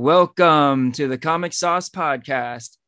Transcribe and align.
Welcome 0.00 0.92
to 0.92 1.08
the 1.08 1.18
Comic 1.18 1.52
Sauce 1.52 1.90
Podcast, 1.90 2.78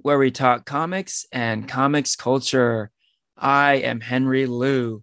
where 0.00 0.18
we 0.18 0.30
talk 0.30 0.66
comics 0.66 1.24
and 1.32 1.66
comics 1.66 2.14
culture. 2.14 2.90
I 3.38 3.76
am 3.76 4.02
Henry 4.02 4.44
Liu, 4.44 5.02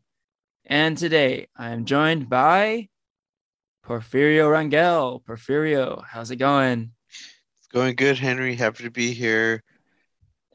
and 0.67 0.95
today 0.95 1.47
I 1.57 1.71
am 1.71 1.85
joined 1.85 2.29
by 2.29 2.89
Porfirio 3.83 4.45
Rangel. 4.47 5.23
Porfirio, 5.23 6.03
how's 6.07 6.29
it 6.29 6.35
going? 6.35 6.91
It's 7.57 7.67
going 7.73 7.95
good, 7.95 8.19
Henry. 8.19 8.53
Happy 8.53 8.83
to 8.83 8.91
be 8.91 9.11
here. 9.13 9.63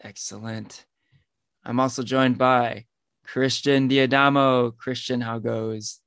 Excellent. 0.01 0.87
I'm 1.65 1.81
also 1.81 2.05
joined 2.05 2.39
by 2.39 2.85
Christian 3.27 3.89
Diadamo. 3.89 4.77
Christian, 4.77 5.21
how 5.21 5.41
goes? 5.41 5.99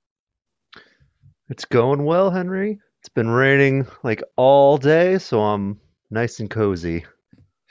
It's 1.49 1.65
going 1.65 2.05
well, 2.05 2.31
Henry. 2.31 2.79
It's 3.07 3.13
been 3.13 3.29
raining 3.29 3.87
like 4.03 4.21
all 4.35 4.77
day, 4.77 5.17
so 5.17 5.39
I'm 5.41 5.79
nice 6.11 6.41
and 6.41 6.49
cozy. 6.49 7.05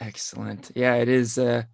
Excellent. 0.00 0.70
Yeah, 0.74 0.94
it 0.94 1.10
is 1.10 1.36
uh, 1.36 1.64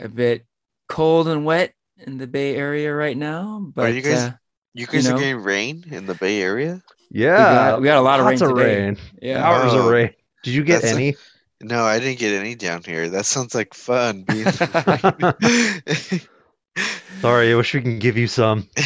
a 0.00 0.08
bit 0.08 0.44
cold 0.88 1.28
and 1.28 1.44
wet 1.44 1.74
in 1.96 2.18
the 2.18 2.26
Bay 2.26 2.56
Area 2.56 2.92
right 2.92 3.16
now. 3.16 3.64
But 3.72 3.84
Are 3.84 3.88
you 3.90 4.02
guys 4.02 4.18
uh, 4.18 4.32
you 4.74 4.88
guys 4.88 5.06
you 5.06 5.14
are 5.14 5.18
getting 5.18 5.44
rain 5.44 5.84
in 5.92 6.06
the 6.06 6.16
Bay 6.16 6.42
Area? 6.42 6.82
Yeah, 7.08 7.36
got- 7.36 7.80
we 7.82 7.86
got 7.86 7.98
a 7.98 8.00
lot 8.00 8.18
of 8.18 8.26
lots 8.26 8.40
rain 8.40 8.50
of 8.50 8.56
today. 8.56 8.84
rain. 8.86 8.96
yeah, 9.22 9.46
Hours 9.48 9.72
of 9.72 9.82
Oh, 9.82 9.90
rain. 9.92 10.10
Did 10.42 10.54
you 10.54 10.64
get 10.64 10.82
that's 10.82 10.92
a- 10.92 10.96
any? 10.96 11.14
No, 11.60 11.84
I 11.84 12.00
didn't 12.00 12.18
get 12.18 12.34
any 12.34 12.56
down 12.56 12.82
here. 12.82 13.08
That 13.10 13.26
sounds 13.26 13.54
like 13.54 13.74
fun. 13.74 14.24
Being 14.24 14.46
Sorry, 17.20 17.52
I 17.52 17.54
wish 17.54 17.74
we 17.74 17.80
can 17.80 18.00
give 18.00 18.16
you 18.16 18.26
some. 18.26 18.68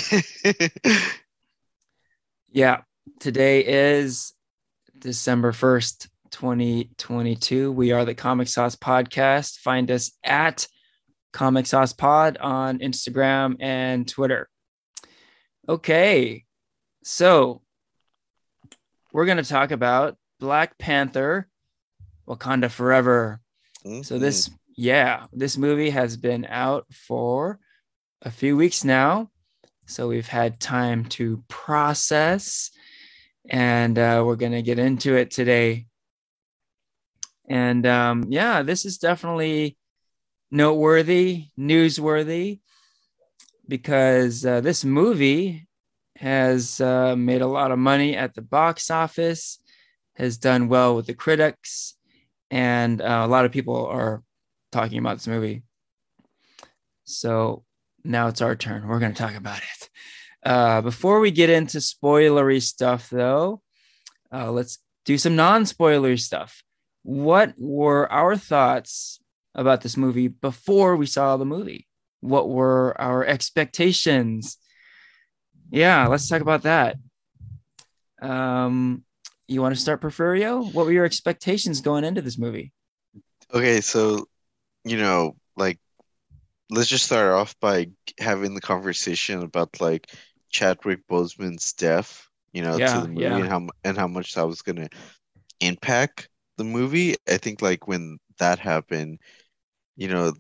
yeah. 2.53 2.83
Today 3.19 3.65
is 3.67 4.33
December 4.99 5.53
1st, 5.53 6.09
2022. 6.31 7.73
We 7.73 7.93
are 7.93 8.05
the 8.05 8.15
Comic 8.15 8.49
Sauce 8.49 8.77
Podcast. 8.77 9.59
Find 9.59 9.91
us 9.91 10.13
at 10.25 10.67
Comic 11.33 11.67
Sauce 11.67 11.93
Pod 11.93 12.39
on 12.39 12.79
Instagram 12.79 13.57
and 13.61 14.07
Twitter. 14.07 14.49
Okay. 15.69 16.45
So 17.03 17.63
we're 19.13 19.27
going 19.27 19.39
to 19.39 19.43
talk 19.43 19.71
about 19.71 20.17
Black 20.39 20.79
Panther 20.79 21.49
Wakanda 22.29 22.71
Forever. 22.71 23.41
So 23.85 23.91
mm-hmm. 23.91 24.19
this, 24.19 24.51
yeah, 24.77 25.27
this 25.33 25.57
movie 25.57 25.91
has 25.91 26.17
been 26.17 26.47
out 26.47 26.87
for 26.93 27.59
a 28.23 28.31
few 28.31 28.57
weeks 28.57 28.85
now. 28.85 29.31
So 29.87 30.07
we've 30.07 30.29
had 30.29 30.61
time 30.61 31.07
to 31.07 31.43
process, 31.49 32.71
and 33.51 33.99
uh, 33.99 34.23
we're 34.25 34.37
going 34.37 34.53
to 34.53 34.63
get 34.63 34.79
into 34.79 35.17
it 35.17 35.31
today. 35.31 35.87
And 37.49 37.85
um, 37.85 38.27
yeah, 38.29 38.63
this 38.63 38.85
is 38.85 38.99
definitely 38.99 39.77
noteworthy, 40.53 41.47
newsworthy, 41.59 42.61
because 43.67 44.47
uh, 44.47 44.61
this 44.61 44.85
movie 44.85 45.67
has 46.17 46.81
uh, 46.81 47.17
made 47.17 47.43
a 47.43 47.47
lot 47.47 47.73
of 47.73 47.79
money 47.79 48.17
at 48.17 48.35
the 48.35 48.43
box 48.43 48.91
office, 48.91 49.59
has 50.15 50.39
done 50.39 50.69
well 50.69 50.95
with 50.95 51.07
the 51.07 51.15
critics, 51.15 51.97
and 52.51 53.01
uh, 53.01 53.23
a 53.25 53.29
lot 53.29 53.45
of 53.45 53.53
people 53.53 53.87
are 53.87 54.23
talking 54.71 54.99
about 54.99 55.17
this 55.17 55.27
movie. 55.27 55.63
So 57.05 57.65
now 58.05 58.29
it's 58.29 58.43
our 58.43 58.55
turn. 58.55 58.87
We're 58.87 59.01
going 59.01 59.15
to 59.15 59.23
talk 59.23 59.35
about 59.35 59.59
it. 59.59 59.80
Uh, 60.45 60.81
before 60.81 61.21
we 61.21 61.31
get 61.31 61.51
into 61.51 61.79
spoilery 61.79 62.63
stuff, 62.63 63.11
though, 63.11 63.61
uh, 64.33 64.51
let's 64.51 64.79
do 65.05 65.19
some 65.19 65.37
non 65.37 65.65
spoilery 65.65 66.19
stuff. 66.19 66.63
What 67.03 67.55
were 67.59 68.11
our 68.11 68.37
thoughts 68.37 69.21
about 69.55 69.83
this 69.83 69.97
movie 69.97 70.29
before 70.29 70.97
we 70.97 71.07
saw 71.07 71.37
the 71.37 71.45
movie? 71.45 71.87
What 72.21 72.49
were 72.49 72.99
our 73.01 73.25
expectations? 73.25 74.59
Yeah, 75.71 76.07
let's 76.07 76.29
talk 76.29 76.43
about 76.43 76.63
that. 76.63 76.97
Um, 78.21 79.05
you 79.49 79.63
want 79.63 79.75
to 79.75 79.81
start, 79.81 80.01
Porfirio? 80.01 80.73
What 80.73 80.87
were 80.87 80.93
your 80.93 81.05
expectations 81.05 81.81
going 81.81 82.05
into 82.05 82.23
this 82.23 82.39
movie? 82.39 82.73
Okay, 83.53 83.81
so 83.81 84.27
you 84.85 84.97
know, 84.97 85.37
like 85.57 85.79
let's 86.71 86.89
just 86.89 87.07
start 87.07 87.33
off 87.33 87.59
by 87.61 87.89
having 88.19 88.55
the 88.55 88.61
conversation 88.61 89.43
about 89.43 89.81
like 89.81 90.11
Chadwick 90.51 91.01
Boseman's 91.09 91.73
death, 91.73 92.29
you 92.53 92.63
know, 92.63 92.79
Yeah, 92.79 92.95
to 92.95 93.01
the 93.03 93.09
movie 93.09 93.23
yeah. 93.23 93.37
and 93.39 93.49
how 93.49 93.69
and 93.85 93.99
how 93.99 94.09
much 94.09 94.35
that 94.35 94.47
was 94.47 94.63
gonna 94.63 94.89
impact 95.61 96.29
the 96.57 96.65
movie. 96.65 97.17
I 97.29 97.39
think 97.39 97.63
like 97.63 97.87
when 97.89 98.19
that 98.39 98.59
happened, 98.59 99.19
you 99.97 100.09
know, 100.09 100.33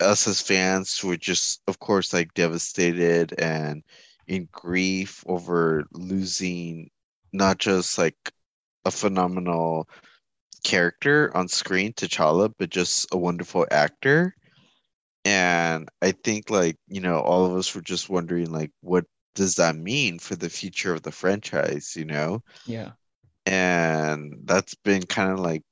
us 0.00 0.26
as 0.26 0.40
fans 0.40 1.02
were 1.04 1.16
just, 1.16 1.62
of 1.66 1.78
course, 1.78 2.12
like 2.12 2.34
devastated 2.34 3.34
and 3.38 3.82
in 4.26 4.48
grief 4.52 5.22
over 5.26 5.84
losing 5.92 6.90
not 7.32 7.58
just 7.58 7.98
like 7.98 8.16
a 8.84 8.90
phenomenal 8.90 9.88
character 10.64 11.34
on 11.36 11.48
screen, 11.48 11.92
T'Challa, 11.92 12.52
but 12.58 12.70
just 12.70 13.06
a 13.12 13.18
wonderful 13.18 13.66
actor. 13.70 14.34
And 15.24 15.88
I 16.00 16.12
think 16.12 16.50
like, 16.50 16.76
you 16.88 17.00
know, 17.00 17.20
all 17.20 17.46
of 17.46 17.52
us 17.56 17.74
were 17.74 17.80
just 17.80 18.10
wondering 18.10 18.50
like 18.50 18.72
what 18.80 19.04
does 19.34 19.56
that 19.56 19.76
mean 19.76 20.18
for 20.18 20.36
the 20.36 20.50
future 20.50 20.92
of 20.94 21.02
the 21.02 21.12
franchise, 21.12 21.94
you 21.96 22.04
know? 22.04 22.42
Yeah. 22.66 22.92
And 23.46 24.34
that's 24.44 24.74
been 24.74 25.02
kind 25.04 25.30
of 25.32 25.40
like, 25.40 25.62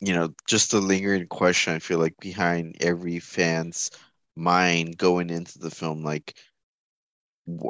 you 0.00 0.14
know, 0.14 0.32
just 0.46 0.74
a 0.74 0.78
lingering 0.78 1.26
question, 1.26 1.74
I 1.74 1.78
feel 1.80 1.98
like, 1.98 2.14
behind 2.20 2.76
every 2.80 3.18
fan's 3.18 3.90
mind 4.36 4.96
going 4.96 5.30
into 5.30 5.58
the 5.58 5.70
film. 5.70 6.04
Like, 6.04 6.36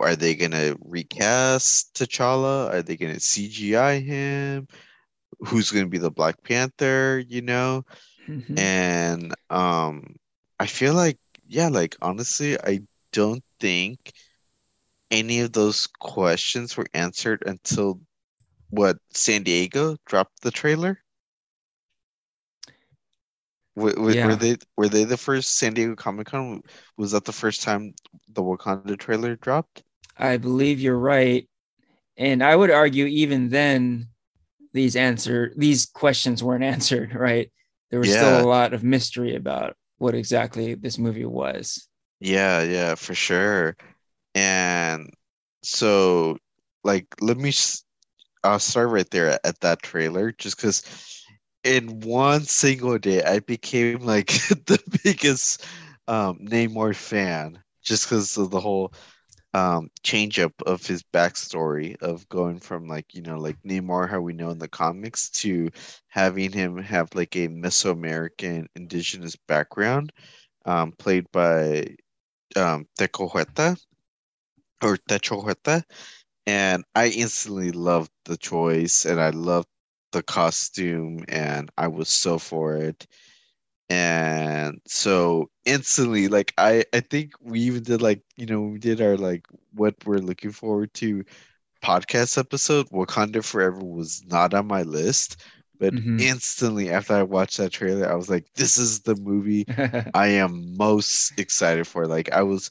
are 0.01 0.17
they 0.17 0.35
gonna 0.35 0.77
recast 0.81 1.95
T'Challa? 1.95 2.73
Are 2.73 2.83
they 2.83 2.97
gonna 2.97 3.21
CGI 3.21 4.03
him? 4.05 4.69
Who's 5.41 5.71
gonna 5.71 5.87
be 5.87 5.99
the 5.99 6.11
Black 6.11 6.43
Panther, 6.43 7.23
you 7.27 7.43
know? 7.43 7.85
Mhm. 8.29 8.59
And 8.59 9.35
um 9.51 10.17
I 10.61 10.67
feel 10.67 10.95
like, 10.95 11.19
yeah, 11.47 11.69
like 11.69 11.97
honestly, 12.01 12.59
I 12.61 12.83
don't 13.13 13.43
think 13.61 14.13
any 15.11 15.41
of 15.41 15.53
those 15.53 15.87
questions 15.87 16.77
were 16.77 16.87
answered 16.95 17.43
until 17.47 18.01
what 18.71 18.99
San 19.13 19.45
Diego 19.45 19.97
dropped 20.07 20.43
the 20.43 20.51
trailer. 20.53 21.03
W- 23.77 23.95
w- 23.95 24.15
Yeah. 24.15 24.21
Were 24.21 24.37
they 24.37 24.57
were 24.77 24.91
they 24.91 25.05
the 25.05 25.17
first 25.17 25.57
San 25.57 25.73
Diego 25.73 25.97
Comic 25.97 26.27
Con? 26.27 26.63
Was 26.99 27.13
that 27.13 27.25
the 27.25 27.33
first 27.33 27.63
time 27.63 27.95
the 28.29 28.43
Wakanda 28.43 28.99
trailer 28.99 29.37
dropped? 29.37 29.83
I 30.17 30.37
believe 30.37 30.81
you're 30.81 30.99
right. 30.99 31.49
And 32.19 32.45
I 32.45 32.57
would 32.57 32.71
argue 32.73 33.07
even 33.07 33.51
then 33.51 34.09
these 34.75 34.97
answer 34.97 35.53
these 35.57 35.87
questions 35.87 36.45
weren't 36.45 36.65
answered, 36.77 37.15
right? 37.15 37.53
There 37.91 38.01
was 38.01 38.11
Yeah. 38.11 38.15
still 38.15 38.45
a 38.45 38.49
lot 38.49 38.75
of 38.75 38.85
mystery 38.85 39.37
about 39.37 39.78
what 39.99 40.15
exactly 40.15 40.75
this 40.75 40.99
movie 40.99 41.25
was. 41.25 41.89
Yeah, 42.21 42.63
yeah, 42.63 42.95
for 42.95 43.15
sure. 43.15 43.77
And 44.35 45.11
so, 45.63 46.39
like, 46.85 47.07
let 47.21 47.39
me, 47.39 47.53
I'll 48.45 48.59
start 48.59 48.91
right 48.91 49.11
there 49.11 49.31
at, 49.31 49.41
at 49.45 49.61
that 49.61 49.83
trailer, 49.83 50.33
just 50.33 50.57
because 50.57 50.83
in 51.65 52.01
one 52.01 52.43
single 52.45 52.99
day, 52.99 53.23
I 53.25 53.41
became 53.41 54.01
like 54.01 54.29
the 54.67 54.81
biggest 55.05 55.65
um, 56.09 56.39
Namor 56.41 56.95
fan, 56.97 57.63
just 57.83 58.07
because 58.07 58.37
of 58.39 58.51
the 58.51 58.61
whole 58.61 58.93
um, 59.55 59.91
change 60.03 60.39
up 60.39 60.53
of 60.67 60.87
his 60.87 61.03
backstory 61.03 61.97
of 62.03 62.29
going 62.29 62.61
from 62.61 62.87
like, 62.89 63.15
you 63.15 63.23
know, 63.23 63.39
like 63.39 63.57
Namor, 63.65 64.09
how 64.09 64.21
we 64.21 64.33
know 64.33 64.51
in 64.51 64.59
the 64.59 64.69
comics, 64.69 65.31
to 65.31 65.71
having 66.09 66.53
him 66.53 66.79
have 66.79 67.15
like 67.15 67.37
a 67.37 67.49
Mesoamerican 67.49 68.67
indigenous 68.77 69.37
background, 69.49 70.13
um, 70.67 70.93
played 70.93 71.27
by 71.33 71.97
um 72.57 72.87
or 74.83 74.97
Tenoch 74.97 75.43
Huerta, 75.45 75.85
and 76.47 76.85
I 76.95 77.09
instantly 77.09 77.73
loved 77.73 78.11
the 78.27 78.37
choice 78.37 79.05
and 79.07 79.21
I 79.21 79.31
loved 79.31 79.69
the 80.13 80.23
costume 80.23 81.25
and 81.29 81.71
I 81.79 81.89
was 81.89 82.09
so 82.09 82.39
for 82.39 82.77
it. 82.77 83.07
And 83.91 84.81
so 84.87 85.51
instantly, 85.65 86.29
like 86.29 86.53
I 86.59 86.85
I 86.93 87.01
think 87.01 87.33
we 87.41 87.61
even 87.61 87.83
did 87.83 88.03
like, 88.03 88.23
you 88.37 88.47
know, 88.47 88.63
we 88.63 88.79
did 88.79 89.01
our 89.01 89.17
like 89.17 89.47
what 89.73 89.95
we're 90.07 90.19
looking 90.19 90.53
forward 90.53 90.93
to 90.95 91.25
podcast 91.85 92.39
episode. 92.39 92.89
Wakanda 92.91 93.45
Forever 93.45 93.85
was 93.85 94.25
not 94.27 94.55
on 94.55 94.67
my 94.69 94.83
list, 94.83 95.43
but 95.79 95.95
Mhm. 95.95 96.19
instantly 96.19 96.91
after 96.91 97.15
I 97.15 97.23
watched 97.25 97.59
that 97.59 97.73
trailer, 97.73 98.11
I 98.11 98.17
was 98.17 98.29
like, 98.31 98.47
this 98.55 98.79
is 98.79 99.01
the 99.01 99.17
movie 99.17 99.67
I 100.15 100.29
am 100.29 100.77
most 100.77 101.39
excited 101.39 101.87
for. 101.87 102.07
Like 102.07 102.33
I 102.33 102.43
was 102.43 102.71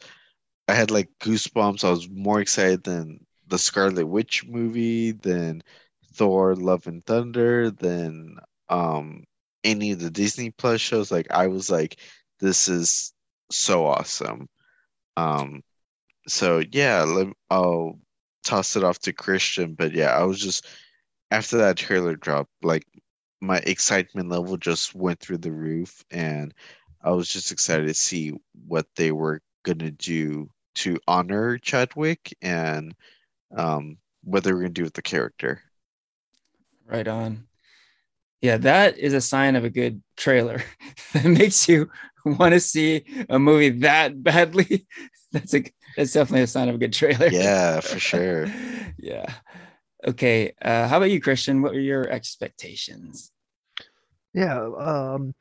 I 0.68 0.74
had 0.76 0.92
like 0.92 1.10
goosebumps. 1.20 1.84
I 1.84 1.90
was 1.92 2.10
more 2.10 2.40
excited 2.42 2.84
than 2.84 3.26
the 3.48 3.58
Scarlet 3.58 4.06
Witch 4.08 4.46
movie, 4.46 5.12
than 5.12 5.62
Thor: 6.14 6.56
Love 6.56 6.88
and 6.88 7.06
Thunder 7.06 7.72
than 7.72 8.38
um 8.70 9.24
any 9.68 9.92
of 9.92 10.00
the 10.00 10.10
Disney 10.10 10.50
Plus 10.52 10.82
shows. 10.82 11.12
Like 11.12 11.28
I 11.30 11.48
was 11.48 11.70
like, 11.70 12.00
this 12.40 12.68
is 12.68 13.14
so 13.52 13.86
awesome. 13.86 14.48
Um, 15.18 15.62
so 16.28 16.64
yeah, 16.72 17.04
let, 17.04 17.28
I'll 17.50 18.00
toss 18.44 18.76
it 18.76 18.84
off 18.84 19.00
to 19.00 19.14
Christian. 19.14 19.74
But 19.74 19.94
yeah, 19.94 20.18
I 20.18 20.24
was 20.24 20.40
just 20.40 20.66
after 21.32 21.58
that 21.58 21.78
trailer 21.78 22.16
drop, 22.16 22.48
like 22.64 22.86
my 23.42 23.58
excitement 23.58 24.30
level 24.30 24.58
just 24.58 24.96
went 24.96 25.20
through 25.20 25.40
the 25.40 25.52
roof, 25.52 26.04
and 26.12 26.54
I 27.04 27.12
was 27.12 27.28
just 27.28 27.52
excited 27.52 27.88
to 27.88 27.94
see 27.94 28.34
what 28.68 28.88
they 28.96 29.12
were 29.12 29.42
gonna 29.64 29.92
do 29.92 30.50
to 30.76 30.98
honor 31.08 31.58
Chadwick 31.58 32.36
and 32.42 32.96
um, 33.56 33.98
what 34.24 34.44
they 34.44 34.54
were 34.54 34.62
gonna 34.62 34.70
do 34.70 34.84
with 34.84 34.94
the 34.94 35.02
character. 35.02 35.62
Right 36.86 37.08
on. 37.08 37.48
Yeah, 38.42 38.58
that 38.58 38.98
is 38.98 39.14
a 39.14 39.22
sign 39.22 39.56
of 39.56 39.64
a 39.64 39.70
good 39.70 40.02
trailer. 40.16 40.62
that 41.14 41.26
makes 41.26 41.68
you 41.68 41.90
want 42.26 42.54
to 42.54 42.60
see 42.60 43.04
a 43.30 43.40
movie 43.40 43.70
that 43.70 44.22
badly. 44.22 44.86
That's 45.34 45.54
a 45.54 45.64
that's 45.98 46.14
definitely 46.14 46.44
a 46.44 46.48
sign 46.48 46.70
of 46.70 46.76
a 46.76 46.78
good 46.78 46.94
trailer. 46.94 47.28
Yeah, 47.28 47.82
for 47.82 48.00
sure. 48.12 48.48
yeah. 48.98 49.26
Okay. 50.08 50.54
Uh, 50.62 50.88
how 50.88 50.98
about 50.98 51.12
you, 51.12 51.20
Christian? 51.20 51.62
What 51.62 51.74
were 51.74 51.80
your 51.80 52.08
expectations? 52.10 53.32
Yeah, 54.34 54.70
um, 54.78 55.36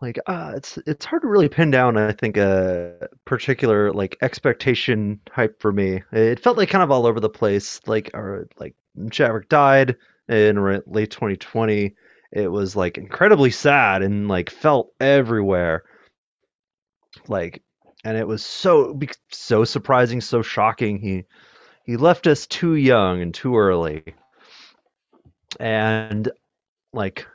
like 0.00 0.20
uh, 0.26 0.52
it's 0.54 0.78
it's 0.86 1.04
hard 1.04 1.22
to 1.22 1.28
really 1.28 1.48
pin 1.48 1.72
down. 1.72 1.96
I 1.96 2.12
think 2.12 2.36
a 2.36 3.08
particular 3.24 3.92
like 3.92 4.16
expectation 4.22 5.18
hype 5.30 5.60
for 5.60 5.72
me. 5.72 6.02
It 6.12 6.38
felt 6.38 6.56
like 6.56 6.68
kind 6.68 6.84
of 6.84 6.92
all 6.92 7.06
over 7.06 7.18
the 7.18 7.28
place. 7.28 7.80
Like 7.86 8.10
or 8.14 8.48
like 8.58 8.76
Chadwick 9.10 9.48
died 9.48 9.96
in 10.28 10.82
late 10.86 11.10
2020. 11.10 11.94
It 12.32 12.48
was 12.48 12.74
like 12.74 12.96
incredibly 12.96 13.50
sad 13.50 14.02
and 14.02 14.28
like 14.28 14.50
felt 14.50 14.92
everywhere. 15.00 15.84
Like, 17.28 17.62
and 18.04 18.16
it 18.16 18.26
was 18.26 18.42
so 18.42 18.98
so 19.30 19.64
surprising, 19.64 20.20
so 20.20 20.42
shocking. 20.42 20.98
He 20.98 21.24
he 21.84 21.96
left 21.96 22.26
us 22.26 22.46
too 22.46 22.74
young 22.74 23.20
and 23.20 23.34
too 23.34 23.56
early. 23.56 24.14
And 25.60 26.30
like 26.92 27.26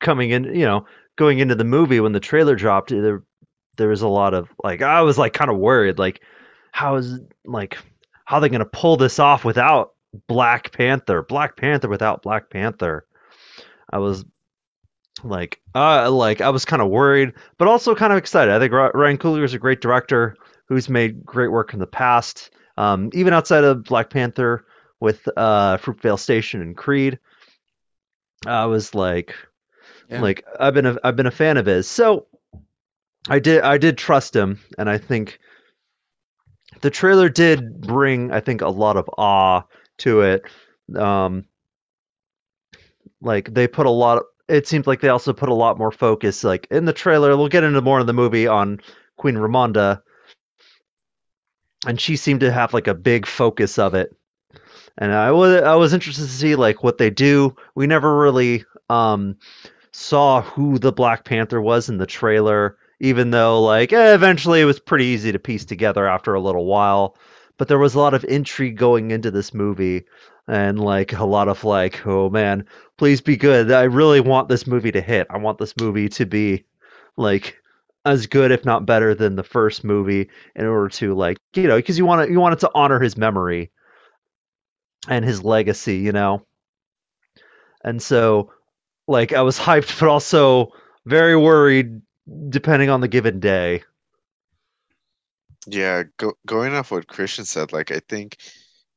coming 0.00 0.30
in, 0.30 0.44
you 0.44 0.66
know, 0.66 0.86
going 1.16 1.40
into 1.40 1.56
the 1.56 1.64
movie 1.64 2.00
when 2.00 2.12
the 2.12 2.20
trailer 2.20 2.54
dropped, 2.54 2.90
there 2.90 3.24
there 3.76 3.88
was 3.88 4.02
a 4.02 4.08
lot 4.08 4.34
of 4.34 4.48
like 4.62 4.82
I 4.82 5.02
was 5.02 5.18
like 5.18 5.32
kind 5.32 5.50
of 5.50 5.58
worried, 5.58 5.98
like 5.98 6.20
how 6.70 6.96
is 6.96 7.20
like 7.44 7.78
how 8.24 8.36
are 8.36 8.40
they 8.40 8.48
gonna 8.48 8.64
pull 8.66 8.96
this 8.96 9.18
off 9.18 9.44
without 9.44 9.94
Black 10.26 10.72
Panther? 10.72 11.22
Black 11.22 11.56
Panther 11.56 11.88
without 11.88 12.22
Black 12.22 12.50
Panther. 12.50 13.06
I 13.90 13.98
was 13.98 14.24
like 15.24 15.60
uh 15.74 16.10
like 16.10 16.40
I 16.40 16.50
was 16.50 16.64
kind 16.64 16.82
of 16.82 16.88
worried, 16.88 17.32
but 17.58 17.68
also 17.68 17.94
kind 17.94 18.12
of 18.12 18.18
excited. 18.18 18.54
I 18.54 18.58
think 18.58 18.72
Ryan 18.72 19.18
Coogler 19.18 19.44
is 19.44 19.54
a 19.54 19.58
great 19.58 19.80
director 19.80 20.36
who's 20.66 20.88
made 20.88 21.24
great 21.24 21.50
work 21.50 21.72
in 21.72 21.78
the 21.78 21.86
past. 21.86 22.50
Um, 22.76 23.10
even 23.12 23.32
outside 23.32 23.64
of 23.64 23.84
Black 23.84 24.10
Panther 24.10 24.64
with 25.00 25.28
uh, 25.36 25.78
Fruitvale 25.78 26.18
Station 26.18 26.62
and 26.62 26.76
Creed, 26.76 27.18
I 28.46 28.66
was 28.66 28.94
like, 28.94 29.34
yeah. 30.08 30.20
like 30.20 30.44
I've 30.60 30.74
been 30.74 30.86
a, 30.86 30.96
I've 31.02 31.16
been 31.16 31.26
a 31.26 31.32
fan 31.32 31.56
of 31.56 31.66
his. 31.66 31.88
So 31.88 32.26
I 33.28 33.38
did 33.40 33.62
I 33.62 33.78
did 33.78 33.98
trust 33.98 34.36
him, 34.36 34.60
and 34.78 34.88
I 34.88 34.98
think 34.98 35.38
the 36.80 36.90
trailer 36.90 37.28
did 37.28 37.80
bring 37.80 38.30
I 38.30 38.40
think 38.40 38.60
a 38.60 38.68
lot 38.68 38.96
of 38.96 39.10
awe 39.18 39.62
to 39.98 40.20
it. 40.22 40.44
Um, 40.96 41.44
like 43.20 43.52
they 43.52 43.68
put 43.68 43.86
a 43.86 43.90
lot. 43.90 44.18
Of, 44.18 44.24
it 44.48 44.66
seems 44.66 44.86
like 44.86 45.00
they 45.00 45.08
also 45.08 45.32
put 45.32 45.48
a 45.48 45.54
lot 45.54 45.78
more 45.78 45.92
focus, 45.92 46.44
like 46.44 46.66
in 46.70 46.84
the 46.84 46.92
trailer. 46.92 47.36
We'll 47.36 47.48
get 47.48 47.64
into 47.64 47.82
more 47.82 48.00
in 48.00 48.06
the 48.06 48.12
movie 48.12 48.46
on 48.46 48.80
Queen 49.16 49.34
Ramonda, 49.34 50.02
and 51.86 52.00
she 52.00 52.16
seemed 52.16 52.40
to 52.40 52.52
have 52.52 52.72
like 52.72 52.86
a 52.86 52.94
big 52.94 53.26
focus 53.26 53.78
of 53.78 53.94
it 53.94 54.16
and 54.98 55.12
I 55.12 55.30
was 55.30 55.62
I 55.62 55.76
was 55.76 55.94
interested 55.94 56.24
to 56.24 56.28
see 56.28 56.56
like 56.56 56.82
what 56.82 56.98
they 56.98 57.08
do. 57.08 57.56
We 57.74 57.86
never 57.86 58.18
really 58.18 58.64
um, 58.90 59.36
saw 59.92 60.42
who 60.42 60.78
the 60.78 60.92
Black 60.92 61.24
Panther 61.24 61.60
was 61.60 61.88
in 61.88 61.98
the 61.98 62.06
trailer, 62.06 62.76
even 63.00 63.30
though 63.30 63.62
like 63.62 63.92
eh, 63.92 64.14
eventually 64.14 64.60
it 64.60 64.66
was 64.66 64.80
pretty 64.80 65.06
easy 65.06 65.32
to 65.32 65.38
piece 65.38 65.64
together 65.64 66.06
after 66.06 66.34
a 66.34 66.40
little 66.40 66.66
while. 66.66 67.16
But 67.58 67.68
there 67.68 67.78
was 67.78 67.94
a 67.94 67.98
lot 67.98 68.14
of 68.14 68.24
intrigue 68.24 68.76
going 68.76 69.10
into 69.10 69.30
this 69.30 69.52
movie, 69.52 70.04
and 70.46 70.78
like 70.80 71.12
a 71.12 71.24
lot 71.24 71.48
of 71.48 71.64
like, 71.64 72.06
oh 72.06 72.30
man, 72.30 72.66
please 72.96 73.20
be 73.20 73.36
good. 73.36 73.70
I 73.70 73.82
really 73.82 74.20
want 74.20 74.48
this 74.48 74.66
movie 74.66 74.92
to 74.92 75.00
hit. 75.00 75.26
I 75.28 75.38
want 75.38 75.58
this 75.58 75.76
movie 75.76 76.08
to 76.10 76.24
be 76.24 76.64
like 77.16 77.60
as 78.04 78.26
good, 78.26 78.52
if 78.52 78.64
not 78.64 78.86
better, 78.86 79.14
than 79.14 79.36
the 79.36 79.42
first 79.42 79.84
movie, 79.84 80.30
in 80.54 80.66
order 80.66 80.88
to 80.88 81.14
like 81.14 81.36
you 81.54 81.68
know 81.68 81.76
because 81.76 81.98
you 81.98 82.06
want 82.06 82.26
to 82.26 82.32
you 82.32 82.40
want 82.40 82.54
it 82.54 82.60
to 82.60 82.70
honor 82.74 83.00
his 83.00 83.16
memory 83.16 83.70
and 85.08 85.24
his 85.24 85.44
legacy, 85.44 85.96
you 85.98 86.12
know. 86.12 86.46
And 87.84 88.00
so 88.00 88.52
like 89.08 89.32
I 89.32 89.42
was 89.42 89.58
hyped 89.58 89.98
but 90.00 90.08
also 90.08 90.72
very 91.06 91.36
worried 91.36 92.02
depending 92.48 92.90
on 92.90 93.00
the 93.00 93.08
given 93.08 93.40
day. 93.40 93.82
Yeah, 95.66 96.04
go, 96.16 96.34
going 96.46 96.74
off 96.74 96.90
what 96.90 97.08
Christian 97.08 97.44
said, 97.44 97.72
like 97.72 97.90
I 97.90 98.00
think 98.08 98.36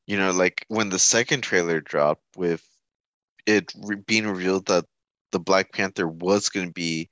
you 0.08 0.18
know, 0.18 0.32
like 0.32 0.66
when 0.68 0.90
the 0.90 1.00
second 1.00 1.42
trailer 1.42 1.80
dropped 1.80 2.24
with 2.36 2.64
it 3.46 3.74
re- 3.78 3.96
being 3.96 4.28
revealed 4.28 4.68
that 4.68 4.86
the 5.32 5.40
Black 5.40 5.72
Panther 5.74 6.08
was 6.08 6.50
going 6.50 6.68
to 6.68 6.74
be 6.74 7.10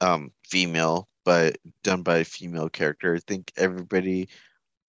um 0.00 0.30
female 0.48 1.08
but 1.24 1.56
done 1.82 2.02
by 2.02 2.18
a 2.18 2.24
female 2.24 2.68
character, 2.68 3.14
I 3.14 3.20
think 3.26 3.52
everybody 3.56 4.28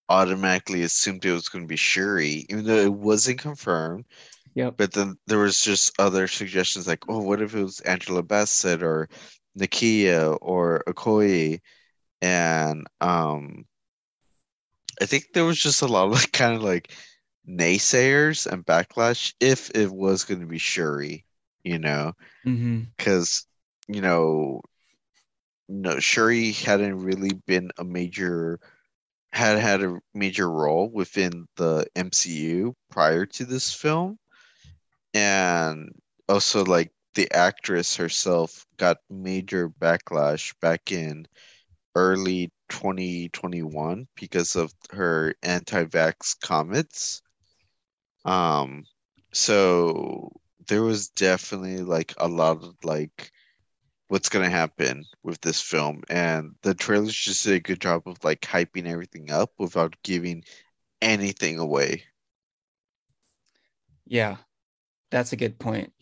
automatically 0.10 0.84
assumed 0.84 1.26
it 1.26 1.32
was 1.32 1.50
going 1.50 1.64
to 1.64 1.68
be 1.68 1.78
Shuri, 1.78 2.46
even 2.50 2.66
though 2.66 2.76
it 2.76 2.94
wasn't 2.94 3.40
confirmed. 3.40 4.06
Yeah. 4.54 4.70
But 4.72 4.94
then 4.94 5.18
there 5.28 5.40
was 5.40 5.62
just 5.62 6.00
other 6.00 6.28
suggestions 6.28 6.88
like, 6.88 7.04
oh, 7.10 7.20
what 7.20 7.42
if 7.42 7.56
it 7.56 7.64
was 7.64 7.80
Angela 7.82 8.24
Bassett 8.24 8.84
or 8.84 9.10
Nakia 9.58 10.38
or 10.42 10.84
Okoye? 10.88 11.60
And 12.22 12.88
um 13.02 13.66
I 15.02 15.06
think 15.06 15.34
there 15.34 15.46
was 15.46 15.60
just 15.60 15.82
a 15.82 15.88
lot 15.88 16.06
of 16.06 16.12
like 16.14 16.32
kind 16.32 16.56
of 16.56 16.64
like 16.64 16.92
naysayers 17.48 18.48
and 18.48 18.66
backlash 18.66 19.34
if 19.40 19.72
it 19.76 19.92
was 19.92 20.24
going 20.24 20.40
to 20.40 20.46
be 20.46 20.58
Shuri, 20.58 21.26
you 21.64 21.80
know, 21.80 22.14
because 22.44 23.46
mm-hmm. 23.88 23.94
you 23.94 24.02
know, 24.02 24.62
no 25.68 26.00
Shuri 26.00 26.52
hadn't 26.52 27.04
really 27.04 27.34
been 27.46 27.72
a 27.78 27.84
major 27.84 28.60
had 29.32 29.60
had 29.60 29.84
a 29.84 30.00
major 30.14 30.50
role 30.50 30.90
within 30.90 31.46
the 31.58 31.86
MCU 31.96 32.74
prior 32.90 33.26
to 33.26 33.46
this 33.46 33.74
film. 33.74 34.18
And 35.14 35.92
also 36.30 36.64
like 36.64 36.92
the 37.16 37.30
actress 37.34 37.98
herself 37.98 38.66
got 38.78 38.98
major 39.10 39.70
backlash 39.70 40.54
back 40.62 40.92
in 40.92 41.28
early 41.96 42.52
2021 42.70 44.08
because 44.16 44.56
of 44.56 44.74
her 44.92 45.36
anti-vax 45.44 46.40
comments. 46.40 47.22
Um 48.24 48.86
so 49.34 50.32
there 50.68 50.82
was 50.82 51.10
definitely 51.10 51.84
like 51.84 52.14
a 52.18 52.28
lot 52.28 52.64
of 52.64 52.76
like 52.84 53.32
what's 54.08 54.30
to 54.46 54.50
happen 54.50 55.06
with 55.24 55.42
this 55.42 55.62
film. 55.62 56.04
And 56.10 56.56
the 56.62 56.74
trailers 56.74 57.14
just 57.14 57.44
did 57.44 57.56
a 57.56 57.60
good 57.60 57.82
job 57.82 58.04
of 58.06 58.24
like 58.24 58.42
hyping 58.42 58.88
everything 58.88 59.32
up 59.32 59.52
without 59.58 59.96
giving 60.04 60.44
anything 61.02 61.60
away. 61.60 62.04
Yeah 64.06 64.38
that's 65.12 65.32
a 65.32 65.38
good 65.38 65.58
point. 65.58 65.94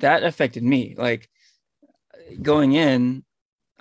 That 0.00 0.24
affected 0.24 0.62
me. 0.62 0.94
Like 0.98 1.28
going 2.40 2.72
in 2.72 3.24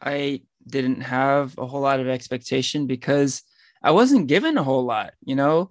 i 0.01 0.41
didn't 0.67 1.01
have 1.01 1.57
a 1.57 1.65
whole 1.65 1.81
lot 1.81 1.99
of 1.99 2.07
expectation 2.07 2.87
because 2.87 3.43
i 3.83 3.91
wasn't 3.91 4.27
given 4.27 4.57
a 4.57 4.63
whole 4.63 4.83
lot 4.83 5.13
you 5.23 5.35
know 5.35 5.69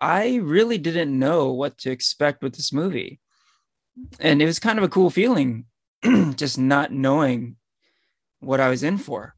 i 0.00 0.36
really 0.36 0.78
didn't 0.78 1.18
know 1.18 1.52
what 1.52 1.78
to 1.78 1.90
expect 1.90 2.42
with 2.42 2.54
this 2.54 2.72
movie 2.72 3.20
and 4.20 4.42
it 4.42 4.46
was 4.46 4.58
kind 4.58 4.78
of 4.78 4.84
a 4.84 4.88
cool 4.88 5.10
feeling 5.10 5.64
just 6.36 6.58
not 6.58 6.92
knowing 6.92 7.56
what 8.40 8.60
I 8.60 8.68
was 8.68 8.82
in 8.82 8.98
for. 8.98 9.34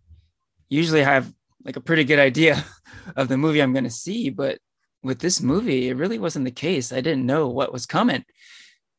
Usually 0.68 1.00
I 1.00 1.14
have 1.14 1.32
like 1.64 1.76
a 1.76 1.80
pretty 1.80 2.04
good 2.04 2.18
idea 2.18 2.64
of 3.16 3.28
the 3.28 3.38
movie 3.38 3.60
I'm 3.60 3.72
going 3.72 3.84
to 3.84 3.90
see, 3.90 4.30
but 4.30 4.58
with 5.02 5.20
this 5.20 5.40
movie, 5.40 5.88
it 5.88 5.96
really 5.96 6.18
wasn't 6.18 6.44
the 6.44 6.50
case. 6.50 6.92
I 6.92 7.00
didn't 7.00 7.26
know 7.26 7.48
what 7.48 7.72
was 7.72 7.86
coming. 7.86 8.24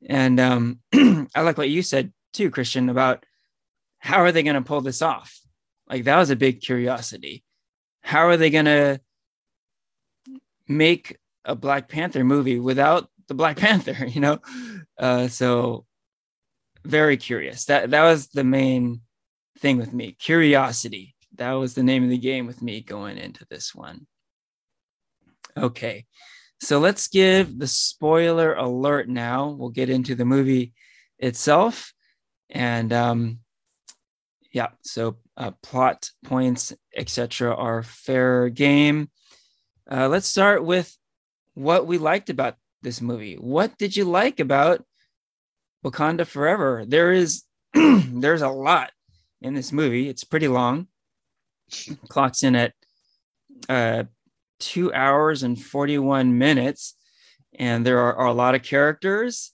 And 0.07 0.39
um, 0.39 0.79
I 0.93 1.41
like 1.41 1.57
what 1.57 1.69
you 1.69 1.81
said 1.81 2.13
too, 2.33 2.49
Christian, 2.49 2.89
about 2.89 3.25
how 3.99 4.19
are 4.19 4.31
they 4.31 4.43
going 4.43 4.55
to 4.55 4.61
pull 4.61 4.81
this 4.81 5.01
off? 5.01 5.37
Like 5.89 6.03
that 6.03 6.17
was 6.17 6.29
a 6.29 6.35
big 6.35 6.61
curiosity. 6.61 7.43
How 8.01 8.27
are 8.27 8.37
they 8.37 8.49
going 8.49 8.65
to 8.65 9.01
make 10.67 11.17
a 11.45 11.55
Black 11.55 11.89
Panther 11.89 12.23
movie 12.23 12.59
without 12.59 13.09
the 13.27 13.33
Black 13.33 13.57
Panther, 13.65 14.05
you 14.05 14.21
know? 14.21 14.39
Uh, 14.97 15.27
so 15.27 15.85
very 16.85 17.17
curious. 17.17 17.65
That 17.65 17.91
that 17.91 18.03
was 18.03 18.27
the 18.27 18.43
main 18.43 19.01
thing 19.59 19.77
with 19.77 19.93
me. 19.93 20.13
Curiosity. 20.13 21.15
That 21.35 21.53
was 21.53 21.73
the 21.73 21.83
name 21.83 22.03
of 22.03 22.09
the 22.09 22.17
game 22.17 22.47
with 22.47 22.61
me 22.61 22.81
going 22.81 23.17
into 23.17 23.45
this 23.49 23.73
one. 23.73 24.07
Okay. 25.57 26.05
So 26.61 26.79
let's 26.79 27.07
give 27.07 27.57
the 27.57 27.67
spoiler 27.67 28.53
alert 28.53 29.07
now. 29.07 29.49
We'll 29.49 29.69
get 29.69 29.89
into 29.89 30.15
the 30.15 30.25
movie 30.25 30.73
itself. 31.17 31.93
And 32.49 32.91
um, 32.91 33.39
yeah, 34.51 34.69
so 34.81 35.17
uh, 35.37 35.51
plot 35.61 36.09
points, 36.23 36.73
etc., 36.95 37.55
are 37.55 37.83
fair 37.83 38.49
game. 38.49 39.09
Uh, 39.89 40.07
let's 40.07 40.27
start 40.27 40.63
with 40.63 40.95
what 41.53 41.87
we 41.87 41.97
liked 41.97 42.29
about 42.29 42.55
this 42.81 43.01
movie. 43.01 43.35
What 43.35 43.77
did 43.77 43.95
you 43.95 44.05
like 44.05 44.39
about 44.39 44.83
Wakanda 45.83 46.25
Forever? 46.25 46.83
There 46.87 47.11
is 47.11 47.43
there's 47.73 48.41
a 48.41 48.49
lot 48.49 48.91
in 49.41 49.53
this 49.53 49.71
movie. 49.71 50.09
It's 50.09 50.23
pretty 50.23 50.47
long. 50.47 50.87
Clocks 52.09 52.43
in 52.43 52.55
at 52.55 52.73
uh, 53.67 54.05
two 54.59 54.93
hours 54.93 55.43
and 55.43 55.61
41 55.61 56.37
minutes, 56.37 56.95
and 57.57 57.85
there 57.85 57.99
are, 57.99 58.15
are 58.15 58.27
a 58.27 58.33
lot 58.33 58.55
of 58.55 58.63
characters 58.63 59.53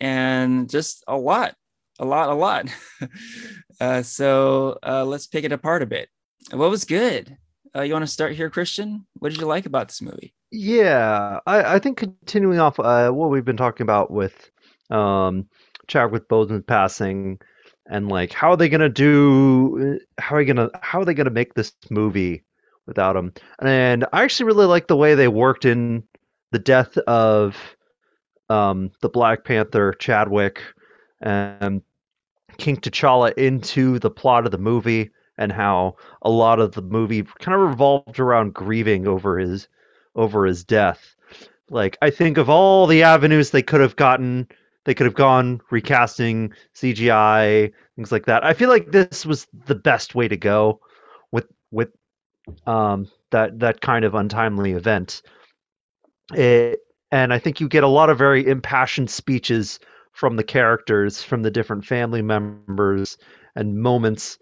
and 0.00 0.70
just 0.70 1.04
a 1.06 1.16
lot, 1.16 1.54
a 2.00 2.04
lot, 2.04 2.30
a 2.30 2.34
lot. 2.34 2.66
uh, 3.80 4.02
so 4.02 4.78
uh, 4.82 5.04
let's 5.04 5.26
pick 5.26 5.44
it 5.44 5.52
apart 5.52 5.82
a 5.82 5.86
bit. 5.86 6.08
What 6.50 6.70
was 6.70 6.84
good? 6.84 7.36
Uh, 7.76 7.82
you 7.82 7.92
want 7.92 8.04
to 8.04 8.10
start 8.10 8.32
here, 8.32 8.50
Christian? 8.50 9.06
What 9.18 9.30
did 9.30 9.40
you 9.40 9.46
like 9.46 9.66
about 9.66 9.88
this 9.88 10.02
movie? 10.02 10.34
Yeah, 10.50 11.38
I, 11.46 11.74
I 11.74 11.78
think 11.78 11.98
continuing 11.98 12.58
off 12.58 12.80
uh, 12.80 13.10
what 13.10 13.30
we've 13.30 13.44
been 13.44 13.56
talking 13.56 13.84
about 13.84 14.10
with 14.10 14.50
um, 14.90 15.46
Chadwick 15.86 16.28
Boseman 16.28 16.66
passing, 16.66 17.38
and 17.88 18.08
like 18.08 18.32
how 18.32 18.50
are 18.50 18.56
they 18.56 18.68
gonna 18.68 18.88
do? 18.88 20.00
How 20.18 20.34
are 20.34 20.44
gonna 20.44 20.70
how 20.80 21.00
are 21.00 21.04
they 21.04 21.14
gonna 21.14 21.30
make 21.30 21.54
this 21.54 21.72
movie 21.90 22.42
without 22.86 23.14
him? 23.14 23.32
And 23.60 24.04
I 24.12 24.24
actually 24.24 24.46
really 24.46 24.66
like 24.66 24.88
the 24.88 24.96
way 24.96 25.14
they 25.14 25.28
worked 25.28 25.64
in 25.64 26.02
the 26.50 26.58
death 26.58 26.96
of 26.98 27.56
um, 28.48 28.90
the 29.02 29.08
Black 29.08 29.44
Panther 29.44 29.92
Chadwick 29.92 30.60
and 31.20 31.82
King 32.60 32.76
T'Challa 32.76 33.32
into 33.34 33.98
the 33.98 34.10
plot 34.10 34.46
of 34.46 34.52
the 34.52 34.58
movie 34.58 35.10
and 35.36 35.50
how 35.50 35.96
a 36.22 36.30
lot 36.30 36.60
of 36.60 36.72
the 36.72 36.82
movie 36.82 37.22
kind 37.40 37.54
of 37.54 37.68
revolved 37.68 38.20
around 38.20 38.54
grieving 38.54 39.08
over 39.08 39.38
his 39.38 39.66
over 40.14 40.44
his 40.44 40.64
death. 40.64 41.16
Like 41.70 41.96
I 42.02 42.10
think 42.10 42.36
of 42.36 42.50
all 42.50 42.86
the 42.86 43.02
avenues 43.02 43.50
they 43.50 43.62
could 43.62 43.80
have 43.80 43.96
gotten, 43.96 44.48
they 44.84 44.94
could 44.94 45.06
have 45.06 45.14
gone 45.14 45.60
recasting 45.70 46.52
CGI 46.74 47.72
things 47.96 48.12
like 48.12 48.26
that. 48.26 48.44
I 48.44 48.54
feel 48.54 48.68
like 48.68 48.90
this 48.90 49.26
was 49.26 49.46
the 49.66 49.74
best 49.74 50.14
way 50.14 50.28
to 50.28 50.36
go 50.36 50.80
with 51.32 51.46
with 51.70 51.90
um, 52.66 53.08
that 53.30 53.58
that 53.60 53.80
kind 53.80 54.04
of 54.04 54.14
untimely 54.14 54.72
event. 54.72 55.22
It, 56.32 56.80
and 57.12 57.32
I 57.32 57.38
think 57.38 57.60
you 57.60 57.68
get 57.68 57.84
a 57.84 57.88
lot 57.88 58.08
of 58.08 58.18
very 58.18 58.46
impassioned 58.46 59.10
speeches 59.10 59.80
from 60.12 60.36
the 60.36 60.44
characters, 60.44 61.22
from 61.22 61.42
the 61.42 61.50
different 61.50 61.84
family 61.84 62.22
members, 62.22 63.16
and 63.54 63.80
moments 63.80 64.38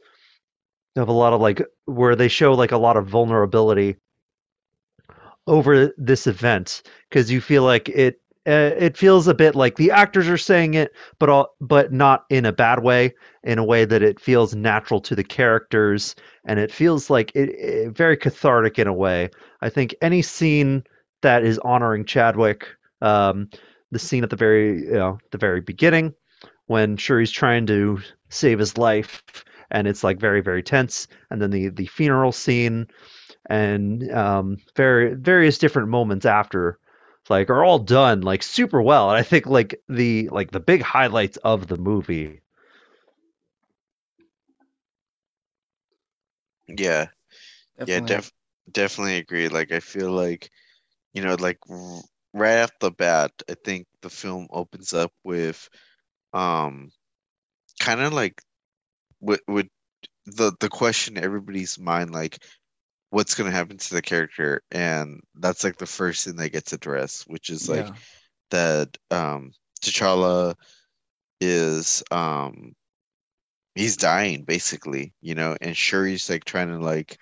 of 0.96 1.08
a 1.08 1.12
lot 1.12 1.32
of 1.32 1.40
like 1.40 1.62
where 1.86 2.16
they 2.16 2.28
show 2.28 2.54
like 2.54 2.72
a 2.72 2.78
lot 2.78 2.96
of 2.96 3.06
vulnerability 3.06 3.96
over 5.46 5.92
this 5.96 6.26
event. 6.26 6.82
Because 7.08 7.30
you 7.30 7.40
feel 7.40 7.62
like 7.62 7.88
it 7.88 8.20
uh, 8.46 8.72
it 8.78 8.96
feels 8.96 9.28
a 9.28 9.34
bit 9.34 9.54
like 9.54 9.76
the 9.76 9.90
actors 9.90 10.26
are 10.26 10.38
saying 10.38 10.72
it 10.72 10.92
but 11.18 11.28
all, 11.28 11.54
but 11.60 11.92
not 11.92 12.24
in 12.30 12.46
a 12.46 12.52
bad 12.52 12.82
way 12.82 13.14
in 13.44 13.58
a 13.58 13.64
way 13.64 13.84
that 13.84 14.02
it 14.02 14.18
feels 14.18 14.54
natural 14.54 15.00
to 15.00 15.14
the 15.14 15.24
characters 15.24 16.14
and 16.46 16.58
it 16.58 16.72
feels 16.72 17.10
like 17.10 17.30
it, 17.34 17.50
it 17.50 17.90
very 17.94 18.16
cathartic 18.16 18.78
in 18.78 18.86
a 18.86 18.92
way. 18.92 19.28
I 19.60 19.68
think 19.68 19.94
any 20.00 20.22
scene 20.22 20.84
that 21.20 21.44
is 21.44 21.58
honoring 21.58 22.06
chadwick 22.06 22.66
um, 23.02 23.50
the 23.90 23.98
scene 23.98 24.24
at 24.24 24.30
the 24.30 24.36
very 24.36 24.78
you 24.84 24.92
know 24.92 25.18
the 25.30 25.38
very 25.38 25.60
beginning 25.60 26.14
when 26.66 26.96
shuri's 26.96 27.30
trying 27.30 27.66
to 27.66 28.00
save 28.28 28.58
his 28.58 28.78
life 28.78 29.22
and 29.70 29.86
it's 29.88 30.04
like 30.04 30.18
very 30.20 30.40
very 30.40 30.62
tense 30.62 31.08
and 31.30 31.40
then 31.40 31.50
the 31.50 31.68
the 31.68 31.86
funeral 31.86 32.32
scene 32.32 32.86
and 33.48 34.10
um 34.12 34.58
very 34.76 35.14
various 35.14 35.58
different 35.58 35.88
moments 35.88 36.26
after 36.26 36.78
like 37.28 37.50
are 37.50 37.64
all 37.64 37.78
done 37.78 38.20
like 38.22 38.42
super 38.42 38.80
well 38.82 39.10
and 39.10 39.18
i 39.18 39.22
think 39.22 39.46
like 39.46 39.80
the 39.88 40.28
like 40.30 40.50
the 40.50 40.60
big 40.60 40.82
highlights 40.82 41.36
of 41.38 41.66
the 41.66 41.76
movie 41.76 42.40
Yeah, 46.68 47.08
yeah, 47.86 48.00
Definitely. 48.00 48.00
def 48.00 48.32
definitely 48.70 49.18
agree. 49.18 49.48
Like 49.48 49.72
I 49.72 49.80
feel 49.80 50.10
like, 50.12 50.50
you 51.14 51.22
know, 51.22 51.36
like 51.36 51.58
r- 51.70 52.02
right 52.38 52.62
off 52.62 52.70
the 52.80 52.90
bat, 52.90 53.32
I 53.48 53.54
think 53.64 53.86
the 54.02 54.10
film 54.10 54.46
opens 54.50 54.92
up 54.94 55.12
with 55.24 55.68
um 56.32 56.90
kind 57.80 58.00
of 58.00 58.12
like 58.12 58.40
with 59.20 59.40
with 59.48 59.68
the 60.26 60.52
the 60.60 60.68
question 60.68 61.16
in 61.16 61.24
everybody's 61.24 61.78
mind 61.78 62.10
like 62.12 62.38
what's 63.10 63.34
going 63.34 63.50
to 63.50 63.56
happen 63.56 63.78
to 63.78 63.94
the 63.94 64.02
character 64.02 64.62
and 64.70 65.20
that's 65.36 65.64
like 65.64 65.78
the 65.78 65.86
first 65.86 66.24
thing 66.24 66.36
that 66.36 66.52
gets 66.52 66.72
addressed, 66.72 67.24
which 67.28 67.48
is 67.48 67.68
like 67.68 67.86
yeah. 67.86 67.94
that 68.50 68.96
um 69.10 69.52
T'Challa 69.80 70.54
is 71.40 72.02
um 72.10 72.74
he's 73.74 73.96
dying 73.96 74.42
basically, 74.42 75.14
you 75.22 75.34
know, 75.34 75.56
and 75.60 75.74
Shuri's 75.74 76.28
like 76.28 76.44
trying 76.44 76.68
to 76.68 76.78
like 76.78 77.18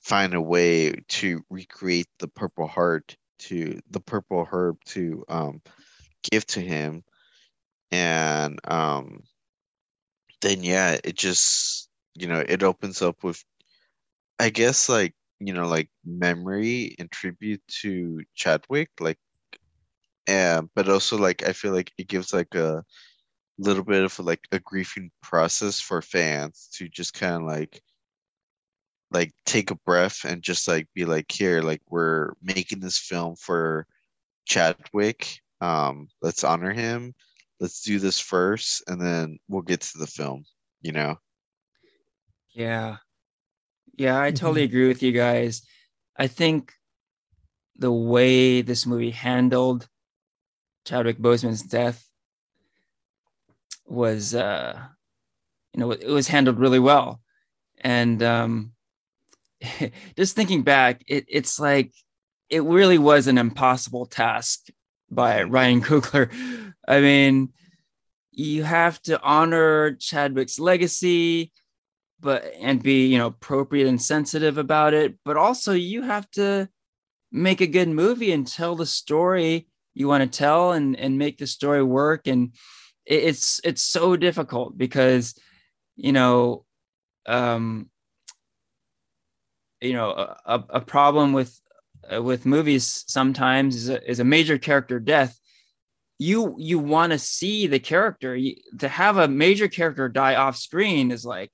find 0.00 0.34
a 0.34 0.40
way 0.40 0.92
to 1.08 1.42
recreate 1.50 2.08
the 2.18 2.28
purple 2.28 2.66
heart 2.66 3.16
to 3.38 3.80
the 3.90 4.00
purple 4.00 4.46
herb 4.50 4.76
to 4.86 5.24
um 5.28 5.60
give 6.30 6.46
to 6.46 6.60
him. 6.60 7.04
And 7.90 8.60
um 8.64 9.22
then 10.40 10.62
yeah 10.62 10.98
it 11.04 11.16
just 11.16 11.88
you 12.14 12.26
know 12.26 12.44
it 12.48 12.62
opens 12.62 13.02
up 13.02 13.22
with 13.22 13.42
i 14.38 14.50
guess 14.50 14.88
like 14.88 15.14
you 15.40 15.52
know 15.52 15.66
like 15.66 15.88
memory 16.04 16.94
and 16.98 17.10
tribute 17.10 17.62
to 17.68 18.22
chadwick 18.34 18.90
like 19.00 19.18
and 20.26 20.68
but 20.74 20.88
also 20.88 21.16
like 21.16 21.42
i 21.46 21.52
feel 21.52 21.72
like 21.72 21.92
it 21.98 22.08
gives 22.08 22.32
like 22.32 22.54
a 22.54 22.84
little 23.58 23.84
bit 23.84 24.04
of 24.04 24.18
like 24.20 24.40
a 24.52 24.58
grieving 24.60 25.10
process 25.22 25.80
for 25.80 26.00
fans 26.00 26.68
to 26.72 26.88
just 26.88 27.14
kind 27.14 27.36
of 27.36 27.42
like 27.42 27.80
like 29.10 29.32
take 29.46 29.70
a 29.70 29.74
breath 29.86 30.24
and 30.24 30.42
just 30.42 30.68
like 30.68 30.86
be 30.94 31.04
like 31.04 31.30
here 31.30 31.62
like 31.62 31.82
we're 31.88 32.32
making 32.42 32.80
this 32.80 32.98
film 32.98 33.36
for 33.36 33.86
Chadwick 34.46 35.40
um 35.60 36.08
let's 36.22 36.44
honor 36.44 36.72
him 36.72 37.14
let's 37.60 37.82
do 37.82 37.98
this 37.98 38.20
first 38.20 38.82
and 38.88 39.00
then 39.00 39.38
we'll 39.48 39.62
get 39.62 39.80
to 39.80 39.98
the 39.98 40.06
film 40.06 40.44
you 40.82 40.92
know 40.92 41.16
Yeah. 42.50 42.98
Yeah, 43.96 44.20
I 44.20 44.30
totally 44.30 44.62
Mhm. 44.62 44.64
agree 44.64 44.88
with 44.88 45.02
you 45.02 45.12
guys. 45.12 45.62
I 46.16 46.26
think 46.28 46.72
the 47.76 47.92
way 47.92 48.62
this 48.62 48.86
movie 48.86 49.10
handled 49.10 49.88
Chadwick 50.84 51.18
Boseman's 51.18 51.62
death 51.62 52.08
was 53.86 54.34
uh 54.34 54.86
you 55.74 55.80
know, 55.80 55.90
it 55.92 56.06
was 56.08 56.28
handled 56.28 56.58
really 56.58 56.78
well. 56.78 57.20
And 57.78 58.22
um 58.22 58.72
just 60.16 60.36
thinking 60.36 60.62
back, 60.62 61.02
it, 61.06 61.26
it's 61.28 61.58
like 61.58 61.92
it 62.48 62.62
really 62.62 62.98
was 62.98 63.26
an 63.26 63.38
impossible 63.38 64.06
task 64.06 64.68
by. 65.10 65.42
Ryan 65.42 65.82
Coogler. 65.82 66.30
I 66.86 67.00
mean, 67.00 67.52
you 68.32 68.62
have 68.62 69.00
to 69.02 69.20
honor 69.20 69.92
Chadwick's 69.92 70.58
legacy, 70.58 71.52
but 72.20 72.44
and 72.60 72.82
be 72.82 73.06
you 73.06 73.18
know 73.18 73.26
appropriate 73.26 73.86
and 73.86 74.00
sensitive 74.00 74.58
about 74.58 74.94
it, 74.94 75.18
but 75.24 75.36
also 75.36 75.72
you 75.72 76.02
have 76.02 76.30
to 76.32 76.68
make 77.30 77.60
a 77.60 77.66
good 77.66 77.88
movie 77.88 78.32
and 78.32 78.46
tell 78.46 78.74
the 78.74 78.86
story 78.86 79.68
you 79.94 80.08
want 80.08 80.22
to 80.30 80.38
tell 80.38 80.72
and 80.72 80.96
and 80.96 81.18
make 81.18 81.38
the 81.38 81.46
story 81.46 81.82
work. 81.82 82.26
And 82.26 82.54
it, 83.04 83.24
it's 83.24 83.60
it's 83.64 83.82
so 83.82 84.16
difficult 84.16 84.78
because 84.78 85.34
you 85.96 86.12
know 86.12 86.64
um 87.26 87.90
you 89.80 89.92
know 89.92 90.34
a, 90.44 90.64
a 90.70 90.80
problem 90.80 91.32
with 91.32 91.58
uh, 92.12 92.22
with 92.22 92.46
movies 92.46 93.04
sometimes 93.06 93.76
is 93.76 93.88
a, 93.88 94.10
is 94.10 94.20
a 94.20 94.24
major 94.24 94.58
character 94.58 94.98
death. 94.98 95.38
You 96.18 96.54
you 96.58 96.78
want 96.78 97.12
to 97.12 97.18
see 97.18 97.66
the 97.66 97.78
character. 97.78 98.34
You, 98.34 98.56
to 98.78 98.88
have 98.88 99.18
a 99.18 99.28
major 99.28 99.68
character 99.68 100.08
die 100.08 100.34
off 100.34 100.56
screen 100.56 101.10
is 101.10 101.24
like 101.24 101.50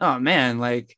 oh 0.00 0.18
man 0.18 0.58
like 0.58 0.96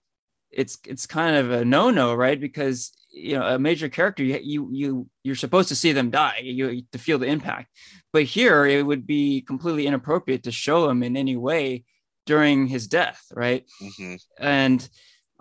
it's 0.51 0.79
it's 0.87 1.07
kind 1.07 1.37
of 1.37 1.51
a 1.51 1.65
no-no 1.65 2.15
right? 2.15 2.41
Because 2.41 2.93
you 3.13 3.37
know 3.37 3.47
a 3.47 3.59
major 3.59 3.89
character 3.89 4.23
you 4.23 4.39
you, 4.43 4.69
you 4.73 5.09
you're 5.25 5.35
supposed 5.35 5.69
to 5.69 5.77
see 5.77 5.93
them 5.93 6.11
die 6.11 6.41
you 6.43 6.83
to 6.93 6.99
feel 6.99 7.19
the 7.19 7.27
impact. 7.27 7.69
But 8.13 8.25
here 8.25 8.65
it 8.67 8.85
would 8.85 9.07
be 9.07 9.41
completely 9.43 9.87
inappropriate 9.87 10.45
to 10.45 10.53
show 10.53 10.89
him 10.89 11.03
in 11.03 11.17
any 11.17 11.37
way 11.37 11.85
during 12.27 12.69
his 12.69 12.87
death 12.87 13.25
right? 13.35 13.65
Hmm 13.81 14.17
and 14.39 14.89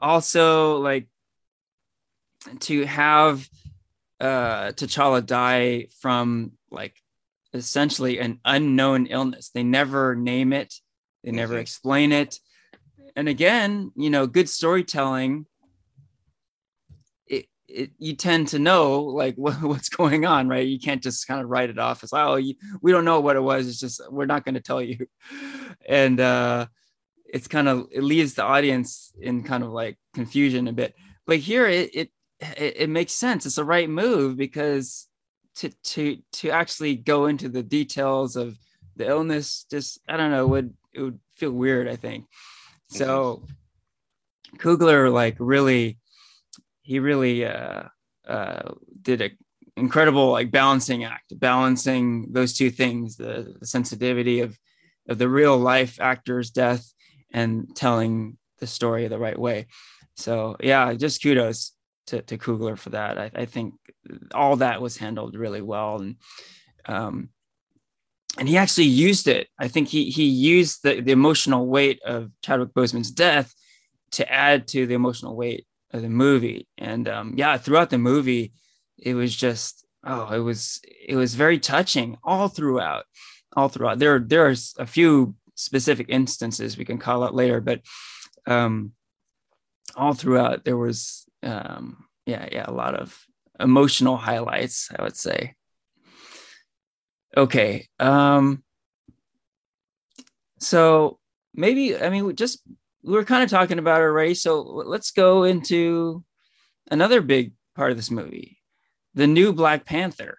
also 0.01 0.77
like 0.77 1.07
to 2.61 2.85
have 2.85 3.47
uh 4.19 4.71
T'Challa 4.71 5.25
die 5.25 5.87
from 6.01 6.53
like 6.71 6.95
essentially 7.53 8.19
an 8.19 8.39
unknown 8.45 9.07
illness. 9.07 9.49
They 9.49 9.63
never 9.63 10.15
name 10.15 10.53
it, 10.53 10.75
they 11.23 11.31
never 11.31 11.55
Mhm. 11.55 11.61
explain 11.61 12.11
it. 12.11 12.39
And 13.15 13.27
again, 13.27 13.91
you 13.95 14.09
know, 14.09 14.27
good 14.27 14.47
storytelling 14.49 15.45
it, 17.27 17.45
it 17.67 17.91
you 17.97 18.15
tend 18.15 18.49
to 18.49 18.59
know 18.59 19.01
like 19.01 19.35
what, 19.43 19.61
what's 19.61 19.89
going 19.89 20.25
on, 20.25 20.47
right? 20.47 20.67
You 20.67 20.79
can't 20.79 21.03
just 21.03 21.27
kind 21.27 21.41
of 21.41 21.49
write 21.49 21.69
it 21.69 21.79
off 21.79 22.03
as 22.03 22.11
oh, 22.13 22.35
you, 22.35 22.55
we 22.81 22.91
don't 22.91 23.05
know 23.05 23.19
what 23.19 23.35
it 23.35 23.41
was. 23.41 23.67
It's 23.67 23.79
just 23.79 24.01
we're 24.11 24.25
not 24.25 24.45
going 24.45 24.55
to 24.55 24.61
tell 24.61 24.81
you. 24.81 25.07
And 25.87 26.19
uh 26.19 26.67
it's 27.25 27.47
kind 27.47 27.67
of 27.67 27.87
it 27.91 28.03
leaves 28.03 28.33
the 28.33 28.43
audience 28.43 29.13
in 29.19 29.43
kind 29.43 29.63
of 29.63 29.71
like 29.71 29.97
confusion 30.13 30.67
a 30.67 30.73
bit. 30.73 30.93
But 31.25 31.37
here 31.37 31.67
it 31.67 31.89
it 31.95 32.11
it, 32.39 32.73
it 32.77 32.89
makes 32.89 33.13
sense. 33.13 33.45
It's 33.45 33.55
the 33.55 33.63
right 33.63 33.89
move 33.89 34.37
because 34.37 35.07
to 35.55 35.69
to 35.83 36.17
to 36.31 36.51
actually 36.51 36.95
go 36.95 37.25
into 37.25 37.49
the 37.49 37.63
details 37.63 38.35
of 38.35 38.57
the 38.95 39.07
illness 39.07 39.65
just 39.69 39.99
I 40.07 40.17
don't 40.17 40.31
know 40.31 40.47
would 40.47 40.73
it 40.93 41.01
would 41.01 41.19
feel 41.35 41.51
weird 41.51 41.87
I 41.87 41.95
think. 41.95 42.25
So 42.89 43.43
Coogler 44.57 45.11
like 45.11 45.35
really 45.39 45.99
he 46.81 46.99
really 46.99 47.45
uh 47.45 47.83
uh 48.27 48.71
did 49.01 49.21
an 49.21 49.37
incredible 49.75 50.31
like 50.31 50.51
balancing 50.51 51.03
act 51.03 51.39
balancing 51.39 52.27
those 52.31 52.53
two 52.53 52.69
things 52.69 53.15
the, 53.15 53.55
the 53.59 53.65
sensitivity 53.65 54.41
of 54.41 54.57
of 55.07 55.17
the 55.17 55.29
real 55.29 55.57
life 55.57 55.99
actor's 56.01 56.51
death 56.51 56.93
and 57.31 57.75
telling 57.75 58.37
the 58.59 58.67
story 58.67 59.07
the 59.07 59.17
right 59.17 59.39
way 59.39 59.67
so 60.15 60.57
yeah 60.59 60.93
just 60.93 61.21
kudos 61.23 61.73
to, 62.09 62.21
to 62.23 62.37
coogler 62.37 62.77
for 62.77 62.89
that. 62.89 63.17
I, 63.17 63.31
I 63.33 63.45
think 63.45 63.75
all 64.33 64.57
that 64.57 64.81
was 64.81 64.97
handled 64.97 65.35
really 65.35 65.61
well. 65.61 66.01
And 66.01 66.15
um 66.85 67.29
and 68.37 68.47
he 68.47 68.57
actually 68.57 68.85
used 68.85 69.27
it. 69.27 69.47
I 69.59 69.67
think 69.67 69.87
he 69.87 70.09
he 70.09 70.25
used 70.25 70.83
the, 70.83 71.01
the 71.01 71.11
emotional 71.11 71.67
weight 71.67 72.01
of 72.03 72.31
chadwick 72.43 72.73
boseman's 72.73 73.11
death 73.11 73.53
to 74.11 74.31
add 74.31 74.67
to 74.69 74.87
the 74.87 74.95
emotional 74.95 75.35
weight 75.35 75.65
of 75.91 76.01
the 76.01 76.09
movie. 76.09 76.67
And 76.77 77.07
um 77.07 77.33
yeah 77.37 77.57
throughout 77.57 77.89
the 77.89 77.97
movie 77.97 78.53
it 78.97 79.13
was 79.13 79.35
just 79.35 79.85
oh 80.03 80.29
it 80.29 80.39
was 80.39 80.81
it 81.07 81.15
was 81.15 81.35
very 81.35 81.59
touching 81.59 82.17
all 82.23 82.47
throughout 82.47 83.05
all 83.55 83.69
throughout. 83.69 83.99
There 83.99 84.19
there's 84.19 84.73
a 84.77 84.85
few 84.85 85.35
specific 85.55 86.07
instances 86.09 86.77
we 86.77 86.85
can 86.85 86.97
call 86.97 87.23
out 87.23 87.35
later 87.35 87.61
but 87.61 87.81
um 88.47 88.93
all 89.95 90.13
throughout 90.13 90.63
there 90.63 90.77
was 90.77 91.28
um 91.43 92.05
yeah 92.25 92.47
yeah 92.51 92.65
a 92.67 92.71
lot 92.71 92.95
of 92.95 93.17
emotional 93.59 94.17
highlights 94.17 94.89
i 94.97 95.03
would 95.03 95.17
say. 95.17 95.53
Okay 97.37 97.87
um 97.99 98.63
so 100.59 101.19
maybe 101.53 101.95
i 101.97 102.09
mean 102.09 102.25
we 102.25 102.33
just 102.33 102.61
we 103.03 103.13
were 103.13 103.23
kind 103.23 103.43
of 103.43 103.49
talking 103.49 103.79
about 103.79 104.01
it 104.01 104.05
already 104.05 104.33
so 104.33 104.61
let's 104.61 105.11
go 105.11 105.43
into 105.43 106.23
another 106.91 107.21
big 107.21 107.53
part 107.75 107.91
of 107.91 107.97
this 107.97 108.11
movie 108.11 108.57
the 109.13 109.27
new 109.27 109.53
black 109.53 109.85
panther. 109.85 110.37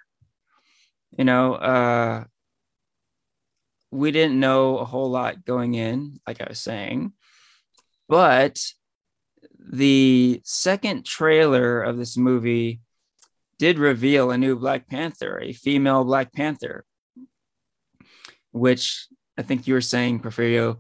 You 1.17 1.25
know 1.25 1.55
uh 1.55 2.25
we 3.91 4.11
didn't 4.13 4.39
know 4.39 4.79
a 4.79 4.85
whole 4.85 5.11
lot 5.11 5.45
going 5.45 5.75
in 5.75 6.21
like 6.27 6.41
i 6.41 6.47
was 6.49 6.61
saying 6.61 7.13
but 8.09 8.61
the 9.69 10.41
second 10.45 11.05
trailer 11.05 11.83
of 11.83 11.97
this 11.97 12.17
movie 12.17 12.81
did 13.59 13.79
reveal 13.79 14.31
a 14.31 14.39
new 14.39 14.57
Black 14.57 14.89
Panther, 14.89 15.39
a 15.41 15.53
female 15.53 16.05
Black 16.05 16.33
Panther, 16.33 16.85
which 18.53 19.07
I 19.37 19.43
think 19.43 19.67
you 19.67 19.75
were 19.75 19.81
saying, 19.81 20.21
Porfirio, 20.21 20.79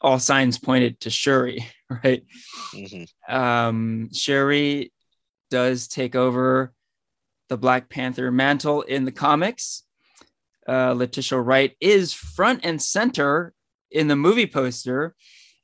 all 0.00 0.18
signs 0.18 0.58
pointed 0.58 1.00
to 1.00 1.10
Shuri, 1.10 1.64
right? 2.04 2.24
hmm 2.72 3.04
Um, 3.28 4.12
Shuri 4.12 4.92
does 5.50 5.86
take 5.86 6.16
over 6.16 6.72
the 7.48 7.56
Black 7.56 7.88
Panther 7.88 8.30
mantle 8.32 8.82
in 8.82 9.04
the 9.04 9.12
comics. 9.12 9.84
Uh, 10.68 10.92
Letitia 10.92 11.38
Wright 11.40 11.76
is 11.80 12.12
front 12.12 12.64
and 12.64 12.80
center 12.80 13.52
in 13.90 14.08
the 14.08 14.16
movie 14.16 14.46
poster. 14.46 15.14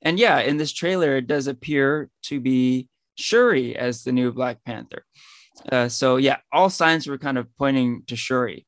And 0.03 0.19
yeah, 0.19 0.41
in 0.41 0.57
this 0.57 0.73
trailer, 0.73 1.17
it 1.17 1.27
does 1.27 1.47
appear 1.47 2.09
to 2.25 2.41
be 2.41 2.89
Shuri 3.17 3.77
as 3.77 4.05
the 4.05 4.13
new 4.13 4.33
Black 4.33 4.65
Panther. 4.65 5.05
Uh, 5.71 5.89
so 5.89 6.17
yeah, 6.17 6.39
all 6.53 6.71
signs 6.71 7.07
were 7.07 7.19
kind 7.19 7.37
of 7.37 7.49
pointing 7.57 8.05
to 8.07 8.17
Shuri. 8.17 8.67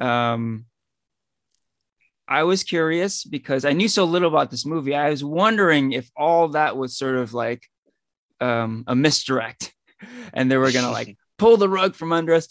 Um, 0.00 0.66
I 2.28 2.42
was 2.42 2.64
curious 2.64 3.22
because 3.24 3.64
I 3.64 3.72
knew 3.72 3.88
so 3.88 4.04
little 4.04 4.28
about 4.28 4.50
this 4.50 4.66
movie. 4.66 4.94
I 4.94 5.10
was 5.10 5.22
wondering 5.22 5.92
if 5.92 6.10
all 6.16 6.48
that 6.48 6.76
was 6.76 6.96
sort 6.96 7.16
of 7.16 7.34
like 7.34 7.62
um, 8.40 8.84
a 8.86 8.96
misdirect, 8.96 9.72
and 10.32 10.50
they 10.50 10.56
were 10.56 10.72
gonna 10.72 10.90
like 10.90 11.16
pull 11.38 11.56
the 11.56 11.68
rug 11.68 11.94
from 11.94 12.12
under 12.12 12.34
us. 12.34 12.48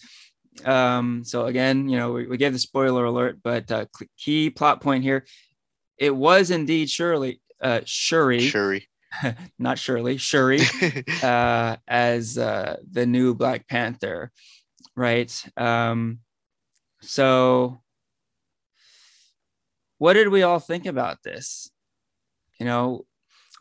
Um, 0.63 1.23
so 1.25 1.45
again, 1.47 1.89
you 1.89 1.97
know, 1.97 2.13
we, 2.13 2.27
we 2.27 2.37
gave 2.37 2.53
the 2.53 2.59
spoiler 2.59 3.03
alert, 3.03 3.39
but 3.43 3.69
uh, 3.69 3.85
key 4.17 4.49
plot 4.49 4.81
point 4.81 5.03
here: 5.03 5.25
it 5.97 6.15
was 6.15 6.51
indeed 6.51 6.89
Shirley, 6.89 7.41
uh, 7.61 7.81
Shuri, 7.85 8.39
Shuri. 8.39 8.87
not 9.59 9.79
Shirley, 9.79 10.17
Shuri, 10.17 10.61
uh, 11.23 11.77
as 11.87 12.37
uh, 12.37 12.77
the 12.89 13.05
new 13.05 13.33
Black 13.33 13.67
Panther, 13.67 14.31
right? 14.95 15.43
Um, 15.57 16.19
so, 17.01 17.81
what 19.97 20.13
did 20.13 20.29
we 20.29 20.43
all 20.43 20.59
think 20.59 20.85
about 20.85 21.23
this? 21.23 21.69
You 22.59 22.65
know, 22.65 23.05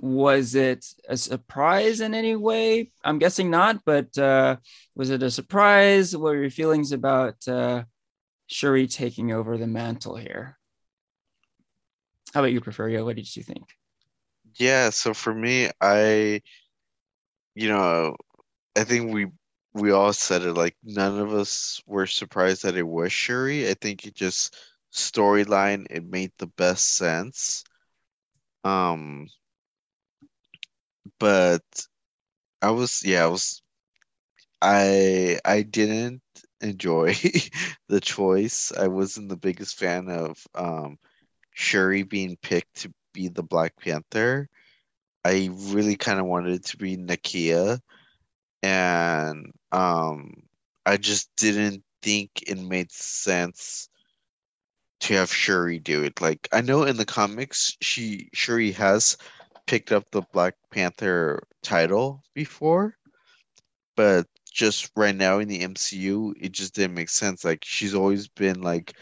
was 0.00 0.54
it 0.54 0.84
a 1.08 1.16
surprise 1.16 2.00
in 2.00 2.14
any 2.14 2.36
way? 2.36 2.90
I'm 3.04 3.18
guessing 3.18 3.50
not, 3.50 3.80
but 3.84 4.16
uh, 4.18 4.56
was 4.94 5.10
it 5.10 5.22
a 5.22 5.30
surprise? 5.30 6.16
What 6.16 6.34
were 6.34 6.40
your 6.40 6.50
feelings 6.50 6.92
about 6.92 7.46
uh, 7.46 7.84
Shuri 8.46 8.86
taking 8.86 9.32
over 9.32 9.56
the 9.56 9.66
mantle 9.66 10.16
here? 10.16 10.58
How 12.32 12.40
about 12.40 12.52
you, 12.52 12.60
Porfirio? 12.60 13.04
What 13.04 13.16
did 13.16 13.34
you 13.36 13.42
think? 13.42 13.68
Yeah, 14.56 14.90
so 14.90 15.14
for 15.14 15.34
me, 15.34 15.70
I, 15.80 16.40
you 17.54 17.68
know, 17.68 18.16
I 18.76 18.84
think 18.84 19.12
we 19.12 19.28
we 19.74 19.92
all 19.92 20.12
said 20.14 20.42
it 20.42 20.54
like 20.54 20.76
none 20.84 21.18
of 21.20 21.34
us 21.34 21.82
were 21.86 22.06
surprised 22.06 22.64
that 22.64 22.76
it 22.76 22.84
was 22.88 23.12
Shuri. 23.12 23.68
I 23.70 23.74
think 23.74 24.06
it 24.06 24.14
just 24.14 24.56
storyline 24.92 25.86
it 25.90 26.04
made 26.04 26.32
the 26.38 26.48
best 26.48 26.96
sense. 26.96 27.64
Um, 28.64 29.28
but 31.18 31.62
I 32.62 32.70
was 32.70 33.04
yeah, 33.04 33.24
I 33.24 33.28
was 33.28 33.62
I 34.62 35.38
I 35.44 35.62
didn't 35.62 36.22
enjoy 36.60 37.14
the 37.88 38.00
choice. 38.00 38.72
I 38.72 38.88
wasn't 38.88 39.28
the 39.28 39.36
biggest 39.36 39.78
fan 39.78 40.08
of 40.08 40.38
um 40.54 40.98
Shuri 41.54 42.04
being 42.04 42.36
picked 42.42 42.76
to 42.82 42.94
be 43.14 43.28
the 43.28 43.42
Black 43.42 43.74
Panther. 43.80 44.50
I 45.24 45.50
really 45.54 45.96
kind 45.96 46.20
of 46.20 46.26
wanted 46.26 46.54
it 46.54 46.64
to 46.66 46.76
be 46.76 46.98
Nakia, 46.98 47.80
and 48.62 49.52
um, 49.72 50.34
I 50.84 50.98
just 50.98 51.30
didn't 51.36 51.82
think 52.02 52.30
it 52.46 52.58
made 52.58 52.92
sense 52.92 53.88
to 55.00 55.14
have 55.14 55.32
Shuri 55.32 55.78
do 55.78 56.02
it. 56.04 56.20
Like 56.20 56.48
I 56.52 56.60
know 56.60 56.84
in 56.84 56.96
the 56.98 57.06
comics, 57.06 57.76
she 57.80 58.28
Shuri 58.34 58.72
has 58.72 59.16
picked 59.66 59.92
up 59.92 60.10
the 60.10 60.22
Black 60.32 60.56
Panther 60.70 61.42
title 61.62 62.22
before, 62.34 62.96
but 63.96 64.26
just 64.52 64.90
right 64.96 65.14
now 65.16 65.38
in 65.40 65.48
the 65.48 65.62
MCU, 65.62 66.34
it 66.40 66.52
just 66.52 66.74
didn't 66.74 66.94
make 66.94 67.08
sense. 67.08 67.44
Like 67.44 67.64
she's 67.64 67.94
always 67.94 68.28
been 68.28 68.62
like 68.62 68.94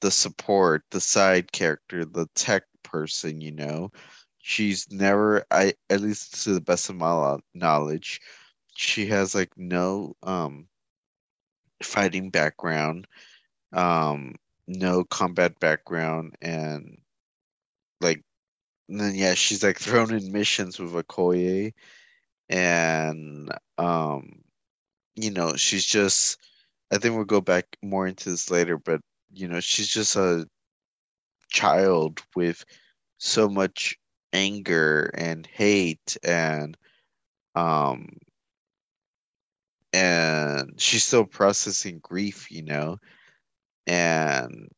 the 0.00 0.10
support, 0.10 0.84
the 0.90 1.00
side 1.00 1.52
character, 1.52 2.04
the 2.04 2.26
tech 2.34 2.64
person, 2.92 3.42
you 3.42 3.52
know. 3.52 3.92
She's 4.40 4.90
never, 4.92 5.44
I 5.52 5.74
at 5.90 6.02
least 6.02 6.44
to 6.44 6.54
the 6.54 6.62
best 6.62 6.90
of 6.90 6.96
my 6.96 7.38
knowledge, 7.54 8.20
she 8.76 9.06
has 9.08 9.34
like 9.36 9.52
no 9.58 10.16
um 10.24 10.68
fighting 11.82 12.30
background, 12.30 13.06
um 13.72 14.36
no 14.68 15.04
combat 15.04 15.58
background, 15.60 16.36
and 16.42 16.98
like 18.00 18.22
and 18.88 19.00
then 19.00 19.14
yeah, 19.16 19.34
she's 19.34 19.64
like 19.64 19.78
thrown 19.80 20.14
in 20.14 20.32
missions 20.32 20.78
with 20.80 20.92
Okoye, 20.92 21.72
and 22.50 23.50
um 23.78 24.42
you 25.16 25.30
know 25.30 25.56
she's 25.56 25.86
just 25.86 26.38
i 26.92 26.98
think 26.98 27.14
we'll 27.16 27.24
go 27.24 27.40
back 27.42 27.66
more 27.82 28.06
into 28.08 28.30
this 28.30 28.50
later 28.50 28.78
but 28.78 29.00
you 29.34 29.48
know 29.48 29.60
she's 29.60 29.88
just 29.88 30.16
a 30.16 30.46
child 31.50 32.20
with 32.34 32.64
so 33.22 33.48
much 33.48 33.96
anger 34.32 35.10
and 35.14 35.46
hate 35.46 36.16
and 36.24 36.76
um 37.54 38.08
and 39.92 40.72
she's 40.80 41.04
still 41.04 41.24
processing 41.24 42.00
grief 42.02 42.50
you 42.50 42.62
know 42.62 42.98
and 43.86 44.68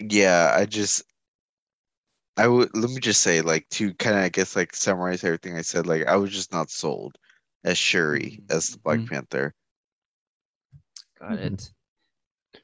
yeah 0.00 0.52
i 0.56 0.64
just 0.64 1.02
i 2.36 2.46
would 2.46 2.70
let 2.76 2.90
me 2.90 3.00
just 3.00 3.20
say 3.22 3.40
like 3.40 3.68
to 3.70 3.92
kind 3.94 4.16
of 4.16 4.22
i 4.22 4.28
guess 4.28 4.54
like 4.56 4.74
summarize 4.74 5.24
everything 5.24 5.56
i 5.56 5.62
said 5.62 5.86
like 5.86 6.06
i 6.06 6.16
was 6.16 6.30
just 6.30 6.52
not 6.52 6.70
sold 6.70 7.16
as 7.64 7.78
shuri 7.78 8.40
as 8.50 8.70
the 8.70 8.78
black 8.78 9.00
Mhm. 9.00 9.08
panther 9.08 9.54
Got 11.18 11.38
it. 11.38 11.72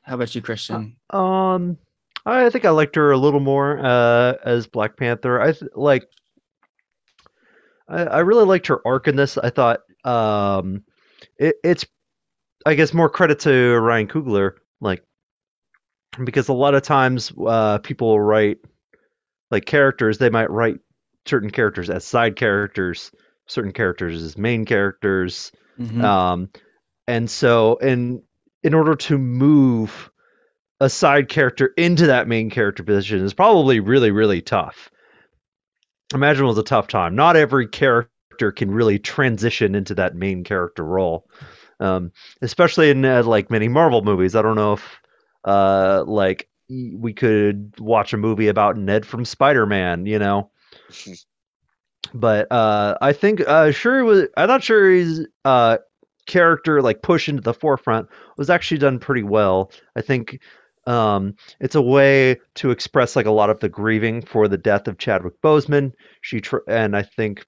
How 0.02 0.14
about 0.14 0.34
you, 0.34 0.42
Christian? 0.42 0.96
Um, 1.10 1.78
I 2.26 2.50
think 2.50 2.64
I 2.64 2.70
liked 2.70 2.96
her 2.96 3.10
a 3.12 3.18
little 3.18 3.40
more 3.40 3.78
uh, 3.78 4.34
as 4.44 4.66
Black 4.66 4.96
Panther. 4.96 5.40
I 5.40 5.52
th- 5.52 5.70
like. 5.74 6.06
I, 7.88 8.02
I 8.02 8.18
really 8.20 8.44
liked 8.44 8.66
her 8.66 8.86
arc 8.86 9.08
in 9.08 9.16
this. 9.16 9.38
I 9.38 9.48
thought 9.50 9.80
um, 10.04 10.84
it, 11.38 11.56
it's, 11.64 11.86
I 12.66 12.74
guess, 12.74 12.92
more 12.92 13.08
credit 13.08 13.40
to 13.40 13.78
Ryan 13.78 14.08
Coogler, 14.08 14.52
like, 14.80 15.02
because 16.22 16.48
a 16.48 16.52
lot 16.52 16.74
of 16.74 16.82
times 16.82 17.32
uh, 17.46 17.78
people 17.78 18.20
write 18.20 18.58
like 19.50 19.64
characters. 19.64 20.18
They 20.18 20.28
might 20.28 20.50
write 20.50 20.76
certain 21.26 21.50
characters 21.50 21.88
as 21.88 22.04
side 22.04 22.36
characters, 22.36 23.10
certain 23.46 23.72
characters 23.72 24.22
as 24.22 24.36
main 24.36 24.66
characters. 24.66 25.50
Mhm. 25.78 26.02
Um, 26.02 26.50
and 27.06 27.30
so, 27.30 27.76
in 27.76 28.22
in 28.62 28.74
order 28.74 28.96
to 28.96 29.16
move 29.16 30.10
a 30.80 30.88
side 30.88 31.28
character 31.28 31.72
into 31.76 32.06
that 32.06 32.28
main 32.28 32.50
character 32.50 32.82
position 32.82 33.24
is 33.24 33.34
probably 33.34 33.80
really, 33.80 34.10
really 34.10 34.40
tough. 34.40 34.90
Imagine 36.14 36.44
it 36.44 36.48
was 36.48 36.58
a 36.58 36.62
tough 36.62 36.88
time. 36.88 37.14
Not 37.14 37.36
every 37.36 37.66
character 37.66 38.52
can 38.52 38.70
really 38.70 38.98
transition 38.98 39.74
into 39.74 39.96
that 39.96 40.14
main 40.14 40.44
character 40.44 40.84
role, 40.84 41.28
um, 41.80 42.12
especially 42.40 42.90
in 42.90 43.04
uh, 43.04 43.22
like 43.24 43.50
many 43.50 43.68
Marvel 43.68 44.02
movies. 44.02 44.34
I 44.34 44.42
don't 44.42 44.56
know 44.56 44.74
if 44.74 45.00
uh, 45.44 46.04
like 46.06 46.48
we 46.68 47.12
could 47.12 47.74
watch 47.78 48.12
a 48.12 48.16
movie 48.16 48.48
about 48.48 48.76
Ned 48.76 49.04
from 49.04 49.24
Spider 49.24 49.66
Man, 49.66 50.06
you 50.06 50.18
know. 50.18 50.50
But 52.14 52.50
uh, 52.50 52.96
I 53.00 53.12
think 53.12 53.42
uh, 53.46 53.70
Shuri 53.70 54.02
was. 54.02 54.28
I 54.36 54.46
thought 54.46 54.62
Shuri's 54.62 55.26
uh, 55.44 55.78
character, 56.26 56.80
like 56.80 57.02
push 57.02 57.28
into 57.28 57.42
the 57.42 57.54
forefront, 57.54 58.08
was 58.36 58.50
actually 58.50 58.78
done 58.78 58.98
pretty 58.98 59.22
well. 59.22 59.72
I 59.96 60.00
think 60.00 60.40
um, 60.88 61.34
it's 61.60 61.74
a 61.74 61.82
way 61.82 62.38
to 62.54 62.70
express 62.70 63.14
like 63.14 63.26
a 63.26 63.30
lot 63.30 63.50
of 63.50 63.60
the 63.60 63.68
grieving 63.68 64.22
for 64.22 64.48
the 64.48 64.56
death 64.56 64.88
of 64.88 64.98
Chadwick 64.98 65.40
Boseman. 65.42 65.92
She 66.22 66.40
tr- 66.40 66.66
and 66.66 66.96
I 66.96 67.02
think 67.02 67.44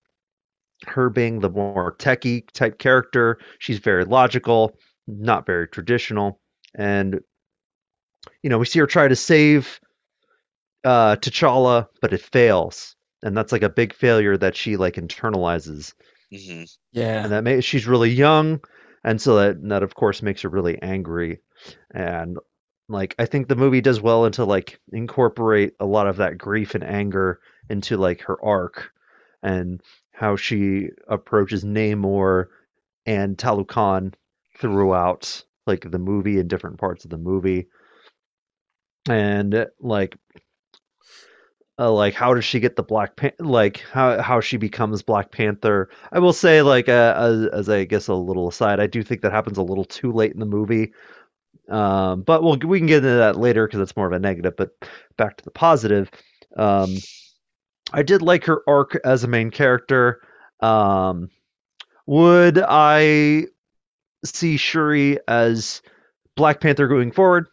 her 0.87 1.09
being 1.09 1.41
the 1.41 1.51
more 1.51 1.97
techie 1.97 2.51
type 2.53 2.79
character, 2.79 3.39
she's 3.59 3.79
very 3.79 4.05
logical, 4.05 4.77
not 5.07 5.47
very 5.47 5.69
traditional, 5.69 6.41
and 6.75 7.21
you 8.43 8.51
know 8.51 8.59
we 8.59 8.67
see 8.67 8.81
her 8.81 8.87
try 8.87 9.09
to 9.09 9.17
save 9.17 9.81
uh, 10.85 11.17
T'Challa, 11.17 11.87
but 12.03 12.13
it 12.13 12.21
fails, 12.21 12.95
and 13.23 13.37
that's 13.37 13.53
like 13.53 13.63
a 13.63 13.71
big 13.71 13.95
failure 13.95 14.37
that 14.37 14.55
she 14.55 14.77
like 14.77 14.97
internalizes. 14.97 15.95
Hmm 16.31 16.65
yeah. 16.93 17.25
and 17.25 17.33
that 17.33 17.45
may, 17.45 17.61
she's 17.61 17.87
really 17.87 18.11
young. 18.11 18.61
And 19.03 19.21
so 19.21 19.37
that 19.37 19.57
that 19.69 19.83
of 19.83 19.95
course 19.95 20.23
makes 20.23 20.43
her 20.43 20.49
really 20.49 20.81
angry. 20.81 21.41
And 21.93 22.37
like 22.91 23.15
i 23.19 23.25
think 23.25 23.49
the 23.49 23.57
movie 23.57 23.81
does 23.81 24.01
well 24.01 24.25
into 24.27 24.45
like 24.45 24.81
incorporate 24.93 25.75
a 25.81 25.87
lot 25.87 26.07
of 26.07 26.17
that 26.17 26.37
grief 26.37 26.75
and 26.75 26.85
anger 26.85 27.41
into 27.69 27.97
like 27.97 28.21
her 28.23 28.43
arc 28.45 28.91
and 29.43 29.81
how 30.13 30.37
she 30.37 30.91
approaches 31.09 31.65
namor 31.65 32.47
and 33.07 33.39
talokan 33.39 34.13
throughout 34.59 35.43
like 35.67 35.91
the 35.91 35.99
movie 35.99 36.39
and 36.39 36.51
different 36.51 36.79
parts 36.79 37.05
of 37.05 37.11
the 37.11 37.19
movie. 37.19 37.69
And 39.09 39.67
like 39.81 40.17
uh, 41.79 41.91
like 41.91 42.13
how 42.13 42.35
does 42.35 42.45
she 42.45 42.61
get 42.61 42.77
the 42.77 42.83
black 42.83 43.17
pan- 43.17 43.33
like 43.39 43.83
how 43.91 44.21
how 44.21 44.41
she 44.41 44.59
becomes 44.59 45.03
black 45.03 45.33
panther? 45.33 45.89
I 46.13 46.19
will 46.19 46.35
say 46.35 46.61
like 46.61 46.91
uh, 46.91 47.15
as, 47.17 47.47
as 47.47 47.69
i 47.71 47.85
guess 47.85 48.09
a 48.09 48.15
little 48.15 48.49
aside 48.49 48.81
i 48.81 48.87
do 48.87 49.03
think 49.03 49.23
that 49.23 49.33
happens 49.33 49.57
a 49.57 49.63
little 49.63 49.87
too 49.87 50.13
late 50.13 50.33
in 50.33 50.41
the 50.41 50.47
movie 50.47 50.93
um, 51.71 52.23
but 52.23 52.43
we'll 52.43 52.59
we 52.67 52.79
can 52.79 52.87
get 52.87 52.99
into 52.99 53.09
that 53.11 53.37
later 53.37 53.67
because 53.67 53.81
it's 53.81 53.97
more 53.97 54.07
of 54.07 54.13
a 54.13 54.19
negative 54.19 54.55
but 54.57 54.71
back 55.17 55.37
to 55.37 55.45
the 55.45 55.51
positive 55.51 56.11
um, 56.57 56.97
i 57.93 58.03
did 58.03 58.23
like 58.23 58.45
her 58.45 58.63
arc 58.69 58.99
as 59.05 59.25
a 59.25 59.29
main 59.29 59.51
character 59.51 60.21
um, 60.61 61.29
would 62.07 62.59
i 62.69 63.47
see 64.25 64.57
shuri 64.57 65.19
as 65.29 65.83
black 66.37 66.61
panther 66.61 66.89
going 66.89 67.13
forward 67.13 67.47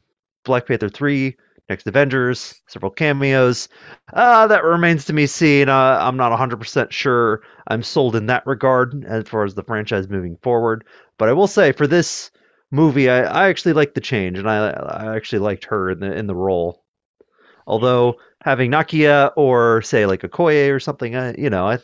black 0.46 0.68
panther 0.68 0.90
3 0.90 1.36
next 1.70 1.88
avengers 1.88 2.56
several 2.68 2.92
cameos 2.92 3.70
uh, 4.14 4.48
that 4.48 4.64
remains 4.64 5.06
to 5.06 5.14
be 5.14 5.28
seen. 5.28 5.70
Uh, 5.70 6.00
I'm 6.02 6.18
not 6.18 6.38
100% 6.38 6.92
sure 6.92 7.42
I'm 7.68 7.84
sold 7.84 8.16
in 8.16 8.28
that 8.28 8.48
regard 8.48 9.06
as 9.06 9.28
far 9.28 9.44
as 9.44 9.56
the 9.56 9.64
franchise 9.64 10.10
moving 10.10 10.38
forward. 10.42 10.86
But 11.18 11.30
I 11.30 11.34
will 11.34 11.48
say 11.48 11.74
for 11.74 11.88
this 11.88 12.32
movie, 12.72 13.10
I, 13.10 13.22
I 13.24 13.50
actually 13.50 13.74
liked 13.74 13.96
the 13.96 14.02
change, 14.02 14.38
and 14.38 14.50
I, 14.50 14.70
I 14.70 15.16
actually 15.16 15.40
liked 15.40 15.66
her 15.66 15.92
in 15.92 16.00
the 16.00 16.14
in 16.14 16.28
the 16.28 16.36
role. 16.36 16.84
Although 17.68 18.16
having 18.44 18.72
Nakia 18.72 19.32
or 19.38 19.82
say 19.84 20.06
like 20.06 20.22
Okoye 20.22 20.72
or 20.74 20.80
something, 20.80 21.16
uh, 21.16 21.34
you 21.38 21.50
know, 21.50 21.68
I 21.68 21.80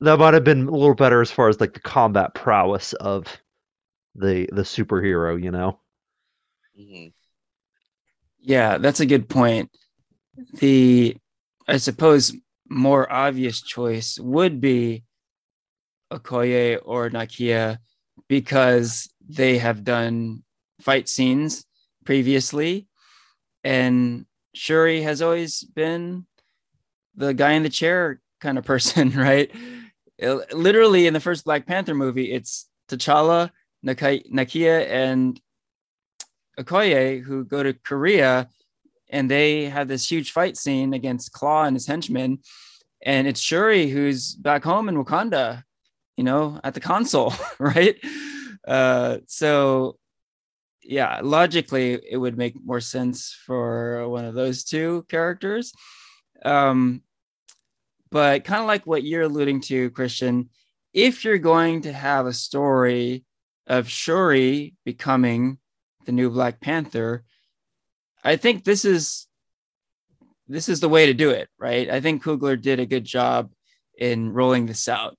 that 0.00 0.18
might 0.18 0.34
have 0.34 0.44
been 0.44 0.66
a 0.68 0.70
little 0.70 0.94
better 0.94 1.20
as 1.20 1.30
far 1.30 1.48
as 1.48 1.60
like 1.60 1.74
the 1.74 1.80
combat 1.80 2.34
prowess 2.34 2.92
of 2.94 3.26
the 4.14 4.48
the 4.52 4.62
superhero. 4.62 5.42
You 5.42 5.50
know. 5.50 5.80
hmm 6.76 7.08
Yeah, 8.40 8.78
that's 8.78 9.00
a 9.00 9.06
good 9.06 9.28
point. 9.28 9.70
The, 10.60 11.16
I 11.68 11.78
suppose, 11.78 12.34
more 12.68 13.10
obvious 13.12 13.62
choice 13.62 14.18
would 14.20 14.60
be 14.60 15.04
Okoye 16.12 16.78
or 16.84 17.10
Nakia 17.10 17.78
because 18.28 19.11
they 19.34 19.58
have 19.58 19.84
done 19.84 20.42
fight 20.80 21.08
scenes 21.08 21.64
previously. 22.04 22.86
And 23.64 24.26
Shuri 24.54 25.02
has 25.02 25.22
always 25.22 25.62
been 25.62 26.26
the 27.14 27.34
guy 27.34 27.52
in 27.52 27.62
the 27.62 27.68
chair 27.68 28.20
kind 28.40 28.58
of 28.58 28.64
person, 28.72 29.10
right? 29.10 29.50
Literally 30.52 31.06
in 31.06 31.14
the 31.14 31.20
first 31.20 31.44
Black 31.44 31.66
Panther 31.66 31.94
movie, 31.94 32.32
it's 32.32 32.68
T'Challa, 32.88 33.50
Nakia, 33.84 34.86
and 34.88 35.40
Okoye 36.58 37.22
who 37.22 37.44
go 37.44 37.62
to 37.62 37.72
Korea 37.72 38.48
and 39.08 39.30
they 39.30 39.66
have 39.66 39.88
this 39.88 40.10
huge 40.10 40.32
fight 40.32 40.56
scene 40.56 40.94
against 40.94 41.32
Claw 41.32 41.64
and 41.64 41.76
his 41.76 41.86
henchmen. 41.86 42.38
And 43.04 43.26
it's 43.26 43.40
Shuri 43.40 43.88
who's 43.88 44.34
back 44.34 44.64
home 44.64 44.88
in 44.88 44.96
Wakanda, 44.96 45.64
you 46.16 46.24
know, 46.24 46.60
at 46.64 46.74
the 46.74 46.80
console, 46.80 47.34
right? 47.58 47.96
Uh, 48.66 49.18
so, 49.26 49.98
yeah, 50.82 51.20
logically, 51.22 51.98
it 52.08 52.16
would 52.16 52.36
make 52.36 52.54
more 52.64 52.80
sense 52.80 53.36
for 53.46 54.08
one 54.08 54.24
of 54.24 54.34
those 54.34 54.64
two 54.64 55.04
characters. 55.08 55.72
Um, 56.44 57.02
but 58.10 58.44
kind 58.44 58.60
of 58.60 58.66
like 58.66 58.86
what 58.86 59.04
you're 59.04 59.22
alluding 59.22 59.62
to, 59.62 59.90
Christian, 59.90 60.50
if 60.92 61.24
you're 61.24 61.38
going 61.38 61.82
to 61.82 61.92
have 61.92 62.26
a 62.26 62.32
story 62.32 63.24
of 63.66 63.88
Shuri 63.88 64.74
becoming 64.84 65.58
the 66.04 66.12
new 66.12 66.30
Black 66.30 66.60
Panther, 66.60 67.24
I 68.24 68.36
think 68.36 68.64
this 68.64 68.84
is 68.84 69.26
this 70.48 70.68
is 70.68 70.80
the 70.80 70.88
way 70.88 71.06
to 71.06 71.14
do 71.14 71.30
it, 71.30 71.48
right? 71.58 71.88
I 71.88 72.00
think 72.00 72.22
Coogler 72.22 72.60
did 72.60 72.78
a 72.78 72.86
good 72.86 73.04
job 73.04 73.50
in 73.96 74.32
rolling 74.32 74.66
this 74.66 74.88
out. 74.88 75.16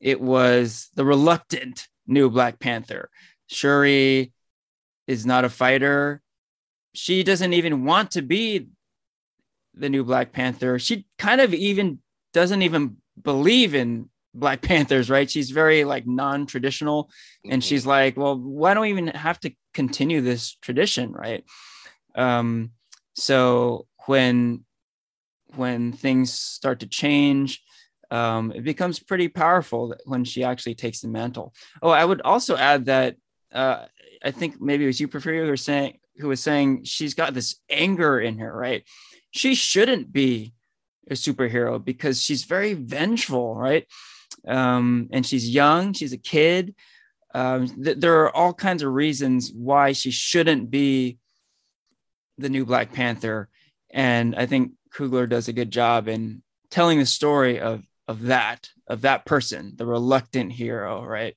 It 0.00 0.20
was 0.20 0.88
the 0.94 1.04
reluctant 1.04 1.86
new 2.06 2.30
Black 2.30 2.58
Panther. 2.58 3.10
Shuri 3.48 4.32
is 5.06 5.24
not 5.24 5.44
a 5.44 5.48
fighter. 5.48 6.22
She 6.94 7.22
doesn't 7.22 7.52
even 7.52 7.84
want 7.84 8.12
to 8.12 8.22
be 8.22 8.68
the 9.74 9.88
new 9.88 10.04
Black 10.04 10.32
Panther. 10.32 10.78
She 10.78 11.06
kind 11.18 11.40
of 11.40 11.52
even 11.52 11.98
doesn't 12.32 12.62
even 12.62 12.96
believe 13.22 13.74
in 13.74 14.08
Black 14.34 14.62
Panthers, 14.62 15.10
right? 15.10 15.30
She's 15.30 15.50
very 15.50 15.84
like 15.84 16.06
non-traditional 16.06 17.10
and 17.44 17.62
Mhm. 17.62 17.66
she's 17.66 17.86
like, 17.86 18.16
well, 18.16 18.38
why 18.38 18.74
don't 18.74 18.82
we 18.82 18.90
even 18.90 19.08
have 19.08 19.38
to 19.40 19.52
continue 19.74 20.20
this 20.20 20.54
tradition, 20.62 21.12
right? 21.12 21.44
Um, 22.14 22.72
so 23.14 23.86
when 24.06 24.64
when 25.54 25.92
things 25.92 26.32
start 26.32 26.80
to 26.80 26.86
change, 26.86 27.62
um, 28.10 28.52
it 28.52 28.64
becomes 28.64 28.98
pretty 28.98 29.28
powerful 29.28 29.94
when 30.04 30.24
she 30.24 30.44
actually 30.44 30.74
takes 30.74 31.00
the 31.00 31.08
mantle. 31.08 31.54
Oh, 31.82 31.90
I 31.90 32.04
would 32.04 32.20
also 32.22 32.56
add 32.56 32.86
that 32.86 33.16
uh, 33.52 33.86
I 34.22 34.30
think 34.30 34.60
maybe 34.60 34.84
it 34.84 34.88
was 34.88 35.00
you, 35.00 35.08
Porfirio, 35.08 35.44
who 35.44 35.50
was 35.50 35.62
saying 35.62 35.98
who 36.18 36.28
was 36.28 36.42
saying 36.42 36.84
she's 36.84 37.14
got 37.14 37.34
this 37.34 37.56
anger 37.68 38.18
in 38.18 38.38
her, 38.38 38.52
right? 38.52 38.84
She 39.30 39.54
shouldn't 39.54 40.12
be 40.12 40.54
a 41.10 41.14
superhero 41.14 41.82
because 41.82 42.22
she's 42.22 42.44
very 42.44 42.74
vengeful, 42.74 43.54
right? 43.54 43.86
Um, 44.46 45.08
and 45.12 45.26
she's 45.26 45.48
young, 45.48 45.92
she's 45.92 46.12
a 46.12 46.18
kid. 46.18 46.74
Um, 47.34 47.68
th- 47.68 47.98
there 47.98 48.22
are 48.22 48.34
all 48.34 48.54
kinds 48.54 48.82
of 48.82 48.92
reasons 48.92 49.52
why 49.52 49.92
she 49.92 50.10
shouldn't 50.10 50.70
be 50.70 51.18
the 52.38 52.48
new 52.48 52.64
Black 52.64 52.92
Panther, 52.92 53.48
and 53.90 54.34
I 54.34 54.46
think 54.46 54.72
Coogler 54.94 55.28
does 55.28 55.48
a 55.48 55.52
good 55.52 55.70
job 55.70 56.08
in 56.08 56.42
telling 56.70 56.98
the 56.98 57.06
story 57.06 57.60
of 57.60 57.82
of 58.08 58.22
that 58.22 58.70
of 58.86 59.02
that 59.02 59.24
person, 59.26 59.72
the 59.76 59.86
reluctant 59.86 60.52
hero, 60.52 61.04
right? 61.04 61.36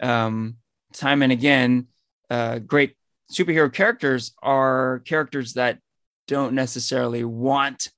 Um, 0.00 0.56
time 0.92 1.22
and 1.22 1.32
again, 1.32 1.88
uh, 2.30 2.58
great 2.58 2.96
superhero 3.32 3.72
characters 3.72 4.34
are 4.42 5.02
characters 5.06 5.54
that 5.54 5.78
don't 6.26 6.54
necessarily 6.54 7.24
want 7.24 7.90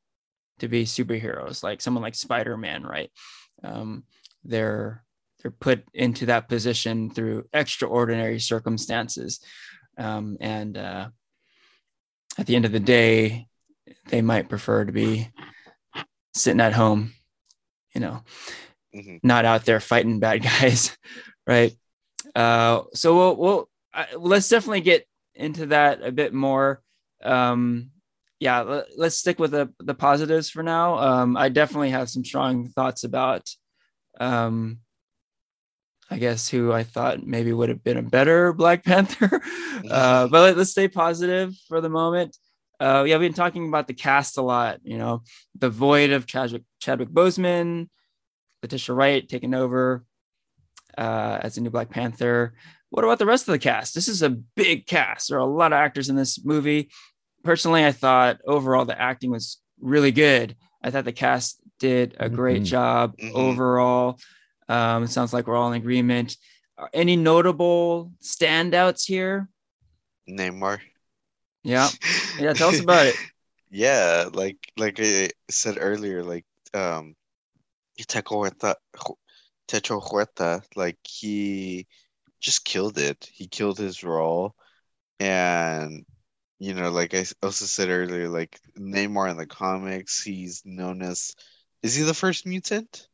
to 0.59 0.69
be 0.69 0.85
superheroes, 0.85 1.63
like 1.63 1.81
someone 1.81 2.03
like 2.03 2.15
Spider 2.15 2.57
Man, 2.57 2.83
right? 2.83 3.11
Um, 3.63 4.05
they're 4.45 5.05
they're 5.43 5.51
put 5.51 5.85
into 5.93 6.27
that 6.27 6.49
position 6.49 7.11
through 7.11 7.47
extraordinary 7.53 8.41
circumstances, 8.41 9.41
um, 9.99 10.37
and 10.41 10.79
uh, 10.79 11.09
at 12.39 12.47
the 12.47 12.57
end 12.57 12.65
of 12.65 12.73
the 12.73 12.81
day, 12.81 13.47
they 14.09 14.23
might 14.23 14.49
prefer 14.49 14.85
to 14.85 14.93
be 14.93 15.29
sitting 16.35 16.61
at 16.61 16.73
home, 16.73 17.13
you 17.97 18.01
know, 18.01 18.23
mm-hmm. 18.95 19.17
not 19.23 19.47
out 19.47 19.65
there 19.65 19.81
fighting 19.81 20.21
bad 20.21 20.43
guys, 20.61 20.97
right? 21.47 21.73
Uh, 22.35 22.83
so 22.93 23.17
we'll, 23.17 23.37
we'll 23.37 23.69
uh, 23.95 24.05
let's 24.19 24.51
definitely 24.51 24.83
get 24.83 25.07
into 25.35 25.67
that 25.67 26.03
a 26.03 26.13
bit 26.13 26.35
more. 26.35 26.83
Um, 27.23 27.91
yeah, 28.39 28.61
let, 28.61 28.87
us 29.01 29.17
stick 29.17 29.39
with 29.39 29.53
the 29.53 29.73
the 29.79 29.95
positives 29.95 30.51
for 30.51 30.63
now. 30.63 30.99
Um, 30.99 31.39
I 31.39 31.49
definitely 31.49 31.89
have 31.91 32.11
some 32.11 32.23
strong 32.23 32.69
thoughts 32.69 33.03
about, 33.03 33.49
um, 34.21 34.81
I 36.11 36.19
guess 36.19 36.51
who 36.51 36.71
I 36.71 36.83
thought 36.83 37.27
maybe 37.27 37.55
would 37.55 37.71
have 37.71 37.83
been 37.83 37.97
a 37.97 38.03
better 38.03 38.53
Black 38.53 38.85
Panther. 38.85 39.41
uh, 39.91 40.29
but 40.29 40.43
let, 40.43 40.59
us 40.59 40.73
stay 40.73 40.89
positive 40.89 41.55
for 41.67 41.81
the 41.81 41.89
moment. 41.89 42.37
Uh, 42.79 43.05
yeah, 43.07 43.17
we've 43.17 43.31
been 43.31 43.35
talking 43.35 43.69
about 43.69 43.87
the 43.87 43.95
cast 43.95 44.37
a 44.37 44.43
lot. 44.43 44.81
You 44.83 44.99
know, 44.99 45.23
the 45.59 45.71
void 45.71 46.11
of 46.11 46.27
Chadwick 46.27 46.65
Chadwick 46.87 47.09
Boseman, 47.09 47.89
Letitia 48.63 48.95
Wright 48.95 49.29
taking 49.29 49.55
over 49.55 50.05
uh, 50.97 51.41
as 51.43 51.59
a 51.59 51.61
new 51.61 51.69
Black 51.71 51.91
Panther. 51.91 52.55
What 52.91 53.05
about 53.05 53.19
the 53.19 53.27
rest 53.27 53.49
of 53.49 53.53
the 53.53 53.59
cast? 53.59 53.93
This 53.93 54.07
is 54.07 54.23
a 54.23 54.31
big 54.31 54.87
cast. 54.87 55.29
There 55.29 55.39
are 55.39 55.41
a 55.41 55.47
lot 55.47 55.73
of 55.73 55.79
actors 55.79 56.09
in 56.09 56.15
this 56.15 56.45
movie. 56.45 56.91
Personally, 57.43 57.85
I 57.85 57.91
thought 57.91 58.39
overall 58.47 58.85
the 58.85 58.99
acting 58.99 59.33
was 59.33 59.59
really 59.81 60.13
good. 60.13 60.55
I 60.81 60.93
thought 60.93 61.05
the 61.05 61.13
cast 61.13 61.61
did 61.81 62.15
a 62.21 62.29
great 62.29 62.59
mm-hmm. 62.59 62.65
job 62.67 63.17
mm-hmm. 63.17 63.37
overall. 63.37 64.21
Um, 64.69 65.03
it 65.03 65.11
sounds 65.11 65.33
like 65.33 65.49
we're 65.49 65.57
all 65.57 65.73
in 65.73 65.81
agreement. 65.81 66.37
Any 66.95 67.17
notable 67.17 68.13
standouts 68.23 69.05
here? 69.05 69.49
Namor. 70.31 70.79
Yeah, 71.65 71.89
yeah. 72.39 72.53
Tell 72.53 72.69
us 72.69 72.79
about 72.79 73.07
it. 73.07 73.17
yeah, 73.71 74.29
like 74.33 74.59
like 74.77 75.01
I 75.01 75.31
said 75.51 75.79
earlier, 75.81 76.23
like 76.23 76.46
um, 76.75 77.15
Teco 78.07 78.49
Tenoch 79.69 80.03
Huerta, 80.03 80.63
like 80.75 80.99
he 81.03 81.87
just 82.41 82.65
killed 82.65 82.99
it. 82.99 83.29
He 83.33 83.47
killed 83.47 83.79
his 83.79 84.05
role, 84.05 84.55
and 85.19 86.05
you 86.59 86.75
know, 86.75 86.91
like 86.91 87.15
I 87.15 87.25
also 87.43 87.65
said 87.65 87.89
earlier, 87.89 88.29
like 88.29 88.61
Namor 88.79 89.31
in 89.31 89.37
the 89.37 89.47
comics, 89.47 90.23
he's 90.23 90.63
known 90.65 91.03
as 91.03 91.35
is 91.83 91.95
he 91.95 92.03
the 92.03 92.15
first 92.15 92.47
mutant? 92.47 93.09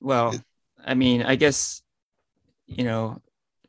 Well, 0.00 0.34
I 0.84 0.94
mean, 0.94 1.22
I 1.22 1.36
guess 1.36 1.82
you 2.70 2.84
know, 2.84 3.20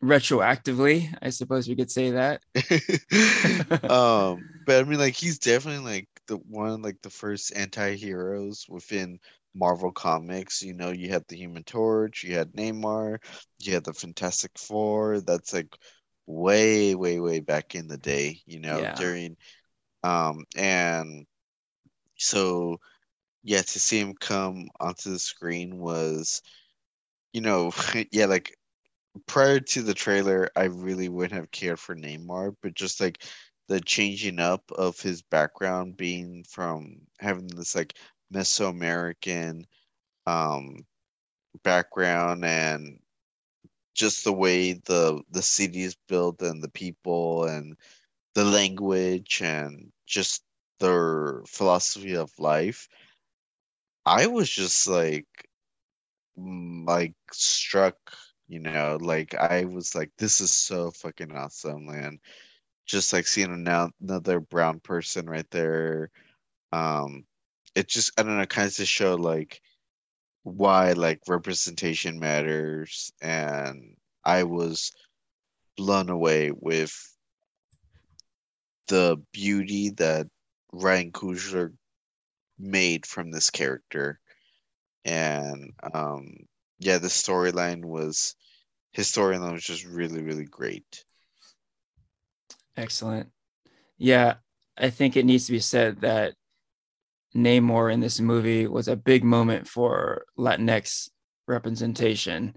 retroactively, 0.04 1.14
I 1.22 1.30
suppose 1.30 1.68
we 1.68 1.76
could 1.76 1.92
say 1.92 2.12
that. 2.12 2.42
um, 3.90 4.48
but 4.66 4.80
I 4.80 4.84
mean, 4.84 5.00
like 5.00 5.16
he's 5.16 5.40
definitely 5.40 5.84
like 5.84 6.08
the 6.32 6.38
one, 6.38 6.82
like 6.82 7.02
the 7.02 7.10
first 7.10 7.52
anti-heroes 7.56 8.66
within 8.70 9.20
Marvel 9.54 9.92
Comics. 9.92 10.62
You 10.62 10.74
know, 10.74 10.92
you 10.92 11.10
had 11.10 11.28
the 11.28 11.36
Human 11.36 11.64
Torch, 11.64 12.24
you 12.24 12.36
had 12.36 12.54
Namor, 12.54 13.20
you 13.60 13.74
had 13.74 13.84
the 13.84 13.94
Fantastic 13.94 14.58
Four. 14.58 15.20
That's 15.20 15.54
like 15.54 15.76
way, 16.26 16.96
way, 16.96 17.20
way 17.20 17.42
back 17.42 17.76
in 17.76 17.88
the 17.88 17.98
day. 17.98 18.42
You 18.46 18.62
know, 18.62 18.80
yeah. 18.80 18.96
during 18.96 19.36
um, 20.04 20.46
and 20.56 21.26
so 22.18 22.80
yeah, 23.44 23.62
to 23.62 23.80
see 23.80 24.00
him 24.00 24.14
come 24.20 24.68
onto 24.80 25.12
the 25.12 25.20
screen 25.20 25.78
was, 25.78 26.42
you 27.34 27.42
know, 27.42 27.72
yeah, 28.12 28.26
like 28.26 28.56
prior 29.28 29.60
to 29.60 29.82
the 29.82 29.94
trailer, 29.94 30.50
I 30.56 30.66
really 30.66 31.10
wouldn't 31.10 31.40
have 31.40 31.52
cared 31.52 31.80
for 31.80 31.94
Namor, 31.94 32.56
but 32.62 32.74
just 32.74 33.02
like 33.02 33.22
the 33.72 33.80
changing 33.80 34.38
up 34.38 34.70
of 34.74 35.00
his 35.00 35.22
background 35.22 35.96
being 35.96 36.44
from 36.44 36.98
having 37.20 37.48
this 37.48 37.74
like 37.74 37.94
Mesoamerican 38.34 39.64
um, 40.28 40.86
background 41.64 42.44
and 42.44 43.00
just 43.94 44.26
the 44.26 44.34
way 44.34 44.74
the 44.74 45.24
the 45.32 45.42
city 45.42 45.84
is 45.84 45.96
built 46.10 46.42
and 46.42 46.62
the 46.62 46.70
people 46.72 47.46
and 47.46 47.78
the 48.36 48.44
language 48.44 49.42
and 49.42 49.90
just 50.06 50.44
their 50.82 51.42
philosophy 51.48 52.18
of 52.18 52.30
life 52.40 52.90
i 54.06 54.28
was 54.28 54.50
just 54.50 54.86
like 54.86 55.28
like 56.36 57.16
struck 57.32 57.96
you 58.50 58.60
know 58.60 58.98
like 59.00 59.34
i 59.36 59.64
was 59.64 59.96
like 59.96 60.12
this 60.18 60.42
is 60.42 60.52
so 60.52 60.92
fucking 60.92 61.32
awesome 61.32 61.86
man 61.86 62.20
just 62.86 63.14
like 63.14 63.28
seeing 63.28 63.52
another 64.02 64.40
brown 64.40 64.80
person 64.80 65.30
right 65.30 65.50
there 65.52 66.10
um 66.74 67.26
it 67.76 67.88
just 67.88 68.12
I 68.20 68.24
don't 68.24 68.38
know, 68.38 68.46
kind 68.46 68.68
of 68.68 68.76
to 68.76 68.86
show 68.86 69.16
like 69.16 69.62
why 70.44 70.94
like 70.94 71.22
representation 71.28 72.20
matters, 72.20 73.12
and 73.22 73.96
I 74.26 74.44
was 74.44 74.92
blown 75.78 76.10
away 76.10 76.52
with 76.52 76.94
the 78.88 79.22
beauty 79.32 79.92
that 79.92 80.28
Ryan 80.74 81.12
Coogler 81.12 81.74
made 82.60 83.06
from 83.06 83.32
this 83.32 83.50
character, 83.50 84.20
and 85.06 85.72
um, 85.94 86.36
yeah, 86.80 86.98
the 86.98 87.08
storyline 87.08 87.86
was 87.86 88.36
his 88.92 89.12
storyline 89.12 89.54
was 89.54 89.64
just 89.64 89.86
really 89.86 90.22
really 90.24 90.46
great. 90.46 91.06
Excellent. 92.78 93.30
Yeah, 93.98 94.36
I 94.78 94.90
think 94.90 95.16
it 95.16 95.26
needs 95.26 95.46
to 95.46 95.52
be 95.52 95.60
said 95.60 96.02
that 96.02 96.34
Namor 97.36 97.94
in 97.94 98.00
this 98.00 98.20
movie 98.20 98.68
was 98.68 98.88
a 98.88 98.96
big 98.96 99.24
moment 99.24 99.68
for 99.68 100.26
Latinx 100.38 101.10
representation 101.48 102.56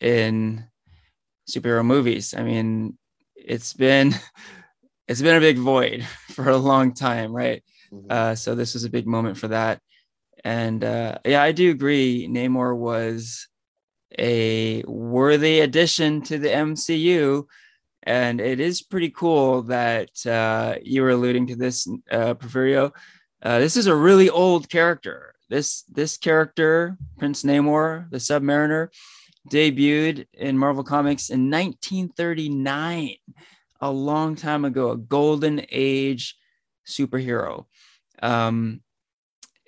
in 0.00 0.64
superhero 1.48 1.84
movies. 1.84 2.34
I 2.36 2.42
mean, 2.42 2.98
it's 3.36 3.72
been 3.72 4.14
it's 5.08 5.22
been 5.22 5.36
a 5.36 5.40
big 5.40 5.58
void 5.58 6.06
for 6.30 6.48
a 6.48 6.56
long 6.56 6.94
time, 6.94 7.32
right? 7.32 7.62
Mm-hmm. 7.92 8.06
Uh, 8.10 8.34
so 8.34 8.54
this 8.54 8.74
was 8.74 8.84
a 8.84 8.90
big 8.90 9.06
moment 9.06 9.36
for 9.36 9.48
that. 9.48 9.80
And 10.44 10.84
uh, 10.84 11.18
yeah, 11.24 11.42
I 11.42 11.52
do 11.52 11.70
agree. 11.70 12.28
Namor 12.28 12.76
was 12.76 13.48
a 14.18 14.82
worthy 14.86 15.60
addition 15.60 16.22
to 16.22 16.38
the 16.38 16.48
MCU. 16.48 17.44
And 18.04 18.40
it 18.40 18.60
is 18.60 18.82
pretty 18.82 19.10
cool 19.10 19.62
that 19.62 20.24
uh, 20.26 20.76
you 20.82 21.02
were 21.02 21.10
alluding 21.10 21.46
to 21.48 21.56
this, 21.56 21.88
uh, 22.10 22.34
uh, 22.40 23.58
this 23.58 23.76
is 23.76 23.86
a 23.86 23.94
really 23.94 24.28
old 24.28 24.68
character. 24.68 25.34
This 25.50 25.82
this 25.82 26.16
character, 26.16 26.96
Prince 27.18 27.42
Namor, 27.42 28.10
the 28.10 28.16
Submariner, 28.16 28.88
debuted 29.50 30.26
in 30.32 30.58
Marvel 30.58 30.84
Comics 30.84 31.28
in 31.28 31.50
1939, 31.50 33.16
a 33.80 33.90
long 33.90 34.36
time 34.36 34.64
ago, 34.64 34.90
a 34.90 34.96
golden 34.96 35.64
age 35.70 36.36
superhero. 36.86 37.66
Um, 38.22 38.80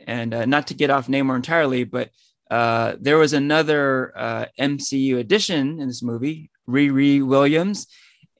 and 0.07 0.33
uh, 0.33 0.47
not 0.47 0.69
to 0.69 0.75
get 0.75 0.91
off 0.91 1.09
Namor 1.09 1.37
entirely, 1.37 1.85
but 1.85 2.11
uh, 2.51 2.97
there 3.01 3.19
was 3.19 3.33
another 3.33 4.17
uh, 4.17 4.47
MCU 4.59 5.19
addition 5.19 5.81
in 5.81 5.89
this 5.89 6.03
movie, 6.03 6.51
Riri 6.69 7.25
Williams, 7.27 7.87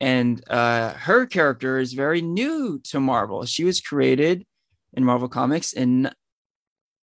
and 0.01 0.43
uh, 0.51 0.93
her 0.95 1.27
character 1.27 1.79
is 1.79 1.93
very 1.93 2.21
new 2.21 2.79
to 2.85 3.01
Marvel. 3.01 3.45
She 3.45 3.65
was 3.65 3.81
created 3.81 4.45
in 4.93 5.05
Marvel 5.05 5.29
Comics 5.29 5.73
in 5.73 6.11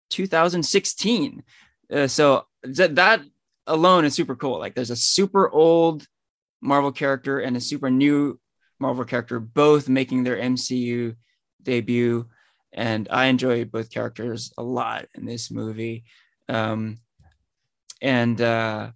2016. 0.09 1.43
Uh, 1.91 2.07
so 2.07 2.45
that 2.63 2.95
that 2.95 3.21
alone 3.67 4.05
is 4.05 4.13
super 4.13 4.35
cool. 4.35 4.59
Like 4.59 4.75
there's 4.75 4.91
a 4.91 4.95
super 4.95 5.49
old 5.49 6.05
Marvel 6.61 6.91
character 6.91 7.39
and 7.39 7.57
a 7.57 7.61
super 7.61 7.89
new 7.89 8.39
Marvel 8.79 9.05
character, 9.05 9.39
both 9.39 9.89
making 9.89 10.23
their 10.23 10.37
MCU 10.37 11.15
debut. 11.61 12.27
And 12.71 13.07
I 13.11 13.25
enjoy 13.25 13.65
both 13.65 13.91
characters 13.91 14.53
a 14.57 14.63
lot 14.63 15.05
in 15.15 15.25
this 15.25 15.51
movie. 15.51 16.05
Um, 16.49 16.97
and 18.01 18.39
uh, 18.41 18.91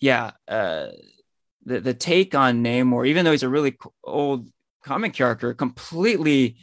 yeah, 0.00 0.32
uh, 0.46 0.88
the 1.64 1.80
the 1.80 1.94
take 1.94 2.34
on 2.34 2.62
Namor, 2.62 3.06
even 3.06 3.24
though 3.24 3.32
he's 3.32 3.42
a 3.42 3.48
really 3.48 3.76
old 4.02 4.48
comic 4.84 5.14
character, 5.14 5.54
completely 5.54 6.56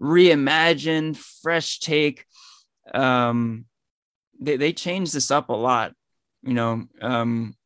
reimagined, 0.00 1.16
fresh 1.16 1.80
take. 1.80 2.24
Um, 2.94 3.66
they 4.40 4.56
they 4.56 4.72
changed 4.72 5.12
this 5.12 5.30
up 5.30 5.48
a 5.48 5.54
lot, 5.54 5.92
you 6.42 6.54
know. 6.54 6.86
Um, 7.00 7.56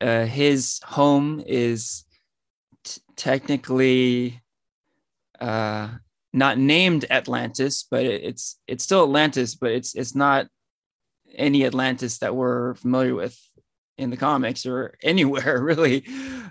uh, 0.00 0.26
his 0.26 0.80
home 0.84 1.42
is 1.46 2.04
t- 2.84 3.00
technically 3.16 4.40
uh, 5.40 5.88
not 6.32 6.58
named 6.58 7.06
Atlantis, 7.10 7.86
but 7.90 8.04
it, 8.04 8.22
it's 8.24 8.58
it's 8.66 8.84
still 8.84 9.04
Atlantis, 9.04 9.54
but 9.54 9.70
it's 9.72 9.94
it's 9.94 10.14
not 10.14 10.46
any 11.34 11.64
Atlantis 11.64 12.18
that 12.18 12.34
we're 12.34 12.74
familiar 12.74 13.14
with 13.14 13.38
in 13.98 14.10
the 14.10 14.16
comics 14.16 14.66
or 14.66 14.96
anywhere 15.02 15.62
really. 15.62 16.04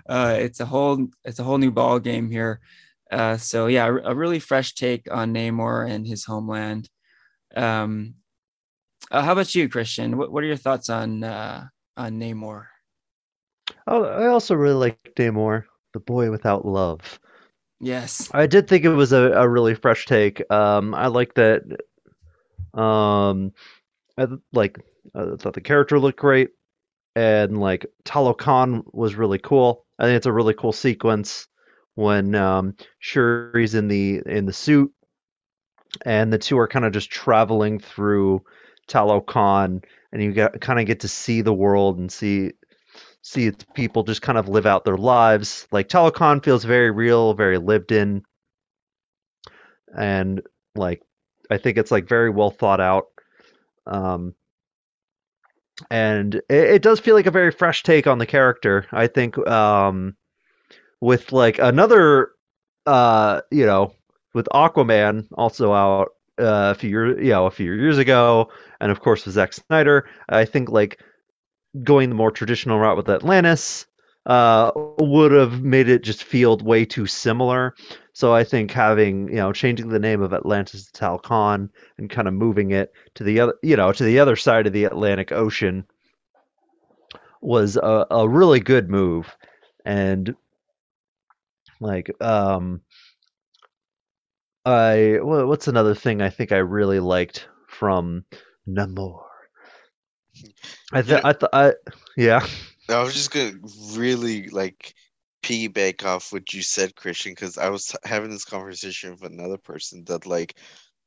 Uh, 0.08 0.36
it's 0.38 0.60
a 0.60 0.66
whole 0.66 1.06
it's 1.24 1.38
a 1.38 1.44
whole 1.44 1.58
new 1.58 1.70
ball 1.70 1.98
game 1.98 2.30
here. 2.30 2.60
Uh, 3.10 3.36
so 3.36 3.66
yeah, 3.66 3.86
a 3.86 4.14
really 4.14 4.38
fresh 4.38 4.74
take 4.74 5.06
on 5.10 5.32
Namor 5.32 5.88
and 5.88 6.06
his 6.06 6.24
homeland. 6.24 6.88
Um, 7.54 8.14
uh, 9.10 9.22
how 9.22 9.32
about 9.32 9.54
you, 9.54 9.68
Christian? 9.68 10.16
What, 10.16 10.32
what 10.32 10.42
are 10.42 10.46
your 10.46 10.56
thoughts 10.56 10.90
on 10.90 11.22
uh, 11.22 11.66
on 11.96 12.18
Namor? 12.18 12.66
Oh, 13.86 14.04
I 14.04 14.26
also 14.26 14.54
really 14.54 14.74
like 14.74 15.14
Namor, 15.16 15.64
the 15.92 16.00
boy 16.00 16.30
without 16.30 16.66
love. 16.66 17.20
Yes, 17.80 18.30
I 18.32 18.46
did 18.46 18.66
think 18.66 18.84
it 18.84 18.90
was 18.90 19.12
a, 19.12 19.32
a 19.32 19.48
really 19.48 19.74
fresh 19.74 20.06
take. 20.06 20.50
Um, 20.50 20.94
I 20.94 21.08
like 21.08 21.34
that. 21.34 21.62
Um, 22.72 23.52
I 24.16 24.26
like 24.52 24.78
I 25.14 25.36
thought 25.36 25.54
the 25.54 25.60
character 25.60 26.00
looked 26.00 26.18
great, 26.18 26.50
and 27.14 27.58
like 27.58 27.86
Talokan 28.04 28.82
was 28.92 29.14
really 29.14 29.38
cool. 29.38 29.84
I 29.98 30.04
think 30.04 30.16
it's 30.16 30.26
a 30.26 30.32
really 30.32 30.54
cool 30.54 30.72
sequence 30.72 31.46
when 31.94 32.34
um, 32.34 32.74
Shuri's 32.98 33.74
in 33.74 33.88
the 33.88 34.22
in 34.26 34.46
the 34.46 34.52
suit, 34.52 34.92
and 36.04 36.32
the 36.32 36.38
two 36.38 36.58
are 36.58 36.68
kind 36.68 36.84
of 36.84 36.92
just 36.92 37.10
traveling 37.10 37.78
through 37.78 38.42
Talokan, 38.88 39.84
and 40.12 40.22
you 40.22 40.32
get 40.32 40.60
kind 40.60 40.80
of 40.80 40.86
get 40.86 41.00
to 41.00 41.08
see 41.08 41.40
the 41.42 41.54
world 41.54 41.98
and 41.98 42.10
see 42.10 42.52
see 43.22 43.46
its 43.46 43.64
people 43.74 44.02
just 44.02 44.22
kind 44.22 44.36
of 44.36 44.48
live 44.48 44.66
out 44.66 44.84
their 44.84 44.98
lives. 44.98 45.66
Like 45.72 45.88
Talokan 45.88 46.44
feels 46.44 46.64
very 46.64 46.90
real, 46.90 47.34
very 47.34 47.58
lived 47.58 47.92
in, 47.92 48.22
and 49.96 50.42
like 50.74 51.02
I 51.50 51.58
think 51.58 51.78
it's 51.78 51.90
like 51.90 52.08
very 52.08 52.30
well 52.30 52.50
thought 52.50 52.80
out. 52.80 53.06
Um, 53.86 54.34
and 55.90 56.36
it, 56.36 56.44
it, 56.48 56.82
does 56.82 57.00
feel 57.00 57.14
like 57.14 57.26
a 57.26 57.30
very 57.30 57.50
fresh 57.50 57.82
take 57.82 58.06
on 58.06 58.18
the 58.18 58.26
character. 58.26 58.86
I 58.92 59.06
think 59.06 59.36
um, 59.48 60.16
with 61.00 61.32
like 61.32 61.58
another, 61.58 62.30
uh, 62.86 63.40
you 63.50 63.66
know, 63.66 63.94
with 64.34 64.48
Aquaman 64.52 65.26
also 65.34 65.72
out 65.72 66.08
uh, 66.38 66.72
a 66.72 66.74
few 66.74 66.90
years, 66.90 67.18
you 67.18 67.30
know, 67.30 67.46
a 67.46 67.50
few 67.50 67.72
years 67.72 67.98
ago, 67.98 68.50
and 68.80 68.90
of 68.92 69.00
course 69.00 69.24
with 69.24 69.34
Zack 69.34 69.52
Snyder. 69.52 70.08
I 70.28 70.44
think 70.44 70.70
like 70.70 71.00
going 71.82 72.08
the 72.08 72.14
more 72.14 72.30
traditional 72.30 72.78
route 72.78 72.96
with 72.96 73.08
Atlantis 73.08 73.86
uh, 74.26 74.72
would 74.98 75.32
have 75.32 75.62
made 75.62 75.88
it 75.88 76.02
just 76.02 76.24
feel 76.24 76.56
way 76.58 76.84
too 76.84 77.06
similar. 77.06 77.74
So 78.12 78.34
I 78.34 78.44
think 78.44 78.70
having 78.70 79.28
you 79.28 79.36
know 79.36 79.52
changing 79.52 79.88
the 79.88 79.98
name 79.98 80.22
of 80.22 80.32
Atlantis 80.32 80.86
to 80.86 80.92
Talokan 80.92 81.68
and 81.98 82.08
kind 82.08 82.28
of 82.28 82.34
moving 82.34 82.70
it 82.70 82.92
to 83.14 83.24
the 83.24 83.40
other 83.40 83.54
you 83.62 83.76
know 83.76 83.92
to 83.92 84.04
the 84.04 84.18
other 84.18 84.36
side 84.36 84.66
of 84.66 84.72
the 84.72 84.84
Atlantic 84.84 85.32
Ocean 85.32 85.86
was 87.40 87.76
a, 87.76 88.06
a 88.10 88.28
really 88.28 88.60
good 88.60 88.88
move, 88.88 89.36
and 89.84 90.34
like 91.80 92.10
um, 92.22 92.80
I 94.64 95.18
what's 95.20 95.68
another 95.68 95.94
thing 95.94 96.22
I 96.22 96.30
think 96.30 96.52
I 96.52 96.58
really 96.58 97.00
liked 97.00 97.48
from 97.68 98.24
Namor. 98.66 99.20
I 100.92 101.02
th- 101.02 101.20
I 101.24 101.32
th- 101.32 101.50
I 101.52 101.72
yeah. 102.16 102.46
I 102.88 103.02
was 103.02 103.14
just 103.14 103.30
gonna 103.30 103.54
really 103.96 104.48
like 104.48 104.94
piggyback 105.42 106.04
off 106.04 106.32
what 106.32 106.52
you 106.52 106.62
said, 106.62 106.96
Christian, 106.96 107.32
because 107.32 107.58
I 107.58 107.68
was 107.70 107.94
having 108.04 108.30
this 108.30 108.44
conversation 108.44 109.12
with 109.12 109.22
another 109.24 109.58
person 109.58 110.04
that 110.06 110.26
like, 110.26 110.58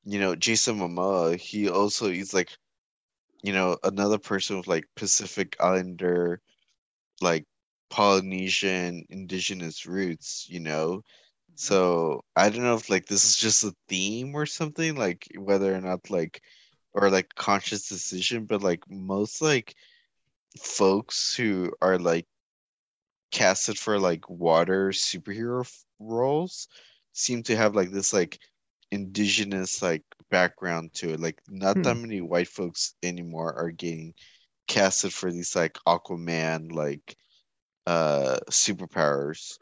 you 0.05 0.19
know, 0.19 0.35
Jason 0.35 0.79
Momoa, 0.79 1.37
he 1.39 1.69
also 1.69 2.09
he's 2.09 2.33
like, 2.33 2.51
you 3.43 3.53
know, 3.53 3.77
another 3.83 4.17
person 4.19 4.57
with 4.57 4.67
like 4.67 4.85
Pacific 4.95 5.55
Islander, 5.59 6.41
like 7.21 7.45
Polynesian 7.89 9.05
indigenous 9.09 9.85
roots, 9.85 10.47
you 10.49 10.59
know. 10.59 11.03
So 11.55 12.21
mm-hmm. 12.37 12.41
I 12.45 12.49
don't 12.49 12.63
know 12.63 12.75
if 12.75 12.89
like 12.89 13.07
this 13.07 13.25
is 13.25 13.35
just 13.37 13.63
a 13.63 13.73
theme 13.89 14.35
or 14.35 14.45
something, 14.45 14.95
like 14.95 15.27
whether 15.37 15.73
or 15.75 15.81
not 15.81 16.09
like 16.09 16.41
or 16.93 17.09
like 17.09 17.35
conscious 17.35 17.87
decision, 17.89 18.45
but 18.45 18.63
like 18.63 18.83
most 18.89 19.41
like 19.41 19.75
folks 20.57 21.35
who 21.35 21.71
are 21.81 21.97
like 21.97 22.25
casted 23.31 23.77
for 23.77 23.99
like 23.99 24.29
water 24.29 24.89
superhero 24.89 25.61
f- 25.61 25.83
roles 25.99 26.67
seem 27.13 27.43
to 27.43 27.55
have 27.55 27.75
like 27.75 27.91
this 27.91 28.13
like 28.13 28.39
indigenous 28.91 29.81
like 29.81 30.03
background 30.29 30.93
to 30.93 31.13
it. 31.13 31.19
Like 31.19 31.39
not 31.49 31.77
hmm. 31.77 31.81
that 31.83 31.95
many 31.95 32.21
white 32.21 32.47
folks 32.47 32.93
anymore 33.03 33.53
are 33.53 33.71
getting 33.71 34.13
casted 34.67 35.13
for 35.13 35.31
these 35.31 35.55
like 35.55 35.77
Aquaman 35.87 36.71
like 36.71 37.15
uh 37.85 38.37
superpowers. 38.49 39.57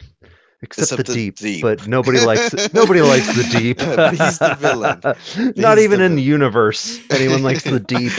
Except, 0.62 0.94
Except 0.94 1.06
the, 1.06 1.14
the 1.14 1.14
deep, 1.14 1.36
deep, 1.36 1.62
but 1.62 1.86
nobody 1.88 2.20
likes 2.22 2.74
nobody 2.74 3.02
likes 3.02 3.28
the 3.36 3.44
deep. 3.60 3.80
he's 3.80 4.40
the 4.40 4.56
villain. 4.56 5.02
He's 5.54 5.58
Not 5.58 5.80
even 5.80 6.02
in 6.02 6.16
the 6.16 6.24
universe 6.24 7.00
anyone 7.12 7.44
likes 7.44 7.64
the 7.64 7.80
deep. 7.96 8.14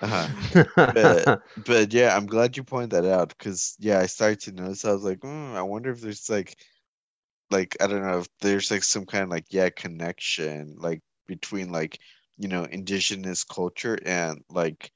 Uh-huh. 0.00 0.66
But, 0.76 1.42
but 1.66 1.92
yeah, 1.92 2.16
I'm 2.16 2.26
glad 2.26 2.56
you 2.56 2.64
pointed 2.64 2.90
that 2.90 3.04
out 3.04 3.30
because 3.30 3.76
yeah, 3.78 3.98
I 3.98 4.06
started 4.06 4.40
to 4.40 4.52
notice. 4.52 4.84
I 4.84 4.92
was 4.92 5.04
like, 5.04 5.20
mm, 5.20 5.54
I 5.54 5.62
wonder 5.62 5.90
if 5.90 6.00
there's 6.00 6.28
like, 6.30 6.56
like 7.50 7.76
I 7.80 7.86
don't 7.86 8.02
know 8.02 8.18
if 8.18 8.28
there's 8.40 8.70
like 8.70 8.84
some 8.84 9.06
kind 9.06 9.24
of 9.24 9.30
like 9.30 9.46
yeah 9.50 9.70
connection 9.70 10.76
like 10.78 11.00
between 11.26 11.72
like 11.72 11.98
you 12.36 12.48
know 12.48 12.64
indigenous 12.64 13.44
culture 13.44 13.98
and 14.04 14.44
like 14.50 14.92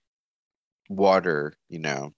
water, 0.88 1.54
you 1.68 1.78
know. 1.78 2.12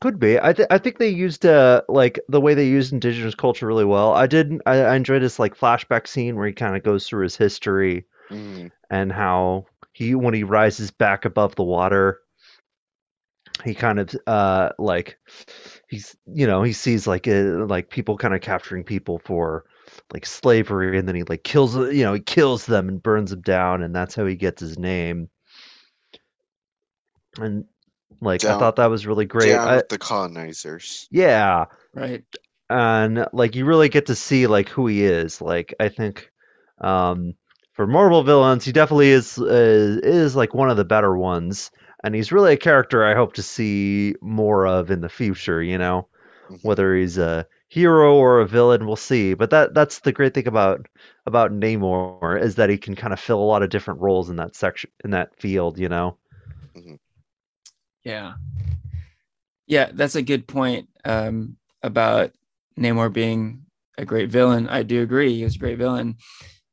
Could 0.00 0.20
be. 0.20 0.38
I 0.40 0.52
th- 0.52 0.68
I 0.70 0.78
think 0.78 0.98
they 0.98 1.08
used 1.08 1.44
uh 1.44 1.82
like 1.88 2.20
the 2.28 2.40
way 2.40 2.54
they 2.54 2.66
used 2.66 2.92
indigenous 2.92 3.34
culture 3.34 3.66
really 3.66 3.84
well. 3.84 4.12
I 4.12 4.26
did. 4.28 4.60
I, 4.64 4.76
I 4.80 4.94
enjoyed 4.94 5.22
this 5.22 5.40
like 5.40 5.58
flashback 5.58 6.06
scene 6.06 6.36
where 6.36 6.46
he 6.46 6.52
kind 6.52 6.76
of 6.76 6.84
goes 6.84 7.06
through 7.06 7.24
his 7.24 7.36
history 7.36 8.04
mm. 8.30 8.70
and 8.90 9.10
how 9.10 9.66
he 9.98 10.14
when 10.14 10.34
he 10.34 10.44
rises 10.44 10.90
back 10.92 11.24
above 11.24 11.56
the 11.56 11.64
water 11.64 12.20
he 13.64 13.74
kind 13.74 13.98
of 13.98 14.14
uh 14.28 14.70
like 14.78 15.18
he's 15.88 16.16
you 16.26 16.46
know 16.46 16.62
he 16.62 16.72
sees 16.72 17.06
like 17.06 17.26
uh, 17.26 17.66
like 17.66 17.90
people 17.90 18.16
kind 18.16 18.32
of 18.34 18.40
capturing 18.40 18.84
people 18.84 19.18
for 19.18 19.64
like 20.12 20.24
slavery 20.24 20.98
and 20.98 21.08
then 21.08 21.16
he 21.16 21.24
like 21.24 21.42
kills 21.42 21.74
you 21.74 22.04
know 22.04 22.14
he 22.14 22.20
kills 22.20 22.66
them 22.66 22.88
and 22.88 23.02
burns 23.02 23.30
them 23.30 23.40
down 23.40 23.82
and 23.82 23.94
that's 23.94 24.14
how 24.14 24.24
he 24.26 24.36
gets 24.36 24.60
his 24.60 24.78
name. 24.78 25.28
And 27.38 27.64
like 28.20 28.42
down, 28.42 28.56
i 28.56 28.58
thought 28.58 28.76
that 28.76 28.90
was 28.90 29.06
really 29.06 29.26
great. 29.26 29.50
down 29.50 29.66
I, 29.66 29.76
with 29.76 29.88
the 29.88 29.98
colonizers. 29.98 31.08
Yeah. 31.10 31.66
Right. 31.94 32.24
And 32.70 33.26
like 33.32 33.56
you 33.56 33.64
really 33.64 33.88
get 33.88 34.06
to 34.06 34.14
see 34.14 34.46
like 34.46 34.68
who 34.68 34.86
he 34.86 35.04
is. 35.04 35.40
Like 35.40 35.74
i 35.80 35.88
think 35.88 36.30
um 36.80 37.34
for 37.78 37.86
Marvel 37.86 38.24
villains, 38.24 38.64
he 38.64 38.72
definitely 38.72 39.10
is, 39.10 39.38
is 39.38 39.98
is 39.98 40.34
like 40.34 40.52
one 40.52 40.68
of 40.68 40.76
the 40.76 40.84
better 40.84 41.16
ones, 41.16 41.70
and 42.02 42.12
he's 42.12 42.32
really 42.32 42.54
a 42.54 42.56
character 42.56 43.06
I 43.06 43.14
hope 43.14 43.34
to 43.34 43.42
see 43.42 44.16
more 44.20 44.66
of 44.66 44.90
in 44.90 45.00
the 45.00 45.08
future. 45.08 45.62
You 45.62 45.78
know, 45.78 46.08
mm-hmm. 46.50 46.56
whether 46.66 46.96
he's 46.96 47.18
a 47.18 47.46
hero 47.68 48.16
or 48.16 48.40
a 48.40 48.48
villain, 48.48 48.84
we'll 48.84 48.96
see. 48.96 49.34
But 49.34 49.50
that 49.50 49.74
that's 49.74 50.00
the 50.00 50.10
great 50.10 50.34
thing 50.34 50.48
about 50.48 50.88
about 51.24 51.52
Namor 51.52 52.42
is 52.42 52.56
that 52.56 52.68
he 52.68 52.78
can 52.78 52.96
kind 52.96 53.12
of 53.12 53.20
fill 53.20 53.38
a 53.38 53.46
lot 53.46 53.62
of 53.62 53.70
different 53.70 54.00
roles 54.00 54.28
in 54.28 54.34
that 54.36 54.56
section 54.56 54.90
in 55.04 55.12
that 55.12 55.38
field. 55.38 55.78
You 55.78 55.88
know. 55.88 56.16
Mm-hmm. 56.76 56.96
Yeah. 58.02 58.32
Yeah, 59.68 59.90
that's 59.94 60.16
a 60.16 60.22
good 60.22 60.48
point 60.48 60.88
um, 61.04 61.58
about 61.84 62.32
Namor 62.76 63.12
being 63.12 63.66
a 63.96 64.04
great 64.04 64.30
villain. 64.30 64.68
I 64.68 64.82
do 64.82 65.00
agree; 65.00 65.36
he 65.36 65.44
was 65.44 65.54
a 65.54 65.60
great 65.60 65.78
villain 65.78 66.16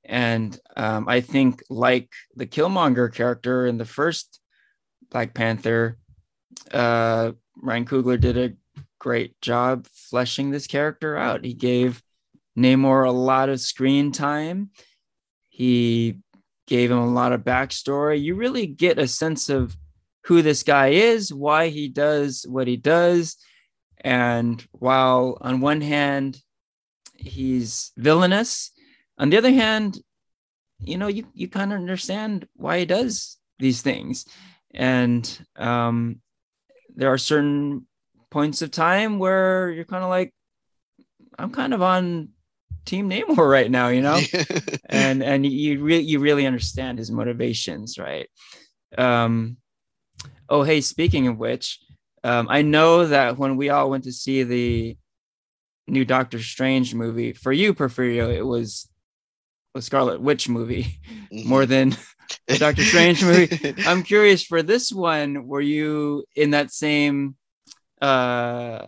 And 0.05 0.57
um, 0.77 1.09
I 1.09 1.21
think, 1.21 1.63
like 1.69 2.11
the 2.35 2.45
Killmonger 2.45 3.13
character 3.13 3.65
in 3.65 3.77
the 3.77 3.85
first 3.85 4.39
Black 5.11 5.33
Panther, 5.33 5.97
uh, 6.71 7.31
Ryan 7.57 7.85
Coogler 7.85 8.19
did 8.19 8.37
a 8.37 8.53
great 8.99 9.39
job 9.41 9.87
fleshing 9.91 10.51
this 10.51 10.67
character 10.67 11.17
out. 11.17 11.43
He 11.43 11.53
gave 11.53 12.03
Namor 12.57 13.07
a 13.07 13.11
lot 13.11 13.49
of 13.49 13.59
screen 13.59 14.11
time. 14.11 14.69
He 15.49 16.19
gave 16.67 16.91
him 16.91 16.97
a 16.97 17.13
lot 17.13 17.33
of 17.33 17.41
backstory. 17.41 18.21
You 18.21 18.35
really 18.35 18.67
get 18.67 18.99
a 18.99 19.07
sense 19.07 19.49
of 19.49 19.75
who 20.25 20.41
this 20.41 20.63
guy 20.63 20.87
is, 20.89 21.33
why 21.33 21.69
he 21.69 21.87
does 21.87 22.45
what 22.47 22.67
he 22.67 22.77
does. 22.77 23.37
And 24.01 24.65
while 24.71 25.37
on 25.41 25.61
one 25.61 25.81
hand, 25.81 26.41
he's 27.15 27.91
villainous, 27.97 28.71
on 29.17 29.29
the 29.29 29.37
other 29.37 29.51
hand, 29.51 29.99
you 30.79 30.97
know, 30.97 31.07
you, 31.07 31.25
you 31.33 31.47
kind 31.47 31.71
of 31.71 31.79
understand 31.79 32.47
why 32.55 32.79
he 32.79 32.85
does 32.85 33.37
these 33.59 33.81
things. 33.81 34.25
And 34.73 35.45
um, 35.55 36.21
there 36.95 37.11
are 37.11 37.17
certain 37.17 37.87
points 38.29 38.61
of 38.61 38.71
time 38.71 39.19
where 39.19 39.69
you're 39.69 39.85
kind 39.85 40.03
of 40.03 40.09
like, 40.09 40.33
I'm 41.37 41.51
kind 41.51 41.73
of 41.73 41.81
on 41.81 42.29
Team 42.85 43.09
Namor 43.09 43.37
right 43.49 43.69
now, 43.69 43.89
you 43.89 44.01
know, 44.01 44.19
and 44.89 45.23
and 45.23 45.45
you 45.45 45.83
really 45.83 46.03
you 46.03 46.19
really 46.19 46.45
understand 46.45 46.99
his 46.99 47.11
motivations, 47.11 47.97
right? 47.97 48.29
Um, 48.97 49.57
oh, 50.49 50.63
hey, 50.63 50.81
speaking 50.81 51.27
of 51.27 51.37
which, 51.37 51.79
um, 52.23 52.47
I 52.49 52.61
know 52.61 53.07
that 53.07 53.37
when 53.37 53.57
we 53.57 53.69
all 53.69 53.89
went 53.89 54.05
to 54.05 54.11
see 54.11 54.43
the 54.43 54.97
new 55.87 56.05
Doctor 56.05 56.39
Strange 56.39 56.93
movie, 56.95 57.33
for 57.33 57.51
you, 57.51 57.73
Porfirio, 57.73 58.33
it 58.33 58.45
was 58.45 58.89
a 59.75 59.81
Scarlet 59.81 60.21
Witch 60.21 60.49
movie 60.49 60.99
Mm-hmm. 61.31 61.49
more 61.49 61.65
than 61.65 61.95
the 62.47 62.57
Doctor 62.57 62.83
Strange 62.83 63.23
movie. 63.23 63.75
I'm 63.85 64.03
curious 64.03 64.43
for 64.43 64.61
this 64.63 64.91
one, 64.91 65.47
were 65.47 65.61
you 65.61 66.25
in 66.35 66.51
that 66.51 66.71
same 66.71 67.35
uh 68.01 68.85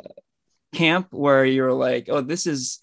camp 0.73 1.07
where 1.11 1.45
you're 1.45 1.73
like, 1.73 2.07
oh, 2.09 2.21
this 2.21 2.45
is 2.45 2.79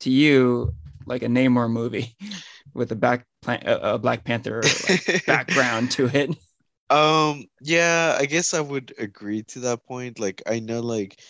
to 0.00 0.10
you 0.10 0.74
like 1.06 1.22
a 1.22 1.26
Namor 1.26 1.70
movie 1.70 2.16
with 2.74 2.92
a 2.92 2.96
back 2.96 3.26
plan- 3.42 3.62
a, 3.66 3.94
a 3.94 3.98
Black 3.98 4.24
Panther 4.24 4.62
like, 4.88 5.26
background 5.26 5.90
to 5.92 6.06
it. 6.06 6.30
Um, 6.88 7.44
yeah, 7.60 8.16
I 8.18 8.26
guess 8.26 8.52
I 8.54 8.60
would 8.60 8.94
agree 8.98 9.44
to 9.44 9.60
that 9.60 9.84
point. 9.86 10.18
Like, 10.18 10.42
I 10.46 10.58
know, 10.58 10.80
like, 10.80 11.20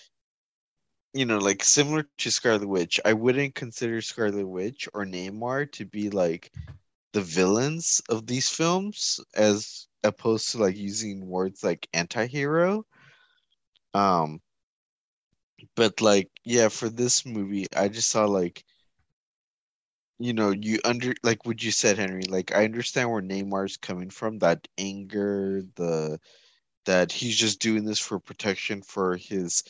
you 1.12 1.26
know, 1.26 1.38
like 1.38 1.64
similar 1.64 2.06
to 2.18 2.30
Scarlet 2.30 2.68
Witch, 2.68 3.00
I 3.04 3.12
wouldn't 3.12 3.54
consider 3.54 4.00
Scarlet 4.00 4.46
Witch 4.46 4.88
or 4.94 5.04
Namor 5.04 5.70
to 5.72 5.84
be 5.84 6.11
like 6.11 6.52
the 7.12 7.20
villains 7.20 8.00
of 8.08 8.26
these 8.26 8.48
films, 8.48 9.20
as 9.34 9.88
opposed 10.04 10.50
to 10.50 10.58
like 10.58 10.76
using 10.76 11.26
words 11.26 11.64
like 11.64 11.88
anti-hero. 11.92 12.84
Um, 13.94 14.40
but 15.74 16.00
like, 16.00 16.30
yeah, 16.44 16.68
for 16.68 16.88
this 16.88 17.26
movie, 17.26 17.66
I 17.76 17.88
just 17.88 18.08
saw 18.11 18.24
like, 18.26 18.64
you 20.18 20.32
know, 20.32 20.50
you 20.50 20.78
under 20.84 21.14
like 21.22 21.44
what 21.46 21.62
you 21.62 21.70
said, 21.72 21.98
Henry. 21.98 22.22
Like, 22.22 22.54
I 22.54 22.64
understand 22.64 23.11
where 23.11 23.22
Namor's 23.22 23.76
coming 23.76 24.11
from, 24.11 24.38
that 24.40 24.68
anger, 24.78 25.62
the 25.76 26.20
that 26.86 27.12
he's 27.12 27.36
just 27.36 27.61
doing 27.61 27.84
this 27.84 27.98
for 27.98 28.18
protection 28.18 28.82
for 28.82 29.16
his 29.16 29.62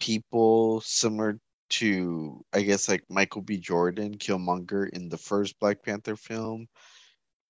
people, 0.00 0.80
similar 0.82 1.38
to 1.70 2.44
I 2.52 2.62
guess 2.62 2.88
like 2.88 3.04
Michael 3.10 3.42
B. 3.42 3.58
Jordan, 3.58 4.16
Killmonger 4.18 4.88
in 4.90 5.08
the 5.08 5.18
first 5.18 5.58
Black 5.60 5.82
Panther 5.82 6.16
film, 6.16 6.68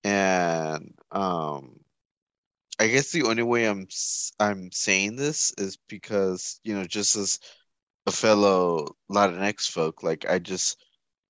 and 0.04 0.94
um, 1.12 1.80
I 2.78 2.88
guess 2.88 3.12
the 3.12 3.24
only 3.24 3.42
way 3.42 3.66
I'm 3.68 3.86
I'm 4.40 4.70
saying 4.72 5.16
this 5.16 5.52
is 5.58 5.76
because 5.88 6.60
you 6.64 6.74
know 6.74 6.84
just 6.84 7.16
as 7.16 7.40
a 8.06 8.12
fellow 8.12 8.96
Latinx 9.10 9.68
folk, 9.70 10.02
like 10.02 10.26
I 10.28 10.38
just 10.38 10.82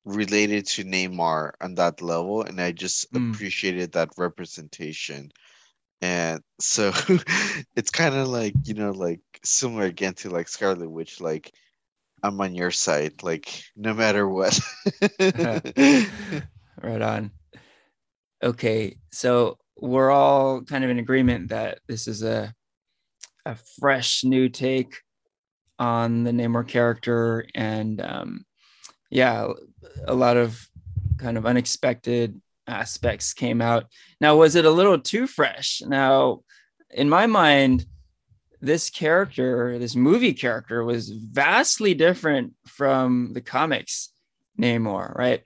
related 0.05 0.67
to 0.67 0.85
Namor 0.85 1.53
on 1.61 1.75
that 1.77 2.01
level, 2.03 2.43
and 2.43 2.61
I 2.61 2.73
just 2.73 3.13
Mm. 3.13 3.35
appreciated 3.35 3.93
that 3.93 4.11
representation. 4.19 5.33
And 6.01 6.41
so 6.61 6.93
it's 7.77 7.91
kind 7.91 8.15
of 8.15 8.29
like, 8.29 8.55
you 8.65 8.75
know, 8.75 8.91
like 8.91 9.21
similar 9.45 9.85
again 9.85 10.15
to 10.15 10.31
like 10.31 10.49
Scarlet 10.49 10.89
Witch, 10.89 11.21
like 11.21 11.53
I'm 12.23 12.41
on 12.41 12.55
your 12.55 12.71
side, 12.71 13.23
like 13.23 13.63
no 13.77 13.95
matter 13.95 14.29
what. 14.29 14.59
Right 16.81 17.03
on. 17.03 17.33
Okay, 18.43 18.97
so 19.11 19.59
we're 19.77 20.11
all 20.11 20.63
kind 20.63 20.85
of 20.85 20.91
in 20.91 21.01
agreement 21.01 21.49
that 21.49 21.81
this 21.89 22.07
is 22.07 22.23
a 22.23 22.55
a 23.45 23.57
fresh 23.81 24.23
new 24.23 24.49
take 24.49 24.95
on 25.79 26.23
the 26.23 26.31
Namor 26.31 26.67
character, 26.67 27.47
and 27.55 28.01
um, 28.01 28.45
yeah, 29.11 29.49
a 30.07 30.15
lot 30.15 30.37
of 30.37 30.69
kind 31.19 31.37
of 31.37 31.47
unexpected 31.47 32.41
aspects 32.69 33.33
came 33.33 33.61
out. 33.61 33.87
Now, 34.21 34.37
was 34.37 34.55
it 34.55 34.65
a 34.65 34.71
little 34.71 34.99
too 34.99 35.27
fresh? 35.27 35.83
Now, 35.87 36.41
in 36.91 37.09
my 37.09 37.27
mind, 37.27 37.87
this 38.61 38.91
character, 38.91 39.79
this 39.79 39.97
movie 39.97 40.35
character, 40.35 40.85
was 40.85 41.11
vastly 41.11 41.95
different 41.95 42.55
from 42.67 43.33
the 43.33 43.41
comics 43.41 44.11
Namor, 44.59 45.15
right? 45.17 45.43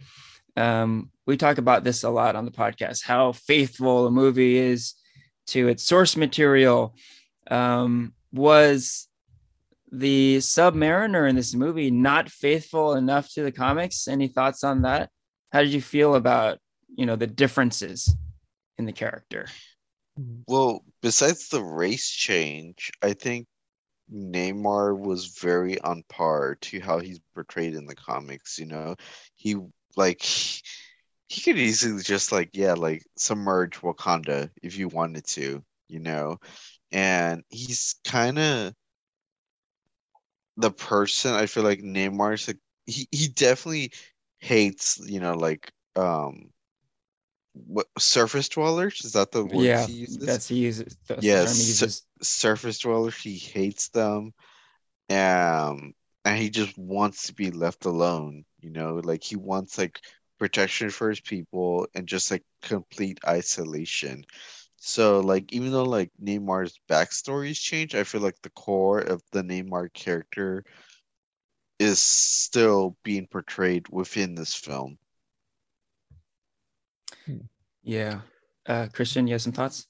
Um, 0.56 1.10
we 1.26 1.36
talk 1.36 1.58
about 1.58 1.84
this 1.84 2.02
a 2.02 2.10
lot 2.10 2.36
on 2.36 2.44
the 2.44 2.50
podcast 2.50 3.04
how 3.04 3.32
faithful 3.32 4.06
a 4.06 4.10
movie 4.10 4.56
is 4.56 4.94
to 5.48 5.68
its 5.68 5.82
source 5.82 6.16
material. 6.16 6.94
Um, 7.50 8.14
was 8.32 9.08
the 9.90 10.38
Submariner 10.38 11.28
in 11.28 11.36
this 11.36 11.54
movie 11.54 11.90
not 11.90 12.30
faithful 12.30 12.94
enough 12.94 13.30
to 13.34 13.42
the 13.42 13.52
comics? 13.52 14.08
Any 14.08 14.28
thoughts 14.28 14.64
on 14.64 14.82
that? 14.82 15.10
How 15.52 15.60
did 15.60 15.72
you 15.72 15.82
feel 15.82 16.14
about 16.14 16.58
you 16.94 17.06
know 17.06 17.16
the 17.16 17.26
differences 17.26 18.14
in 18.78 18.86
the 18.86 18.92
character? 18.92 19.46
Well, 20.46 20.84
besides 21.00 21.48
the 21.48 21.62
race 21.62 22.10
change, 22.10 22.90
I 23.02 23.14
think 23.14 23.46
Namor 24.12 24.98
was 24.98 25.38
very 25.40 25.80
on 25.80 26.02
par 26.08 26.56
to 26.56 26.80
how 26.80 26.98
he's 26.98 27.20
portrayed 27.34 27.74
in 27.74 27.86
the 27.86 27.94
comics, 27.94 28.58
you 28.58 28.66
know. 28.66 28.96
He 29.34 29.56
like 29.96 30.22
he, 30.22 30.62
he 31.28 31.40
could 31.40 31.58
easily 31.58 32.02
just 32.02 32.32
like 32.32 32.50
yeah, 32.52 32.74
like 32.74 33.04
submerge 33.16 33.80
Wakanda 33.80 34.50
if 34.62 34.76
you 34.76 34.88
wanted 34.88 35.26
to, 35.28 35.64
you 35.88 36.00
know. 36.00 36.38
And 36.92 37.42
he's 37.48 37.96
kind 38.04 38.38
of 38.38 38.74
the 40.56 40.70
person 40.70 41.32
I 41.32 41.46
feel 41.46 41.62
like 41.62 41.80
Namor's 41.80 42.48
like 42.48 42.58
he, 42.86 43.08
he 43.10 43.28
definitely 43.28 43.92
hates, 44.40 44.98
you 44.98 45.20
know, 45.20 45.34
like 45.34 45.72
um 45.96 46.51
what 47.54 47.86
surface 47.98 48.48
dwellers? 48.48 49.04
Is 49.04 49.12
that 49.12 49.30
the 49.32 49.44
word 49.44 49.64
yeah, 49.64 49.86
he 49.86 49.92
uses? 49.92 50.26
that's 50.26 50.48
he 50.48 50.56
uses. 50.56 50.96
That's 51.08 51.24
Yes, 51.24 51.56
he 51.56 51.64
uses. 51.64 52.06
surface 52.22 52.78
dwellers. 52.78 53.16
He 53.16 53.36
hates 53.36 53.88
them. 53.88 54.32
Um, 55.10 55.94
and 56.24 56.38
he 56.38 56.50
just 56.50 56.76
wants 56.78 57.26
to 57.26 57.34
be 57.34 57.50
left 57.50 57.84
alone, 57.84 58.44
you 58.60 58.70
know, 58.70 59.00
like 59.04 59.22
he 59.22 59.36
wants 59.36 59.76
like 59.76 60.00
protection 60.38 60.90
for 60.90 61.08
his 61.10 61.20
people 61.20 61.86
and 61.94 62.06
just 62.06 62.30
like 62.30 62.44
complete 62.62 63.18
isolation. 63.26 64.24
So 64.76 65.20
like 65.20 65.52
even 65.52 65.70
though 65.72 65.84
like 65.84 66.10
Namor's 66.22 66.80
backstories 66.88 67.60
change, 67.60 67.94
I 67.94 68.04
feel 68.04 68.20
like 68.20 68.40
the 68.42 68.50
core 68.50 69.00
of 69.00 69.22
the 69.32 69.42
Namor 69.42 69.92
character 69.92 70.64
is 71.78 72.00
still 72.00 72.96
being 73.02 73.26
portrayed 73.26 73.88
within 73.90 74.34
this 74.34 74.54
film. 74.54 74.98
Yeah, 77.82 78.20
uh, 78.66 78.88
Christian, 78.92 79.26
you 79.26 79.34
have 79.34 79.42
some 79.42 79.52
thoughts? 79.52 79.86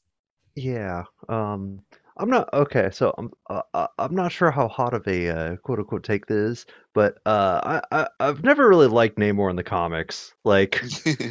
Yeah. 0.54 1.04
Um, 1.28 1.80
I'm 2.16 2.28
not 2.28 2.52
okay. 2.52 2.90
So 2.92 3.14
I'm 3.16 3.30
uh, 3.48 3.62
uh, 3.72 3.86
I'm 3.98 4.14
not 4.14 4.32
sure 4.32 4.50
how 4.50 4.68
hot 4.68 4.92
of 4.94 5.06
a 5.08 5.28
uh, 5.28 5.56
quote 5.56 5.78
unquote 5.78 6.04
take 6.04 6.26
this 6.26 6.60
is, 6.60 6.66
but 6.94 7.16
uh, 7.24 7.80
I, 7.90 8.02
I 8.02 8.08
I've 8.20 8.42
never 8.44 8.68
really 8.68 8.86
liked 8.86 9.16
Namor 9.18 9.48
in 9.50 9.56
the 9.56 9.62
comics. 9.62 10.34
Like 10.44 10.82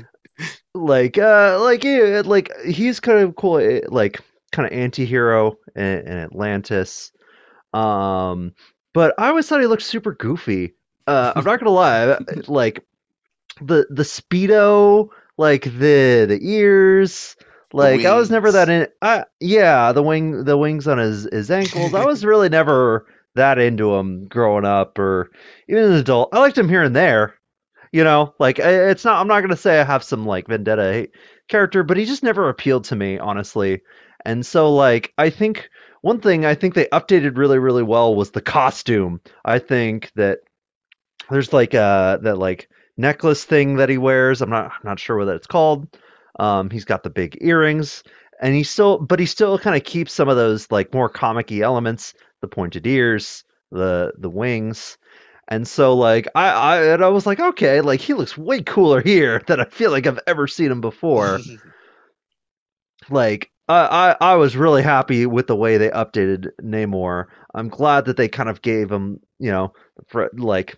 like 0.73 1.17
uh 1.17 1.59
like 1.61 1.83
yeah, 1.83 2.21
like 2.25 2.51
he's 2.65 2.99
kind 2.99 3.19
of 3.19 3.35
cool. 3.35 3.59
eh, 3.59 3.81
Like 3.87 4.21
kind 4.51 4.67
of 4.67 4.73
anti-hero 4.77 5.57
in, 5.75 5.83
in 5.83 6.17
Atlantis. 6.17 7.11
Um, 7.73 8.53
but 8.93 9.15
I 9.17 9.29
always 9.29 9.47
thought 9.47 9.61
he 9.61 9.67
looked 9.67 9.83
super 9.83 10.13
goofy. 10.13 10.75
Uh, 11.07 11.33
I'm 11.35 11.45
not 11.45 11.59
gonna 11.59 11.71
lie. 11.71 12.17
Like 12.47 12.85
the 13.61 13.87
the 13.89 14.03
speedo, 14.03 15.09
like 15.41 15.63
the 15.63 16.25
the 16.29 16.39
ears. 16.39 17.35
Like 17.73 18.05
I 18.05 18.15
was 18.15 18.29
never 18.29 18.51
that 18.51 18.69
in. 18.69 18.87
I 19.01 19.25
yeah, 19.39 19.91
the 19.91 20.03
wing, 20.03 20.43
the 20.43 20.57
wings 20.57 20.87
on 20.87 20.99
his 20.99 21.27
his 21.31 21.49
ankles. 21.49 21.93
I 21.93 22.05
was 22.05 22.23
really 22.31 22.47
never 22.47 23.07
that 23.35 23.57
into 23.57 23.95
him 23.95 24.27
growing 24.27 24.65
up, 24.65 24.99
or 24.99 25.31
even 25.67 25.83
as 25.83 25.89
an 25.89 25.95
adult. 25.95 26.29
I 26.31 26.39
liked 26.39 26.57
him 26.57 26.69
here 26.69 26.83
and 26.83 26.95
there. 26.95 27.35
You 27.91 28.03
know, 28.03 28.35
like 28.39 28.59
it's 28.59 29.03
not. 29.03 29.19
I'm 29.19 29.27
not 29.27 29.41
gonna 29.41 29.57
say 29.57 29.79
I 29.79 29.83
have 29.83 30.03
some 30.03 30.25
like 30.25 30.47
vendetta 30.47 31.09
character, 31.49 31.83
but 31.83 31.97
he 31.97 32.05
just 32.05 32.23
never 32.23 32.47
appealed 32.47 32.85
to 32.85 32.95
me, 32.95 33.17
honestly. 33.17 33.81
And 34.23 34.45
so, 34.45 34.73
like, 34.73 35.11
I 35.17 35.31
think 35.31 35.69
one 36.01 36.21
thing 36.21 36.45
I 36.45 36.53
think 36.55 36.75
they 36.75 36.85
updated 36.85 37.37
really, 37.37 37.57
really 37.57 37.83
well 37.83 38.15
was 38.15 38.31
the 38.31 38.41
costume. 38.41 39.21
I 39.43 39.57
think 39.59 40.11
that 40.15 40.39
there's 41.31 41.51
like 41.51 41.73
uh 41.73 42.17
that 42.17 42.37
like 42.37 42.69
necklace 43.01 43.43
thing 43.43 43.77
that 43.77 43.89
he 43.89 43.97
wears. 43.97 44.41
I'm 44.41 44.49
not 44.49 44.65
I'm 44.65 44.85
not 44.85 44.99
sure 44.99 45.17
what 45.17 45.27
it's 45.27 45.47
called. 45.47 45.87
Um, 46.39 46.69
he's 46.69 46.85
got 46.85 47.03
the 47.03 47.09
big 47.09 47.37
earrings, 47.41 48.03
and 48.41 48.55
he 48.55 48.63
still, 48.63 48.97
but 48.97 49.19
he 49.19 49.25
still 49.25 49.59
kind 49.59 49.75
of 49.75 49.83
keeps 49.83 50.13
some 50.13 50.29
of 50.29 50.37
those 50.37 50.71
like 50.71 50.93
more 50.93 51.09
comic 51.09 51.51
elements, 51.51 52.13
the 52.41 52.47
pointed 52.47 52.87
ears, 52.87 53.43
the 53.71 54.13
the 54.17 54.29
wings. 54.29 54.97
And 55.47 55.67
so 55.67 55.95
like 55.95 56.29
I, 56.33 56.49
I 56.49 56.83
and 56.93 57.03
I 57.03 57.09
was 57.09 57.25
like, 57.25 57.39
okay, 57.39 57.81
like 57.81 57.99
he 57.99 58.13
looks 58.13 58.37
way 58.37 58.61
cooler 58.61 59.01
here 59.01 59.41
than 59.47 59.59
I 59.59 59.65
feel 59.65 59.91
like 59.91 60.07
I've 60.07 60.19
ever 60.25 60.47
seen 60.47 60.71
him 60.71 60.81
before. 60.81 61.39
like 63.09 63.51
I, 63.67 64.15
I 64.21 64.31
I 64.33 64.35
was 64.35 64.55
really 64.55 64.81
happy 64.81 65.25
with 65.25 65.47
the 65.47 65.55
way 65.55 65.77
they 65.77 65.89
updated 65.89 66.51
Namor. 66.61 67.25
I'm 67.53 67.67
glad 67.67 68.05
that 68.05 68.17
they 68.17 68.29
kind 68.29 68.49
of 68.49 68.61
gave 68.61 68.89
him, 68.89 69.19
you 69.39 69.51
know, 69.51 69.73
for, 70.07 70.29
like 70.37 70.77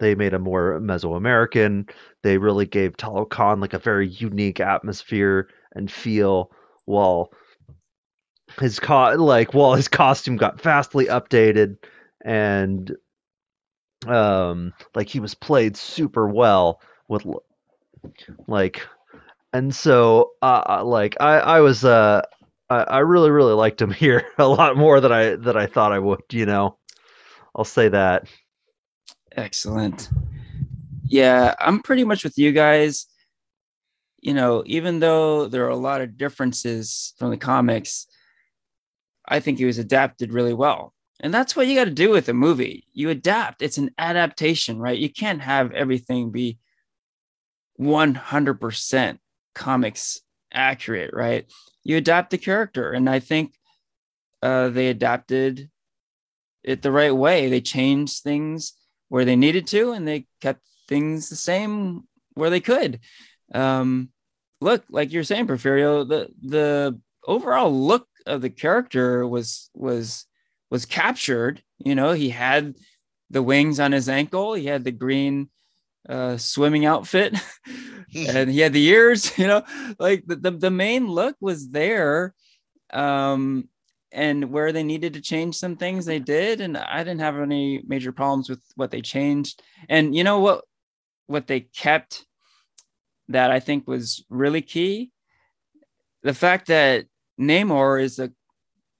they 0.00 0.14
made 0.14 0.32
him 0.32 0.42
more 0.42 0.80
Mesoamerican. 0.80 1.88
They 2.22 2.38
really 2.38 2.66
gave 2.66 2.96
Talokan 2.96 3.60
like 3.60 3.74
a 3.74 3.78
very 3.78 4.08
unique 4.08 4.60
atmosphere 4.60 5.48
and 5.74 5.90
feel 5.90 6.50
while 6.84 7.30
his 8.60 8.78
co- 8.78 9.14
like 9.16 9.54
while 9.54 9.74
his 9.74 9.88
costume 9.88 10.36
got 10.36 10.60
vastly 10.60 11.06
updated 11.06 11.76
and 12.24 12.94
um 14.06 14.72
like 14.94 15.08
he 15.08 15.20
was 15.20 15.34
played 15.34 15.76
super 15.76 16.28
well 16.28 16.80
with 17.08 17.24
like 18.46 18.86
and 19.52 19.74
so 19.74 20.32
uh, 20.42 20.62
uh 20.80 20.84
like 20.84 21.16
I 21.20 21.38
I 21.38 21.60
was 21.60 21.84
uh 21.84 22.22
I, 22.68 22.76
I 22.76 22.98
really 23.00 23.30
really 23.30 23.54
liked 23.54 23.80
him 23.80 23.90
here 23.92 24.26
a 24.38 24.46
lot 24.46 24.76
more 24.76 25.00
than 25.00 25.12
I 25.12 25.36
than 25.36 25.56
I 25.56 25.66
thought 25.66 25.92
I 25.92 25.98
would, 25.98 26.22
you 26.32 26.46
know. 26.46 26.78
I'll 27.56 27.64
say 27.64 27.88
that. 27.88 28.26
Excellent. 29.36 30.10
Yeah, 31.04 31.54
I'm 31.58 31.80
pretty 31.80 32.04
much 32.04 32.24
with 32.24 32.38
you 32.38 32.52
guys. 32.52 33.06
You 34.20 34.32
know, 34.34 34.62
even 34.66 35.00
though 35.00 35.46
there 35.48 35.64
are 35.66 35.70
a 35.70 35.76
lot 35.76 36.00
of 36.00 36.16
differences 36.16 37.14
from 37.18 37.30
the 37.30 37.36
comics, 37.36 38.06
I 39.26 39.40
think 39.40 39.60
it 39.60 39.66
was 39.66 39.78
adapted 39.78 40.32
really 40.32 40.54
well. 40.54 40.94
And 41.20 41.32
that's 41.32 41.54
what 41.54 41.66
you 41.66 41.74
got 41.74 41.84
to 41.84 41.90
do 41.90 42.10
with 42.10 42.28
a 42.28 42.34
movie. 42.34 42.86
You 42.92 43.10
adapt. 43.10 43.62
It's 43.62 43.78
an 43.78 43.90
adaptation, 43.98 44.78
right? 44.78 44.98
You 44.98 45.10
can't 45.12 45.40
have 45.40 45.72
everything 45.72 46.30
be 46.30 46.58
100% 47.80 49.18
comics 49.54 50.20
accurate, 50.52 51.12
right? 51.12 51.46
You 51.82 51.96
adapt 51.96 52.30
the 52.30 52.38
character. 52.38 52.92
And 52.92 53.08
I 53.08 53.20
think 53.20 53.54
uh, 54.42 54.68
they 54.70 54.88
adapted 54.88 55.70
it 56.62 56.82
the 56.82 56.92
right 56.92 57.14
way. 57.14 57.48
They 57.48 57.60
changed 57.60 58.22
things 58.22 58.74
where 59.08 59.24
they 59.24 59.36
needed 59.36 59.66
to, 59.68 59.92
and 59.92 60.06
they 60.06 60.26
kept 60.40 60.60
things 60.88 61.28
the 61.28 61.36
same 61.36 62.02
where 62.34 62.50
they 62.50 62.60
could. 62.60 63.00
Um, 63.54 64.10
look, 64.60 64.84
like 64.90 65.12
you're 65.12 65.24
saying, 65.24 65.46
Porfirio, 65.46 66.08
the 66.08 66.28
the 66.42 67.00
overall 67.26 67.72
look 67.72 68.08
of 68.26 68.40
the 68.40 68.50
character 68.50 69.26
was 69.26 69.70
was 69.74 70.26
was 70.70 70.86
captured. 70.86 71.62
You 71.78 71.94
know, 71.94 72.12
he 72.12 72.30
had 72.30 72.74
the 73.30 73.42
wings 73.42 73.80
on 73.80 73.92
his 73.92 74.08
ankle, 74.08 74.54
he 74.54 74.66
had 74.66 74.84
the 74.84 74.92
green 74.92 75.48
uh, 76.08 76.36
swimming 76.36 76.84
outfit, 76.84 77.34
and 78.14 78.50
he 78.50 78.60
had 78.60 78.72
the 78.72 78.86
ears. 78.86 79.32
You 79.38 79.46
know, 79.46 79.62
like 79.98 80.24
the, 80.26 80.36
the, 80.36 80.50
the 80.52 80.70
main 80.70 81.08
look 81.08 81.36
was 81.40 81.68
there. 81.70 82.34
Um, 82.92 83.68
and 84.14 84.50
where 84.50 84.72
they 84.72 84.82
needed 84.82 85.12
to 85.14 85.20
change 85.20 85.56
some 85.56 85.76
things 85.76 86.06
they 86.06 86.20
did 86.20 86.60
and 86.60 86.76
i 86.76 86.98
didn't 86.98 87.20
have 87.20 87.38
any 87.38 87.82
major 87.86 88.12
problems 88.12 88.48
with 88.48 88.60
what 88.76 88.90
they 88.90 89.02
changed. 89.02 89.62
And 89.88 90.14
you 90.14 90.24
know 90.24 90.38
what 90.38 90.64
what 91.26 91.46
they 91.46 91.60
kept 91.60 92.24
that 93.28 93.50
i 93.50 93.60
think 93.60 93.88
was 93.88 94.24
really 94.30 94.62
key? 94.62 95.10
The 96.22 96.34
fact 96.34 96.68
that 96.68 97.06
namor 97.38 98.00
is 98.02 98.18
a 98.18 98.30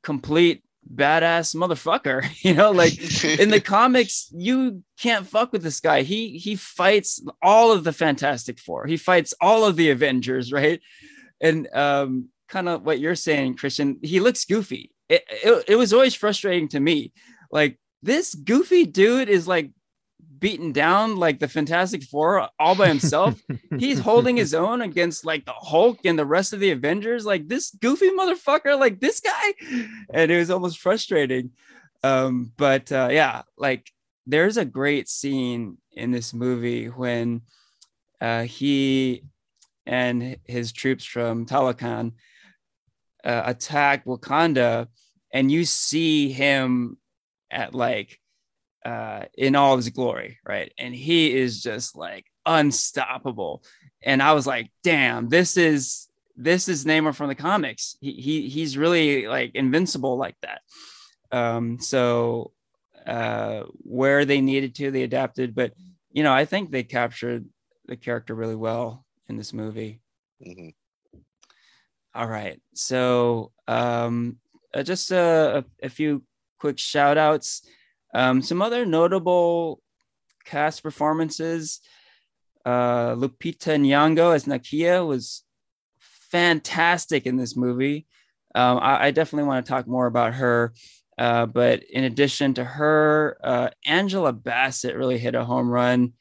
complete 0.02 0.62
badass 0.94 1.54
motherfucker 1.56 2.28
you 2.44 2.52
know 2.52 2.70
like 2.70 2.92
in 3.40 3.48
the 3.48 3.60
comics 3.76 4.28
you 4.32 4.82
can't 4.98 5.26
fuck 5.26 5.52
with 5.52 5.62
this 5.62 5.80
guy. 5.80 6.02
He 6.02 6.38
he 6.38 6.56
fights 6.56 7.24
all 7.40 7.72
of 7.72 7.84
the 7.84 7.92
fantastic 7.92 8.58
four. 8.58 8.86
He 8.86 8.96
fights 8.96 9.32
all 9.40 9.64
of 9.64 9.76
the 9.76 9.90
avengers 9.90 10.52
right? 10.60 10.80
And 11.40 11.68
um 11.72 12.28
kind 12.48 12.68
of 12.68 12.82
what 12.82 13.00
you're 13.00 13.14
saying 13.14 13.56
christian 13.56 13.98
he 14.02 14.20
looks 14.20 14.44
goofy 14.44 14.93
it, 15.08 15.24
it, 15.28 15.64
it 15.68 15.76
was 15.76 15.92
always 15.92 16.14
frustrating 16.14 16.68
to 16.68 16.80
me. 16.80 17.12
Like 17.50 17.78
this 18.02 18.34
goofy 18.34 18.86
dude 18.86 19.28
is 19.28 19.46
like 19.46 19.70
beaten 20.38 20.72
down 20.72 21.16
like 21.16 21.38
the 21.38 21.48
Fantastic 21.48 22.02
Four 22.02 22.48
all 22.58 22.74
by 22.74 22.88
himself. 22.88 23.40
He's 23.78 23.98
holding 23.98 24.36
his 24.36 24.54
own 24.54 24.82
against 24.82 25.24
like 25.24 25.46
the 25.46 25.52
Hulk 25.52 26.00
and 26.04 26.18
the 26.18 26.26
rest 26.26 26.52
of 26.52 26.60
the 26.60 26.70
Avengers. 26.70 27.24
Like 27.24 27.48
this 27.48 27.70
goofy 27.70 28.10
motherfucker, 28.10 28.78
like 28.78 29.00
this 29.00 29.20
guy. 29.20 29.54
And 30.12 30.30
it 30.30 30.38
was 30.38 30.50
almost 30.50 30.78
frustrating. 30.78 31.50
Um, 32.02 32.52
but 32.56 32.92
uh, 32.92 33.08
yeah, 33.10 33.42
like 33.56 33.90
there's 34.26 34.56
a 34.56 34.64
great 34.64 35.08
scene 35.08 35.78
in 35.92 36.10
this 36.10 36.34
movie 36.34 36.86
when 36.86 37.42
uh, 38.20 38.42
he 38.42 39.24
and 39.86 40.36
his 40.44 40.72
troops 40.72 41.04
from 41.04 41.46
Talokan 41.46 42.12
uh, 43.24 43.42
attack 43.46 44.04
Wakanda, 44.04 44.88
and 45.32 45.50
you 45.50 45.64
see 45.64 46.30
him 46.30 46.98
at 47.50 47.74
like 47.74 48.18
uh, 48.84 49.24
in 49.36 49.56
all 49.56 49.72
of 49.72 49.78
his 49.78 49.88
glory, 49.88 50.38
right? 50.46 50.72
And 50.78 50.94
he 50.94 51.34
is 51.34 51.62
just 51.62 51.96
like 51.96 52.26
unstoppable. 52.44 53.64
And 54.02 54.22
I 54.22 54.32
was 54.32 54.46
like, 54.46 54.70
damn, 54.82 55.28
this 55.28 55.56
is 55.56 56.08
this 56.36 56.68
is 56.68 56.84
Namor 56.84 57.14
from 57.14 57.28
the 57.28 57.34
comics. 57.34 57.96
He, 58.00 58.12
he 58.12 58.48
he's 58.48 58.76
really 58.76 59.26
like 59.26 59.54
invincible 59.54 60.16
like 60.16 60.36
that. 60.42 60.60
Um, 61.32 61.80
so 61.80 62.52
uh, 63.06 63.64
where 63.78 64.24
they 64.24 64.40
needed 64.40 64.74
to, 64.76 64.90
they 64.90 65.02
adapted. 65.02 65.54
But 65.54 65.72
you 66.12 66.22
know, 66.22 66.32
I 66.32 66.44
think 66.44 66.70
they 66.70 66.82
captured 66.82 67.46
the 67.86 67.96
character 67.96 68.34
really 68.34 68.54
well 68.54 69.04
in 69.28 69.36
this 69.36 69.52
movie. 69.52 70.00
Mm-hmm. 70.44 70.68
All 72.14 72.28
right. 72.28 72.60
So 72.74 73.50
um, 73.66 74.36
uh, 74.72 74.84
just 74.84 75.10
a, 75.10 75.64
a, 75.82 75.88
few 75.88 76.22
quick 76.60 76.78
shout 76.78 77.18
outs. 77.18 77.62
Um, 78.14 78.40
some 78.40 78.62
other 78.62 78.86
notable 78.86 79.82
cast 80.44 80.82
performances. 80.82 81.80
Uh, 82.64 83.14
Lupita 83.16 83.76
Nyong'o 83.78 84.34
as 84.34 84.44
Nakia 84.44 85.06
was 85.06 85.42
fantastic 86.30 87.26
in 87.26 87.36
this 87.36 87.56
movie. 87.56 88.06
Um, 88.54 88.78
I, 88.78 89.06
I, 89.06 89.10
definitely 89.10 89.48
want 89.48 89.66
to 89.66 89.70
talk 89.70 89.88
more 89.88 90.06
about 90.06 90.34
her. 90.34 90.72
Uh, 91.18 91.46
but 91.46 91.82
in 91.82 92.04
addition 92.04 92.54
to 92.54 92.64
her, 92.64 93.36
uh, 93.42 93.70
Angela 93.86 94.32
Bassett 94.32 94.96
really 94.96 95.18
hit 95.18 95.34
a 95.34 95.44
home 95.44 95.68
run 95.68 96.12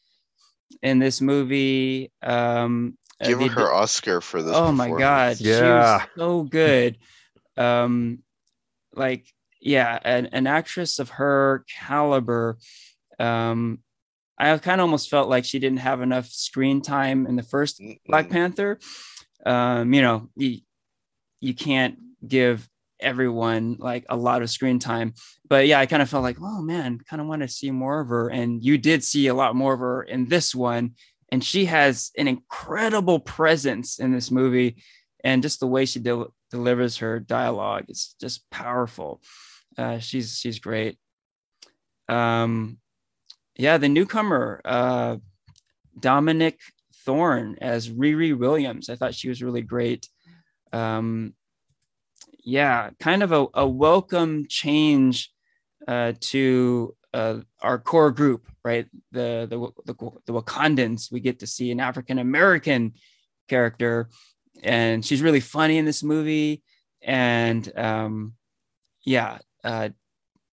in 0.81 0.99
this 0.99 1.21
movie. 1.21 2.11
Um, 2.21 2.97
uh, 3.21 3.27
Give 3.27 3.51
her 3.51 3.71
Oscar 3.71 4.21
for 4.21 4.41
this. 4.41 4.55
Oh 4.55 4.71
my 4.71 4.89
god, 4.89 5.39
yeah, 5.39 5.57
she 5.57 5.63
was 5.63 6.01
so 6.17 6.43
good. 6.43 6.97
Um, 7.57 8.23
like 8.95 9.25
yeah, 9.63 9.97
an, 10.03 10.27
an 10.27 10.47
actress 10.47 10.99
of 10.99 11.09
her 11.09 11.65
caliber. 11.79 12.57
Um, 13.19 13.79
I 14.37 14.57
kind 14.57 14.81
of 14.81 14.85
almost 14.85 15.09
felt 15.09 15.29
like 15.29 15.45
she 15.45 15.59
didn't 15.59 15.79
have 15.79 16.01
enough 16.01 16.27
screen 16.27 16.81
time 16.81 17.25
in 17.27 17.35
the 17.35 17.43
1st 17.43 17.81
mm 17.81 17.99
Black 18.07 18.29
Panther. 18.29 18.79
Um, 19.45 19.93
you 19.93 20.01
know, 20.01 20.29
you, 20.35 20.59
you 21.39 21.53
can't 21.53 21.97
give 22.27 22.67
everyone 22.99 23.77
like 23.79 24.05
a 24.09 24.17
lot 24.17 24.41
of 24.41 24.49
screen 24.49 24.79
time. 24.79 25.13
But 25.47 25.67
yeah, 25.67 25.79
I 25.79 25.85
kind 25.85 26.01
of 26.01 26.09
felt 26.09 26.23
like, 26.23 26.37
oh 26.41 26.61
man, 26.61 26.99
kind 27.09 27.21
of 27.21 27.27
want 27.27 27.41
to 27.41 27.47
see 27.47 27.71
more 27.71 28.01
of 28.01 28.09
her. 28.09 28.29
And 28.29 28.63
you 28.63 28.77
did 28.77 29.03
see 29.03 29.27
a 29.27 29.33
lot 29.33 29.55
more 29.55 29.73
of 29.73 29.79
her 29.79 30.03
in 30.03 30.27
this 30.27 30.55
one 30.55 30.95
and 31.33 31.43
she 31.43 31.65
has 31.65 32.11
an 32.15 32.27
incredible 32.27 33.19
presence 33.19 33.97
in 33.97 34.11
this 34.11 34.29
movie. 34.29 34.75
And 35.23 35.41
just 35.41 35.59
the 35.59 35.65
way 35.65 35.85
she 35.85 35.99
de- 35.99 36.27
delivers 36.51 36.97
her 36.97 37.19
dialogue 37.19 37.85
is 37.89 38.13
just 38.21 38.47
powerful. 38.51 39.19
Uh, 39.75 39.97
she's 39.97 40.37
she's 40.37 40.59
great. 40.59 40.99
Um, 42.07 42.77
yeah 43.55 43.79
the 43.79 43.89
newcomer 43.89 44.61
uh, 44.63 45.17
dominique 45.99 46.59
thorne 47.03 47.57
as 47.59 47.89
riri 47.89 48.37
williams. 48.37 48.87
I 48.87 48.95
thought 48.95 49.15
she 49.15 49.29
was 49.29 49.41
really 49.41 49.63
great. 49.63 50.07
Um, 50.71 51.33
yeah 52.43 52.91
kind 52.99 53.23
of 53.23 53.31
a, 53.31 53.47
a 53.55 53.67
welcome 53.67 54.45
change 54.47 55.31
uh, 55.87 56.13
to 56.19 56.95
uh, 57.13 57.39
our 57.61 57.79
core 57.79 58.11
group, 58.11 58.47
right? 58.63 58.87
The, 59.11 59.47
the 59.49 59.93
the 59.93 60.11
the 60.25 60.33
Wakandans. 60.33 61.11
We 61.11 61.19
get 61.19 61.39
to 61.39 61.47
see 61.47 61.71
an 61.71 61.79
African 61.79 62.19
American 62.19 62.93
character, 63.47 64.09
and 64.61 65.05
she's 65.05 65.21
really 65.21 65.39
funny 65.39 65.77
in 65.77 65.85
this 65.85 66.03
movie. 66.03 66.63
And 67.01 67.71
um, 67.77 68.33
yeah, 69.05 69.39
uh, 69.63 69.89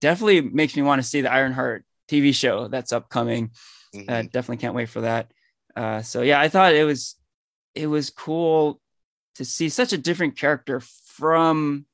definitely 0.00 0.40
makes 0.40 0.76
me 0.76 0.82
want 0.82 1.02
to 1.02 1.09
see 1.09 1.20
the 1.20 1.32
Ironheart 1.32 1.84
TV 2.09 2.34
show 2.34 2.68
that's 2.68 2.92
upcoming. 2.92 3.50
Mm-hmm. 3.94 4.11
Uh, 4.11 4.22
definitely 4.22 4.59
can't 4.59 4.74
wait 4.74 4.88
for 4.88 5.02
that. 5.02 5.30
Uh, 5.76 6.02
so 6.02 6.22
yeah, 6.22 6.40
I 6.40 6.48
thought 6.48 6.74
it 6.74 6.84
was 6.84 7.16
it 7.74 7.86
was 7.86 8.11
cool 8.11 8.80
to 9.36 9.44
see 9.44 9.68
such 9.68 9.92
a 9.92 9.98
different 9.98 10.36
character 10.36 10.80
from 10.80 11.86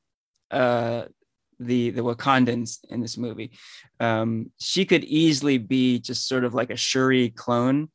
uh, 0.51 1.05
the 1.59 1.91
the 1.91 2.03
Wakandans 2.03 2.79
in 2.89 3.01
this 3.01 3.17
movie. 3.17 3.53
Um, 4.01 4.51
she 4.59 4.85
could 4.85 5.05
easily 5.05 5.59
be 5.59 5.99
just 5.99 6.29
sort 6.29 6.45
of 6.45 6.55
like 6.55 6.71
a 6.71 6.77
Shuri 6.77 7.31
clone, 7.31 7.89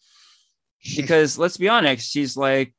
because 0.96 1.38
let's 1.38 1.58
be 1.58 1.70
honest, 1.70 2.10
she's 2.10 2.38
like 2.38 2.74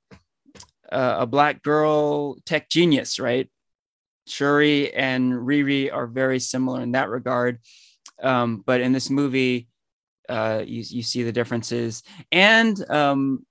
uh, 0.90 1.16
a 1.20 1.26
black 1.26 1.62
girl 1.62 2.36
tech 2.46 2.68
genius, 2.68 3.18
right? 3.18 3.50
Shuri 4.26 4.92
and 4.94 5.32
Riri 5.32 5.92
are 5.92 6.06
very 6.06 6.38
similar 6.38 6.80
in 6.82 6.92
that 6.92 7.08
regard, 7.08 7.58
um, 8.22 8.62
but 8.64 8.80
in 8.80 8.92
this 8.92 9.10
movie, 9.10 9.68
uh, 10.28 10.62
you 10.64 10.84
you 10.86 11.02
see 11.02 11.22
the 11.22 11.32
differences, 11.32 12.02
and 12.30 12.78
um, 12.90 13.44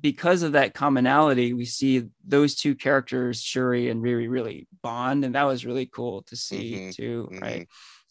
because 0.00 0.42
of 0.42 0.52
that 0.52 0.74
commonality, 0.74 1.52
we 1.52 1.64
see 1.64 2.04
those 2.26 2.54
two 2.54 2.74
characters, 2.74 3.42
Shuri 3.42 3.88
and 3.88 4.02
Riri, 4.02 4.28
really 4.28 4.66
bond, 4.82 5.24
and 5.24 5.34
that 5.34 5.44
was 5.44 5.66
really 5.66 5.86
cool 5.86 6.22
to 6.22 6.36
see 6.36 6.72
mm-hmm. 6.74 6.90
too, 6.90 7.28
mm-hmm. 7.30 7.42
right? 7.42 7.68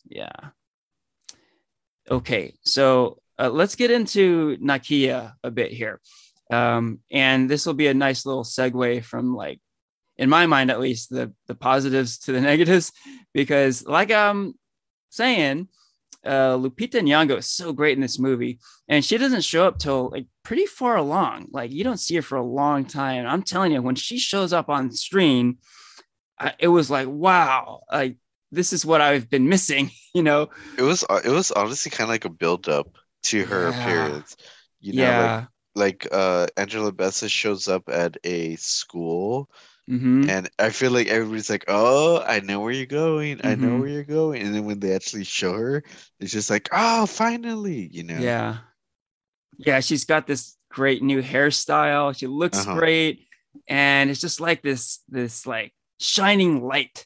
Yeah. 0.07 0.31
Okay, 2.09 2.53
so 2.63 3.19
uh, 3.37 3.49
let's 3.49 3.75
get 3.75 3.91
into 3.91 4.57
Nakia 4.57 5.33
a 5.43 5.51
bit 5.51 5.71
here, 5.71 5.99
um, 6.51 6.99
and 7.11 7.49
this 7.49 7.65
will 7.65 7.73
be 7.73 7.87
a 7.87 7.93
nice 7.93 8.25
little 8.25 8.43
segue 8.43 9.03
from 9.03 9.35
like, 9.35 9.59
in 10.17 10.29
my 10.29 10.45
mind 10.45 10.71
at 10.71 10.79
least, 10.79 11.09
the 11.09 11.33
the 11.47 11.55
positives 11.55 12.19
to 12.19 12.31
the 12.31 12.41
negatives, 12.51 12.91
because 13.33 13.85
like 13.85 14.11
I'm 14.11 14.53
saying, 15.09 15.67
uh, 16.27 16.57
Lupita 16.57 17.01
Nyong'o 17.01 17.37
is 17.37 17.49
so 17.49 17.73
great 17.73 17.97
in 17.97 18.01
this 18.01 18.19
movie, 18.19 18.59
and 18.87 19.03
she 19.03 19.17
doesn't 19.17 19.43
show 19.43 19.65
up 19.65 19.79
till 19.79 20.09
like 20.09 20.27
pretty 20.43 20.65
far 20.65 20.97
along. 20.97 21.47
Like 21.51 21.71
you 21.71 21.83
don't 21.83 21.99
see 21.99 22.15
her 22.15 22.21
for 22.21 22.37
a 22.37 22.43
long 22.43 22.85
time. 22.85 23.25
I'm 23.25 23.43
telling 23.43 23.71
you, 23.71 23.81
when 23.81 23.95
she 23.95 24.19
shows 24.19 24.53
up 24.53 24.69
on 24.69 24.91
screen, 24.91 25.57
I, 26.39 26.53
it 26.59 26.67
was 26.67 26.91
like 26.91 27.07
wow, 27.07 27.81
like 27.91 28.17
this 28.51 28.73
is 28.73 28.85
what 28.85 29.01
I've 29.01 29.29
been 29.29 29.49
missing. 29.49 29.91
You 30.13 30.23
know, 30.23 30.49
it 30.79 30.81
was 30.81 31.05
uh, 31.07 31.21
it 31.23 31.29
was 31.29 31.51
honestly 31.51 31.91
kind 31.91 32.07
of 32.07 32.09
like 32.09 32.25
a 32.25 32.29
build 32.29 32.67
up 32.67 32.87
to 33.25 33.45
her 33.45 33.69
yeah. 33.69 33.79
appearance. 33.79 34.35
You 34.79 34.93
know, 34.93 35.03
yeah. 35.03 35.45
like 35.75 36.05
like 36.05 36.07
uh, 36.11 36.47
Angela 36.57 36.91
Bassett 36.91 37.29
shows 37.29 37.67
up 37.67 37.83
at 37.87 38.17
a 38.23 38.55
school 38.55 39.47
Mm-hmm. 39.89 40.29
And 40.29 40.49
I 40.59 40.69
feel 40.69 40.91
like 40.91 41.07
everybody's 41.07 41.49
like, 41.49 41.65
"Oh, 41.67 42.21
I 42.21 42.41
know 42.41 42.59
where 42.59 42.73
you're 42.73 42.85
going. 42.85 43.37
Mm-hmm. 43.37 43.47
I 43.47 43.55
know 43.55 43.67
mm-hmm. 43.67 43.79
where 43.79 43.89
you're 43.89 44.03
going." 44.03 44.41
And 44.41 44.53
then 44.53 44.65
when 44.65 44.79
they 44.79 44.93
actually 44.93 45.23
show 45.23 45.53
her, 45.53 45.83
it's 46.19 46.31
just 46.31 46.49
like, 46.49 46.67
"Oh, 46.73 47.05
finally!" 47.05 47.89
You 47.91 48.03
know? 48.03 48.17
Yeah, 48.17 48.57
yeah. 49.57 49.79
She's 49.79 50.03
got 50.03 50.27
this 50.27 50.57
great 50.69 51.01
new 51.01 51.21
hairstyle. 51.21 52.17
She 52.17 52.27
looks 52.27 52.59
uh-huh. 52.59 52.75
great, 52.75 53.27
and 53.67 54.09
it's 54.09 54.19
just 54.19 54.41
like 54.41 54.61
this, 54.61 54.99
this 55.07 55.47
like 55.47 55.73
shining 56.01 56.61
light 56.67 57.05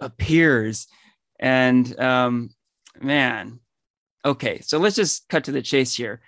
appears, 0.00 0.88
and 1.38 1.98
um, 2.00 2.50
man, 3.00 3.60
okay. 4.24 4.60
So 4.62 4.78
let's 4.78 4.96
just 4.96 5.28
cut 5.28 5.44
to 5.44 5.52
the 5.52 5.62
chase 5.62 5.94
here. 5.94 6.20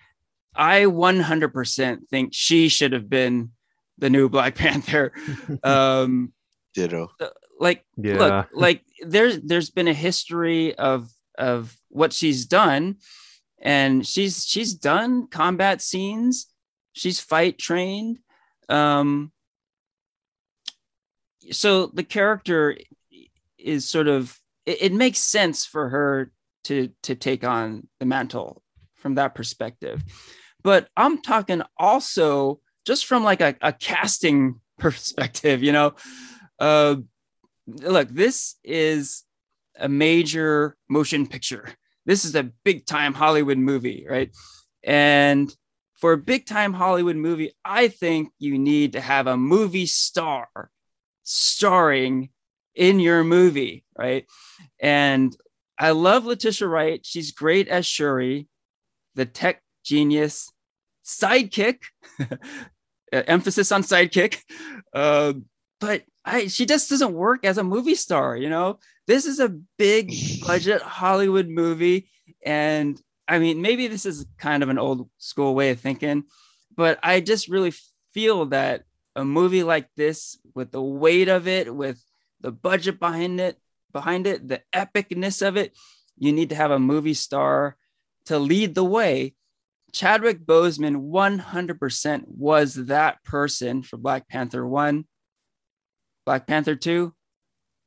I 0.55 0.83
100% 0.83 2.09
think 2.09 2.31
she 2.33 2.69
should 2.69 2.93
have 2.93 3.09
been 3.09 3.51
the 3.99 4.11
new 4.11 4.29
Black 4.29 4.55
Panther. 4.55 5.13
Um, 5.63 6.33
Ditto. 6.75 7.09
Uh, 7.21 7.29
like, 7.59 7.85
yeah. 7.97 8.19
look, 8.19 8.49
like 8.55 8.83
there's 9.05 9.41
there's 9.41 9.71
been 9.71 9.89
a 9.89 9.95
history 9.95 10.75
of 10.77 11.11
of 11.37 11.77
what 11.89 12.13
she's 12.13 12.47
done, 12.47 12.97
and 13.61 14.07
she's 14.07 14.47
she's 14.47 14.75
done 14.75 15.27
combat 15.27 15.83
scenes. 15.83 16.47
She's 16.93 17.21
fight 17.21 17.59
trained. 17.59 18.19
Um, 18.69 19.33
so 21.51 21.87
the 21.87 22.05
character 22.05 22.77
is 23.57 23.89
sort 23.89 24.09
of 24.09 24.39
it, 24.67 24.83
it 24.83 24.93
makes 24.93 25.19
sense 25.19 25.65
for 25.65 25.89
her 25.89 26.31
to 26.65 26.91
to 27.05 27.15
take 27.15 27.45
on 27.45 27.89
the 27.99 28.07
mantle 28.07 28.63
from 28.97 29.15
that 29.17 29.35
perspective. 29.35 30.05
But 30.63 30.89
I'm 30.97 31.23
talking 31.23 31.63
also 31.77 32.61
just 32.89 33.05
from 33.05 33.23
like 33.23 33.43
a, 33.43 33.55
a 33.61 33.71
casting 33.71 34.61
perspective, 34.79 35.63
you 35.63 35.73
know, 35.73 35.95
uh, 36.59 36.97
look, 37.67 38.09
this 38.09 38.57
is 38.65 39.25
a 39.79 39.91
major 39.91 40.75
motion 40.89 41.27
picture. 41.27 41.69
This 42.07 42.25
is 42.25 42.35
a 42.35 42.51
big 42.65 42.87
time 42.87 43.13
Hollywood 43.13 43.59
movie, 43.59 44.07
right? 44.09 44.35
And 44.83 45.55
for 45.97 46.15
a 46.15 46.17
big 46.17 46.47
time 46.47 46.73
Hollywood 46.73 47.17
movie, 47.17 47.53
I 47.63 47.89
think 47.89 48.31
you 48.39 48.59
need 48.59 48.95
to 48.95 49.03
have 49.03 49.27
a 49.27 49.37
movie 49.37 49.85
star 49.85 50.49
starring 51.25 52.31
in 52.75 53.01
your 53.01 53.23
movie, 53.23 53.85
right? 53.99 54.25
And 54.81 55.37
I 55.79 55.91
love 55.91 56.25
Letitia 56.25 56.67
Wright. 56.67 57.05
She's 57.05 57.33
great 57.33 57.69
as 57.69 57.85
Shuri, 57.85 58.49
the 59.15 59.27
tech 59.27 59.61
genius 59.85 60.51
sidekick 61.05 61.81
emphasis 63.13 63.73
on 63.73 63.83
sidekick. 63.83 64.39
Uh, 64.93 65.35
but 65.81 66.03
I, 66.25 66.49
she 66.49 66.67
just 66.67 66.91
doesn't 66.91 67.15
work 67.15 67.45
as 67.45 67.59
a 67.59 67.65
movie 67.65 67.95
star. 67.95 68.37
You 68.37 68.49
know, 68.49 68.79
this 69.07 69.27
is 69.27 69.41
a 69.41 69.57
big 69.79 70.13
budget 70.47 70.83
Hollywood 70.83 71.49
movie, 71.49 72.11
and 72.45 73.01
I 73.27 73.39
mean, 73.39 73.63
maybe 73.63 73.87
this 73.87 74.07
is 74.07 74.27
kind 74.39 74.63
of 74.63 74.69
an 74.69 74.79
old 74.79 75.09
school 75.19 75.55
way 75.55 75.71
of 75.71 75.81
thinking, 75.81 76.25
but 76.75 76.99
I 77.03 77.21
just 77.21 77.49
really 77.49 77.73
feel 78.15 78.47
that 78.47 78.85
a 79.15 79.25
movie 79.25 79.63
like 79.63 79.89
this, 79.97 80.39
with 80.55 80.71
the 80.71 80.83
weight 80.83 81.29
of 81.29 81.49
it, 81.49 81.75
with 81.75 82.03
the 82.41 82.53
budget 82.53 83.01
behind 83.01 83.41
it, 83.41 83.59
behind 83.93 84.27
it, 84.27 84.47
the 84.49 84.63
epicness 84.73 85.47
of 85.47 85.57
it, 85.57 85.77
you 86.17 86.33
need 86.33 86.51
to 86.51 86.55
have 86.55 86.71
a 86.71 86.79
movie 86.79 87.15
star 87.15 87.77
to 88.27 88.39
lead 88.39 88.75
the 88.75 88.85
way 88.85 89.35
Chadwick 89.93 90.45
Boseman 90.45 91.11
100% 91.11 92.23
was 92.27 92.75
that 92.75 93.25
person 93.25 93.83
for 93.83 93.97
Black 93.97 94.29
Panther 94.29 94.67
1. 94.67 95.05
Black 96.27 96.47
Panther 96.47 96.77
2, 96.77 97.15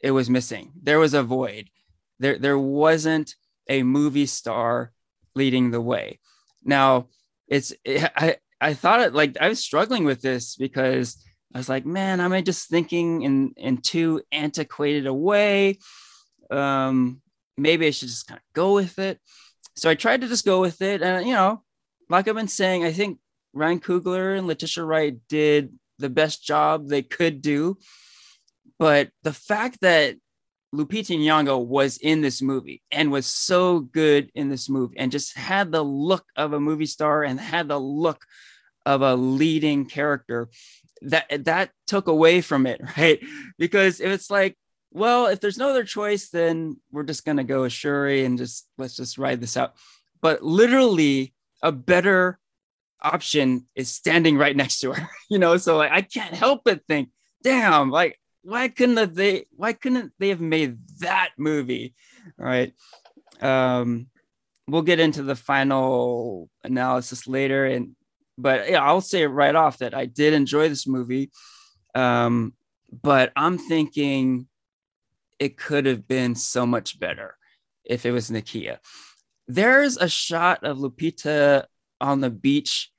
it 0.02 0.12
was 0.12 0.30
missing. 0.30 0.72
There 0.82 1.00
was 1.00 1.14
a 1.14 1.24
void. 1.24 1.70
There, 2.20 2.38
there 2.38 2.58
wasn't 2.58 3.36
a 3.70 3.84
movie 3.84 4.26
star 4.26 4.92
leading 5.36 5.72
the 5.72 5.82
way. 5.82 6.20
Now, 6.64 7.08
it's 7.48 7.74
it, 7.84 8.10
I 8.16 8.38
I 8.60 8.74
thought 8.74 9.02
it 9.02 9.14
like 9.14 9.38
I 9.40 9.50
was 9.50 9.60
struggling 9.60 10.06
with 10.06 10.22
this 10.22 10.56
because 10.56 11.24
I 11.54 11.58
was 11.58 11.70
like, 11.70 11.86
man, 11.86 12.20
am 12.20 12.32
I 12.32 12.42
just 12.42 12.70
thinking 12.70 13.24
in 13.24 13.54
in 13.58 13.78
too 13.78 14.22
antiquated 14.32 15.08
a 15.08 15.14
way? 15.14 15.80
Um, 16.50 17.22
maybe 17.58 17.88
I 17.88 17.92
should 17.92 18.08
just 18.08 18.28
kind 18.28 18.40
of 18.40 18.54
go 18.54 18.74
with 18.74 19.00
it. 19.00 19.20
So 19.76 19.90
I 19.90 19.96
tried 19.96 20.22
to 20.22 20.28
just 20.28 20.46
go 20.46 20.62
with 20.62 20.82
it, 20.82 21.02
and 21.02 21.26
you 21.28 21.34
know, 21.34 21.64
like 22.12 22.28
I've 22.28 22.36
been 22.36 22.48
saying, 22.48 22.84
I 22.84 22.92
think 22.92 23.20
Ryan 23.54 23.80
Coogler 23.80 24.38
and 24.38 24.48
Letitia 24.48 24.84
Wright 24.84 25.18
did 25.30 25.74
the 26.00 26.10
best 26.10 26.44
job 26.44 26.88
they 26.88 27.02
could 27.02 27.42
do. 27.42 27.78
But 28.80 29.10
the 29.24 29.34
fact 29.34 29.80
that 29.82 30.16
Lupita 30.74 31.18
Nyong'o 31.18 31.64
was 31.66 31.98
in 31.98 32.22
this 32.22 32.42
movie 32.42 32.82
and 32.92 33.12
was 33.12 33.26
so 33.26 33.80
good 33.80 34.32
in 34.34 34.50
this 34.50 34.70
movie 34.70 34.98
and 34.98 35.12
just 35.12 35.38
had 35.38 35.72
the 35.72 35.84
look 35.84 36.26
of 36.36 36.54
a 36.54 36.60
movie 36.60 36.86
star 36.86 37.24
and 37.24 37.40
had 37.40 37.68
the 37.68 37.80
look 37.80 38.26
of 38.86 39.02
a 39.02 39.16
leading 39.16 39.86
character 39.86 40.50
that 41.02 41.46
that 41.46 41.72
took 41.88 42.08
away 42.08 42.42
from 42.42 42.66
it, 42.66 42.82
right? 42.98 43.20
Because 43.58 44.00
if 44.00 44.08
it's 44.08 44.32
like, 44.32 44.58
well, 44.92 45.28
if 45.28 45.40
there's 45.40 45.58
no 45.58 45.70
other 45.70 45.84
choice, 45.84 46.30
then 46.30 46.78
we're 46.92 47.04
just 47.04 47.26
gonna 47.26 47.44
go 47.44 47.62
with 47.62 47.74
Shuri 47.74 48.24
and 48.24 48.38
just 48.38 48.68
let's 48.78 48.96
just 48.96 49.18
ride 49.18 49.42
this 49.42 49.58
out. 49.58 49.76
But 50.22 50.42
literally, 50.42 51.34
a 51.62 51.72
better 51.72 52.40
option 53.02 53.66
is 53.76 53.92
standing 53.92 54.38
right 54.38 54.56
next 54.56 54.80
to 54.80 54.94
her 54.94 55.10
you 55.30 55.40
know? 55.40 55.58
So 55.58 55.78
like 55.78 55.92
i 55.92 56.02
can't 56.02 56.34
help 56.34 56.62
but 56.64 56.82
think 56.88 57.10
damn 57.44 57.90
like 57.90 58.20
why 58.44 58.68
couldn't 58.68 59.16
they 59.16 59.46
why 59.56 59.74
couldn't 59.74 60.14
they 60.20 60.30
have 60.30 60.42
made 60.42 60.78
that 61.00 61.30
movie 61.38 61.94
all 62.40 62.46
right? 62.46 62.74
Um 63.42 64.08
we'll 64.68 64.82
get 64.82 65.00
into 65.00 65.24
the 65.24 65.36
final 65.36 66.50
analysis 66.64 67.28
later 67.28 67.66
and 67.66 67.96
but 68.38 68.70
yeah 68.70 68.82
i'll 68.82 69.02
say 69.02 69.26
right 69.26 69.56
off 69.56 69.80
that 69.80 69.94
i 69.94 70.06
did 70.06 70.34
enjoy 70.34 70.70
this 70.70 70.88
movie 70.88 71.30
um 71.94 72.54
but 73.04 73.32
i'm 73.36 73.58
thinking 73.58 74.48
it 75.40 75.58
could 75.58 75.86
have 75.86 76.08
been 76.08 76.36
so 76.36 76.66
much 76.66 77.00
better 77.00 77.36
if 77.84 78.06
it 78.06 78.12
was 78.12 78.30
nakia 78.30 78.78
there's 79.48 79.98
a 79.98 80.10
shot 80.10 80.64
of 80.64 80.78
Lupita 80.78 81.66
on 82.00 82.22
the 82.22 82.30
beach 82.30 82.92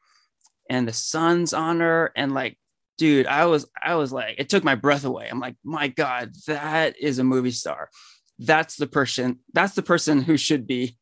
and 0.68 0.86
the 0.86 0.93
sun's 0.93 1.53
on 1.53 1.80
her. 1.80 2.12
And 2.16 2.32
like 2.32 2.59
dude 2.99 3.26
i 3.26 3.47
was 3.47 3.66
i 3.82 3.95
was 3.95 4.12
like 4.12 4.34
it 4.38 4.49
took 4.49 4.64
my 4.64 4.74
breath 4.74 5.05
away. 5.05 5.28
I'm 5.30 5.40
like 5.40 5.57
my 5.64 5.88
god 5.88 6.32
that 6.47 6.99
is 7.01 7.18
a 7.18 7.24
movie 7.24 7.51
star. 7.51 7.88
That's 8.38 8.76
the 8.76 8.86
person 8.86 9.40
that's 9.53 9.74
the 9.74 9.82
person 9.82 10.22
who 10.22 10.36
should 10.36 10.66
be 10.66 10.99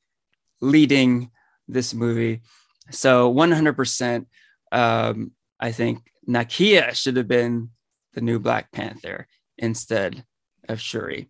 leading 0.60 1.30
this 1.68 1.94
movie. 1.94 2.42
So 2.90 3.32
100% 3.32 4.26
um, 4.72 5.32
i 5.58 5.72
think 5.72 6.10
nakia 6.28 6.94
should 6.94 7.16
have 7.16 7.28
been 7.28 7.70
the 8.14 8.20
new 8.20 8.38
black 8.38 8.72
panther 8.72 9.26
instead 9.58 10.24
of 10.68 10.80
shuri. 10.80 11.28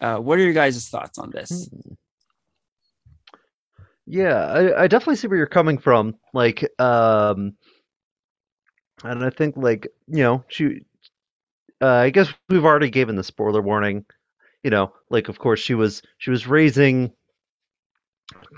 Uh, 0.00 0.16
what 0.16 0.38
are 0.38 0.42
your 0.42 0.52
guys' 0.52 0.88
thoughts 0.88 1.18
on 1.18 1.30
this? 1.30 1.68
Hmm. 1.68 1.92
Yeah, 4.12 4.44
I, 4.44 4.82
I 4.82 4.86
definitely 4.88 5.16
see 5.16 5.26
where 5.26 5.38
you're 5.38 5.46
coming 5.46 5.78
from. 5.78 6.16
Like, 6.34 6.62
um, 6.78 7.54
and 9.02 9.24
I 9.24 9.30
think 9.30 9.56
like 9.56 9.88
you 10.06 10.22
know 10.22 10.44
she, 10.48 10.82
uh, 11.80 11.86
I 11.86 12.10
guess 12.10 12.28
we've 12.50 12.66
already 12.66 12.90
given 12.90 13.16
the 13.16 13.24
spoiler 13.24 13.62
warning. 13.62 14.04
You 14.62 14.68
know, 14.68 14.92
like 15.08 15.30
of 15.30 15.38
course 15.38 15.60
she 15.60 15.72
was 15.72 16.02
she 16.18 16.30
was 16.30 16.46
raising 16.46 17.12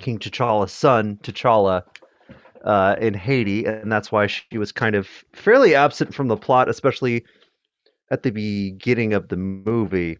King 0.00 0.18
T'Challa's 0.18 0.72
son, 0.72 1.20
T'Challa, 1.22 1.84
uh, 2.64 2.96
in 3.00 3.14
Haiti, 3.14 3.64
and 3.64 3.92
that's 3.92 4.10
why 4.10 4.26
she 4.26 4.58
was 4.58 4.72
kind 4.72 4.96
of 4.96 5.06
fairly 5.34 5.76
absent 5.76 6.12
from 6.16 6.26
the 6.26 6.36
plot, 6.36 6.68
especially 6.68 7.26
at 8.10 8.24
the 8.24 8.32
beginning 8.32 9.12
of 9.12 9.28
the 9.28 9.36
movie. 9.36 10.18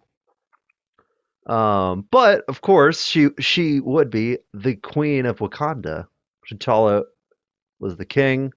Um, 1.46 2.06
but 2.10 2.44
of 2.48 2.60
course, 2.60 3.04
she 3.04 3.28
she 3.38 3.80
would 3.80 4.10
be 4.10 4.38
the 4.54 4.76
queen 4.76 5.26
of 5.26 5.38
Wakanda. 5.38 6.06
T'Challa 6.50 7.04
was 7.78 7.96
the 7.96 8.06
king, 8.06 8.52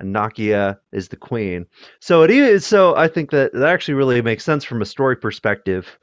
and 0.00 0.14
Nakia 0.14 0.78
is 0.92 1.08
the 1.08 1.16
queen. 1.16 1.66
So 2.00 2.22
it 2.22 2.30
is. 2.30 2.66
So 2.66 2.96
I 2.96 3.08
think 3.08 3.30
that 3.30 3.52
that 3.52 3.68
actually 3.68 3.94
really 3.94 4.22
makes 4.22 4.44
sense 4.44 4.64
from 4.64 4.80
a 4.82 4.86
story 4.86 5.16
perspective 5.16 5.98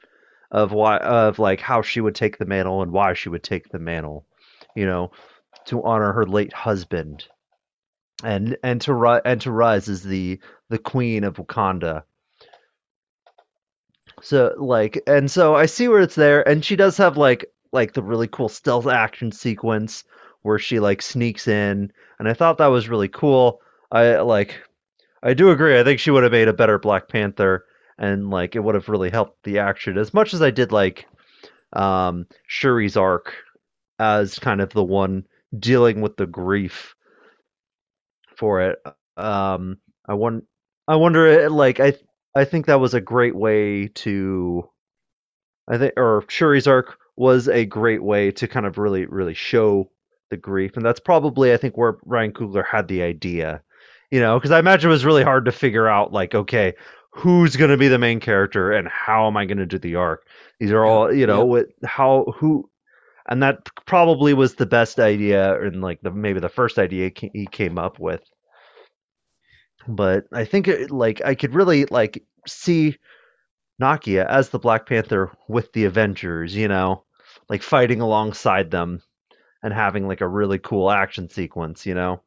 of 0.50 0.72
why 0.72 0.98
of 0.98 1.38
like 1.38 1.60
how 1.60 1.82
she 1.82 2.00
would 2.00 2.14
take 2.14 2.38
the 2.38 2.46
mantle 2.46 2.82
and 2.82 2.92
why 2.92 3.14
she 3.14 3.28
would 3.28 3.42
take 3.42 3.68
the 3.68 3.78
mantle. 3.78 4.26
You 4.76 4.86
know, 4.86 5.10
to 5.66 5.82
honor 5.82 6.12
her 6.12 6.26
late 6.26 6.52
husband, 6.52 7.24
and 8.22 8.56
and 8.62 8.80
to 8.82 8.94
ri- 8.94 9.22
and 9.24 9.40
to 9.40 9.50
rise 9.50 9.88
as 9.88 10.02
the 10.02 10.38
the 10.68 10.78
queen 10.78 11.24
of 11.24 11.36
Wakanda. 11.36 12.04
So 14.22 14.54
like, 14.58 15.02
and 15.06 15.30
so 15.30 15.54
I 15.54 15.66
see 15.66 15.88
where 15.88 16.00
it's 16.00 16.14
there, 16.14 16.46
and 16.46 16.64
she 16.64 16.76
does 16.76 16.96
have 16.98 17.16
like 17.16 17.46
like 17.72 17.92
the 17.92 18.02
really 18.02 18.28
cool 18.28 18.48
stealth 18.48 18.86
action 18.86 19.32
sequence 19.32 20.04
where 20.42 20.58
she 20.58 20.80
like 20.80 21.02
sneaks 21.02 21.48
in, 21.48 21.92
and 22.18 22.28
I 22.28 22.34
thought 22.34 22.58
that 22.58 22.66
was 22.68 22.88
really 22.88 23.08
cool. 23.08 23.60
I 23.90 24.16
like, 24.20 24.60
I 25.22 25.34
do 25.34 25.50
agree. 25.50 25.78
I 25.78 25.84
think 25.84 26.00
she 26.00 26.10
would 26.10 26.22
have 26.22 26.32
made 26.32 26.48
a 26.48 26.52
better 26.52 26.78
Black 26.78 27.08
Panther, 27.08 27.66
and 27.98 28.30
like 28.30 28.56
it 28.56 28.60
would 28.60 28.74
have 28.74 28.88
really 28.88 29.10
helped 29.10 29.42
the 29.44 29.58
action 29.58 29.98
as 29.98 30.14
much 30.14 30.34
as 30.34 30.42
I 30.42 30.50
did 30.50 30.72
like 30.72 31.06
um 31.72 32.26
Shuri's 32.48 32.96
arc 32.96 33.34
as 33.98 34.38
kind 34.38 34.60
of 34.60 34.70
the 34.70 34.84
one 34.84 35.26
dealing 35.58 36.00
with 36.00 36.16
the 36.16 36.26
grief 36.26 36.94
for 38.36 38.60
it. 38.62 38.78
Um, 39.16 39.78
I 40.06 40.14
want, 40.14 40.44
I 40.86 40.96
wonder, 40.96 41.48
like, 41.50 41.80
I, 41.80 41.94
I 42.36 42.44
think 42.44 42.66
that 42.66 42.80
was 42.80 42.92
a 42.92 43.00
great 43.00 43.34
way 43.34 43.88
to, 43.88 44.68
I 45.68 45.78
think, 45.78 45.94
or 45.96 46.22
Shuri's 46.28 46.66
arc 46.66 46.98
was 47.16 47.48
a 47.48 47.64
great 47.64 48.02
way 48.02 48.30
to 48.32 48.46
kind 48.46 48.66
of 48.66 48.76
really, 48.76 49.06
really 49.06 49.32
show 49.32 49.90
the 50.30 50.36
grief, 50.36 50.76
and 50.76 50.84
that's 50.84 51.00
probably, 51.00 51.54
I 51.54 51.56
think, 51.56 51.78
where 51.78 51.96
Ryan 52.04 52.32
Coogler 52.32 52.66
had 52.66 52.88
the 52.88 53.02
idea, 53.02 53.62
you 54.10 54.20
know, 54.20 54.38
because 54.38 54.50
I 54.50 54.58
imagine 54.58 54.90
it 54.90 54.92
was 54.92 55.06
really 55.06 55.24
hard 55.24 55.46
to 55.46 55.52
figure 55.52 55.88
out, 55.88 56.12
like, 56.12 56.34
okay, 56.34 56.74
who's 57.10 57.56
going 57.56 57.70
to 57.70 57.78
be 57.78 57.88
the 57.88 57.98
main 57.98 58.20
character 58.20 58.70
and 58.70 58.86
how 58.88 59.26
am 59.26 59.38
I 59.38 59.46
going 59.46 59.56
to 59.58 59.66
do 59.66 59.78
the 59.78 59.94
arc? 59.94 60.26
These 60.60 60.72
are 60.72 60.84
all, 60.84 61.10
you 61.10 61.26
know, 61.26 61.46
what, 61.46 61.68
how, 61.84 62.34
who, 62.36 62.68
and 63.28 63.42
that 63.42 63.64
probably 63.86 64.34
was 64.34 64.56
the 64.56 64.66
best 64.66 65.00
idea 65.00 65.58
and 65.62 65.80
like 65.80 66.00
the 66.02 66.10
maybe 66.10 66.40
the 66.40 66.50
first 66.50 66.78
idea 66.78 67.10
he 67.14 67.46
came 67.50 67.78
up 67.78 67.98
with 67.98 68.22
but 69.88 70.26
i 70.32 70.44
think 70.44 70.68
it, 70.68 70.90
like 70.90 71.22
i 71.24 71.34
could 71.34 71.54
really 71.54 71.84
like 71.86 72.24
see 72.46 72.96
nakia 73.80 74.26
as 74.26 74.50
the 74.50 74.58
black 74.58 74.86
panther 74.86 75.30
with 75.48 75.72
the 75.72 75.84
avengers 75.84 76.54
you 76.54 76.68
know 76.68 77.04
like 77.48 77.62
fighting 77.62 78.00
alongside 78.00 78.70
them 78.70 79.02
and 79.62 79.72
having 79.72 80.06
like 80.08 80.20
a 80.20 80.28
really 80.28 80.58
cool 80.58 80.90
action 80.90 81.28
sequence 81.28 81.86
you 81.86 81.94
know? 81.94 82.22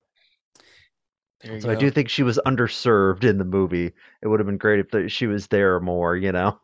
You 1.44 1.60
so 1.62 1.70
i 1.70 1.76
do 1.76 1.90
think 1.92 2.10
she 2.10 2.24
was 2.24 2.40
underserved 2.46 3.24
in 3.24 3.38
the 3.38 3.46
movie. 3.46 3.94
It 4.22 4.28
would 4.28 4.40
have 4.40 4.48
been 4.48 4.58
great 4.58 4.80
if 4.80 4.92
the, 4.92 5.10
she 5.10 5.28
was 5.28 5.48
there 5.48 5.80
more 5.80 6.16
you 6.16 6.32
know? 6.32 6.60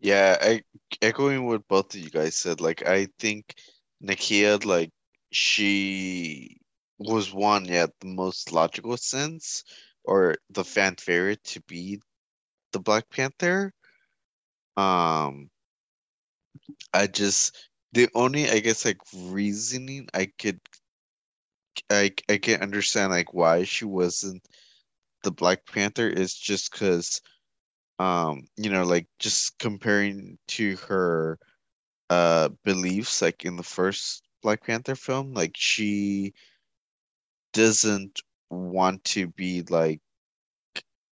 Yeah, 0.00 0.36
I 0.40 0.62
echoing 1.02 1.46
what 1.46 1.66
both 1.68 1.94
of 1.94 2.00
you 2.00 2.10
guys 2.10 2.36
said. 2.36 2.60
Like, 2.60 2.86
I 2.86 3.08
think 3.18 3.54
Nakia, 4.02 4.64
like, 4.64 4.90
she 5.32 6.58
was 6.98 7.32
one, 7.32 7.64
yeah, 7.66 7.86
the 8.00 8.06
most 8.06 8.52
logical 8.52 8.96
sense, 8.96 9.64
or 10.04 10.36
the 10.50 10.64
fan 10.64 10.96
favorite 10.96 11.42
to 11.44 11.60
be 11.62 12.00
the 12.72 12.80
Black 12.80 13.08
Panther. 13.10 13.72
Um, 14.76 15.50
I 16.92 17.06
just 17.06 17.68
the 17.92 18.08
only, 18.14 18.50
I 18.50 18.60
guess, 18.60 18.84
like 18.84 18.98
reasoning 19.14 20.08
I 20.14 20.26
could, 20.38 20.60
I 21.90 22.12
I 22.28 22.38
can 22.38 22.62
understand 22.62 23.10
like 23.10 23.32
why 23.34 23.64
she 23.64 23.84
wasn't 23.84 24.46
the 25.24 25.30
Black 25.32 25.66
Panther 25.66 26.08
is 26.08 26.34
just 26.34 26.72
because 26.72 27.20
um 28.00 28.46
you 28.56 28.70
know 28.70 28.84
like 28.84 29.08
just 29.20 29.58
comparing 29.58 30.38
to 30.48 30.76
her 30.78 31.38
uh 32.10 32.50
beliefs 32.64 33.22
like 33.22 33.44
in 33.44 33.56
the 33.56 33.62
first 33.64 34.22
Black 34.42 34.64
Panther 34.66 34.96
film 34.96 35.34
like 35.34 35.54
she 35.56 36.34
doesn't 37.52 38.20
want 38.50 39.04
to 39.04 39.28
be 39.28 39.62
like 39.62 40.00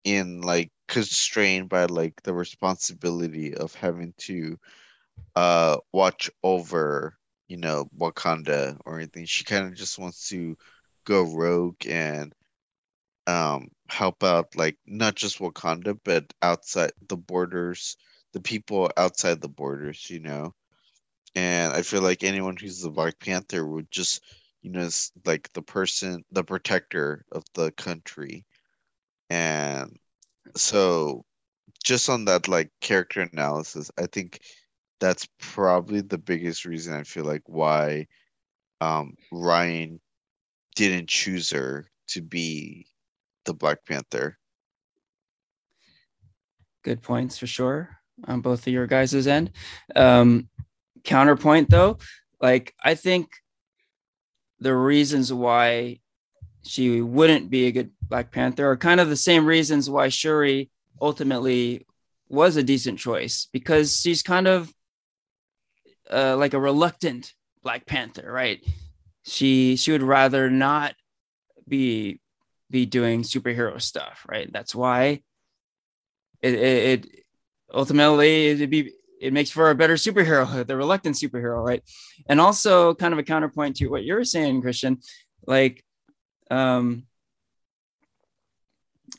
in 0.03 0.41
like 0.41 0.71
constrained 0.87 1.69
by 1.69 1.85
like 1.85 2.21
the 2.23 2.33
responsibility 2.33 3.55
of 3.55 3.73
having 3.75 4.13
to 4.17 4.57
uh 5.35 5.77
watch 5.93 6.29
over 6.43 7.17
you 7.47 7.57
know 7.57 7.87
Wakanda 7.97 8.77
or 8.85 8.97
anything 8.97 9.25
she 9.25 9.43
kind 9.43 9.67
of 9.67 9.75
just 9.75 9.97
wants 9.99 10.29
to 10.29 10.57
go 11.05 11.23
rogue 11.23 11.85
and 11.87 12.33
um 13.27 13.69
help 13.89 14.23
out 14.23 14.55
like 14.55 14.77
not 14.85 15.15
just 15.15 15.39
Wakanda 15.39 15.97
but 16.03 16.33
outside 16.41 16.91
the 17.07 17.17
borders, 17.17 17.95
the 18.33 18.41
people 18.41 18.91
outside 18.97 19.41
the 19.41 19.49
borders, 19.49 20.09
you 20.09 20.19
know. 20.19 20.53
And 21.35 21.73
I 21.73 21.81
feel 21.83 22.01
like 22.01 22.23
anyone 22.23 22.57
who's 22.57 22.81
the 22.81 22.89
Black 22.91 23.19
Panther 23.19 23.65
would 23.65 23.89
just, 23.91 24.23
you 24.63 24.71
know, 24.71 24.81
is 24.81 25.11
like 25.25 25.51
the 25.53 25.61
person, 25.61 26.25
the 26.31 26.43
protector 26.43 27.25
of 27.31 27.43
the 27.55 27.71
country. 27.73 28.45
And 29.29 29.97
so 30.55 31.25
just 31.83 32.09
on 32.09 32.25
that 32.25 32.47
like 32.47 32.71
character 32.81 33.21
analysis, 33.21 33.91
I 33.99 34.07
think 34.07 34.41
that's 34.99 35.27
probably 35.39 36.01
the 36.01 36.17
biggest 36.17 36.65
reason 36.65 36.93
I 36.95 37.03
feel 37.03 37.25
like 37.25 37.43
why 37.47 38.07
um 38.81 39.15
Ryan 39.31 40.01
didn't 40.75 41.09
choose 41.09 41.51
her 41.51 41.87
to 42.09 42.21
be 42.21 42.87
the 43.45 43.53
Black 43.53 43.85
Panther. 43.85 44.37
good 46.83 47.01
points 47.01 47.37
for 47.37 47.47
sure 47.47 47.97
on 48.27 48.41
both 48.41 48.67
of 48.67 48.73
your 48.73 48.87
guys' 48.87 49.27
end. 49.27 49.51
Um, 49.95 50.49
counterpoint 51.03 51.69
though, 51.69 51.97
like 52.41 52.75
I 52.83 52.95
think 52.95 53.31
the 54.63 54.75
reasons 54.75 55.31
why 55.31 55.99
she 56.63 57.01
wouldn't 57.01 57.49
be 57.49 57.67
a 57.67 57.71
good 57.71 57.91
Black 58.01 58.31
Panther 58.31 58.71
are 58.71 58.77
kind 58.77 58.99
of 58.99 59.09
the 59.09 59.17
same 59.17 59.45
reasons 59.45 59.89
why 59.89 60.07
Shuri 60.07 60.69
ultimately 61.01 61.85
was 62.29 62.55
a 62.55 62.63
decent 62.63 62.97
choice 62.97 63.47
because 63.51 63.99
she's 63.99 64.23
kind 64.23 64.47
of 64.47 64.73
uh, 66.11 66.37
like 66.37 66.53
a 66.53 66.59
reluctant 66.59 67.33
Black 67.61 67.85
Panther, 67.85 68.31
right? 68.31 68.63
She 69.23 69.75
she 69.75 69.91
would 69.91 70.03
rather 70.03 70.49
not 70.49 70.95
be 71.67 72.21
be 72.69 72.85
doing 72.85 73.23
superhero 73.23 73.81
stuff, 73.81 74.25
right? 74.27 74.51
That's 74.51 74.73
why 74.73 75.21
it, 76.41 76.53
it, 76.53 77.05
it 77.05 77.25
ultimately 77.73 78.47
it 78.47 78.69
be 78.69 78.93
it 79.23 79.33
makes 79.33 79.49
for 79.49 79.69
a 79.69 79.75
better 79.75 79.95
superhero, 79.95 80.65
the 80.67 80.75
reluctant 80.75 81.15
superhero, 81.15 81.63
right? 81.63 81.81
And 82.27 82.41
also 82.41 82.93
kind 82.93 83.13
of 83.13 83.19
a 83.19 83.23
counterpoint 83.23 83.77
to 83.77 83.87
what 83.87 84.03
you're 84.03 84.25
saying, 84.25 84.61
Christian, 84.61 84.99
like 85.47 85.83
um 86.51 87.05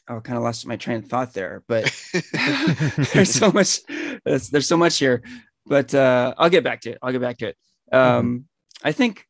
I 0.07 0.19
kind 0.21 0.37
of 0.37 0.43
lost 0.43 0.67
my 0.67 0.77
train 0.77 0.99
of 0.99 1.07
thought 1.07 1.33
there, 1.33 1.63
but 1.67 1.85
there's 3.13 3.33
so 3.33 3.51
much 3.51 3.81
there's, 4.25 4.51
there's 4.51 4.67
so 4.69 4.77
much 4.77 4.99
here. 4.99 5.23
But 5.67 5.95
uh 5.95 6.35
I'll 6.37 6.51
get 6.51 6.65
back 6.65 6.83
to 6.83 6.91
it. 6.91 6.99
I'll 7.03 7.13
get 7.13 7.23
back 7.23 7.39
to 7.39 7.49
it. 7.49 7.57
Um 7.91 8.45
I 8.83 8.93
think 8.93 9.27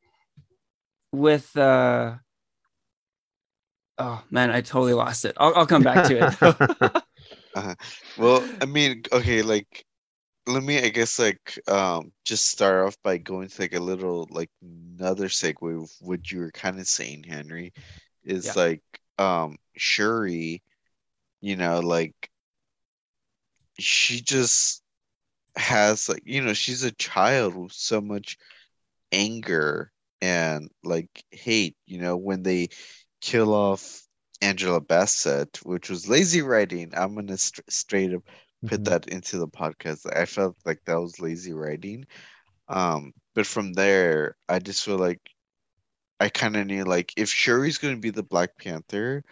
with 1.12 1.57
uh 1.57 2.14
oh 3.99 4.22
man, 4.31 4.51
I 4.51 4.61
totally 4.61 4.95
lost 4.95 5.25
it. 5.25 5.37
I'll, 5.37 5.55
I'll 5.55 5.66
come 5.66 5.83
back 5.83 6.09
to 6.09 6.14
it. 6.18 7.03
Uh-huh. 7.57 7.75
Well, 8.18 8.45
I 8.61 8.64
mean, 8.66 9.05
okay, 9.12 9.43
like 9.43 9.85
let 10.47 10.62
me 10.62 10.78
I 10.78 10.88
guess 10.90 11.18
like 11.18 11.59
um 11.68 12.12
just 12.24 12.47
start 12.47 12.86
off 12.86 12.97
by 13.03 13.18
going 13.18 13.49
to 13.49 13.62
like 13.62 13.74
a 13.74 13.80
little 13.80 14.26
like 14.30 14.51
another 14.62 15.28
segue 15.28 15.82
of 15.82 15.90
what 16.01 16.30
you 16.30 16.40
were 16.40 16.51
kind 16.53 16.78
of 16.78 16.86
saying, 16.88 17.24
Henry, 17.24 17.72
is 18.24 18.47
Yeah. 18.47 18.53
like 18.57 18.82
um 19.18 19.57
Shuri, 19.76 20.62
you 21.40 21.57
know, 21.57 21.80
like 21.80 22.30
she 23.78 24.20
just 24.20 24.82
has 25.57 26.09
like 26.09 26.22
you 26.24 26.42
know, 26.42 26.53
she's 26.55 26.82
a 26.84 26.92
child 26.92 27.55
with 27.57 27.72
so 27.72 28.01
much 28.01 28.38
anger 29.12 29.90
and 30.20 30.70
like 30.84 31.24
hate, 31.30 31.76
you 31.86 32.01
know, 32.01 32.16
when 32.16 32.42
they 32.42 32.68
kill 33.20 33.55
off 33.55 34.03
Angela 34.42 34.80
Bassett, 34.80 35.59
which 35.64 35.88
was 35.90 36.09
lazy 36.09 36.42
writing. 36.42 36.92
I'm 36.97 37.14
gonna 37.14 37.38
st- 37.38 37.70
straight 37.72 38.14
up 38.14 38.22
put 38.66 38.84
Mhm. 38.84 38.86
that 38.86 39.08
into 39.08 39.38
the 39.38 39.48
podcast. 39.48 40.06
I 40.16 40.26
felt 40.26 40.56
like 40.64 40.80
that 40.86 41.00
was 41.00 41.20
lazy 41.20 41.52
writing. 41.52 42.06
Um, 42.68 43.12
but 43.34 43.46
from 43.46 43.74
there, 43.74 44.36
I 44.48 44.58
just 44.60 44.84
feel 44.84 44.98
like 44.98 45.20
I 46.20 46.28
kind 46.28 46.56
of 46.56 46.66
knew 46.66 46.84
like 46.84 47.12
if 47.16 47.28
Shuri's 47.30 47.78
gonna 47.78 47.96
be 47.98 48.10
the 48.10 48.22
Black 48.22 48.56
Panther 48.58 49.24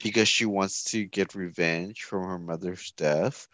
because 0.00 0.28
she 0.28 0.46
wants 0.46 0.84
to 0.92 1.06
get 1.06 1.34
revenge 1.34 2.04
from 2.04 2.24
her 2.24 2.38
mother's 2.38 2.92
death, 2.92 3.48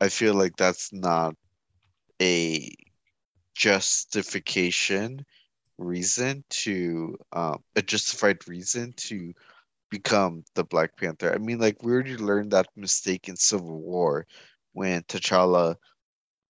I 0.00 0.08
feel 0.10 0.34
like 0.34 0.56
that's 0.56 0.92
not 0.92 1.36
a 2.22 2.70
justification 3.54 5.24
reason 5.78 6.44
to 6.50 7.16
um 7.32 7.62
a 7.76 7.82
justified 7.82 8.46
reason 8.48 8.92
to 8.96 9.32
become 9.90 10.44
the 10.54 10.64
Black 10.64 10.96
Panther. 10.96 11.32
I 11.34 11.38
mean, 11.38 11.58
like 11.60 11.82
we 11.82 11.92
already 11.92 12.16
learned 12.16 12.52
that 12.52 12.68
mistake 12.76 13.28
in 13.28 13.36
Civil 13.36 13.80
War 13.80 14.26
when 14.76 15.02
T'Challa 15.04 15.76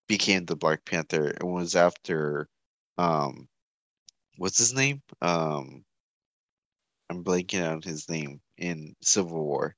became 0.09 0.47
the 0.47 0.57
Black 0.57 0.85
Panther. 0.87 1.29
It 1.31 1.45
was 1.45 1.77
after 1.77 2.49
um 2.99 3.49
what's 4.39 4.59
his 4.59 4.75
name? 4.75 5.03
Um 5.23 5.85
I'm 7.11 7.25
blanking 7.25 7.69
on 7.69 7.83
his 7.83 8.09
name 8.09 8.41
in 8.57 8.95
Civil 9.03 9.45
War. 9.45 9.75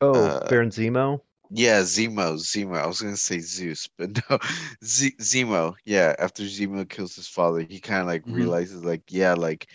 Oh, 0.00 0.38
Uh, 0.38 0.48
Baron 0.48 0.70
Zemo. 0.70 1.20
Yeah, 1.50 1.82
Zemo, 1.82 2.36
Zemo. 2.38 2.76
I 2.78 2.86
was 2.86 3.00
gonna 3.02 3.16
say 3.16 3.38
Zeus, 3.40 3.88
but 3.98 4.10
no, 4.30 4.38
Z- 4.84 5.16
Zemo. 5.20 5.76
Yeah, 5.84 6.14
after 6.18 6.42
Zemo 6.44 6.88
kills 6.88 7.14
his 7.16 7.28
father, 7.28 7.60
he 7.62 7.80
kind 7.80 8.00
of 8.02 8.06
like 8.08 8.24
Mhm. 8.24 8.26
realizes, 8.28 8.84
like, 8.84 9.04
yeah, 9.10 9.34
like, 9.34 9.68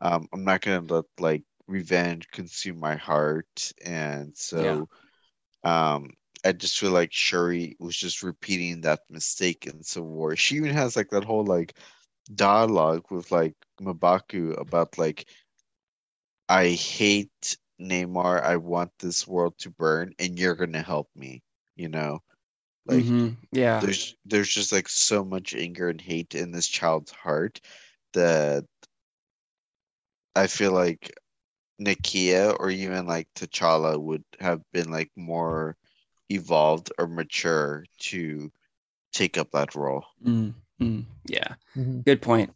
um, 0.00 0.28
I'm 0.32 0.44
not 0.44 0.60
gonna 0.62 0.82
let 0.94 1.04
like 1.18 1.44
revenge 1.66 2.28
consume 2.30 2.78
my 2.80 2.96
heart, 2.96 3.72
and 3.84 4.36
so, 4.36 4.88
um, 5.64 6.10
I 6.46 6.52
just 6.52 6.78
feel 6.78 6.92
like 6.92 7.12
Shuri 7.12 7.76
was 7.80 7.96
just 7.96 8.22
repeating 8.22 8.82
that 8.82 9.00
mistake 9.10 9.66
in 9.66 9.82
Civil 9.82 10.10
War. 10.10 10.36
She 10.36 10.56
even 10.56 10.72
has 10.74 10.96
like 10.96 11.10
that 11.10 11.24
whole 11.24 11.44
like 11.44 11.74
dialogue 12.34 13.04
with 13.10 13.30
like 13.32 13.54
M'Baku 13.80 14.58
about 14.60 14.98
like, 14.98 15.26
I 16.48 16.70
hate 16.70 17.56
Namor. 17.80 18.42
I 18.42 18.56
want 18.56 18.92
this 18.98 19.26
world 19.26 19.58
to 19.58 19.70
burn, 19.70 20.14
and 20.18 20.38
you're 20.38 20.54
gonna 20.56 20.82
help 20.82 21.08
me. 21.16 21.42
You 21.76 21.88
know, 21.88 22.22
like 22.86 23.08
Mhm. 23.08 23.36
yeah. 23.52 23.80
there's 23.80 24.16
there's 24.24 24.48
just 24.50 24.72
like 24.72 24.88
so 24.88 25.24
much 25.24 25.54
anger 25.54 25.88
and 25.88 26.00
hate 26.00 26.34
in 26.34 26.52
this 26.52 26.68
child's 26.68 27.12
heart 27.12 27.60
that 28.14 28.64
I 30.36 30.46
feel 30.46 30.72
like 30.72 31.12
Nakia 31.80 32.56
or 32.58 32.70
even 32.70 33.06
like 33.06 33.28
T'Challa 33.34 34.00
would 34.00 34.24
have 34.40 34.62
been 34.72 34.90
like 34.90 35.10
more 35.16 35.76
evolved 36.28 36.92
or 36.98 37.06
mature 37.06 37.84
to 37.98 38.50
take 39.12 39.38
up 39.38 39.50
that 39.52 39.74
role. 39.74 40.04
Mm, 40.24 40.54
mm, 40.80 41.04
yeah. 41.26 41.54
Mhm. 41.76 42.04
Good 42.04 42.20
point. 42.22 42.52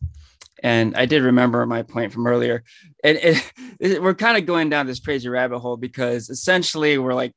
And 0.62 0.95
I 0.97 1.07
did 1.07 1.23
remember 1.23 1.64
my 1.64 1.83
point 1.83 2.12
from 2.12 2.27
earlier. 2.27 2.64
And 3.03 3.16
it, 3.18 3.53
it- 3.81 4.03
we're 4.03 4.14
kind 4.14 4.37
of 4.37 4.47
going 4.47 4.68
down 4.71 4.87
this 4.87 5.01
crazy 5.01 5.29
rabbit 5.29 5.61
hole 5.61 5.77
because 5.77 6.29
essentially 6.29 6.99
we're 6.99 7.14
like 7.14 7.33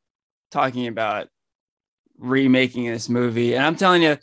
talking 0.51 0.87
about 0.87 1.29
remaking 2.17 2.91
this 2.91 3.09
movie. 3.09 3.53
And 3.55 3.65
I'm 3.65 3.75
telling 3.75 4.03
you, 4.03 4.17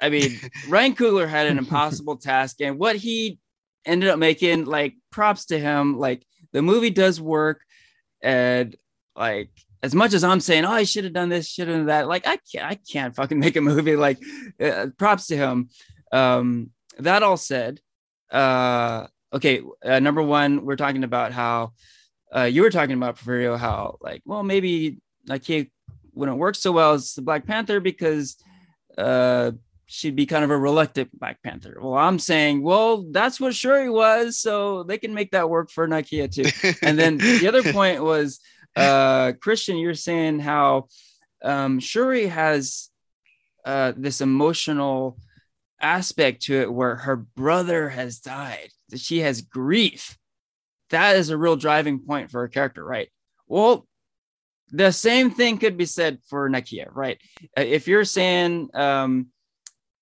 I 0.00 0.08
mean, 0.10 0.38
Ryan 0.68 0.94
Coogler 0.94 1.28
had 1.28 1.46
an 1.46 1.58
impossible 1.58 2.16
task, 2.16 2.60
and 2.60 2.78
what 2.78 2.96
he 2.96 3.38
ended 3.86 4.08
up 4.10 4.18
making, 4.18 4.64
like, 4.64 4.94
props 5.10 5.46
to 5.46 5.58
him. 5.58 5.98
Like, 5.98 6.26
the 6.52 6.62
movie 6.62 6.90
does 6.90 7.20
work, 7.20 7.62
and 8.22 8.74
like, 9.16 9.50
as 9.84 9.94
much 9.94 10.14
as 10.14 10.24
I'm 10.24 10.40
saying, 10.40 10.64
oh, 10.64 10.70
I 10.70 10.84
should 10.84 11.04
have 11.04 11.12
done 11.12 11.28
this, 11.28 11.46
should 11.46 11.68
have 11.68 11.76
done 11.76 11.86
that. 11.86 12.08
Like, 12.08 12.26
I 12.26 12.38
can't, 12.50 12.64
I 12.64 12.76
can't 12.90 13.14
fucking 13.14 13.38
make 13.38 13.54
a 13.56 13.60
movie. 13.60 13.96
Like, 13.96 14.18
uh, 14.58 14.86
props 14.96 15.26
to 15.26 15.36
him. 15.36 15.68
Um, 16.10 16.70
that 16.98 17.22
all 17.22 17.36
said, 17.36 17.80
uh, 18.30 19.08
okay, 19.30 19.60
uh, 19.84 20.00
number 20.00 20.22
one, 20.22 20.64
we're 20.64 20.76
talking 20.76 21.04
about 21.04 21.32
how 21.32 21.72
uh, 22.34 22.44
you 22.44 22.62
were 22.62 22.70
talking 22.70 22.96
about 22.96 23.18
Porfirio, 23.18 23.58
how 23.58 23.98
like, 24.00 24.22
well, 24.24 24.42
maybe 24.42 25.02
like 25.26 25.44
he 25.44 25.70
wouldn't 26.14 26.38
work 26.38 26.54
so 26.54 26.72
well 26.72 26.94
as 26.94 27.12
the 27.12 27.22
Black 27.22 27.46
Panther 27.46 27.78
because 27.78 28.36
uh, 28.96 29.50
she'd 29.84 30.16
be 30.16 30.24
kind 30.24 30.44
of 30.44 30.50
a 30.50 30.56
reluctant 30.56 31.18
Black 31.18 31.42
Panther. 31.42 31.76
Well, 31.78 31.94
I'm 31.94 32.18
saying, 32.18 32.62
well, 32.62 33.04
that's 33.10 33.38
what 33.38 33.54
Shuri 33.54 33.90
was, 33.90 34.38
so 34.38 34.82
they 34.84 34.96
can 34.96 35.12
make 35.12 35.32
that 35.32 35.50
work 35.50 35.70
for 35.70 35.86
Nakia 35.86 36.32
too. 36.32 36.74
And 36.82 36.98
then 36.98 37.18
the 37.18 37.48
other 37.48 37.70
point 37.70 38.02
was, 38.02 38.40
uh, 38.76 39.32
Christian, 39.40 39.78
you're 39.78 39.94
saying 39.94 40.40
how 40.40 40.88
um, 41.42 41.80
Shuri 41.80 42.26
has 42.26 42.90
uh, 43.64 43.92
this 43.96 44.20
emotional 44.20 45.18
aspect 45.80 46.42
to 46.42 46.54
it 46.62 46.72
where 46.72 46.96
her 46.96 47.16
brother 47.16 47.88
has 47.88 48.18
died. 48.20 48.70
that 48.88 49.00
She 49.00 49.20
has 49.20 49.42
grief. 49.42 50.16
That 50.90 51.16
is 51.16 51.30
a 51.30 51.36
real 51.36 51.56
driving 51.56 51.98
point 52.00 52.30
for 52.30 52.40
her 52.40 52.48
character, 52.48 52.84
right? 52.84 53.08
Well, 53.46 53.86
the 54.70 54.90
same 54.92 55.30
thing 55.30 55.58
could 55.58 55.76
be 55.76 55.86
said 55.86 56.18
for 56.28 56.48
Nakia, 56.48 56.86
right? 56.90 57.18
Uh, 57.56 57.62
If 57.62 57.86
you're 57.86 58.04
saying 58.04 58.70
um, 58.74 59.28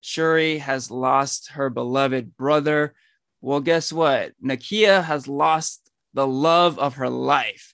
Shuri 0.01 0.59
has 0.59 0.91
lost 0.91 1.51
her 1.51 1.71
beloved 1.71 2.37
brother, 2.37 2.95
well, 3.41 3.61
guess 3.61 3.93
what? 3.93 4.33
Nakia 4.43 5.03
has 5.03 5.27
lost 5.27 5.91
the 6.15 6.27
love 6.27 6.79
of 6.79 6.95
her 6.95 7.09
life. 7.09 7.72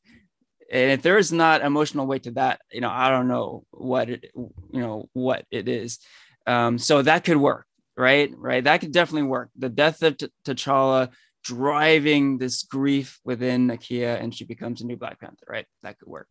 And 0.71 0.91
if 0.93 1.03
there 1.03 1.19
is 1.19 1.33
not 1.33 1.62
emotional 1.62 2.07
weight 2.07 2.25
to 2.25 2.33
that, 2.33 2.61
you 2.71 2.81
know, 2.81 2.91
I 2.91 3.11
don't 3.11 3.29
know 3.29 3.64
what 3.71 4.11
it, 4.11 4.31
you 4.35 4.53
know, 4.81 5.09
what 5.12 5.47
it 5.51 5.69
is. 5.69 5.99
Um, 6.47 6.79
so 6.79 7.03
that 7.03 7.25
could 7.25 7.39
work, 7.39 7.66
right? 7.97 8.31
Right. 8.37 8.64
That 8.64 8.81
could 8.81 8.93
definitely 8.93 9.29
work. 9.29 9.51
The 9.57 9.69
death 9.69 10.03
of 10.03 10.16
T- 10.19 10.29
T'Challa 10.45 11.11
driving 11.45 12.37
this 12.39 12.64
grief 12.64 13.19
within 13.25 13.69
Nakia, 13.69 14.21
and 14.21 14.35
she 14.35 14.45
becomes 14.45 14.81
a 14.83 14.87
new 14.87 14.97
Black 14.97 15.21
Panther, 15.21 15.47
right? 15.49 15.66
That 15.83 15.99
could 15.99 16.09
work. 16.09 16.27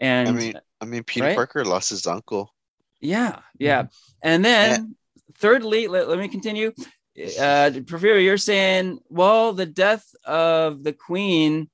And 0.00 0.28
I 0.28 0.32
mean, 0.32 0.60
I 0.80 0.84
mean, 0.84 1.02
Peter 1.02 1.26
Right? 1.26 1.34
Parker 1.36 1.64
lost 1.64 1.90
his 1.90 2.06
uncle. 2.06 2.54
yeah, 3.00 3.40
yeah. 3.58 3.86
And 4.22 4.44
then, 4.44 4.94
thirdly, 5.38 5.88
let, 5.88 6.08
let 6.08 6.18
me 6.18 6.28
continue. 6.28 6.72
Uh, 7.18 7.70
Porfirio, 7.82 8.22
you're 8.22 8.36
saying, 8.36 9.00
well, 9.08 9.52
the 9.52 9.66
death 9.66 10.04
of 10.24 10.84
the 10.84 10.92
queen 10.92 11.68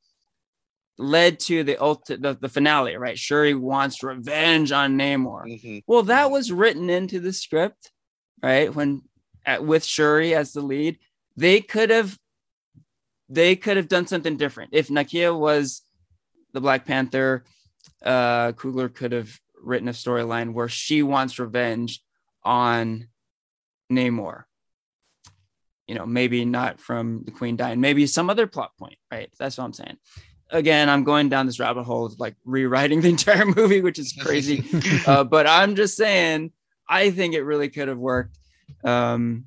led 0.99 1.41
to 1.41 1.65
the 1.65 1.75
ulti- 1.77 2.21
the, 2.21 2.37
the 2.41 2.49
finale, 2.49 2.97
right? 2.97 3.19
Shuri 3.19 3.55
wants 3.55 4.03
revenge 4.03 4.71
on 4.73 4.97
Namor. 4.97 5.45
Mhm. 5.45 5.83
Well, 5.87 6.05
that 6.05 6.31
was 6.31 6.53
written 6.53 6.89
into 6.89 7.19
the 7.21 7.33
script, 7.33 7.91
right? 8.43 8.73
When 8.75 9.03
at, 9.45 9.65
with 9.65 9.85
Shuri 9.85 10.35
as 10.35 10.53
the 10.53 10.63
lead, 10.63 10.99
they 11.37 11.61
could 11.61 11.91
have 11.91 12.19
they 13.29 13.57
could 13.57 13.77
have 13.77 13.89
done 13.89 14.07
something 14.07 14.37
different. 14.37 14.71
If 14.73 14.89
Nakia 14.89 15.37
was 15.37 15.83
the 16.53 16.61
Black 16.61 16.85
Panther, 16.85 17.45
uh, 18.05 18.53
Coogler 18.53 18.95
could 18.95 19.13
have 19.13 19.31
written 19.61 19.89
a 19.89 19.93
storyline 19.93 20.53
where 20.53 20.69
she 20.69 21.03
wants 21.03 21.39
revenge 21.39 22.01
on 22.45 23.09
Namor. 23.91 24.45
You 25.89 25.95
know, 25.95 26.07
maybe 26.07 26.45
not 26.45 26.81
from 26.81 27.25
the 27.25 27.31
Queen 27.31 27.57
dying, 27.57 27.81
maybe 27.81 28.07
some 28.07 28.31
other 28.31 28.47
plot 28.47 28.71
point, 28.79 28.99
right? 29.11 29.31
That's 29.39 29.59
what 29.59 29.65
I'm 29.65 29.73
saying. 29.73 29.97
Again, 30.55 30.89
I'm 30.89 31.03
going 31.03 31.29
down 31.29 31.47
this 31.47 31.59
rabbit 31.59 31.83
hole 31.83 32.07
of 32.07 32.21
like 32.21 32.37
rewriting 32.45 33.01
the 33.01 33.09
entire 33.17 33.45
movie, 33.45 33.81
which 33.81 33.99
is 33.99 34.13
crazy. 34.13 34.65
uh, 35.07 35.25
but 35.25 35.49
I'm 35.49 35.75
just 35.75 35.97
saying, 35.97 36.53
I 36.89 37.11
think 37.11 37.35
it 37.35 37.43
really 37.43 37.69
could 37.69 37.89
have 37.89 37.99
worked. 37.99 38.39
Um, 38.85 39.47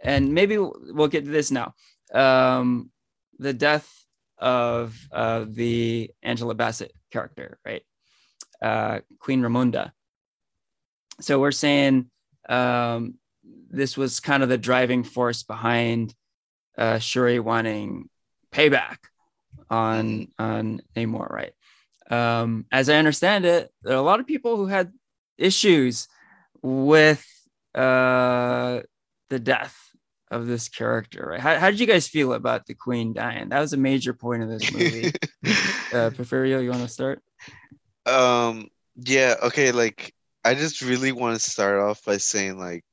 and 0.00 0.32
maybe 0.32 0.56
we'll 0.56 1.08
get 1.08 1.26
to 1.26 1.30
this 1.30 1.50
now. 1.50 1.74
Um, 2.14 2.90
the 3.38 3.52
death 3.52 3.92
of 4.38 4.98
uh, 5.12 5.44
the 5.46 6.10
Angela 6.22 6.54
Bassett 6.54 6.92
character, 7.12 7.58
right? 7.62 7.82
Uh, 8.62 9.00
Queen 9.18 9.42
Ramonda. 9.42 9.92
So 11.20 11.40
we're 11.40 11.52
saying 11.52 12.10
um, 12.48 13.16
this 13.70 13.98
was 13.98 14.18
kind 14.20 14.42
of 14.42 14.48
the 14.48 14.56
driving 14.56 15.04
force 15.04 15.42
behind 15.42 16.14
uh, 16.78 17.00
Shuri 17.00 17.38
wanting 17.38 18.08
payback 18.50 18.96
on 19.70 20.28
on 20.38 20.80
Namor, 20.94 21.30
right? 21.30 21.52
Um, 22.10 22.66
as 22.70 22.88
I 22.88 22.96
understand 22.96 23.44
it, 23.44 23.70
there 23.82 23.94
are 23.94 23.98
a 23.98 24.02
lot 24.02 24.20
of 24.20 24.26
people 24.26 24.56
who 24.56 24.66
had 24.66 24.92
issues 25.38 26.08
with 26.62 27.26
uh, 27.74 28.80
the 29.28 29.38
death 29.38 29.76
of 30.30 30.46
this 30.46 30.68
character. 30.68 31.26
Right? 31.30 31.40
How, 31.40 31.58
how 31.58 31.70
did 31.70 31.80
you 31.80 31.86
guys 31.86 32.08
feel 32.08 32.32
about 32.32 32.66
the 32.66 32.74
Queen 32.74 33.12
dying? 33.12 33.48
That 33.48 33.60
was 33.60 33.72
a 33.72 33.78
major 33.78 34.12
point 34.12 34.42
of 34.42 34.48
this 34.48 34.72
movie. 34.72 35.08
uh, 35.92 36.10
Porfirio, 36.10 36.62
you 36.62 36.70
want 36.70 36.82
to 36.82 36.88
start? 36.88 37.22
Um. 38.06 38.68
Yeah. 38.96 39.34
Okay. 39.42 39.72
Like, 39.72 40.14
I 40.44 40.54
just 40.54 40.80
really 40.80 41.12
want 41.12 41.34
to 41.38 41.50
start 41.50 41.80
off 41.80 42.04
by 42.04 42.18
saying, 42.18 42.58
like, 42.58 42.84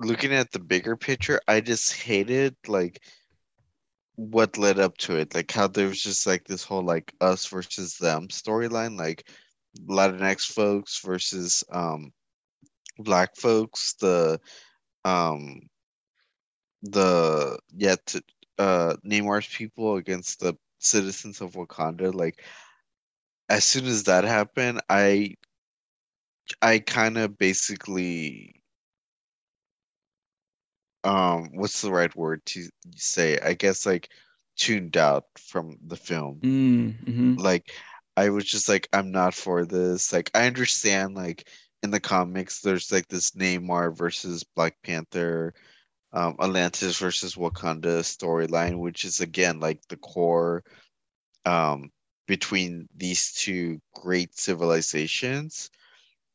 looking 0.00 0.32
at 0.32 0.50
the 0.50 0.58
bigger 0.58 0.96
picture, 0.96 1.40
I 1.46 1.60
just 1.60 1.92
hated 1.92 2.56
like 2.66 3.02
what 4.20 4.58
led 4.58 4.78
up 4.78 4.98
to 4.98 5.16
it. 5.16 5.34
Like 5.34 5.50
how 5.50 5.66
there 5.66 5.88
was 5.88 6.02
just 6.02 6.26
like 6.26 6.44
this 6.46 6.62
whole 6.64 6.82
like 6.84 7.14
us 7.20 7.46
versus 7.46 7.96
them 7.98 8.28
storyline, 8.28 8.98
like 8.98 9.28
Latinx 9.86 10.46
folks 10.52 11.00
versus 11.00 11.64
um 11.72 12.12
black 12.98 13.36
folks, 13.36 13.94
the 13.94 14.40
um 15.04 15.62
the 16.82 17.58
yet 17.74 18.14
uh 18.58 18.96
Namor's 19.04 19.46
people 19.48 19.96
against 19.96 20.40
the 20.40 20.54
citizens 20.78 21.40
of 21.40 21.52
Wakanda. 21.52 22.12
Like 22.14 22.44
as 23.48 23.64
soon 23.64 23.86
as 23.86 24.04
that 24.04 24.24
happened, 24.24 24.82
I 24.90 25.36
I 26.62 26.78
kind 26.80 27.18
of 27.18 27.38
basically 27.38 28.59
um 31.04 31.50
what's 31.54 31.82
the 31.82 31.90
right 31.92 32.14
word 32.16 32.44
to 32.46 32.68
say? 32.96 33.38
I 33.38 33.54
guess 33.54 33.86
like 33.86 34.10
tuned 34.56 34.96
out 34.96 35.24
from 35.38 35.78
the 35.86 35.96
film. 35.96 36.40
Mm, 36.40 37.04
mhm. 37.04 37.40
like 37.40 37.72
i 38.16 38.28
was 38.28 38.44
just 38.44 38.68
like 38.68 38.88
i'm 38.92 39.10
not 39.12 39.34
for 39.34 39.64
this. 39.64 40.12
Like 40.12 40.30
i 40.34 40.46
understand 40.46 41.14
like 41.14 41.48
in 41.82 41.90
the 41.90 42.00
comics 42.00 42.60
there's 42.60 42.92
like 42.92 43.08
this 43.08 43.32
Namor 43.32 43.96
versus 43.96 44.44
black 44.44 44.76
panther 44.82 45.54
um 46.12 46.36
atlantis 46.40 46.98
versus 46.98 47.36
wakanda 47.36 48.00
storyline 48.02 48.78
which 48.78 49.04
is 49.04 49.20
again 49.20 49.60
like 49.60 49.80
the 49.88 49.96
core 49.96 50.62
um 51.46 51.90
between 52.26 52.88
these 52.96 53.32
two 53.32 53.80
great 53.94 54.36
civilizations. 54.38 55.70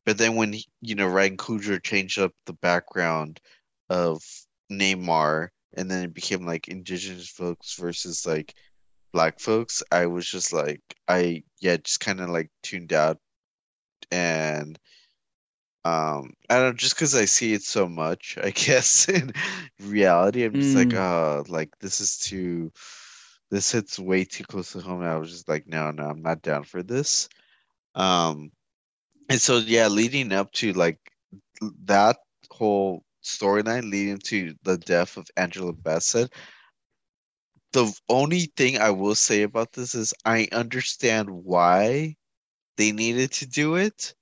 But 0.06 0.18
then 0.18 0.36
when 0.36 0.56
you 0.82 0.96
know 0.96 1.08
ryan 1.08 1.38
Coogler 1.38 1.82
changed 1.82 2.20
up 2.20 2.34
the 2.46 2.54
background 2.54 3.40
of 3.90 4.22
Namor, 4.72 5.50
and 5.74 5.90
then 5.92 6.04
it 6.06 6.14
became 6.14 6.46
like 6.46 6.68
indigenous 6.68 7.30
folks 7.30 7.76
versus 7.76 8.26
like 8.26 8.56
black 9.14 9.40
folks, 9.40 9.84
I 9.92 10.08
was 10.08 10.28
just 10.30 10.54
like, 10.54 10.82
I 11.08 11.44
yeah, 11.62 11.78
just 11.78 12.00
kind 12.02 12.20
of 12.22 12.30
like 12.30 12.52
tuned 12.64 12.94
out, 12.94 13.20
and 14.12 14.80
um, 15.86 16.34
I 16.50 16.56
don't 16.56 16.64
know, 16.72 16.74
just 16.74 16.96
because 16.96 17.16
I 17.16 17.26
see 17.26 17.54
it 17.54 17.62
so 17.64 17.88
much, 17.88 18.38
I 18.42 18.50
guess 18.52 19.08
in 19.08 19.32
reality, 19.80 20.44
I'm 20.44 20.54
just 20.56 20.76
like, 20.76 20.90
Mm. 20.90 20.98
oh, 20.98 21.44
like 21.48 21.78
this 21.80 22.02
is 22.02 22.18
too, 22.18 22.72
this 23.52 23.72
hits 23.72 24.00
way 24.00 24.26
too 24.26 24.44
close 24.46 24.72
to 24.74 24.80
home. 24.82 25.02
And 25.02 25.10
I 25.10 25.18
was 25.18 25.30
just 25.32 25.48
like, 25.48 25.68
no, 25.68 25.92
no, 25.92 26.06
I'm 26.06 26.22
not 26.24 26.42
down 26.42 26.64
for 26.64 26.82
this. 26.84 27.30
Um, 27.96 28.52
and 29.30 29.42
so 29.42 29.58
yeah, 29.60 29.88
leading 29.88 30.32
up 30.34 30.52
to 30.54 30.74
like 30.74 31.00
that 31.86 32.18
whole 32.52 33.05
storyline 33.26 33.92
leading 33.92 34.20
to 34.20 34.56
the 34.64 34.78
death 34.78 35.18
of 35.18 35.28
Angela 35.38 35.74
Bassett. 35.74 36.32
The 37.74 37.94
only 38.10 38.52
thing 38.56 38.78
I 38.80 38.92
will 38.92 39.16
say 39.16 39.44
about 39.44 39.74
this 39.74 39.94
is 39.96 40.14
I 40.26 40.48
understand 40.52 41.30
why 41.30 42.16
they 42.78 42.92
needed 42.92 43.32
to 43.34 43.48
do 43.48 43.76
it, 43.76 44.16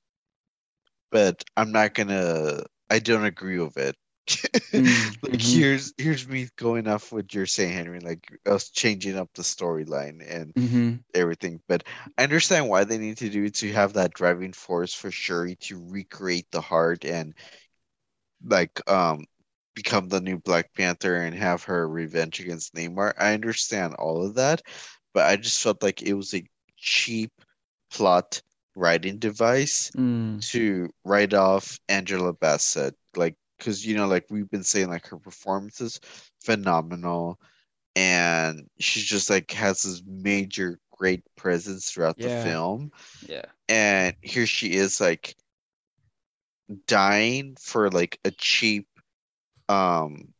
but 1.11 1.43
I'm 1.57 1.71
not 1.71 1.93
gonna. 1.93 2.63
I 2.89 2.99
don't 2.99 3.25
agree 3.25 3.59
with 3.59 3.77
it. 3.77 3.95
Mm, 4.75 5.19
like 5.23 5.41
mhm. 5.41 5.41
here's 5.41 5.93
here's 5.97 6.27
me 6.27 6.47
going 6.57 6.87
off 6.87 7.11
what 7.11 7.33
you're 7.33 7.45
saying, 7.45 7.73
Henry. 7.73 7.99
Like 7.99 8.27
us 8.45 8.69
changing 8.69 9.17
up 9.17 9.29
the 9.33 9.43
storyline 9.43 10.23
and 10.27 10.53
Mhm. 10.55 11.03
everything. 11.13 11.61
But 11.67 11.83
I 12.17 12.23
understand 12.23 12.69
why 12.69 12.83
they 12.85 12.97
need 12.97 13.17
to 13.17 13.29
do 13.29 13.45
it 13.45 13.55
to 13.55 13.71
have 13.73 13.93
that 13.93 14.13
driving 14.13 14.53
force 14.53 14.93
for 14.93 15.11
Shuri 15.11 15.55
to 15.61 15.83
recreate 15.89 16.47
the 16.51 16.61
heart 16.61 17.05
and 17.05 17.33
like 18.45 18.79
um 18.89 19.25
become 19.75 20.07
the 20.09 20.21
new 20.21 20.37
Black 20.39 20.73
Panther 20.75 21.15
and 21.15 21.35
have 21.35 21.63
her 21.63 21.87
revenge 21.87 22.39
against 22.39 22.75
Namor. 22.75 23.13
I 23.17 23.33
understand 23.33 23.95
all 23.95 24.25
of 24.25 24.35
that, 24.35 24.61
but 25.13 25.25
I 25.25 25.35
just 25.37 25.61
felt 25.61 25.81
like 25.81 26.01
it 26.03 26.13
was 26.13 26.33
a 26.33 26.43
cheap 26.77 27.31
plot 27.91 28.41
writing 28.75 29.17
device 29.19 29.91
Mm. 29.95 30.41
to 30.51 30.89
write 31.05 31.33
off 31.33 31.79
Angela 31.89 32.33
Bassett. 32.33 32.95
Like 33.15 33.35
because 33.57 33.85
you 33.85 33.95
know, 33.95 34.07
like 34.07 34.25
we've 34.29 34.49
been 34.49 34.63
saying, 34.63 34.89
like 34.89 35.07
her 35.07 35.17
performance 35.17 35.81
is 35.81 35.99
phenomenal 36.43 37.39
and 37.95 38.67
she's 38.79 39.03
just 39.03 39.29
like 39.29 39.51
has 39.51 39.83
this 39.83 40.01
major 40.05 40.79
great 40.97 41.23
presence 41.35 41.91
throughout 41.91 42.15
Yeah. 42.17 42.27
the 42.29 42.43
film 42.43 42.91
Yeah. 43.27 43.45
and 43.69 44.15
here 44.21 44.45
she 44.45 44.73
is 44.73 44.99
like 45.01 45.35
dying 46.87 47.55
for 47.59 47.89
like 47.89 48.19
a 48.25 48.31
cheap 48.31 48.87
um 49.69 50.33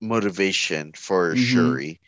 motivation 0.00 0.92
for 0.94 1.34
Mhm. 1.34 1.36
Shuri 1.36 2.00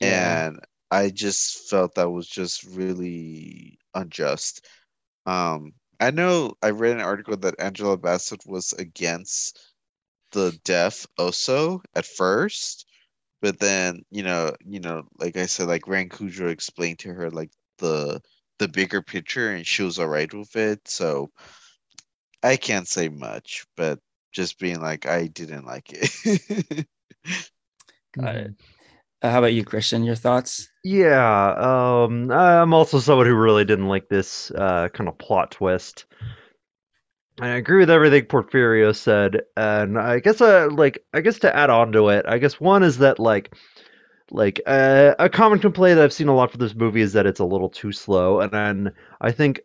Yeah. 0.00 0.40
and 0.40 0.58
I 0.90 1.10
just 1.10 1.68
felt 1.70 1.94
that 1.96 2.10
was 2.10 2.28
just 2.28 2.64
really 2.64 3.78
unjust. 3.94 4.66
Um 5.26 5.72
I 6.00 6.10
know 6.10 6.54
I 6.62 6.70
read 6.70 6.92
an 6.96 7.02
article 7.02 7.36
that 7.38 7.60
Angela 7.60 7.96
Bassett 7.98 8.42
was 8.46 8.72
against 8.74 9.58
the 10.32 10.52
death 10.64 11.06
also 11.18 11.82
at 11.94 12.06
first, 12.06 12.86
but 13.42 13.58
then 13.60 14.04
you 14.10 14.22
know, 14.22 14.54
you 14.64 14.80
know, 14.80 15.04
like 15.18 15.36
I 15.36 15.46
said, 15.46 15.68
like 15.68 15.82
Coogler 15.84 16.50
explained 16.50 17.00
to 17.00 17.12
her 17.14 17.30
like 17.30 17.50
the 17.78 18.20
the 18.58 18.68
bigger 18.68 19.02
picture, 19.02 19.52
and 19.52 19.66
she 19.66 19.82
was 19.82 19.98
alright 19.98 20.32
with 20.34 20.56
it. 20.56 20.88
So 20.88 21.30
I 22.42 22.56
can't 22.56 22.88
say 22.88 23.08
much, 23.08 23.66
but 23.76 23.98
just 24.32 24.58
being 24.58 24.80
like 24.80 25.06
I 25.06 25.26
didn't 25.26 25.66
like 25.66 25.90
it. 25.90 26.86
Got 28.14 28.36
it. 28.36 28.54
Uh, 29.20 29.30
how 29.30 29.38
about 29.38 29.52
you, 29.52 29.64
Christian? 29.64 30.04
Your 30.04 30.14
thoughts? 30.14 30.68
Yeah, 30.84 32.04
um, 32.04 32.30
I'm 32.30 32.72
also 32.72 33.00
someone 33.00 33.26
who 33.26 33.34
really 33.34 33.64
didn't 33.64 33.88
like 33.88 34.08
this 34.08 34.50
uh, 34.52 34.88
kind 34.92 35.08
of 35.08 35.18
plot 35.18 35.50
twist. 35.50 36.06
I 37.40 37.48
agree 37.48 37.80
with 37.80 37.90
everything 37.90 38.24
Porfirio 38.24 38.94
said, 38.94 39.42
and 39.56 39.98
I 39.98 40.20
guess 40.20 40.40
uh, 40.40 40.68
like 40.70 41.04
I 41.14 41.20
guess 41.20 41.38
to 41.40 41.54
add 41.54 41.70
on 41.70 41.92
to 41.92 42.08
it, 42.08 42.26
I 42.28 42.38
guess 42.38 42.60
one 42.60 42.82
is 42.82 42.98
that 42.98 43.18
like 43.18 43.54
like 44.30 44.60
uh, 44.66 45.14
a 45.18 45.28
common 45.28 45.58
complaint 45.58 45.96
that 45.96 46.04
I've 46.04 46.12
seen 46.12 46.28
a 46.28 46.34
lot 46.34 46.50
for 46.50 46.58
this 46.58 46.74
movie 46.74 47.00
is 47.00 47.12
that 47.14 47.26
it's 47.26 47.40
a 47.40 47.44
little 47.44 47.70
too 47.70 47.92
slow, 47.92 48.40
and 48.40 48.52
then 48.52 48.92
I 49.20 49.32
think 49.32 49.60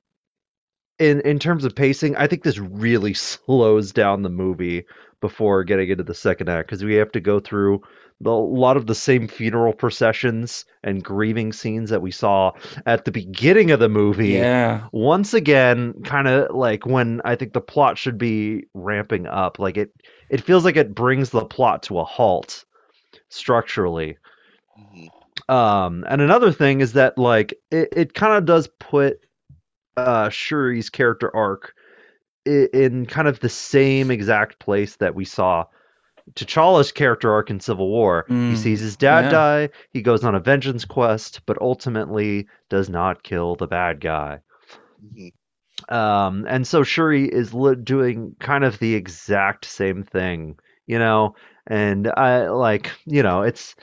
in 1.00 1.22
in 1.22 1.40
terms 1.40 1.66
of 1.66 1.76
pacing, 1.76 2.16
I 2.16 2.28
think 2.28 2.44
this 2.44 2.60
really 2.60 3.14
slows 3.14 3.92
down 3.92 4.22
the 4.22 4.30
movie 4.30 4.86
before 5.22 5.64
getting 5.64 5.90
into 5.90 6.04
the 6.04 6.14
second 6.14 6.50
act 6.50 6.68
because 6.70 6.84
we 6.84 6.96
have 6.96 7.12
to 7.14 7.22
go 7.22 7.40
through 7.40 7.82
the, 8.20 8.30
a 8.30 8.32
lot 8.32 8.76
of 8.78 8.86
the 8.88 8.96
same 8.96 9.28
funeral 9.28 9.74
processions 9.74 10.66
and 10.84 11.04
grieving 11.04 11.54
scenes 11.54 11.90
that 11.92 12.02
we 12.02 12.12
saw 12.12 12.52
at 12.86 13.06
the 13.06 13.12
beginning 13.12 13.72
of 13.72 13.80
the 13.80 13.88
movie 13.90 14.30
Yeah. 14.34 14.88
once 14.92 15.34
again 15.34 15.94
kind 16.04 16.28
of 16.28 16.54
like 16.56 16.86
when 16.86 17.22
i 17.24 17.36
think 17.36 17.54
the 17.54 17.62
plot 17.62 17.98
should 17.98 18.18
be 18.18 18.66
ramping 18.74 19.26
up 19.26 19.60
like 19.60 19.78
it 19.78 19.92
it 20.30 20.42
feels 20.42 20.66
like 20.66 20.76
it 20.76 20.94
brings 20.94 21.30
the 21.30 21.46
plot 21.46 21.84
to 21.84 22.00
a 22.00 22.04
halt 22.04 22.66
structurally 23.30 24.18
Mhm. 24.78 25.54
um 25.54 26.06
and 26.08 26.22
another 26.22 26.52
thing 26.52 26.82
is 26.82 26.94
that 26.94 27.18
like 27.18 27.54
it, 27.72 27.90
it 27.94 28.14
kind 28.14 28.34
of 28.34 28.46
does 28.46 28.68
put 28.80 29.20
uh 29.98 30.30
shuri's 30.30 30.90
character 30.90 31.36
arc 31.36 31.74
i- 32.48 32.70
in 32.74 33.06
kind 33.06 33.28
of 33.28 33.40
the 33.40 33.50
same 33.50 34.12
exact 34.12 34.60
place 34.60 34.96
that 34.98 35.16
we 35.16 35.26
saw 35.26 35.66
T'Challa's 36.36 36.92
character 36.92 37.32
arc 37.34 37.50
in 37.50 37.60
Civil 37.60 37.90
War. 37.90 38.28
he 38.46 38.56
Mm, 38.56 38.56
sees 38.56 38.80
his 38.82 38.98
dad 38.98 39.28
yeah. 39.28 39.30
die, 39.30 39.70
he 39.92 40.02
goes 40.02 40.24
on 40.24 40.36
a 40.36 40.40
vengeance 40.40 40.86
quest, 40.86 41.42
but 41.46 41.62
ultimately 41.62 42.48
does 42.70 42.90
not 42.90 43.24
kill 43.24 43.56
the 43.56 43.68
bad 43.68 44.00
guy. 44.02 44.40
Mhm. 45.02 45.32
Um, 45.90 46.46
and 46.48 46.66
so 46.66 46.84
Shuri 46.84 47.26
is 47.26 47.54
li- 47.54 47.76
doing 47.76 48.36
kind 48.40 48.64
of 48.64 48.80
the 48.80 48.96
exact 48.96 49.66
same 49.66 50.04
thing, 50.04 50.58
you 50.88 50.98
know. 51.00 51.36
And 51.68 52.08
I 52.08 52.48
like, 52.50 52.92
you 53.06 53.24
know, 53.24 53.42
it's 53.44 53.76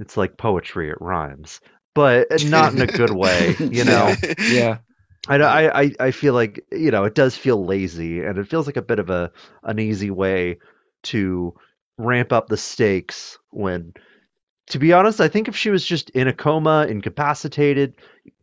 it's 0.00 0.16
like 0.16 0.36
poetry; 0.36 0.90
it 0.90 0.98
rhymes, 1.00 1.60
but 1.94 2.28
not 2.40 2.74
in 2.74 2.82
a 2.82 2.88
good 2.88 3.12
way, 3.12 3.58
you 3.68 3.84
know. 3.84 4.20
Yeah. 4.46 4.78
I, 5.36 5.82
I 5.82 5.92
I 6.00 6.10
feel 6.10 6.34
like 6.34 6.64
you 6.72 6.90
know 6.90 7.04
it 7.04 7.14
does 7.14 7.36
feel 7.36 7.64
lazy, 7.64 8.22
and 8.24 8.38
it 8.38 8.48
feels 8.48 8.66
like 8.66 8.76
a 8.76 8.82
bit 8.82 8.98
of 8.98 9.10
a 9.10 9.30
an 9.62 9.78
easy 9.78 10.10
way 10.10 10.58
to 11.04 11.54
ramp 11.98 12.32
up 12.32 12.48
the 12.48 12.56
stakes 12.56 13.38
when 13.50 13.92
to 14.68 14.78
be 14.78 14.92
honest, 14.92 15.20
I 15.20 15.28
think 15.28 15.48
if 15.48 15.56
she 15.56 15.70
was 15.70 15.84
just 15.84 16.10
in 16.10 16.28
a 16.28 16.32
coma, 16.32 16.86
incapacitated, 16.88 17.94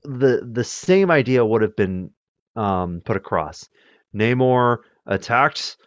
the 0.03 0.47
the 0.51 0.63
same 0.63 1.11
idea 1.11 1.45
would 1.45 1.61
have 1.61 1.75
been 1.75 2.11
um, 2.55 3.01
put 3.03 3.17
across. 3.17 3.69
Namor 4.13 4.79
attacked 5.05 5.77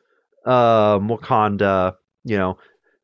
uh, 0.46 0.98
Wakanda. 0.98 1.96
You 2.24 2.38
know, 2.38 2.58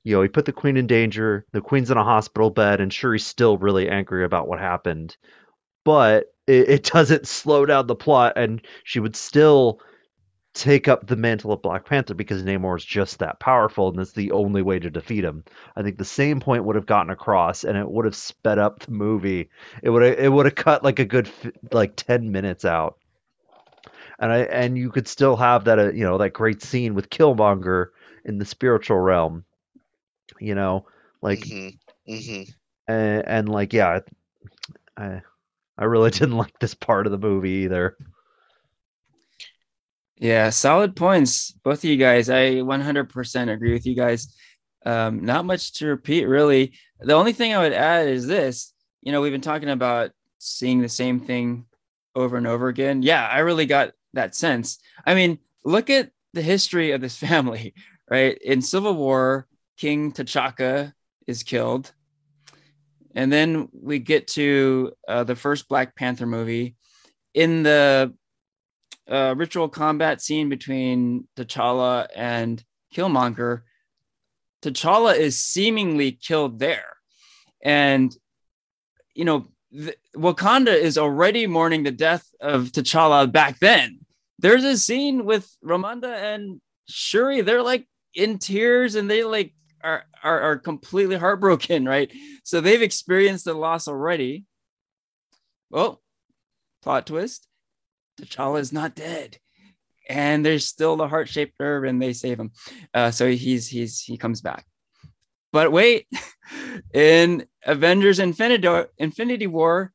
you 0.04 0.14
know, 0.16 0.22
he 0.22 0.28
put 0.28 0.44
the 0.44 0.52
queen 0.52 0.76
in 0.76 0.86
danger. 0.86 1.46
The 1.52 1.60
queen's 1.60 1.90
in 1.90 1.96
a 1.96 2.04
hospital 2.04 2.50
bed, 2.50 2.80
and 2.80 2.92
sure, 2.92 3.12
he's 3.12 3.26
still 3.26 3.58
really 3.58 3.88
angry 3.88 4.24
about 4.24 4.48
what 4.48 4.60
happened. 4.60 5.16
But 5.84 6.33
it, 6.46 6.68
it 6.68 6.84
doesn't 6.84 7.26
slow 7.26 7.66
down 7.66 7.86
the 7.86 7.94
plot, 7.96 8.34
and 8.36 8.60
she 8.84 9.00
would 9.00 9.16
still 9.16 9.80
take 10.54 10.86
up 10.88 11.06
the 11.06 11.16
mantle 11.16 11.52
of 11.52 11.62
Black 11.62 11.84
Panther 11.84 12.14
because 12.14 12.42
Namor 12.42 12.76
is 12.76 12.84
just 12.84 13.18
that 13.18 13.40
powerful, 13.40 13.88
and 13.88 13.98
that's 13.98 14.12
the 14.12 14.30
only 14.32 14.62
way 14.62 14.78
to 14.78 14.90
defeat 14.90 15.24
him. 15.24 15.44
I 15.76 15.82
think 15.82 15.98
the 15.98 16.04
same 16.04 16.40
point 16.40 16.64
would 16.64 16.76
have 16.76 16.86
gotten 16.86 17.10
across, 17.10 17.64
and 17.64 17.76
it 17.76 17.90
would 17.90 18.04
have 18.04 18.14
sped 18.16 18.58
up 18.58 18.80
the 18.80 18.92
movie. 18.92 19.50
It 19.82 19.90
would 19.90 20.02
have, 20.02 20.18
it 20.18 20.32
would 20.32 20.46
have 20.46 20.54
cut 20.54 20.84
like 20.84 20.98
a 21.00 21.04
good 21.04 21.28
like 21.72 21.96
ten 21.96 22.30
minutes 22.30 22.64
out, 22.64 22.98
and 24.18 24.32
I 24.32 24.38
and 24.40 24.76
you 24.78 24.90
could 24.90 25.08
still 25.08 25.36
have 25.36 25.64
that 25.64 25.78
uh, 25.78 25.92
you 25.92 26.04
know 26.04 26.18
that 26.18 26.30
great 26.30 26.62
scene 26.62 26.94
with 26.94 27.10
Killmonger 27.10 27.88
in 28.24 28.38
the 28.38 28.44
spiritual 28.44 28.98
realm, 28.98 29.44
you 30.40 30.54
know, 30.54 30.86
like 31.22 31.40
Mm-hmm. 31.40 32.12
Mm-hmm. 32.12 32.42
and, 32.88 33.26
and 33.26 33.48
like 33.48 33.72
yeah, 33.72 34.00
I 34.96 35.22
I 35.78 35.84
really 35.84 36.10
didn't 36.12 36.36
like 36.36 36.58
this 36.58 36.74
part 36.74 37.06
of 37.06 37.12
the 37.12 37.18
movie 37.18 37.64
either. 37.64 37.96
Yeah, 40.16 40.50
solid 40.50 40.94
points, 40.94 41.50
both 41.50 41.78
of 41.78 41.84
you 41.84 41.96
guys. 41.96 42.30
I 42.30 42.56
100% 42.56 43.52
agree 43.52 43.72
with 43.72 43.84
you 43.84 43.96
guys. 43.96 44.34
Um, 44.86 45.24
not 45.24 45.44
much 45.44 45.72
to 45.74 45.86
repeat, 45.88 46.26
really. 46.26 46.74
The 47.00 47.14
only 47.14 47.32
thing 47.32 47.52
I 47.52 47.58
would 47.58 47.72
add 47.72 48.08
is 48.08 48.26
this 48.26 48.74
you 49.04 49.12
know, 49.12 49.20
we've 49.20 49.32
been 49.32 49.40
talking 49.40 49.68
about 49.68 50.10
seeing 50.38 50.80
the 50.80 50.88
same 50.88 51.20
thing 51.20 51.66
over 52.16 52.36
and 52.36 52.46
over 52.46 52.68
again. 52.68 53.02
Yeah, 53.02 53.28
I 53.28 53.40
really 53.40 53.66
got 53.66 53.92
that 54.14 54.34
sense. 54.34 54.78
I 55.06 55.14
mean, 55.14 55.38
look 55.64 55.90
at 55.90 56.10
the 56.32 56.42
history 56.42 56.92
of 56.92 57.00
this 57.00 57.16
family, 57.28 57.74
right? 58.10 58.36
In 58.38 58.62
Civil 58.62 58.94
War, 58.94 59.46
King 59.76 60.12
T'Chaka 60.12 60.92
is 61.26 61.42
killed. 61.42 61.92
And 63.14 63.32
then 63.32 63.68
we 63.72 63.98
get 64.00 64.26
to 64.28 64.92
uh, 65.06 65.24
the 65.24 65.36
first 65.36 65.68
Black 65.68 65.94
Panther 65.94 66.26
movie. 66.26 66.74
In 67.32 67.62
the 67.62 68.12
uh, 69.08 69.34
ritual 69.36 69.68
combat 69.68 70.20
scene 70.20 70.48
between 70.48 71.28
T'Challa 71.36 72.08
and 72.14 72.62
Killmonger, 72.94 73.62
T'Challa 74.62 75.16
is 75.16 75.38
seemingly 75.38 76.12
killed 76.12 76.58
there. 76.58 76.96
And, 77.62 78.14
you 79.14 79.24
know, 79.24 79.48
Wakanda 80.16 80.74
is 80.74 80.96
already 80.98 81.46
mourning 81.46 81.82
the 81.82 81.90
death 81.90 82.28
of 82.40 82.66
T'Challa 82.72 83.30
back 83.30 83.58
then. 83.58 84.00
There's 84.38 84.64
a 84.64 84.76
scene 84.76 85.24
with 85.24 85.48
Ramonda 85.64 86.12
and 86.34 86.60
Shuri. 86.88 87.40
They're 87.40 87.62
like 87.62 87.86
in 88.14 88.38
tears 88.38 88.94
and 88.94 89.10
they 89.10 89.24
like 89.24 89.54
are, 89.84 90.04
are, 90.22 90.40
are 90.40 90.58
completely 90.58 91.16
heartbroken, 91.16 91.84
right? 91.84 92.10
So 92.42 92.60
they've 92.60 92.82
experienced 92.82 93.44
the 93.44 93.54
loss 93.54 93.86
already. 93.86 94.44
Well, 95.70 96.02
plot 96.82 97.06
twist 97.06 97.46
T'Challa 98.20 98.60
is 98.60 98.72
not 98.72 98.94
dead. 98.94 99.38
And 100.08 100.44
there's 100.44 100.66
still 100.66 100.96
the 100.96 101.08
heart-shaped 101.08 101.54
herb, 101.58 101.84
and 101.84 102.00
they 102.00 102.12
save 102.12 102.38
him. 102.38 102.52
Uh, 102.92 103.10
so 103.10 103.30
he's 103.30 103.68
he's 103.68 104.02
he 104.02 104.18
comes 104.18 104.42
back. 104.42 104.66
But 105.50 105.72
wait, 105.72 106.06
in 106.94 107.46
Avengers 107.64 108.18
Infinity, 108.18 108.68
Infinity 108.98 109.46
War, 109.46 109.92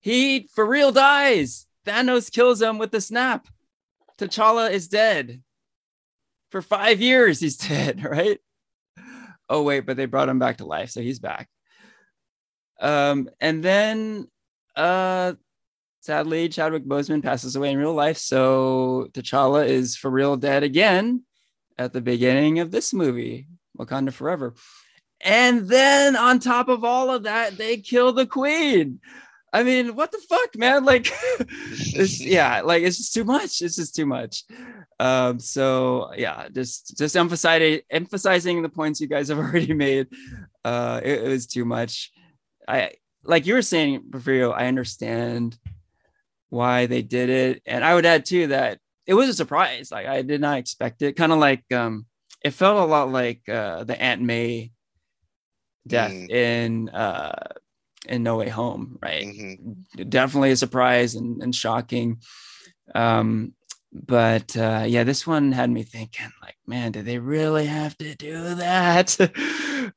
he 0.00 0.48
for 0.54 0.64
real 0.64 0.92
dies. 0.92 1.66
Thanos 1.86 2.32
kills 2.32 2.62
him 2.62 2.78
with 2.78 2.90
the 2.90 3.00
snap. 3.00 3.48
T'Challa 4.18 4.70
is 4.70 4.88
dead. 4.88 5.42
For 6.50 6.62
five 6.62 7.00
years, 7.00 7.40
he's 7.40 7.56
dead, 7.68 8.02
right? 8.02 8.38
Oh, 9.50 9.62
wait, 9.62 9.80
but 9.80 9.98
they 9.98 10.06
brought 10.06 10.30
him 10.30 10.38
back 10.38 10.58
to 10.58 10.64
life, 10.64 10.90
so 10.90 11.02
he's 11.02 11.18
back. 11.18 11.48
Um, 12.80 13.28
and 13.40 13.62
then 13.62 14.26
uh 14.74 15.34
sadly, 16.00 16.48
Chadwick 16.48 16.84
Boseman 16.86 17.22
passes 17.22 17.56
away 17.56 17.70
in 17.70 17.78
real 17.78 17.94
life. 17.94 18.16
So 18.16 19.08
T'Challa 19.12 19.66
is 19.66 19.96
for 19.96 20.10
real 20.10 20.36
dead 20.36 20.62
again 20.62 21.24
at 21.78 21.92
the 21.92 22.00
beginning 22.00 22.58
of 22.58 22.70
this 22.70 22.92
movie, 22.92 23.46
Wakanda 23.78 24.12
Forever. 24.12 24.54
And 25.20 25.68
then 25.68 26.16
on 26.16 26.38
top 26.38 26.68
of 26.68 26.84
all 26.84 27.10
of 27.10 27.24
that, 27.24 27.58
they 27.58 27.76
kill 27.76 28.12
the 28.12 28.26
queen. 28.26 29.00
I 29.52 29.62
mean, 29.64 29.94
what 29.96 30.12
the 30.12 30.22
fuck, 30.28 30.56
man? 30.56 30.84
Like, 30.84 31.10
yeah, 31.94 32.62
like 32.62 32.82
it's 32.82 32.96
just 32.96 33.14
too 33.14 33.24
much. 33.24 33.60
It's 33.60 33.76
just 33.76 33.94
too 33.94 34.06
much. 34.06 34.44
Um, 35.00 35.40
so 35.40 36.12
yeah, 36.14 36.48
just 36.52 36.98
just 36.98 37.16
emphasizing 37.16 37.80
emphasizing 37.88 38.60
the 38.60 38.68
points 38.68 39.00
you 39.00 39.06
guys 39.06 39.28
have 39.28 39.38
already 39.44 39.72
made. 39.72 40.08
Uh, 40.62 41.00
it, 41.02 41.24
it 41.24 41.28
was 41.28 41.46
too 41.46 41.64
much. 41.64 42.12
I 42.68 42.92
like 43.24 43.46
you 43.46 43.54
were 43.54 43.62
saying, 43.62 44.02
Porfirio. 44.10 44.52
I 44.52 44.66
understand 44.66 45.58
why 46.50 46.84
they 46.84 47.00
did 47.00 47.30
it. 47.30 47.62
And 47.64 47.82
I 47.82 47.94
would 47.94 48.04
add 48.04 48.26
too 48.26 48.48
that 48.48 48.78
it 49.06 49.14
was 49.14 49.30
a 49.30 49.34
surprise. 49.34 49.90
Like 49.90 50.06
I 50.06 50.20
did 50.20 50.42
not 50.42 50.58
expect 50.58 51.00
it. 51.00 51.16
Kind 51.16 51.32
of 51.32 51.38
like 51.38 51.64
um 51.72 52.04
it 52.44 52.50
felt 52.50 52.76
a 52.76 52.84
lot 52.84 53.10
like 53.10 53.48
uh 53.48 53.84
the 53.84 54.00
Aunt 54.00 54.20
May 54.20 54.72
death 55.86 56.12
mm. 56.12 56.30
in 56.30 56.90
uh 56.90 57.54
in 58.06 58.22
No 58.22 58.36
Way 58.36 58.50
Home, 58.50 58.98
right? 59.00 59.26
Mm-hmm. 59.26 60.08
Definitely 60.10 60.50
a 60.50 60.56
surprise 60.56 61.14
and, 61.14 61.42
and 61.42 61.54
shocking. 61.54 62.20
Um 62.94 63.54
but 63.92 64.56
uh 64.56 64.84
yeah, 64.86 65.04
this 65.04 65.26
one 65.26 65.52
had 65.52 65.70
me 65.70 65.82
thinking 65.82 66.30
like, 66.42 66.56
man, 66.66 66.92
did 66.92 67.06
they 67.06 67.18
really 67.18 67.66
have 67.66 67.96
to 67.98 68.14
do 68.14 68.54
that? 68.56 69.16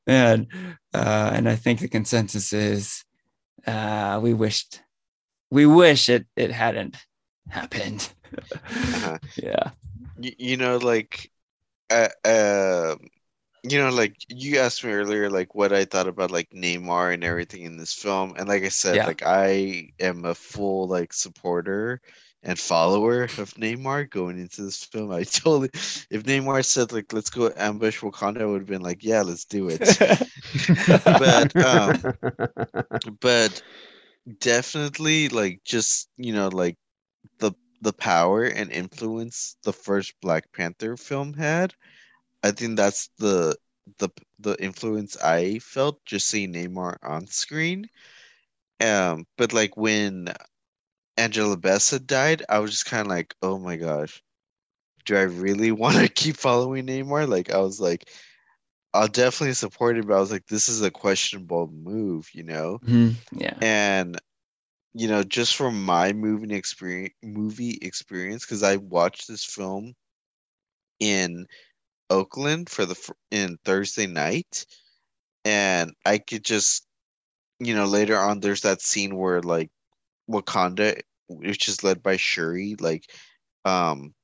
and 0.06 0.46
uh 0.92 1.30
and 1.32 1.48
I 1.48 1.56
think 1.56 1.80
the 1.80 1.88
consensus 1.88 2.52
is 2.52 3.04
uh 3.66 4.20
we 4.22 4.34
wished 4.34 4.82
we 5.50 5.66
wish 5.66 6.08
it 6.08 6.26
it 6.36 6.50
hadn't 6.50 6.96
happened. 7.48 8.12
uh-huh. 8.52 9.18
Yeah. 9.36 9.70
You, 10.18 10.32
you 10.38 10.56
know, 10.56 10.76
like, 10.76 11.30
uh, 11.90 12.08
uh, 12.24 12.96
you 13.62 13.78
know, 13.78 13.90
like 13.90 14.16
you 14.28 14.58
asked 14.58 14.84
me 14.84 14.92
earlier, 14.92 15.30
like 15.30 15.54
what 15.54 15.72
I 15.72 15.84
thought 15.84 16.06
about 16.08 16.30
like 16.30 16.50
Namor 16.50 17.12
and 17.14 17.24
everything 17.24 17.62
in 17.62 17.76
this 17.76 17.94
film, 17.94 18.34
and 18.36 18.48
like 18.48 18.62
I 18.62 18.68
said, 18.68 18.96
yeah. 18.96 19.06
like 19.06 19.22
I 19.24 19.90
am 19.98 20.24
a 20.24 20.34
full 20.34 20.86
like 20.86 21.12
supporter 21.12 22.00
and 22.44 22.58
follower 22.58 23.24
of 23.24 23.54
Namor 23.54 24.08
going 24.08 24.38
into 24.38 24.62
this 24.62 24.84
film. 24.84 25.10
I 25.10 25.22
totally, 25.24 25.70
if 25.72 26.22
Namor 26.24 26.64
said 26.64 26.92
like 26.92 27.12
let's 27.12 27.30
go 27.30 27.50
ambush 27.56 28.00
Wakanda, 28.00 28.42
I 28.42 28.44
would 28.44 28.60
have 28.60 28.68
been 28.68 28.82
like, 28.82 29.02
yeah, 29.02 29.22
let's 29.22 29.44
do 29.44 29.68
it. 29.70 29.80
but 31.04 31.56
um, 31.56 32.14
but 33.20 33.62
definitely 34.38 35.28
like 35.30 35.60
just 35.64 36.08
you 36.16 36.32
know 36.32 36.48
like 36.48 36.76
the 37.38 37.52
the 37.80 37.92
power 37.92 38.44
and 38.44 38.70
influence 38.70 39.56
the 39.64 39.72
first 39.72 40.14
Black 40.20 40.52
Panther 40.52 40.96
film 40.96 41.32
had. 41.34 41.74
I 42.42 42.50
think 42.50 42.76
that's 42.76 43.08
the 43.18 43.56
the 43.98 44.10
the 44.38 44.62
influence 44.62 45.16
I 45.16 45.58
felt 45.60 46.04
just 46.04 46.28
seeing 46.28 46.52
Namor 46.52 46.96
on 47.02 47.26
screen. 47.26 47.88
Um, 48.80 49.26
but 49.38 49.52
like 49.52 49.76
when 49.76 50.28
Angela 51.16 51.56
Bassett 51.56 52.06
died, 52.06 52.42
I 52.48 52.58
was 52.58 52.70
just 52.70 52.86
kind 52.86 53.02
of 53.02 53.08
like, 53.08 53.34
oh 53.42 53.58
my 53.58 53.76
gosh, 53.76 54.22
do 55.04 55.16
I 55.16 55.22
really 55.22 55.72
want 55.72 55.96
to 55.96 56.08
keep 56.08 56.36
following 56.36 56.86
Namor? 56.86 57.28
Like 57.28 57.52
I 57.52 57.58
was 57.58 57.80
like, 57.80 58.10
I'll 58.92 59.08
definitely 59.08 59.54
support 59.54 59.98
it, 59.98 60.06
but 60.06 60.16
I 60.16 60.20
was 60.20 60.30
like, 60.30 60.46
this 60.46 60.68
is 60.68 60.82
a 60.82 60.90
questionable 60.90 61.68
move, 61.68 62.28
you 62.32 62.44
know? 62.44 62.78
Mm-hmm. 62.84 63.38
Yeah. 63.38 63.58
And 63.60 64.20
you 64.94 65.08
know, 65.08 65.24
just 65.24 65.56
from 65.56 65.84
my 65.84 66.12
movie 66.12 66.54
experience, 66.54 67.14
movie 67.22 67.78
experience, 67.82 68.44
because 68.44 68.62
I 68.62 68.76
watched 68.76 69.26
this 69.26 69.44
film 69.44 69.94
in 71.00 71.46
Oakland 72.10 72.70
for 72.70 72.86
the 72.86 72.96
in 73.32 73.58
Thursday 73.64 74.06
night, 74.06 74.66
and 75.44 75.92
I 76.06 76.18
could 76.18 76.44
just, 76.44 76.86
you 77.58 77.74
know, 77.74 77.86
later 77.86 78.16
on 78.16 78.38
there's 78.38 78.60
that 78.60 78.82
scene 78.82 79.16
where 79.16 79.42
like 79.42 79.70
Wakanda, 80.30 81.00
which 81.28 81.68
is 81.68 81.82
led 81.84 82.02
by 82.02 82.16
Shuri, 82.16 82.76
like, 82.80 83.10
um, 83.64 84.14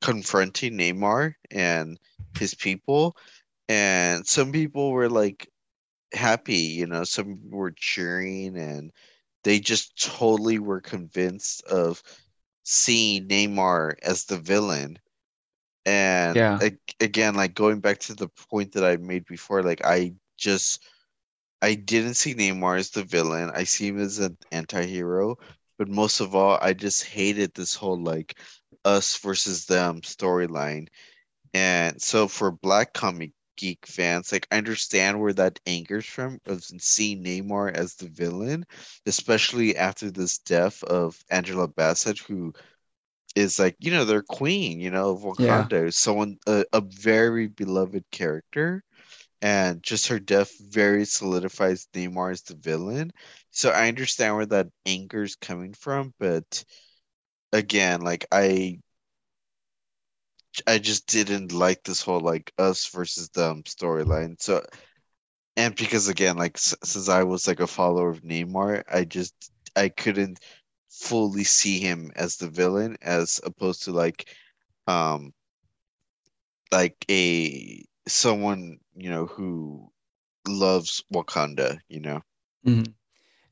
confronting 0.00 0.74
Namor 0.78 1.34
and 1.50 1.98
his 2.38 2.54
people, 2.54 3.16
and 3.68 4.26
some 4.26 4.52
people 4.52 4.92
were 4.92 5.08
like 5.08 5.48
happy, 6.12 6.54
you 6.56 6.86
know, 6.86 7.04
some 7.04 7.50
were 7.50 7.72
cheering 7.72 8.56
and 8.58 8.92
they 9.44 9.60
just 9.60 10.00
totally 10.02 10.58
were 10.58 10.80
convinced 10.80 11.62
of 11.64 12.02
seeing 12.64 13.28
Namor 13.28 13.94
as 14.02 14.24
the 14.24 14.38
villain 14.38 14.98
And 15.86 16.40
Yeah. 16.40 16.62
again, 17.00 17.34
like 17.34 17.54
going 17.54 17.80
back 17.80 17.98
to 18.00 18.14
the 18.14 18.28
point 18.28 18.72
that 18.72 18.84
I 18.84 18.96
made 18.96 19.26
before, 19.26 19.62
like 19.62 19.84
I 19.84 20.14
just 20.36 20.84
I 21.62 21.74
didn't 21.76 22.14
see 22.14 22.34
Namor 22.34 22.78
as 22.78 22.90
the 22.90 23.04
villain. 23.04 23.50
I 23.54 23.64
see 23.64 23.88
him 23.88 23.98
as 24.00 24.18
an 24.18 24.36
anti-hero, 24.50 25.36
but 25.78 25.88
most 25.88 26.20
of 26.20 26.34
all, 26.34 26.58
I 26.60 26.74
just 26.74 27.04
hated 27.04 27.54
this 27.54 27.74
whole 27.74 28.02
like 28.02 28.38
us 28.84 29.16
versus 29.18 29.66
them 29.66 30.00
storyline. 30.02 30.88
And 31.54 32.00
so 32.02 32.28
for 32.28 32.50
Black 32.52 32.92
Comic 32.94 33.32
Geek 33.56 33.86
fans, 33.86 34.32
like 34.32 34.46
I 34.50 34.58
understand 34.58 35.20
where 35.20 35.32
that 35.34 35.60
angers 35.66 36.06
from 36.06 36.40
of 36.46 36.64
seeing 36.64 37.24
Namor 37.24 37.72
as 37.74 37.94
the 37.94 38.08
villain, 38.08 38.66
especially 39.06 39.76
after 39.76 40.10
this 40.10 40.38
death 40.38 40.82
of 40.84 41.22
Angela 41.30 41.68
Bassett, 41.68 42.18
who 42.18 42.52
is 43.36 43.58
like, 43.58 43.76
you 43.80 43.90
know, 43.90 44.04
their 44.04 44.22
queen, 44.22 44.80
you 44.80 44.90
know, 44.90 45.10
of 45.10 45.22
Yeah. 45.38 45.68
Wakanda, 45.68 45.92
someone 45.94 46.38
a, 46.46 46.64
a 46.72 46.80
very 46.80 47.48
beloved 47.48 48.04
character. 48.10 48.84
And 49.42 49.82
just 49.82 50.06
her 50.08 50.20
death 50.20 50.52
very 50.60 51.04
solidifies 51.04 51.88
Namor 51.94 52.32
as 52.32 52.42
the 52.42 52.56
villain. 52.56 53.12
So 53.50 53.70
I 53.70 53.88
understand 53.88 54.36
where 54.36 54.46
that 54.46 54.68
anger 54.86 55.24
is 55.24 55.36
coming 55.36 55.74
from, 55.74 56.14
but 56.18 56.64
again, 57.52 58.02
like 58.02 58.26
I 58.32 58.80
I 60.66 60.78
just 60.78 61.06
didn't 61.06 61.52
like 61.52 61.82
this 61.84 62.02
whole 62.02 62.20
like 62.20 62.52
us 62.58 62.86
versus 62.88 63.28
them 63.30 63.62
storyline. 63.64 64.40
So, 64.40 64.64
and 65.56 65.74
because 65.76 66.08
again, 66.08 66.36
like 66.36 66.58
since 66.58 67.08
I 67.08 67.24
was 67.24 67.46
like 67.48 67.60
a 67.60 67.66
follower 67.66 68.10
of 68.10 68.22
Namor, 68.22 68.84
I 68.92 69.04
just 69.04 69.34
I 69.76 69.88
couldn't 69.90 70.40
fully 70.90 71.44
see 71.44 71.80
him 71.80 72.12
as 72.16 72.36
the 72.36 72.50
villain 72.50 72.98
as 73.02 73.40
opposed 73.44 73.84
to 73.84 73.92
like 73.92 74.28
um 74.86 75.32
like 76.72 76.96
a 77.10 77.84
someone 78.06 78.78
you 78.96 79.10
know 79.10 79.26
who 79.26 79.90
loves 80.46 81.02
Wakanda, 81.12 81.78
you 81.88 82.00
know. 82.00 82.20
Mhm. 82.66 82.94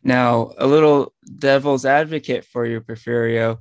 Now, 0.03 0.53
a 0.59 0.67
little 0.67 1.13
devil's 1.39 1.85
advocate 1.85 2.45
for 2.45 2.65
you, 2.67 2.81
Porfirio. 2.81 3.59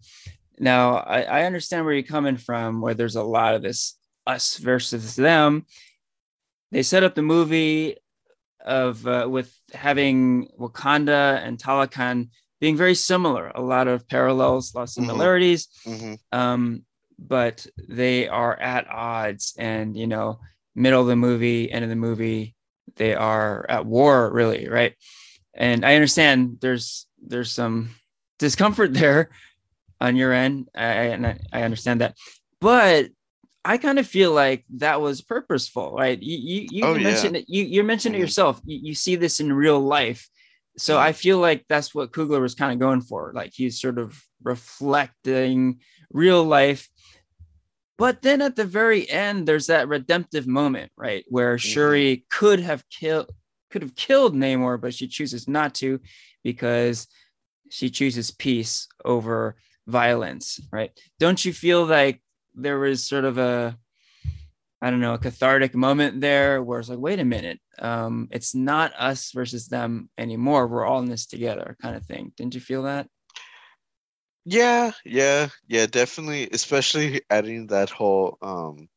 Now, 0.57 0.95
I, 0.97 1.21
I 1.23 1.43
understand 1.43 1.85
where 1.85 1.93
you're 1.93 2.03
coming 2.03 2.37
from, 2.37 2.81
where 2.81 2.93
there's 2.93 3.15
a 3.17 3.23
lot 3.23 3.55
of 3.55 3.61
this 3.61 3.97
us 4.25 4.57
versus 4.57 5.15
them. 5.15 5.65
They 6.71 6.83
set 6.83 7.03
up 7.03 7.15
the 7.15 7.21
movie 7.21 7.97
of 8.63 9.05
uh, 9.07 9.27
with 9.29 9.53
having 9.73 10.49
Wakanda 10.59 11.39
and 11.43 11.57
Talokan 11.57 12.29
being 12.59 12.75
very 12.75 12.95
similar, 12.95 13.51
a 13.55 13.61
lot 13.61 13.87
of 13.87 14.07
parallels, 14.07 14.73
a 14.73 14.77
lot 14.77 14.83
of 14.83 14.89
Mhm. 14.89 14.93
similarities, 14.93 15.67
hmm 15.83 16.13
um, 16.31 16.85
but 17.17 17.65
they 17.87 18.27
are 18.27 18.57
at 18.59 18.87
odds. 18.89 19.55
And 19.57 19.97
you 19.97 20.07
know, 20.07 20.39
middle 20.75 21.01
of 21.01 21.07
the 21.07 21.15
movie, 21.15 21.71
end 21.71 21.83
of 21.83 21.89
the 21.89 21.95
movie, 21.95 22.55
they 22.95 23.13
are 23.15 23.65
at 23.69 23.85
war, 23.85 24.31
really, 24.31 24.67
right? 24.67 24.95
And 25.53 25.85
I 25.85 25.95
understand 25.95 26.57
there's 26.61 27.07
there's 27.21 27.51
some 27.51 27.89
discomfort 28.39 28.93
there 29.01 29.29
on 30.01 30.15
your 30.15 30.31
end, 30.33 30.69
I, 30.75 30.83
and 30.85 31.27
I, 31.27 31.39
I 31.51 31.63
understand 31.63 32.01
that, 32.01 32.15
but 32.61 33.09
I 33.65 33.77
kind 33.77 33.99
of 33.99 34.07
feel 34.07 34.31
like 34.31 34.63
that 34.77 35.01
was 35.01 35.21
purposeful, 35.21 35.91
right? 35.93 36.21
You 36.21 36.37
you, 36.37 36.67
you 36.71 36.85
Oh, 36.85 36.89
even 36.91 37.01
yeah. 37.01 37.07
mentioned 37.11 37.35
it. 37.37 37.45
You 37.49 37.63
you 37.65 37.83
mentioned 37.83 38.15
it 38.15 38.19
Mhm. 38.19 38.21
yourself. 38.21 38.61
You, 38.65 38.79
you 38.83 38.95
see 38.95 39.15
this 39.17 39.39
in 39.41 39.51
real 39.51 39.79
life, 39.79 40.29
so 40.77 40.95
Mhm. 40.97 41.01
I 41.01 41.11
feel 41.11 41.39
like 41.39 41.65
that's 41.67 41.93
what 41.93 42.11
Coogler 42.13 42.41
was 42.41 42.55
kind 42.55 42.71
of 42.71 42.79
going 42.79 43.01
for. 43.01 43.33
Like 43.35 43.51
he's 43.53 43.79
sort 43.81 43.97
of 43.99 44.17
reflecting 44.43 45.79
real 46.11 46.43
life. 46.43 46.87
But 47.99 48.21
then 48.21 48.41
at 48.41 48.55
the 48.55 48.63
very 48.63 49.09
end, 49.09 49.45
there's 49.45 49.67
that 49.67 49.89
redemptive 49.89 50.47
moment, 50.47 50.89
right, 50.95 51.25
where 51.27 51.57
Shuri 51.57 52.25
could 52.31 52.61
have 52.61 52.87
killed 52.89 53.29
could 53.69 53.81
have 53.83 53.95
killed 53.95 54.33
Namor, 54.33 54.81
but 54.81 54.95
she 54.95 55.07
chooses 55.07 55.47
not 55.47 55.75
to 55.75 55.99
because 56.43 57.07
she 57.69 57.89
chooses 57.91 58.31
peace 58.31 58.87
over 59.05 59.57
violence, 59.85 60.59
right? 60.71 60.91
Don't 61.19 61.43
you 61.43 61.53
feel 61.53 61.85
like 61.85 62.21
there 62.55 62.79
was 62.79 63.05
sort 63.05 63.25
of 63.25 63.37
a 63.37 63.77
I 64.81 64.89
don't 64.89 65.01
know, 65.01 65.15
a 65.15 65.19
cathartic 65.19 65.75
moment 65.75 66.21
there 66.21 66.63
where 66.63 66.79
it's 66.79 66.87
like, 66.87 66.99
wait 66.99 67.19
a 67.19 67.25
minute, 67.25 67.59
um, 67.79 68.29
it's 68.31 68.55
not 68.55 68.93
us 68.97 69.31
versus 69.33 69.67
them 69.67 70.09
anymore. 70.17 70.67
We're 70.67 70.85
all 70.85 70.99
in 70.99 71.09
this 71.09 71.25
together, 71.25 71.75
kind 71.81 71.97
of 71.97 72.05
thing. 72.05 72.31
Didn't 72.37 72.55
you 72.55 72.61
feel 72.61 72.83
that? 72.83 73.09
Yeah, 74.45 74.91
yeah, 75.05 75.49
yeah, 75.67 75.85
definitely. 75.85 76.49
Especially 76.51 77.21
adding 77.29 77.67
that 77.67 77.89
whole 77.89 78.37
um 78.41 78.89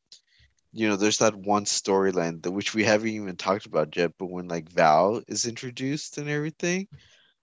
you 0.73 0.89
know, 0.89 0.97
there's 0.97 1.19
that 1.19 1.35
one 1.37 1.65
storyline 1.67 2.43
that 2.43 2.53
which 2.53 2.75
we 2.75 2.85
haven't 2.85 3.09
even 3.11 3.37
talked 3.37 3.67
about 3.67 3.97
yet, 3.97 4.13
but 4.19 4.27
when 4.31 4.49
like 4.49 4.71
Val 4.71 5.23
is 5.29 5.47
introduced 5.47 6.19
and 6.19 6.29
everything, 6.31 6.89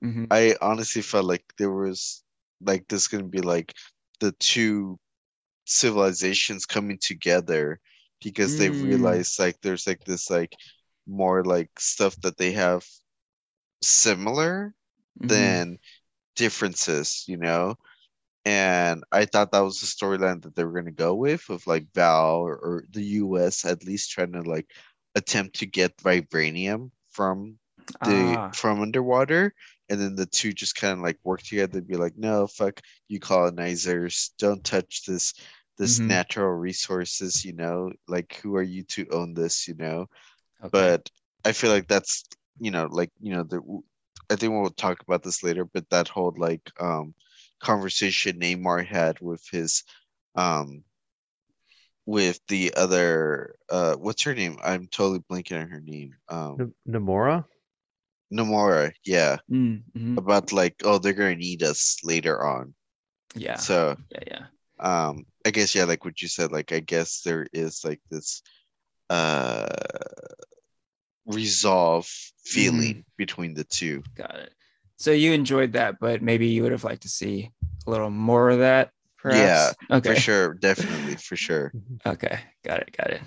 Mhm. 0.01 0.31
I 0.31 0.55
honestly 0.61 1.01
felt 1.03 1.25
like 1.25 1.45
there 1.57 1.71
was 1.71 2.23
like 2.61 2.87
this 2.89 3.07
gonna 3.09 3.23
be 3.25 3.41
like 3.41 3.75
the 4.21 4.33
two 4.33 4.99
civilizations 5.65 6.65
coming 6.67 6.99
together 7.01 7.79
because 8.21 8.55
they 8.55 8.69
Mm. 8.69 8.71
realize 8.71 9.37
like 9.39 9.57
there's 9.61 9.87
like 9.87 10.03
this 10.05 10.29
like 10.31 10.57
more 11.07 11.43
like 11.45 11.71
stuff 11.79 12.19
that 12.21 12.37
they 12.37 12.53
have 12.53 12.85
similar 13.81 14.73
Mhm. 15.19 15.59
than 15.59 15.77
differences, 16.35 17.25
you 17.27 17.37
know? 17.37 17.75
And 18.45 19.03
I 19.11 19.25
thought 19.25 19.51
that 19.51 19.59
was 19.59 19.79
the 19.79 19.87
storyline 19.87 20.41
that 20.43 20.55
they 20.55 20.63
were 20.63 20.73
gonna 20.73 20.91
go 20.91 21.15
with, 21.15 21.49
of 21.49 21.65
like 21.67 21.87
Val 21.93 22.37
or, 22.37 22.55
or 22.57 22.85
the 22.91 23.03
US 23.03 23.65
at 23.65 23.83
least 23.85 24.11
trying 24.11 24.33
to 24.33 24.41
like 24.41 24.71
attempt 25.15 25.57
to 25.59 25.65
get 25.65 25.97
vibranium 25.97 26.91
from 27.09 27.59
the 28.03 28.39
Ah, 28.39 28.53
from 28.53 28.81
underwater, 28.81 29.53
and 29.89 29.99
then 29.99 30.15
the 30.15 30.25
two 30.25 30.53
just 30.53 30.75
kind 30.75 30.93
of 30.93 30.99
like 31.03 31.19
work 31.23 31.41
together 31.43 31.79
and 31.79 31.87
be 31.87 31.97
like, 31.97 32.17
no, 32.17 32.47
fuck 32.47 32.81
you 33.07 33.19
colonizers, 33.19 34.31
don't 34.39 34.63
touch 34.63 35.03
this 35.05 35.33
this 35.77 36.01
Mhm. 36.01 36.09
natural 36.09 36.51
resources, 36.51 37.45
you 37.45 37.53
know, 37.53 37.91
like 38.07 38.35
who 38.43 38.55
are 38.55 38.63
you 38.63 38.83
to 38.83 39.07
own 39.11 39.33
this, 39.33 39.67
you 39.67 39.75
know? 39.75 40.07
okay. 40.63 40.69
But 40.71 41.09
I 41.45 41.51
feel 41.53 41.71
like 41.71 41.87
that's 41.87 42.25
you 42.59 42.71
know, 42.71 42.87
like 42.91 43.11
you 43.21 43.33
know, 43.33 43.43
the 43.43 43.61
I 44.29 44.35
think 44.35 44.53
we'll 44.53 44.69
talk 44.71 45.01
about 45.01 45.23
this 45.23 45.43
later, 45.43 45.65
but 45.65 45.89
that 45.89 46.07
whole 46.09 46.33
like 46.37 46.71
um 46.79 47.13
conversation 47.59 48.39
Namor 48.39 48.85
had 48.85 49.19
with 49.21 49.43
his 49.51 49.83
um 50.35 50.83
with 52.05 52.39
the 52.47 52.73
other 52.75 53.55
uh 53.69 53.95
what's 53.95 54.23
her 54.23 54.33
name? 54.33 54.57
I'm 54.63 54.87
totally 54.87 55.19
blanking 55.19 55.61
on 55.61 55.69
her 55.69 55.81
name. 55.81 56.15
Um 56.27 56.57
N- 56.59 56.73
Namora? 58.31 58.91
Yeah. 59.05 59.37
Mm, 59.51 59.83
mhm. 59.97 60.17
About 60.17 60.51
like, 60.51 60.75
oh, 60.83 60.97
they're 60.97 61.13
gonna 61.13 61.35
need 61.35 61.63
us 61.63 61.97
later 62.03 62.45
on. 62.45 62.73
yeah, 63.35 63.55
So 63.55 63.97
yeah, 64.11 64.23
yeah. 64.27 64.45
um 64.79 65.25
I 65.45 65.51
guess 65.51 65.73
yeah, 65.75 65.85
like 65.85 66.05
what 66.05 66.21
you 66.21 66.27
said, 66.27 66.51
like 66.51 66.71
I 66.71 66.79
guess 66.79 67.21
there 67.21 67.47
is 67.53 67.83
like 67.85 68.01
this 68.09 68.41
uh 69.09 69.67
resolve 71.25 72.07
feeling 72.43 73.03
between 73.17 73.53
the 73.53 73.63
two. 73.63 74.03
Got 74.15 74.35
it. 74.35 74.53
So 74.99 75.11
you 75.11 75.31
enjoyed 75.31 75.73
that, 75.73 75.97
but 75.99 76.21
maybe 76.21 76.47
you 76.47 76.61
would 76.63 76.73
have 76.73 76.83
liked 76.83 77.03
to 77.03 77.09
see 77.09 77.51
a 77.87 77.89
little 77.89 78.09
more 78.09 78.49
of 78.49 78.59
that, 78.59 78.91
perhaps. 79.17 79.77
Yeah. 79.89 79.97
Okay. 79.97 80.13
For 80.15 80.19
sure, 80.19 80.53
definitely, 80.55 81.15
for 81.15 81.35
sure. 81.37 81.71
Okay. 82.05 82.39
Got 82.65 82.81
it. 82.81 82.95
Got 82.97 83.11
it. 83.11 83.21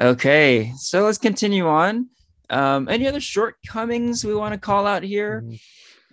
Okay. 0.00 0.72
So 0.76 1.04
let's 1.04 1.18
continue 1.18 1.68
on. 1.68 2.08
Um, 2.50 2.88
any 2.88 3.06
other 3.06 3.20
shortcomings 3.20 4.24
we 4.24 4.34
want 4.34 4.52
to 4.54 4.58
call 4.58 4.86
out 4.86 5.04
here? 5.04 5.42
Mhm. 5.46 5.60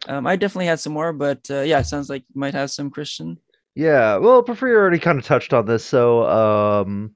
Um, 0.07 0.27
I 0.27 0.35
definitely 0.35 0.67
had 0.67 0.79
some 0.79 0.93
more, 0.93 1.11
but 1.11 1.49
uh, 1.49 1.61
yeah, 1.61 1.79
it 1.79 1.85
sounds 1.87 2.07
like 2.07 2.23
you 2.31 2.39
might 2.39 2.53
have 2.53 2.69
some, 2.69 2.91
Christian. 2.91 3.39
Yeah, 3.73 4.17
well, 4.17 4.43
Porfirio 4.43 4.75
already 4.75 4.99
kind 4.99 5.17
of 5.17 5.25
touched 5.25 5.53
on 5.53 5.65
this, 5.65 5.83
so 5.83 6.23
um, 6.27 7.15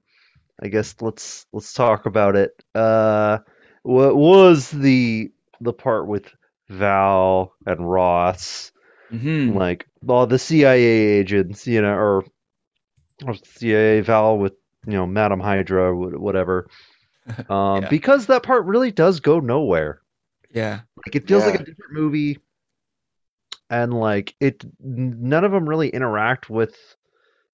I 0.62 0.68
guess 0.68 0.96
let's 1.00 1.46
let's 1.54 1.74
talk 1.74 2.08
about 2.08 2.36
it. 2.36 2.52
Uh, 2.74 3.40
what 3.84 4.16
was 4.16 4.72
the 4.72 5.32
the 5.60 5.74
part 5.74 6.08
with 6.08 6.26
Val 6.72 7.54
and 7.66 7.90
Ross, 7.90 8.72
Mhm. 9.12 9.56
like 9.56 9.88
all 10.08 10.26
the 10.28 10.40
CIA 10.40 10.84
agents, 11.20 11.68
you 11.68 11.82
know, 11.82 11.94
or, 11.94 12.26
or 13.26 13.36
CIA 13.44 14.02
Val 14.02 14.38
with 14.38 14.54
you 14.88 14.94
know 14.94 15.06
Madam 15.06 15.40
Hydra, 15.40 15.94
wh- 15.94 16.20
whatever. 16.20 16.68
Um, 17.50 17.84
Yeah. 17.84 17.90
because 17.90 18.26
that 18.28 18.42
part 18.44 18.66
really 18.66 18.92
does 18.92 19.20
go 19.20 19.40
nowhere. 19.40 20.02
Yeah. 20.50 20.82
Like 21.06 21.16
it 21.16 21.28
feels 21.28 21.46
like 21.46 21.56
a 21.56 21.64
different 21.64 21.94
movie, 21.94 22.40
and 23.70 23.94
like 23.94 24.36
it, 24.40 24.64
none 24.80 25.44
of 25.44 25.52
them 25.52 25.70
really 25.70 25.90
interact 25.90 26.50
with 26.50 26.76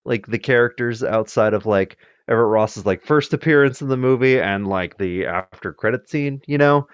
like 0.06 0.26
the 0.26 0.40
characters 0.40 1.04
outside 1.04 1.54
of 1.54 1.66
like 1.66 1.98
Everett 2.30 2.48
Ross's 2.48 2.86
like 2.86 3.04
first 3.04 3.34
appearance 3.34 3.82
in 3.82 3.90
the 3.90 3.98
movie 3.98 4.40
and 4.40 4.68
like 4.68 4.98
the 4.98 5.26
after 5.26 5.74
credit 5.74 6.10
scene. 6.10 6.42
You 6.48 6.58
know, 6.58 6.88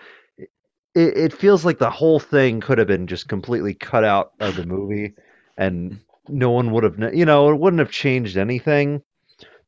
it, 0.95 1.17
it 1.17 1.33
feels 1.33 1.65
like 1.65 1.77
the 1.79 1.89
whole 1.89 2.19
thing 2.19 2.61
could 2.61 2.77
have 2.77 2.87
been 2.87 3.07
just 3.07 3.27
completely 3.27 3.73
cut 3.73 4.03
out 4.03 4.33
of 4.39 4.55
the 4.55 4.65
movie, 4.65 5.15
and 5.57 6.01
no 6.27 6.51
one 6.51 6.71
would 6.71 6.83
have, 6.83 7.15
you 7.15 7.25
know, 7.25 7.49
it 7.51 7.59
wouldn't 7.59 7.79
have 7.79 7.91
changed 7.91 8.37
anything. 8.37 9.03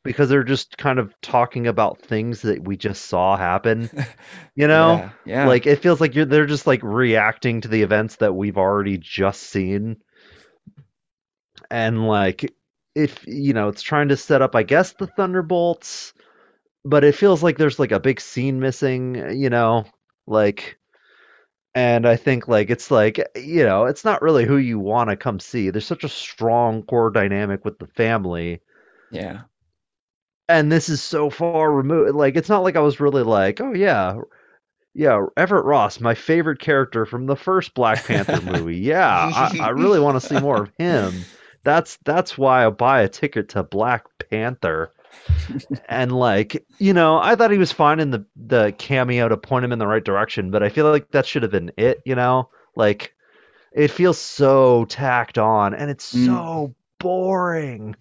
because 0.04 0.30
they're 0.30 0.44
just 0.44 0.78
kind 0.78 1.00
of 1.00 1.14
talking 1.22 1.68
about 1.68 2.02
things 2.02 2.44
that 2.44 2.64
we 2.64 2.78
just 2.78 3.06
saw 3.06 3.38
happen. 3.38 3.90
You 4.56 4.68
know, 4.68 5.06
yeah, 5.26 5.46
yeah. 5.46 5.48
like 5.48 5.68
it 5.68 5.82
feels 5.82 6.02
like 6.02 6.16
you're 6.16 6.26
they're 6.26 6.46
just 6.46 6.68
like 6.68 6.82
reacting 6.84 7.62
to 7.62 7.68
the 7.70 7.82
events 7.84 8.18
that 8.18 8.34
we've 8.36 8.58
already 8.58 8.98
just 8.98 9.44
seen, 9.44 9.98
and 11.70 12.08
like 12.08 12.54
if 12.96 13.26
you 13.28 13.54
know 13.54 13.70
it's 13.70 13.82
trying 13.82 14.10
to 14.10 14.18
set 14.18 14.42
up, 14.42 14.56
I 14.56 14.64
guess 14.64 14.94
the 14.94 15.08
Thunderbolts, 15.08 16.14
but 16.86 17.04
it 17.04 17.16
feels 17.16 17.44
like 17.44 17.58
there's 17.58 17.80
like 17.80 17.92
a 17.92 18.00
big 18.00 18.22
scene 18.22 18.60
missing. 18.60 19.40
You 19.40 19.50
know, 19.50 19.86
like. 20.28 20.78
And 21.76 22.08
I 22.08 22.16
think 22.16 22.48
like 22.48 22.70
it's 22.72 22.90
like 22.92 23.20
you 23.36 23.64
know 23.66 23.86
it's 23.86 24.06
not 24.06 24.22
really 24.24 24.46
who 24.46 24.58
you 24.58 24.80
want 24.80 25.10
to 25.12 25.18
come 25.18 25.40
see. 25.40 25.70
There's 25.70 25.86
such 25.86 26.06
a 26.06 26.10
strong 26.10 26.84
core 26.84 27.12
dynamic 27.12 27.66
with 27.66 27.80
the 27.80 27.88
family, 27.88 28.62
yeah, 29.12 29.44
and 30.48 30.72
this 30.72 30.90
is 30.90 31.02
so 31.02 31.30
far 31.30 31.72
removed. 31.72 32.16
Like 32.16 32.36
it's 32.36 32.50
not 32.50 32.64
like 32.64 32.76
I 32.76 32.82
was 32.82 33.00
really 33.00 33.24
like, 33.24 33.62
oh 33.62 33.74
yeah, 33.74 34.20
yeah, 34.96 35.26
Everett 35.38 35.66
Ross, 35.66 36.00
my 36.00 36.16
favorite 36.16 36.60
character 36.60 37.06
from 37.06 37.26
the 37.28 37.36
first 37.36 37.74
Black 37.76 38.06
Panther 38.06 38.42
movie. 38.42 38.78
Yeah, 38.78 39.32
I, 39.34 39.52
I 39.60 39.70
really 39.70 40.00
want 40.00 40.16
to 40.22 40.28
see 40.28 40.38
more 40.38 40.64
of 40.64 40.72
him. 40.80 41.28
That's 41.66 41.98
that's 42.06 42.38
why 42.38 42.66
I 42.66 42.70
buy 42.70 43.02
a 43.02 43.10
ticket 43.10 43.50
to 43.50 43.64
Black 43.64 44.06
Panther. 44.30 44.94
And 45.88 46.12
like, 46.12 46.66
you 46.80 46.94
know, 46.94 47.18
I 47.20 47.36
thought 47.36 47.52
he 47.52 47.58
was 47.58 47.72
fine 47.72 48.00
in 48.00 48.12
the 48.12 48.26
the 48.36 48.74
cameo 48.78 49.28
to 49.30 49.38
point 49.38 49.66
him 49.66 49.72
in 49.72 49.80
the 49.80 49.88
right 49.88 50.04
direction, 50.04 50.52
but 50.52 50.64
I 50.64 50.70
feel 50.70 50.90
like 50.90 51.12
that 51.12 51.26
should 51.26 51.44
have 51.44 51.52
been 51.52 51.72
it, 51.78 52.02
you 52.06 52.16
know? 52.16 52.50
Like 52.76 53.16
it 53.72 53.90
feels 53.92 54.18
so 54.18 54.86
tacked 54.86 55.38
on 55.38 55.74
and 55.74 55.90
it's 55.92 56.06
Mm. 56.14 56.26
so 56.26 56.76
boring. 57.00 57.96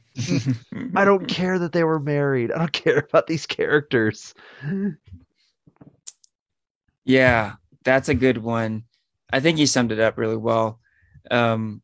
I 0.97 1.05
don't 1.05 1.27
care 1.29 1.59
that 1.59 1.73
they 1.73 1.85
were 1.85 2.01
married. 2.01 2.53
I 2.53 2.59
don't 2.59 2.73
care 2.85 2.99
about 2.99 3.27
these 3.27 3.47
characters. 3.47 4.35
Yeah, 7.05 7.55
that's 7.85 8.09
a 8.09 8.15
good 8.15 8.39
one. 8.39 8.85
I 9.33 9.41
think 9.41 9.59
you 9.59 9.67
summed 9.67 9.93
it 9.93 10.01
up 10.01 10.17
really 10.17 10.37
well. 10.37 10.81
Um, 11.31 11.83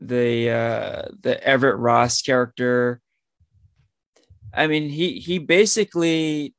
the 0.00 0.50
uh, 0.50 1.02
the 1.20 1.42
Everett 1.42 1.78
Ross 1.78 2.22
character. 2.22 3.00
I 4.54 4.66
mean, 4.66 4.88
he 4.88 5.18
he 5.18 5.38
basically 5.38 6.54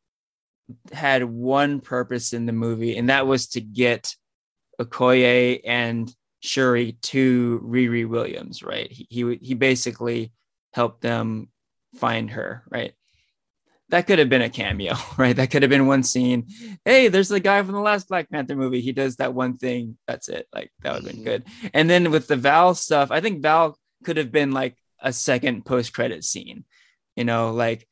had 0.91 1.23
one 1.23 1.81
purpose 1.81 2.33
in 2.33 2.45
the 2.45 2.53
movie, 2.53 2.97
and 2.97 3.09
that 3.09 3.27
was 3.27 3.47
to 3.49 3.61
get 3.61 4.15
Okoye 4.79 5.61
and 5.65 6.13
Shuri 6.41 6.93
to 7.03 7.61
Riri 7.63 8.07
Williams. 8.07 8.63
Right? 8.63 8.91
He 8.91 9.07
he, 9.09 9.35
he 9.41 9.53
basically 9.53 10.31
helped 10.73 11.01
them 11.01 11.49
find 11.95 12.31
her. 12.31 12.63
Right? 12.69 12.93
that 13.89 14.05
could 14.05 14.19
have 14.19 14.29
been 14.29 14.41
a 14.41 14.49
cameo, 14.49 14.93
right? 15.17 15.35
That 15.35 15.51
could 15.51 15.63
have 15.63 15.69
been 15.69 15.87
one 15.87 16.03
scene. 16.03 16.47
Hey, 16.85 17.07
there's 17.07 17.29
the 17.29 17.39
guy 17.39 17.61
from 17.63 17.73
the 17.73 17.81
last 17.81 18.07
Black 18.07 18.29
Panther 18.29 18.55
movie. 18.55 18.81
He 18.81 18.91
does 18.91 19.17
that 19.17 19.33
one 19.33 19.57
thing. 19.57 19.97
That's 20.07 20.29
it. 20.29 20.47
Like 20.53 20.71
that 20.81 20.93
would 20.93 21.03
have 21.03 21.11
been 21.11 21.23
mm-hmm. 21.23 21.25
good. 21.25 21.71
And 21.73 21.89
then 21.89 22.11
with 22.11 22.27
the 22.27 22.35
Val 22.35 22.75
stuff, 22.75 23.11
I 23.11 23.21
think 23.21 23.41
Val 23.41 23.77
could 24.03 24.17
have 24.17 24.31
been 24.31 24.51
like 24.51 24.77
a 25.01 25.11
second 25.11 25.65
post 25.65 25.93
credit 25.93 26.23
scene. 26.23 26.65
You 27.19 27.25
know, 27.25 27.51
like 27.51 27.85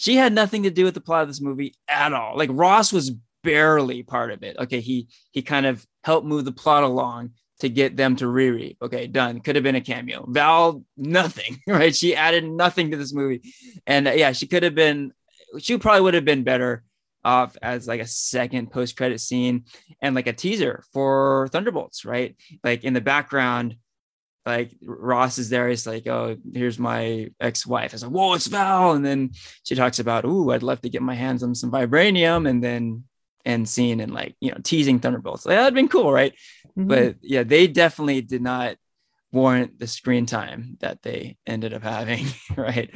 she 0.00 0.16
had 0.16 0.32
nothing 0.32 0.64
to 0.64 0.70
do 0.70 0.82
with 0.84 0.94
the 0.94 1.00
plot 1.00 1.22
of 1.22 1.28
this 1.28 1.40
movie 1.40 1.76
at 1.88 2.12
all. 2.12 2.36
Like 2.36 2.50
Ross 2.52 2.92
was 2.92 3.12
barely 3.44 4.02
part 4.02 4.32
of 4.32 4.42
it. 4.42 4.56
Okay, 4.58 4.80
he 4.80 5.06
he 5.30 5.40
kind 5.40 5.66
of 5.66 5.86
helped 6.02 6.26
move 6.26 6.44
the 6.44 6.50
plot 6.50 6.82
along 6.82 7.30
to 7.60 7.68
get 7.68 7.96
them 7.96 8.16
to 8.16 8.24
Riri. 8.24 8.76
Okay, 8.82 9.06
done. 9.06 9.38
Could 9.38 9.54
have 9.54 9.62
been 9.62 9.76
a 9.76 9.80
cameo. 9.80 10.26
Val, 10.28 10.82
nothing, 10.96 11.60
right? 11.68 11.94
She 11.94 12.16
added 12.16 12.44
nothing 12.44 12.90
to 12.90 12.96
this 12.96 13.14
movie. 13.14 13.42
And 13.86 14.08
uh, 14.08 14.12
yeah, 14.12 14.32
she 14.32 14.48
could 14.48 14.64
have 14.64 14.74
been 14.74 15.12
she 15.58 15.78
probably 15.78 16.00
would 16.00 16.14
have 16.14 16.24
been 16.24 16.42
better 16.42 16.82
off 17.24 17.56
as 17.62 17.86
like 17.86 18.00
a 18.00 18.06
second 18.06 18.72
post 18.72 18.96
credit 18.96 19.20
scene 19.20 19.66
and 20.00 20.16
like 20.16 20.26
a 20.26 20.32
teaser 20.32 20.82
for 20.92 21.46
Thunderbolts, 21.52 22.04
right? 22.04 22.34
Like 22.64 22.82
in 22.82 22.94
the 22.94 23.00
background, 23.00 23.76
like 24.44 24.76
Ross 24.82 25.38
is 25.38 25.50
there. 25.50 25.68
He's 25.68 25.86
like, 25.86 26.06
"Oh, 26.06 26.36
here's 26.52 26.78
my 26.78 27.30
ex-wife." 27.40 27.92
I 27.92 27.94
was 27.94 28.02
like, 28.02 28.12
"Whoa, 28.12 28.34
it's 28.34 28.46
Val!" 28.46 28.92
And 28.92 29.04
then 29.04 29.30
she 29.64 29.74
talks 29.74 29.98
about, 29.98 30.24
"Ooh, 30.24 30.50
I'd 30.50 30.62
love 30.62 30.80
to 30.82 30.90
get 30.90 31.02
my 31.02 31.14
hands 31.14 31.42
on 31.42 31.54
some 31.54 31.70
vibranium," 31.70 32.48
and 32.48 32.62
then 32.62 33.04
end 33.44 33.68
scene 33.68 34.00
and 34.00 34.14
like 34.14 34.36
you 34.40 34.50
know 34.50 34.58
teasing 34.62 34.98
Thunderbolts. 34.98 35.46
Like, 35.46 35.56
that'd 35.56 35.74
been 35.74 35.88
cool, 35.88 36.12
right? 36.12 36.34
But 36.76 37.16
yeah, 37.22 37.42
they 37.42 37.66
definitely 37.66 38.22
did 38.22 38.42
not 38.42 38.76
warrant 39.32 39.78
the 39.78 39.86
screen 39.86 40.26
time 40.26 40.76
that 40.80 41.02
they 41.02 41.36
ended 41.46 41.72
up 41.72 41.82
having, 41.82 42.26
right? 42.56 42.90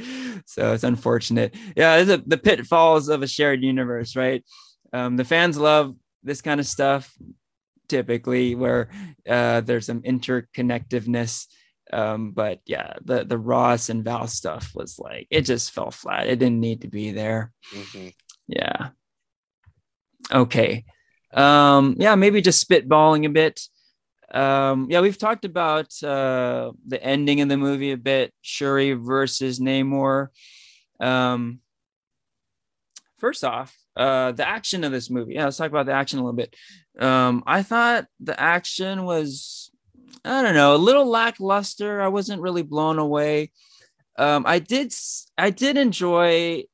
So 0.47 0.73
it's 0.73 0.85
unfortunate. 0.85 1.55
Yeah, 1.77 1.97
it's 1.97 2.11
a, 2.11 2.19
the 2.19 2.39
pitfalls 2.39 3.09
of 3.09 3.23
a 3.23 3.27
shared 3.27 3.63
universe, 3.63 4.17
right? 4.17 4.45
Um, 4.93 5.17
the 5.17 5.25
fans 5.25 5.59
love 5.59 5.95
this 6.23 6.43
kind 6.43 6.61
of 6.61 6.67
stuff 6.67 7.13
typically, 7.89 8.55
where 8.55 8.89
uh, 9.29 9.61
there's 9.61 9.87
some 9.87 10.03
interconnectiveness. 10.03 11.47
Um, 11.93 12.33
but 12.33 12.61
yeah, 12.67 12.95
the 13.05 13.25
the 13.25 13.39
Ross 13.39 13.89
and 13.91 14.05
Val 14.05 14.27
stuff 14.27 14.73
was 14.75 14.99
like 14.99 15.29
it 15.31 15.43
just 15.43 15.71
fell 15.71 15.91
flat. 15.91 16.27
It 16.27 16.39
didn't 16.39 16.61
need 16.61 16.81
to 16.83 16.89
be 16.89 17.13
there. 17.13 17.53
Mhm. 17.73 18.13
Yeah. 18.49 18.89
Okay. 20.33 20.85
Um, 21.33 21.97
yeah, 21.99 22.15
maybe 22.15 22.41
just 22.41 22.67
spitballing 22.69 23.27
a 23.27 23.29
bit. 23.29 23.61
Um, 24.33 24.89
yeah, 24.91 25.01
we've 25.01 25.19
talked 25.19 25.45
about 25.45 26.03
uh, 26.03 26.73
the 26.87 27.03
ending 27.03 27.41
of 27.41 27.49
the 27.49 27.57
movie 27.57 27.93
a 27.93 27.97
bit. 27.97 28.33
Shuri 28.43 28.93
versus 28.93 29.61
Namor. 29.61 30.29
Um, 30.99 31.61
first 33.19 33.45
off, 33.45 33.77
uh, 33.97 34.33
the 34.33 34.47
action 34.47 34.85
of 34.85 34.93
this 34.93 35.11
movie. 35.11 35.35
Yeah, 35.35 35.45
let's 35.45 35.57
talk 35.57 35.71
about 35.71 35.87
the 35.87 35.93
action 35.93 36.19
a 36.19 36.23
little 36.23 36.37
bit. 36.37 36.55
Um, 36.99 37.43
I 37.47 37.63
thought 37.63 38.07
the 38.21 38.39
action 38.41 39.05
was, 39.05 39.71
I 40.25 40.43
don't 40.43 40.55
know, 40.55 40.75
a 40.75 40.79
little 40.79 41.07
lackluster. 41.07 42.01
I 42.01 42.09
wasn't 42.09 42.43
really 42.43 42.63
blown 42.63 42.99
away. 42.99 43.53
Um, 44.19 44.45
I 44.47 44.59
did, 44.59 44.95
I 45.37 45.51
did 45.51 45.77
enjoy 45.77 46.65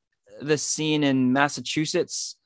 the 0.41 0.57
scene 0.57 1.03
in 1.03 1.33
Massachusetts 1.33 2.37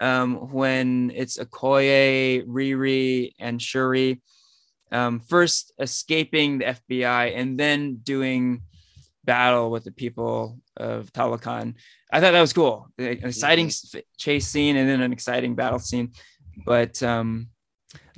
um, 0.00 0.50
when 0.50 1.12
it's 1.14 1.38
Okoye, 1.38 2.44
Riri, 2.46 3.32
and 3.38 3.60
Shuri 3.62 4.20
um, 4.92 5.20
first 5.20 5.72
escaping 5.78 6.58
the 6.58 6.64
FBI 6.64 7.36
and 7.36 7.58
then 7.58 7.96
doing 8.02 8.62
battle 9.24 9.70
with 9.70 9.84
the 9.84 9.92
people 9.92 10.58
of 10.76 11.12
Talokan. 11.12 11.74
I 12.12 12.20
thought 12.20 12.32
that 12.32 12.40
was 12.40 12.52
cool. 12.52 12.88
An 12.98 13.20
exciting 13.22 13.66
s- 13.66 13.94
chase 14.18 14.48
scene 14.48 14.76
and 14.76 14.88
then 14.88 15.00
an 15.00 15.12
exciting 15.12 15.54
battle 15.54 15.78
scene. 15.78 16.12
But 16.64 17.02
um, 17.02 17.48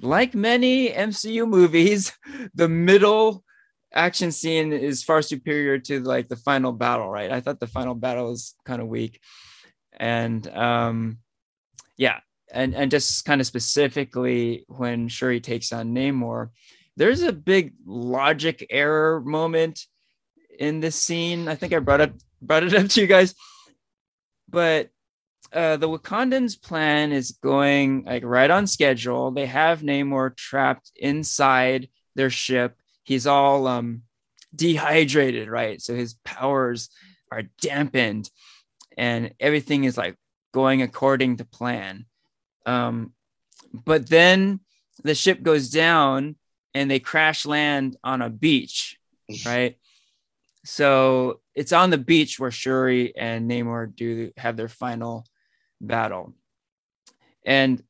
like 0.00 0.34
many 0.34 0.90
MCU 0.90 1.48
movies, 1.48 2.12
the 2.54 2.68
middle 2.68 3.44
action 3.94 4.32
scene 4.32 4.72
is 4.72 5.02
far 5.02 5.22
superior 5.22 5.78
to 5.78 6.00
like 6.00 6.28
the 6.28 6.36
final 6.36 6.72
battle, 6.72 7.09
right? 7.09 7.30
I 7.30 7.40
thought 7.40 7.60
the 7.60 7.66
final 7.66 7.94
battle 7.94 8.30
was 8.30 8.54
kind 8.64 8.80
of 8.80 8.88
weak. 8.88 9.20
And 9.98 10.46
um, 10.48 11.18
yeah, 11.96 12.20
and 12.52 12.74
and 12.74 12.90
just 12.90 13.24
kind 13.24 13.40
of 13.40 13.46
specifically 13.46 14.64
when 14.68 15.09
Shuri 15.09 15.40
takes 15.40 15.72
on 15.72 15.94
Namor, 15.94 16.50
there's 16.96 17.22
a 17.22 17.32
big 17.32 17.74
logic 17.86 18.66
error 18.70 19.20
moment 19.20 19.86
in 20.59 20.80
this 20.80 20.96
scene. 20.96 21.48
I 21.48 21.54
think 21.54 21.72
I 21.72 21.78
brought 21.78 22.00
up 22.00 22.12
brought 22.40 22.64
it 22.64 22.74
up 22.74 22.88
to 22.88 23.00
you 23.00 23.06
guys, 23.06 23.34
but 24.48 24.90
uh, 25.53 25.77
the 25.77 25.89
Wakandans' 25.89 26.61
plan 26.61 27.12
is 27.12 27.33
going 27.43 28.05
like 28.05 28.24
right 28.24 28.51
on 28.51 28.66
schedule. 28.66 29.31
They 29.31 29.47
have 29.47 29.81
Namor 29.81 30.37
trapped 30.37 30.91
inside 30.97 31.89
their 32.15 32.31
ship. 32.31 32.77
He's 33.05 33.27
all 33.27 33.66
um, 33.66 34.03
dehydrated, 34.55 35.49
right? 35.49 35.81
So 35.81 35.95
his 35.95 36.15
powers 36.24 36.89
are 37.31 37.43
dampened, 37.61 38.31
and 38.97 39.35
everything 39.41 39.85
is 39.85 39.97
like 39.97 40.16
going 40.53 40.83
according 40.83 41.39
to 41.39 41.45
plan. 41.45 42.07
Um, 42.66 43.12
but 43.73 44.09
then 44.09 44.61
the 45.03 45.15
ship 45.15 45.43
goes 45.43 45.70
down 45.70 46.37
and 46.74 46.91
they 46.91 47.01
crash 47.01 47.45
land 47.45 47.97
on 48.05 48.23
a 48.23 48.31
beach, 48.31 48.99
right? 49.45 49.77
So 50.65 51.41
it's 51.55 51.73
on 51.73 51.91
the 51.91 51.99
beach 51.99 52.39
where 52.39 52.51
Shuri 52.51 53.16
and 53.16 53.51
Namor 53.51 53.95
do 53.95 54.33
have 54.37 54.57
their 54.57 54.69
final 54.69 55.27
battle. 55.82 56.34
And 57.44 57.82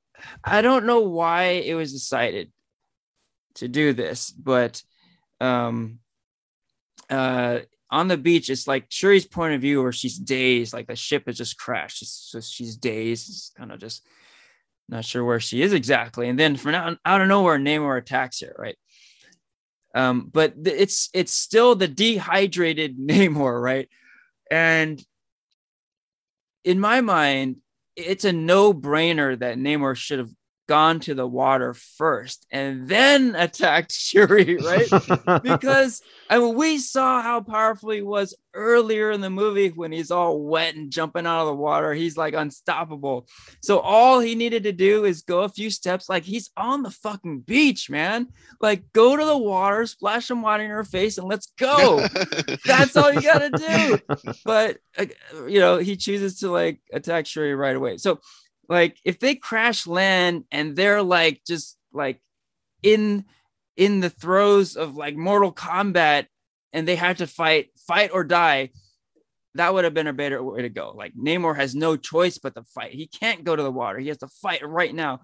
I 0.42 0.62
don't 0.62 0.86
know 0.86 1.00
why 1.00 1.42
it 1.64 1.74
was 1.74 1.92
decided 1.92 2.52
to 3.56 3.68
do 3.68 3.92
this, 3.92 4.30
but 4.30 4.82
um 5.40 5.98
uh 7.10 7.60
on 7.90 8.08
the 8.08 8.16
beach, 8.16 8.48
it's 8.48 8.66
like 8.66 8.88
Shuri's 8.88 9.26
point 9.26 9.54
of 9.54 9.60
view 9.60 9.82
where 9.82 9.92
she's 9.92 10.16
dazed, 10.16 10.72
like 10.72 10.86
the 10.86 10.96
ship 10.96 11.24
has 11.26 11.36
just 11.36 11.58
crashed. 11.58 12.00
It's 12.00 12.32
just, 12.32 12.50
she's 12.50 12.74
dazed, 12.74 13.28
it's 13.28 13.52
kind 13.54 13.70
of 13.70 13.78
just 13.78 14.06
not 14.88 15.04
sure 15.04 15.22
where 15.22 15.40
she 15.40 15.60
is 15.60 15.74
exactly. 15.74 16.28
And 16.28 16.38
then 16.38 16.56
from 16.56 16.74
out, 16.74 16.98
out 17.04 17.20
of 17.20 17.28
nowhere, 17.28 17.58
Namor 17.58 17.98
attacks 17.98 18.40
her, 18.40 18.54
right? 18.58 18.76
Um, 19.94 20.30
but 20.32 20.54
it's 20.64 21.10
it's 21.12 21.32
still 21.32 21.74
the 21.74 21.88
dehydrated 21.88 22.98
Namor, 22.98 23.60
right? 23.60 23.88
And 24.50 25.02
in 26.64 26.80
my 26.80 27.00
mind, 27.00 27.56
it's 27.96 28.24
a 28.24 28.32
no-brainer 28.32 29.38
that 29.38 29.58
Namor 29.58 29.94
should 29.96 30.18
have 30.18 30.30
gone 30.72 31.00
to 31.00 31.12
the 31.12 31.26
water 31.26 31.74
first 31.74 32.46
and 32.50 32.88
then 32.88 33.34
attacked 33.36 33.92
Shuri, 33.92 34.56
right? 34.56 35.42
because 35.42 36.00
I 36.30 36.38
mean, 36.38 36.54
we 36.54 36.78
saw 36.78 37.20
how 37.20 37.42
powerful 37.42 37.90
he 37.90 38.00
was 38.00 38.34
earlier 38.54 39.10
in 39.10 39.20
the 39.20 39.28
movie 39.28 39.68
when 39.68 39.92
he's 39.92 40.10
all 40.10 40.40
wet 40.40 40.74
and 40.74 40.90
jumping 40.90 41.26
out 41.26 41.42
of 41.42 41.48
the 41.48 41.54
water. 41.54 41.92
He's 41.92 42.16
like 42.16 42.32
unstoppable. 42.32 43.28
So 43.62 43.80
all 43.80 44.18
he 44.18 44.34
needed 44.34 44.62
to 44.62 44.72
do 44.72 45.04
is 45.04 45.20
go 45.20 45.42
a 45.42 45.50
few 45.50 45.68
steps, 45.68 46.08
like 46.08 46.22
he's 46.22 46.48
on 46.56 46.82
the 46.82 46.90
fucking 46.90 47.40
beach, 47.40 47.90
man. 47.90 48.28
Like 48.58 48.90
go 48.94 49.14
to 49.14 49.24
the 49.26 49.36
water, 49.36 49.84
splash 49.84 50.28
some 50.28 50.40
water 50.40 50.62
in 50.62 50.70
her 50.70 50.84
face, 50.84 51.18
and 51.18 51.28
let's 51.28 51.52
go. 51.58 52.06
That's 52.64 52.96
all 52.96 53.12
you 53.12 53.20
gotta 53.20 53.50
do. 53.50 53.98
But 54.46 54.78
uh, 54.96 55.04
you 55.46 55.60
know, 55.60 55.76
he 55.76 55.96
chooses 55.96 56.38
to 56.38 56.50
like 56.50 56.80
attack 56.94 57.26
Shuri 57.26 57.54
right 57.54 57.76
away. 57.76 57.98
So 57.98 58.20
like 58.72 58.98
if 59.04 59.18
they 59.18 59.34
crash 59.34 59.86
land 59.86 60.44
and 60.50 60.74
they're 60.74 61.02
like 61.02 61.42
just 61.46 61.76
like 61.92 62.18
in 62.82 63.26
in 63.76 64.00
the 64.00 64.08
throes 64.08 64.76
of 64.76 64.96
like 64.96 65.14
mortal 65.14 65.52
combat 65.52 66.26
and 66.72 66.88
they 66.88 66.96
have 66.96 67.18
to 67.18 67.26
fight 67.26 67.68
fight 67.86 68.10
or 68.14 68.24
die 68.24 68.70
that 69.54 69.74
would 69.74 69.84
have 69.84 69.92
been 69.92 70.06
a 70.06 70.14
better 70.14 70.42
way 70.42 70.62
to 70.62 70.70
go. 70.70 70.94
Like 70.96 71.12
namor 71.14 71.54
has 71.54 71.74
no 71.74 71.98
choice 71.98 72.38
but 72.38 72.54
to 72.54 72.64
fight. 72.64 72.92
He 72.94 73.06
can't 73.06 73.44
go 73.44 73.54
to 73.54 73.62
the 73.62 73.70
water. 73.70 73.98
He 73.98 74.08
has 74.08 74.16
to 74.18 74.28
fight 74.28 74.66
right 74.66 74.94
now. 74.94 75.20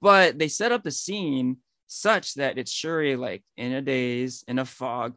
But 0.00 0.38
they 0.38 0.46
set 0.46 0.70
up 0.70 0.84
the 0.84 0.92
scene 0.92 1.56
such 1.88 2.34
that 2.34 2.56
it's 2.56 2.70
shuri 2.70 3.16
like 3.16 3.42
in 3.56 3.72
a 3.72 3.82
daze 3.82 4.44
in 4.46 4.60
a 4.60 4.64
fog 4.64 5.14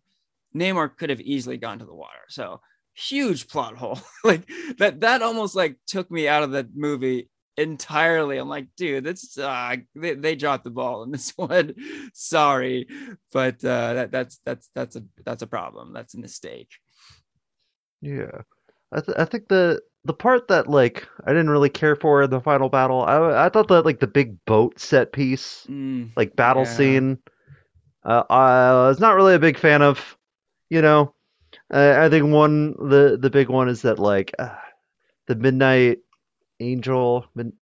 namor 0.55 0.89
could 0.97 1.11
have 1.11 1.21
easily 1.21 1.57
gone 1.57 1.77
to 1.77 1.85
the 1.85 1.93
water. 1.93 2.25
So 2.29 2.61
huge 2.95 3.47
plot 3.47 3.77
hole. 3.77 3.99
Like 4.23 4.49
that 4.79 5.01
that 5.01 5.21
almost 5.21 5.55
like 5.55 5.77
took 5.85 6.09
me 6.09 6.27
out 6.27 6.41
of 6.41 6.49
the 6.49 6.67
movie 6.73 7.29
entirely. 7.57 8.37
I'm 8.37 8.49
like, 8.49 8.67
dude, 8.77 9.03
that's 9.03 9.37
uh, 9.37 9.75
they, 9.95 10.15
they 10.15 10.35
dropped 10.35 10.63
the 10.63 10.69
ball 10.71 11.03
in 11.03 11.11
this 11.11 11.31
one. 11.37 11.75
Sorry, 12.13 12.87
but 13.31 13.63
uh, 13.63 13.93
that 13.95 14.11
that's 14.11 14.39
that's 14.45 14.69
that's 14.75 14.95
a 14.95 15.03
that's 15.25 15.43
a 15.43 15.47
problem. 15.47 15.93
That's 15.93 16.13
a 16.15 16.19
mistake. 16.19 16.69
Yeah, 18.01 18.41
I 18.91 19.01
th- 19.01 19.17
I 19.17 19.25
think 19.25 19.47
the 19.47 19.81
the 20.03 20.13
part 20.13 20.47
that 20.49 20.69
like 20.69 21.07
I 21.25 21.29
didn't 21.31 21.49
really 21.49 21.69
care 21.69 21.95
for 21.95 22.23
in 22.23 22.29
the 22.29 22.41
final 22.41 22.69
battle, 22.69 23.01
I 23.03 23.45
I 23.45 23.49
thought 23.49 23.67
that 23.69 23.85
like 23.85 23.99
the 23.99 24.07
big 24.07 24.43
boat 24.45 24.79
set 24.79 25.11
piece, 25.13 25.69
Mm, 25.69 26.13
like 26.15 26.35
battle 26.35 26.65
yeah. 26.65 26.65
scene, 26.65 27.19
uh, 28.05 28.23
I 28.29 28.87
was 28.89 28.99
not 28.99 29.15
really 29.15 29.35
a 29.35 29.39
big 29.39 29.57
fan 29.59 29.81
of. 29.83 30.17
You 30.69 30.81
know, 30.83 31.15
uh, 31.73 31.95
I 31.99 32.09
think 32.09 32.31
one 32.33 32.73
the 32.89 33.17
the 33.21 33.29
big 33.31 33.49
one 33.49 33.69
is 33.69 33.83
that 33.83 33.99
like 33.99 34.33
uh, 34.39 34.55
the 35.27 35.35
Midnight 35.35 35.99
Angel 36.59 37.25
mid, 37.35 37.53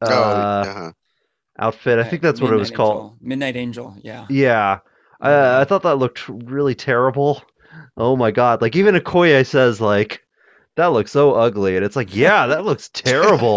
uh, 0.00 0.06
oh, 0.08 0.12
uh-huh. 0.12 0.92
outfit. 1.58 1.98
I 1.98 2.04
think 2.04 2.22
that's 2.22 2.40
what 2.40 2.52
it 2.52 2.56
was 2.56 2.70
Midnight 2.70 2.76
called. 2.76 3.16
Midnight 3.20 3.56
Angel. 3.56 3.96
Yeah. 4.02 4.26
Yeah, 4.28 4.78
Yeah. 5.22 5.28
uh, 5.28 5.58
I 5.60 5.64
thought 5.64 5.82
that 5.84 5.96
looked 5.96 6.28
really 6.28 6.74
terrible. 6.74 7.42
Oh 7.96 8.16
my 8.16 8.30
god! 8.30 8.60
Like 8.62 8.76
even 8.76 8.94
Okoye 8.96 9.46
says, 9.46 9.80
like 9.80 10.22
that 10.76 10.86
looks 10.86 11.10
so 11.10 11.34
ugly, 11.34 11.76
and 11.76 11.84
it's 11.84 11.96
like, 11.96 12.14
yeah, 12.14 12.46
that 12.48 12.64
looks 12.64 12.88
terrible. 12.92 13.56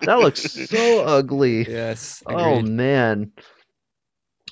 that 0.00 0.18
looks 0.18 0.42
so 0.68 1.04
ugly. 1.06 1.68
Yes. 1.70 2.22
Oh 2.26 2.60
man. 2.60 3.32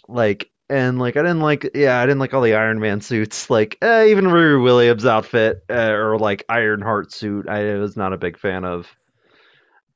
Like 0.08 0.50
and 0.68 0.98
like 0.98 1.16
I 1.16 1.22
didn't 1.22 1.40
like 1.40 1.70
yeah 1.74 1.98
I 2.00 2.06
didn't 2.06 2.18
like 2.18 2.34
all 2.34 2.42
the 2.42 2.54
Iron 2.54 2.80
Man 2.80 3.00
suits 3.00 3.50
like 3.50 3.76
eh, 3.82 4.06
even 4.06 4.24
Riri 4.24 4.62
Williams 4.62 5.04
outfit 5.06 5.62
uh, 5.70 5.90
or 5.92 6.18
like 6.18 6.44
Ironheart 6.48 7.12
suit 7.12 7.48
I 7.48 7.74
was 7.74 7.96
not 7.96 8.12
a 8.12 8.18
big 8.18 8.38
fan 8.38 8.64
of 8.64 8.86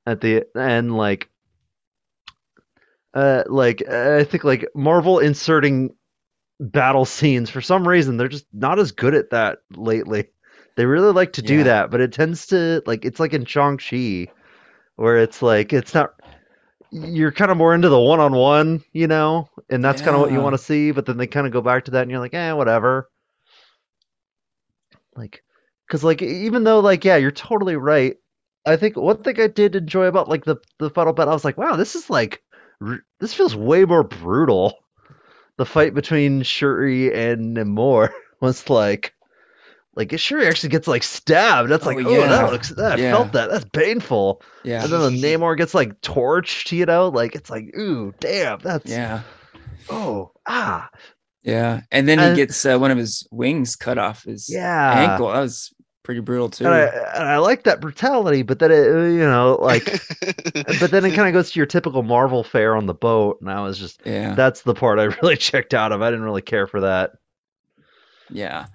at 0.07 0.21
the 0.21 0.45
end, 0.57 0.97
like 0.97 1.29
uh 3.15 3.45
like 3.47 3.87
I 3.89 4.25
think 4.25 4.45
like 4.45 4.67
Marvel 4.75 5.19
inserting 5.19 5.95
battle 6.61 7.05
scenes 7.05 7.51
for 7.51 7.61
some 7.61 7.87
reason 7.87 8.17
they're 8.17 8.29
just 8.29 8.47
not 8.53 8.79
as 8.79 8.93
good 8.93 9.15
at 9.15 9.31
that 9.31 9.59
lately. 9.73 10.29
They 10.77 10.87
really 10.87 11.13
like 11.13 11.35
to 11.35 11.43
do 11.43 11.59
Yeah. 11.59 11.65
that, 11.65 11.91
but 11.91 12.01
it 12.01 12.13
tends 12.13 12.47
to 12.49 12.83
like 12.87 13.05
it's 13.05 13.21
like 13.21 13.33
in 13.35 13.45
Shang-Chi 13.45 14.29
where 14.97 15.19
it's 15.19 15.43
like 15.43 15.73
it's 15.73 15.95
not 15.95 16.15
you're 16.91 17.33
kind 17.33 17.51
of 17.51 17.57
more 17.57 17.75
into 17.75 17.89
the 17.89 18.01
one-on-one, 18.01 18.83
you 18.93 19.07
know, 19.09 19.49
and 19.69 19.85
that's 19.85 20.01
kind 20.03 20.15
of 20.15 20.21
what 20.21 20.33
you 20.33 20.41
want 20.41 20.55
to 20.55 20.59
see, 20.63 20.93
but 20.93 21.07
then 21.07 21.17
they 21.19 21.27
kind 21.27 21.47
of 21.47 21.53
go 21.53 21.61
back 21.61 21.85
to 21.87 21.93
that 21.93 22.03
and 22.03 22.11
you're 22.11 22.21
like, 22.21 22.35
"Eh, 22.35 22.53
whatever." 22.53 23.11
Like 25.17 25.43
cuz 25.91 26.05
like 26.05 26.23
even 26.23 26.65
though 26.65 26.81
like 26.81 27.05
yeah, 27.05 27.17
you're 27.17 27.31
totally 27.31 27.77
right. 27.77 28.17
I 28.67 28.77
think 28.77 28.97
one 28.97 29.23
thing 29.23 29.41
I 29.41 29.47
did 29.47 29.77
enjoy 29.77 30.07
about 30.07 30.29
like 30.29 30.45
the 30.45 30.57
the 30.79 30.91
final 30.91 31.13
battle, 31.13 31.31
I 31.31 31.35
was 31.35 31.45
like, 31.45 31.57
"Wow, 31.57 31.77
this 31.77 31.95
is 31.95 32.11
like 32.11 32.43
r- 32.85 33.01
this 33.21 33.33
feels 33.35 33.55
way 33.57 33.85
more 33.85 34.03
brutal." 34.05 34.79
The 35.57 35.65
fight 35.65 35.95
between 35.95 36.43
Shuri 36.43 37.15
and 37.15 37.57
Namor 37.57 38.11
was 38.41 38.69
like 38.69 39.15
like 39.95 40.19
Shuri 40.19 40.47
actually 40.47 40.69
gets 40.69 40.87
like 40.87 41.03
stabbed. 41.03 41.71
That's 41.71 41.87
Oh, 41.87 41.91
like, 41.91 42.05
oh, 42.05 42.11
yeah. 42.11 42.27
that 42.27 42.53
looks 42.53 42.69
that 42.71 42.99
I 42.99 43.03
Yeah. 43.03 43.13
felt 43.13 43.33
that. 43.33 43.51
That's 43.51 43.65
painful. 43.73 44.43
Yeah. 44.65 44.83
And 44.83 44.93
then 44.93 45.01
the 45.01 45.23
Namor 45.23 45.57
gets 45.57 45.73
like 45.73 46.01
torched, 46.03 46.73
you 46.73 46.85
know, 46.85 47.09
like 47.09 47.35
it's 47.35 47.49
like, 47.49 47.75
ooh, 47.79 48.13
damn, 48.21 48.59
that's 48.59 48.91
Yeah. 48.91 49.23
oh 49.89 50.33
ah 50.47 50.91
Yeah. 51.43 51.81
And 51.91 52.07
then 52.07 52.19
he 52.19 52.37
gets 52.37 52.67
uh, 52.67 52.77
one 52.79 52.91
of 52.91 52.99
his 52.99 53.27
wings 53.31 53.77
cut 53.77 53.97
off 53.97 54.25
his 54.25 54.51
yeah. 54.53 55.11
ankle. 55.13 55.29
That 55.33 55.41
was 55.41 55.73
pretty 56.07 56.21
brutal 56.21 56.49
too. 56.49 56.65
And 56.65 56.73
I 56.73 56.85
and 56.85 57.29
I 57.29 57.39
like 57.39 57.65
that 57.65 57.81
brutality, 57.81 58.43
but 58.43 58.61
then 58.61 58.71
it 58.71 58.87
uh, 58.87 59.01
you 59.07 59.19
know 59.19 59.59
like 59.61 59.85
but 60.79 60.93
then 60.93 61.05
it 61.05 61.15
kind 61.15 61.27
of 61.27 61.33
goes 61.33 61.51
to 61.51 61.59
your 61.59 61.67
typical 61.67 62.05
Marvel 62.05 62.45
fare 62.45 62.77
on 62.77 62.87
the 62.87 62.95
boat, 62.95 63.41
and 63.41 63.51
I 63.51 63.61
was 63.63 63.77
just 63.77 64.01
yeah. 64.07 64.35
that's 64.35 64.63
the 64.63 64.73
part 64.73 65.01
I 65.01 65.05
really 65.23 65.37
checked 65.37 65.75
out 65.75 65.91
of. 65.91 66.03
I 66.03 66.11
didn't 66.11 66.25
really 66.25 66.43
care 66.43 66.69
for 66.69 66.83
that. 66.83 67.11
Yeah. 68.31 68.67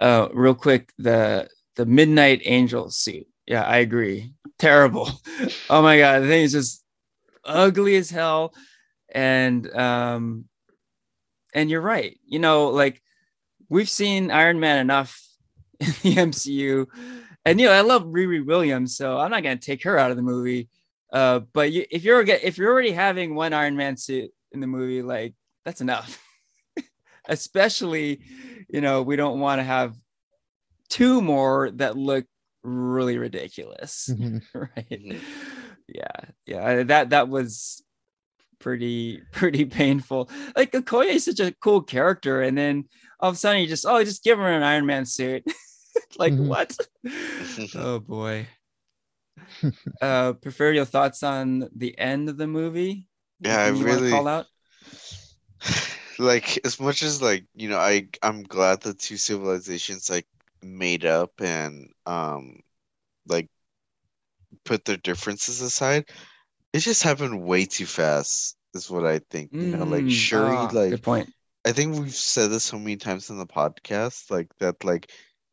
Uh, 0.00 0.28
real 0.32 0.54
quick, 0.54 0.92
the 0.98 1.48
the 1.74 1.84
Midnight 1.84 2.40
Angel 2.46 2.90
suit. 2.90 3.26
Yeah, 3.46 3.62
I 3.62 3.76
agree. 3.76 4.32
Terrible. 4.58 5.10
oh 5.70 5.82
my 5.82 5.98
god, 5.98 6.22
the 6.22 6.28
thing 6.28 6.42
is 6.42 6.52
just 6.52 6.82
ugly 7.44 7.96
as 7.96 8.08
hell. 8.08 8.54
And 9.14 9.70
um, 9.76 10.46
and 11.52 11.68
you're 11.68 11.82
right. 11.82 12.18
You 12.24 12.38
know, 12.38 12.68
like 12.68 13.02
we've 13.68 13.90
seen 13.90 14.30
Iron 14.30 14.58
Man 14.58 14.78
enough 14.78 15.25
in 15.80 15.94
the 16.02 16.16
MCU, 16.16 16.86
and 17.44 17.60
you 17.60 17.66
know, 17.66 17.72
I 17.72 17.80
love 17.82 18.04
Riri 18.04 18.44
Williams, 18.44 18.96
so 18.96 19.18
I'm 19.18 19.30
not 19.30 19.42
gonna 19.42 19.56
take 19.56 19.82
her 19.84 19.98
out 19.98 20.10
of 20.10 20.16
the 20.16 20.22
movie. 20.22 20.68
Uh, 21.12 21.40
but 21.52 21.72
you, 21.72 21.84
if 21.90 22.04
you're 22.04 22.22
if 22.22 22.58
you're 22.58 22.72
already 22.72 22.92
having 22.92 23.34
one 23.34 23.52
Iron 23.52 23.76
Man 23.76 23.96
suit 23.96 24.30
in 24.52 24.60
the 24.60 24.66
movie, 24.66 25.02
like 25.02 25.34
that's 25.64 25.80
enough. 25.80 26.20
Especially, 27.28 28.20
you 28.68 28.80
know, 28.80 29.02
we 29.02 29.16
don't 29.16 29.40
want 29.40 29.58
to 29.58 29.64
have 29.64 29.94
two 30.88 31.20
more 31.20 31.70
that 31.72 31.96
look 31.96 32.24
really 32.62 33.18
ridiculous, 33.18 34.10
right? 34.54 34.90
Mhm. 34.90 35.20
Yeah, 35.88 36.20
yeah, 36.46 36.82
that 36.84 37.10
that 37.10 37.28
was 37.28 37.82
pretty 38.60 39.22
pretty 39.32 39.64
painful. 39.66 40.30
Like 40.56 40.72
Okoye 40.72 41.14
is 41.14 41.24
such 41.26 41.40
a 41.40 41.54
cool 41.60 41.82
character, 41.82 42.42
and 42.42 42.56
then 42.58 42.86
all 43.20 43.30
of 43.30 43.36
a 43.36 43.38
sudden 43.38 43.62
you 43.62 43.68
just 43.68 43.86
oh 43.86 44.02
just 44.04 44.24
give 44.24 44.38
her 44.38 44.52
an 44.52 44.62
Iron 44.62 44.86
Man 44.86 45.06
suit. 45.06 45.44
like 46.18 46.32
Mhm. 46.32 46.46
what? 46.46 46.76
oh 47.76 47.98
boy. 48.00 48.46
uh 50.00 50.32
prefer 50.34 50.72
your 50.72 50.84
thoughts 50.84 51.22
on 51.22 51.68
the 51.74 51.98
end 51.98 52.28
of 52.28 52.36
the 52.36 52.46
movie? 52.46 53.08
Yeah, 53.40 53.58
I 53.58 53.68
Anything 53.68 53.86
you 53.86 53.94
really- 53.94 54.10
call 54.10 54.28
out. 54.28 54.46
like 56.18 56.58
as 56.64 56.80
much 56.80 57.02
as 57.02 57.20
like 57.20 57.44
you 57.54 57.68
know 57.68 57.78
i 57.78 58.06
i'm 58.22 58.42
glad 58.42 58.80
the 58.80 58.94
two 58.94 59.16
civilizations 59.18 60.08
like 60.08 60.26
made 60.62 61.04
up 61.04 61.30
and 61.40 61.90
um 62.06 62.60
like 63.26 63.48
put 64.64 64.84
their 64.84 64.96
differences 64.98 65.60
aside 65.60 66.08
it 66.72 66.78
just 66.80 67.02
happened 67.02 67.42
way 67.42 67.64
too 67.66 67.84
fast 67.86 68.56
is 68.74 68.90
what 68.90 69.04
i 69.04 69.18
think 69.30 69.50
you 69.52 69.76
know 69.76 69.84
like 69.84 70.04
Mm, 70.04 70.10
shuri 70.10 70.56
ah, 70.56 70.70
like 70.72 70.90
good 70.90 71.02
point. 71.02 71.28
i 71.66 71.72
think 71.72 71.98
we've 71.98 72.14
said 72.14 72.50
this 72.50 72.64
so 72.64 72.78
many 72.78 72.96
times 72.96 73.28
in 73.30 73.36
the 73.38 73.46
podcast 73.46 74.30
like 74.30 74.48
that 74.58 74.82
like 74.84 75.10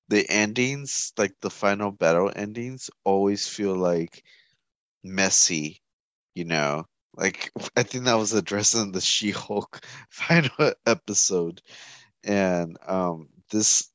the 0.10 0.30
endings 0.30 1.14
like 1.18 1.34
the 1.42 1.50
final 1.50 1.92
battle 1.92 2.32
endings 2.36 2.90
always 3.04 3.48
feel 3.48 3.76
like 3.76 4.24
messy 5.04 5.82
you 6.36 6.46
know? 6.46 6.86
Like 7.16 7.52
i 7.78 7.84
think 7.84 8.06
that 8.06 8.16
was 8.16 8.34
addressed 8.34 8.76
in 8.76 8.92
the 8.94 9.02
she-hulk 9.02 9.86
final 10.10 10.74
episode. 10.88 11.62
And 12.24 12.78
um 12.88 13.30
this 13.52 13.92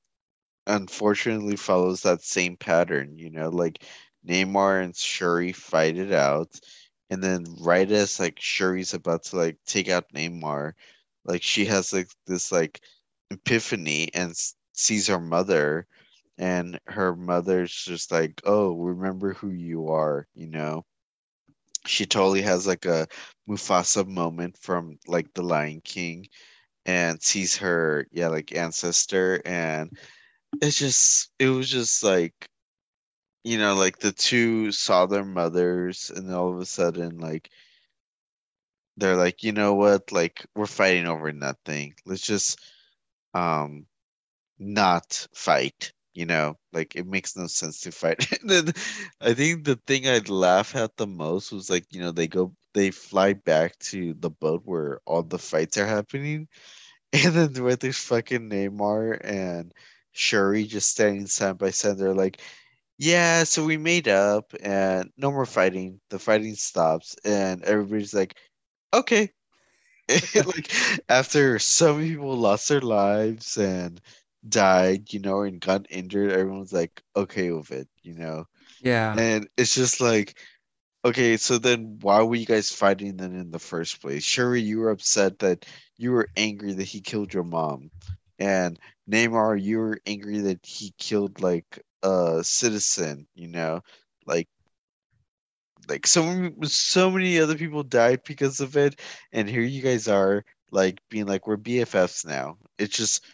unfortunately 0.67 1.57
follows 1.57 2.03
that 2.03 2.23
same 2.23 2.57
pattern 2.57 3.19
you 3.19 3.31
know? 3.31 3.49
Like 3.51 3.85
namor 4.27 4.83
and 4.83 4.95
shuri 4.97 5.53
fight 5.53 5.97
it 5.99 6.13
out 6.13 6.61
and 7.11 7.23
then 7.23 7.45
right 7.61 7.91
as 7.91 8.21
like 8.21 8.39
shuri's 8.41 8.95
about 8.95 9.25
to 9.25 9.37
like 9.37 9.57
take 9.67 9.89
out 9.89 10.05
namor 10.15 10.73
like 11.25 11.43
she 11.43 11.65
has 11.67 11.93
like 11.93 12.09
this 12.27 12.53
like 12.53 12.81
epiphany 13.31 14.11
and 14.15 14.35
sees 14.73 15.07
her 15.07 15.21
mother 15.21 15.87
and 16.39 16.79
her 16.87 17.15
mother's 17.17 17.73
just 17.75 18.13
like, 18.13 18.41
"Oh, 18.45 18.77
remember 18.77 19.35
who 19.35 19.51
you 19.51 19.89
are," 19.91 20.27
you 20.35 20.49
know. 20.49 20.85
She 21.87 22.07
totally 22.07 22.43
has 22.43 22.67
like 22.69 22.85
a 22.85 23.09
Mufasa 23.49 24.07
moment 24.07 24.57
from 24.59 24.99
like 25.09 25.33
The 25.35 25.43
Lion 25.43 25.81
King, 25.81 26.29
and 26.87 27.23
sees 27.23 27.57
her, 27.59 28.07
yeah, 28.13 28.29
like 28.29 28.55
ancestor, 28.57 29.43
and 29.47 29.99
it's 30.63 30.79
just, 30.79 31.31
it 31.41 31.49
was 31.51 31.71
just 31.71 32.03
like, 32.05 32.35
you 33.45 33.59
know, 33.59 33.75
like 33.75 33.99
the 33.99 34.13
two 34.13 34.73
saw 34.73 35.07
their 35.07 35.25
mothers, 35.25 36.11
and 36.15 36.33
all 36.35 36.53
of 36.53 36.61
a 36.61 36.67
sudden, 36.67 37.19
like, 37.19 37.51
they're 38.97 39.17
like, 39.17 39.43
you 39.45 39.53
know 39.53 39.75
what, 39.75 40.11
like 40.13 40.45
we're 40.55 40.67
fighting 40.67 41.07
over 41.07 41.33
nothing. 41.33 41.95
Let's 42.05 42.27
just, 42.27 42.61
um, 43.35 43.87
not 44.59 45.27
fight 45.35 45.93
you 46.19 46.27
know 46.27 46.57
like 46.73 46.97
it 46.97 47.07
makes 47.07 47.37
no 47.37 47.47
sense 47.47 47.81
to 47.83 47.93
fight. 47.93 48.27
And 48.43 48.51
then 48.51 48.73
i 49.21 49.35
think 49.35 49.65
the 49.65 49.77
thing 49.87 50.09
i'd 50.09 50.29
laugh 50.29 50.75
at 50.77 50.97
the 50.97 51.07
most 51.07 51.53
was 51.53 51.71
like 51.71 51.87
you 51.91 52.01
know 52.01 52.13
they 52.13 52.27
go 52.29 52.55
they 52.75 52.91
fly 52.91 53.33
back 53.35 53.79
to 53.91 54.15
the 54.19 54.31
boat 54.31 54.63
where 54.65 55.01
all 55.07 55.23
the 55.23 55.39
fights 55.39 55.79
are 55.79 55.87
happening 55.87 56.49
and 57.13 57.35
then 57.35 57.65
with 57.65 57.81
there's 57.81 57.99
fucking 57.99 58.51
namor 58.51 59.19
and 59.25 59.73
shuri 60.13 60.65
just 60.65 60.91
standing 60.91 61.27
side 61.27 61.59
by 61.59 61.71
side 61.71 61.99
they're 61.99 62.15
like 62.15 62.41
yeah 62.99 63.45
so 63.45 63.65
we 63.65 63.77
made 63.77 64.09
up 64.09 64.53
and 64.63 65.11
no 65.17 65.31
more 65.31 65.47
fighting. 65.47 66.01
The 66.11 66.19
fighting 66.19 66.55
stops 66.57 67.17
and 67.25 67.63
everybody's 67.65 68.15
like 68.15 68.37
okay. 68.95 69.31
Like 70.35 70.71
after 71.09 71.59
so 71.59 71.95
many 71.97 72.11
people 72.11 72.37
lost 72.37 72.69
their 72.69 72.81
lives 72.81 73.57
and 73.59 74.01
died, 74.49 75.13
you 75.13 75.21
know, 75.21 75.43
and 75.43 75.61
got 75.61 75.87
injured, 75.91 76.33
everyone's 76.33 76.73
like 76.73 77.03
okay 77.17 77.51
with 77.51 77.71
it, 77.71 77.89
you 78.03 78.15
know. 78.15 78.45
Yeah. 78.81 79.15
And 79.19 79.49
it's 79.57 79.75
just 79.75 80.01
like, 80.01 80.39
okay, 81.05 81.37
so 81.37 81.59
then 81.59 81.99
why 82.01 82.23
were 82.23 82.35
you 82.35 82.47
guys 82.47 82.71
fighting 82.71 83.17
then 83.17 83.35
in 83.35 83.51
the 83.51 83.59
first 83.59 84.01
place? 84.01 84.25
Shuri, 84.25 84.61
you 84.61 84.81
were 84.81 84.91
upset 84.91 85.39
that 85.41 85.67
you 85.97 86.13
were 86.13 86.29
angry 86.37 86.73
that 86.75 86.85
he 86.85 87.01
killed 87.01 87.33
your 87.33 87.45
mom. 87.45 87.91
And 88.39 88.79
Namor, 89.11 89.61
you 89.61 89.79
were 89.79 90.01
angry 90.07 90.39
that 90.39 90.65
he 90.65 90.93
killed 90.99 91.41
like 91.41 91.83
a 92.03 92.41
citizen, 92.43 93.27
you 93.35 93.49
know, 93.49 93.81
like 94.27 94.49
like 95.89 96.07
so 96.07 96.51
so 96.63 97.11
many 97.11 97.39
other 97.39 97.57
people 97.57 97.83
died 97.83 98.21
because 98.25 98.61
of 98.61 98.77
it, 98.77 99.01
and 99.33 99.49
here 99.49 99.63
you 99.63 99.83
guys 99.83 100.07
are 100.07 100.45
like 100.71 101.01
being 101.09 101.27
like 101.27 101.47
we're 101.47 101.57
BFFs 101.57 102.27
now. 102.27 102.59
It's 102.79 102.97
just 102.97 103.25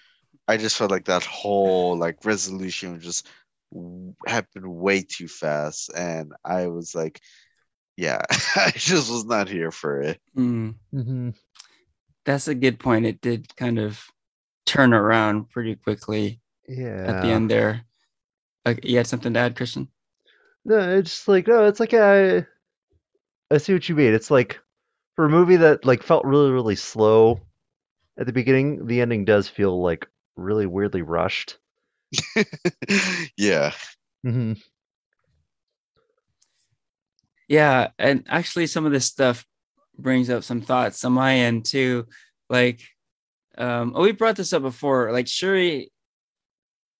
I 0.49 0.57
just 0.57 0.77
felt 0.77 0.91
like 0.91 1.07
that 1.07 1.25
whole 1.25 1.97
like 1.97 2.25
resolution 2.25 3.01
just 3.01 3.29
happened 4.27 4.67
way 4.67 5.03
too 5.03 5.29
fast, 5.29 5.91
and 5.95 6.33
I 6.45 6.69
was 6.69 6.95
like, 6.95 7.21
yeah, 7.97 8.23
I 8.57 8.73
just 8.75 9.11
was 9.11 9.25
not 9.25 9.49
here 9.49 9.71
for 9.71 10.01
it. 10.03 10.21
Mm. 10.37 10.75
Mm-hmm. 10.95 11.31
That's 12.25 12.49
a 12.49 12.55
good 12.55 12.79
point. 12.79 13.07
It 13.07 13.21
did 13.21 13.55
kind 13.57 13.79
of 13.79 14.05
turn 14.67 14.95
around 14.95 15.51
pretty 15.51 15.77
quickly 15.77 16.41
Yeah. 16.69 17.05
at 17.09 17.23
the 17.23 17.29
end 17.29 17.51
there. 17.51 17.83
Like, 18.65 18.85
you 18.85 18.97
had 18.97 19.07
something 19.07 19.35
to 19.35 19.41
add, 19.41 19.57
Christian? 19.57 19.89
No, 20.65 20.97
it's 20.99 21.11
just 21.11 21.29
like 21.29 21.47
no, 21.47 21.67
it's 21.67 21.81
like 21.81 21.95
I 21.95 22.47
I 23.51 23.59
see 23.59 23.73
what 23.73 23.89
you 23.89 23.95
mean. 23.95 24.15
It's 24.15 24.31
like 24.31 24.61
for 25.17 25.25
a 25.27 25.31
movie 25.31 25.57
that 25.57 25.85
like 25.85 26.03
felt 26.03 26.25
really 26.25 26.51
really 26.51 26.77
slow 26.77 27.41
at 28.19 28.27
the 28.27 28.33
beginning, 28.33 28.87
the 28.87 29.01
ending 29.01 29.25
does 29.25 29.49
feel 29.49 29.83
like 29.83 30.09
really 30.37 30.67
weirdly 30.67 31.03
rushed. 31.03 31.59
yeah. 33.37 33.73
Mm-hmm. 34.25 34.55
Yeah, 37.49 37.89
and 37.99 38.25
actually, 38.29 38.67
some 38.67 38.87
of 38.87 38.93
this 38.93 39.07
stuff 39.07 39.45
brings 39.99 40.31
up 40.31 40.45
some 40.45 40.61
thoughts 40.61 41.05
on 41.05 41.13
my 41.13 41.35
end 41.37 41.65
too. 41.65 42.07
Like, 42.49 42.81
um, 43.59 43.93
oh, 43.95 44.03
we 44.03 44.13
brought 44.13 44.37
this 44.37 44.53
up 44.53 44.63
before. 44.63 45.13
Like, 45.13 45.29
Shuri 45.29 45.93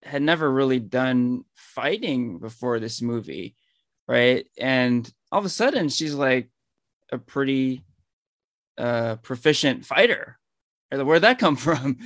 had 0.03 0.23
never 0.23 0.51
really 0.51 0.81
done 0.81 1.45
fighting 1.55 2.39
before 2.39 2.79
this 2.79 3.01
movie, 3.01 3.57
right? 4.07 4.47
And 4.59 5.11
all 5.33 5.39
of 5.39 5.45
a 5.47 5.51
sudden, 5.51 5.89
she's 5.89 6.15
like 6.15 6.51
a 7.11 7.19
pretty 7.19 7.85
uh, 8.77 9.17
proficient 9.17 9.87
fighter. 9.87 10.39
Where'd 10.91 11.23
that 11.23 11.39
come 11.39 11.57
from? 11.67 11.97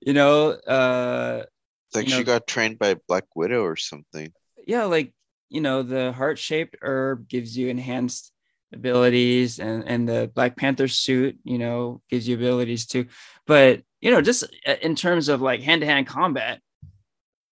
You 0.00 0.12
know, 0.12 0.50
uh, 0.50 1.44
It's 1.88 1.96
like 1.96 2.08
You 2.08 2.16
she 2.16 2.24
got 2.24 2.46
trained 2.46 2.78
by 2.78 2.96
Black 3.06 3.24
Widow 3.34 3.62
or 3.62 3.76
something. 3.76 4.32
yeah, 4.66 4.84
like 4.84 5.12
you 5.50 5.60
know, 5.62 5.82
the 5.82 6.12
heart 6.12 6.38
shaped 6.38 6.76
herb 6.82 7.26
gives 7.28 7.56
you 7.56 7.68
enhanced 7.68 8.32
abilities, 8.72 9.58
and 9.58 9.84
and 9.86 10.08
the 10.08 10.30
Black 10.34 10.56
Panther 10.56 10.88
suit, 10.88 11.38
you 11.44 11.58
know, 11.58 12.02
gives 12.10 12.28
you 12.28 12.36
abilities 12.36 12.86
too. 12.86 13.06
But 13.46 13.82
you 14.00 14.10
know, 14.10 14.20
just 14.20 14.44
uh, 14.66 14.76
in 14.82 14.94
terms 14.94 15.28
of 15.28 15.40
like 15.40 15.62
hand 15.62 15.80
to 15.80 15.86
hand 15.86 16.06
combat, 16.06 16.60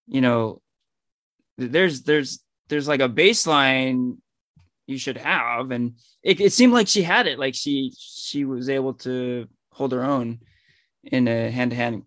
you 0.06 0.20
know, 0.20 0.60
there's 1.58 2.02
there's 2.02 2.40
there's 2.68 2.86
like 2.88 3.00
a 3.00 3.08
baseline 3.08 4.18
you 4.86 4.98
should 4.98 5.16
have, 5.16 5.70
and 5.70 5.94
it, 6.22 6.40
it 6.40 6.52
seemed 6.52 6.72
like 6.72 6.86
she 6.88 7.02
had 7.02 7.26
it. 7.26 7.38
Like 7.38 7.54
she 7.54 7.92
she 7.98 8.44
was 8.44 8.68
able 8.68 8.94
to 8.94 9.48
hold 9.72 9.92
her 9.92 10.04
own 10.04 10.40
in 11.06 11.28
a 11.28 11.50
hand 11.50 11.70
to 11.70 11.76
hand 11.76 12.02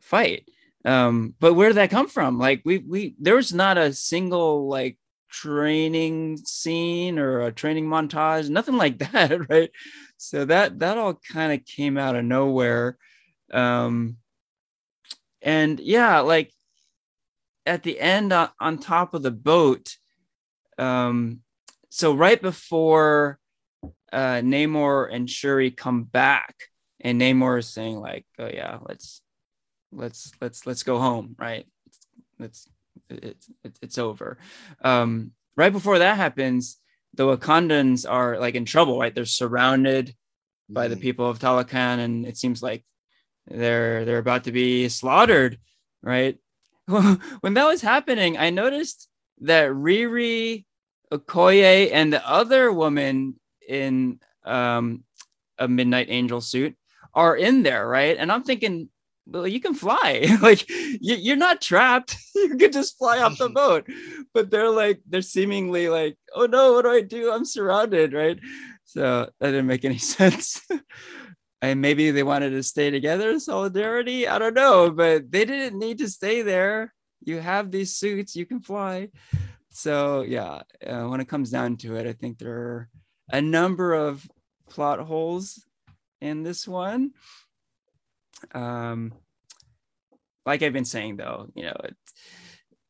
fight. 0.00 0.48
Um 0.84 1.34
but 1.40 1.54
where 1.54 1.68
did 1.68 1.76
that 1.76 1.90
come 1.90 2.08
from? 2.08 2.38
Like 2.38 2.62
we 2.64 2.78
we 2.78 3.14
there 3.18 3.36
was 3.36 3.52
not 3.52 3.78
a 3.78 3.92
single 3.92 4.68
like 4.68 4.98
training 5.30 6.38
scene 6.38 7.18
or 7.18 7.42
a 7.42 7.52
training 7.52 7.86
montage 7.86 8.48
nothing 8.48 8.76
like 8.76 8.98
that 9.12 9.48
right? 9.48 9.70
So 10.16 10.44
that 10.44 10.78
that 10.80 10.98
all 10.98 11.14
kind 11.14 11.52
of 11.52 11.64
came 11.66 11.98
out 11.98 12.16
of 12.16 12.24
nowhere. 12.24 12.96
Um 13.52 14.16
and 15.42 15.78
yeah 15.80 16.20
like 16.20 16.52
at 17.66 17.82
the 17.82 18.00
end 18.00 18.32
on, 18.32 18.48
on 18.60 18.78
top 18.78 19.14
of 19.14 19.22
the 19.22 19.30
boat 19.30 19.96
um 20.78 21.40
so 21.90 22.14
right 22.14 22.40
before 22.40 23.38
uh 24.12 24.40
namor 24.40 25.08
and 25.12 25.28
shuri 25.30 25.70
come 25.70 26.02
back 26.02 26.56
and 27.00 27.20
namor 27.20 27.58
is 27.58 27.68
saying 27.68 27.98
like 28.00 28.24
oh 28.38 28.48
yeah 28.48 28.78
let's 28.88 29.20
let's 29.92 30.32
let's 30.40 30.66
let's 30.66 30.82
go 30.82 30.98
home 30.98 31.34
right? 31.38 31.66
Let's 32.38 32.68
it's 33.08 33.48
it's, 33.64 33.78
it's 33.82 33.98
over. 33.98 34.38
Um 34.82 35.32
right 35.56 35.72
before 35.72 35.98
that 36.00 36.16
happens 36.16 36.78
the 37.14 37.24
wakandans 37.24 38.08
are 38.08 38.38
like 38.38 38.54
in 38.54 38.64
trouble 38.64 38.98
right? 38.98 39.14
They're 39.14 39.24
surrounded 39.24 40.14
by 40.68 40.88
the 40.88 40.96
Mhm. 40.96 41.00
people 41.00 41.28
of 41.28 41.38
talokan 41.38 41.98
and 42.00 42.26
it 42.26 42.36
seems 42.36 42.62
like 42.62 42.84
they're 43.46 44.04
they're 44.04 44.18
about 44.18 44.44
to 44.44 44.52
be 44.52 44.88
slaughtered 44.88 45.58
right? 46.02 46.38
When 47.40 47.54
that 47.54 47.66
was 47.66 47.82
happening 47.82 48.36
i 48.38 48.50
noticed 48.50 49.08
that 49.40 49.70
riri 49.70 50.64
okoye 51.12 51.90
and 51.92 52.12
the 52.12 52.26
other 52.28 52.72
woman 52.72 53.38
in 53.68 54.20
um 54.44 55.04
a 55.58 55.68
midnight 55.68 56.06
angel 56.10 56.40
suit 56.40 56.76
are 57.18 57.36
in 57.36 57.62
there 57.62 57.86
right 57.86 58.16
and 58.18 58.30
i'm 58.32 58.42
thinking 58.42 58.88
well, 59.30 59.46
you 59.46 59.60
can 59.60 59.74
fly. 59.74 60.26
like 60.42 60.68
you, 60.68 61.16
you're 61.16 61.36
not 61.36 61.60
trapped. 61.60 62.16
you 62.34 62.56
could 62.56 62.72
just 62.72 62.98
fly 62.98 63.18
off 63.18 63.38
the 63.38 63.48
boat. 63.62 63.86
But 64.34 64.50
they're 64.50 64.70
like, 64.70 65.00
they're 65.06 65.22
seemingly 65.22 65.88
like, 65.88 66.16
oh 66.34 66.46
no, 66.46 66.72
what 66.72 66.84
do 66.84 66.90
I 66.90 67.02
do? 67.02 67.32
I'm 67.32 67.44
surrounded, 67.44 68.12
right? 68.12 68.38
So 68.84 69.30
that 69.38 69.50
didn't 69.50 69.66
make 69.66 69.84
any 69.84 69.98
sense. 69.98 70.60
and 71.62 71.80
maybe 71.80 72.10
they 72.10 72.22
wanted 72.22 72.50
to 72.50 72.62
stay 72.62 72.90
together, 72.90 73.38
solidarity. 73.38 74.26
I 74.26 74.38
don't 74.38 74.54
know, 74.54 74.90
but 74.90 75.30
they 75.30 75.44
didn't 75.44 75.78
need 75.78 75.98
to 75.98 76.08
stay 76.08 76.42
there. 76.42 76.94
You 77.24 77.40
have 77.40 77.70
these 77.70 77.96
suits, 77.96 78.36
you 78.36 78.46
can 78.46 78.60
fly. 78.60 79.08
So 79.70 80.22
yeah, 80.22 80.62
uh, 80.86 81.04
when 81.04 81.20
it 81.20 81.28
comes 81.28 81.50
down 81.50 81.76
to 81.78 81.96
it, 81.96 82.06
I 82.06 82.12
think 82.12 82.38
there 82.38 82.52
are 82.52 82.88
a 83.30 83.42
number 83.42 83.92
of 83.92 84.26
plot 84.70 85.00
holes 85.00 85.67
in 86.20 86.42
this 86.42 86.66
one. 86.66 87.12
Um 88.54 89.12
like 90.48 90.62
i've 90.62 90.72
been 90.72 90.84
saying 90.84 91.16
though 91.16 91.46
you 91.54 91.62
know 91.64 91.76
it, 91.84 91.96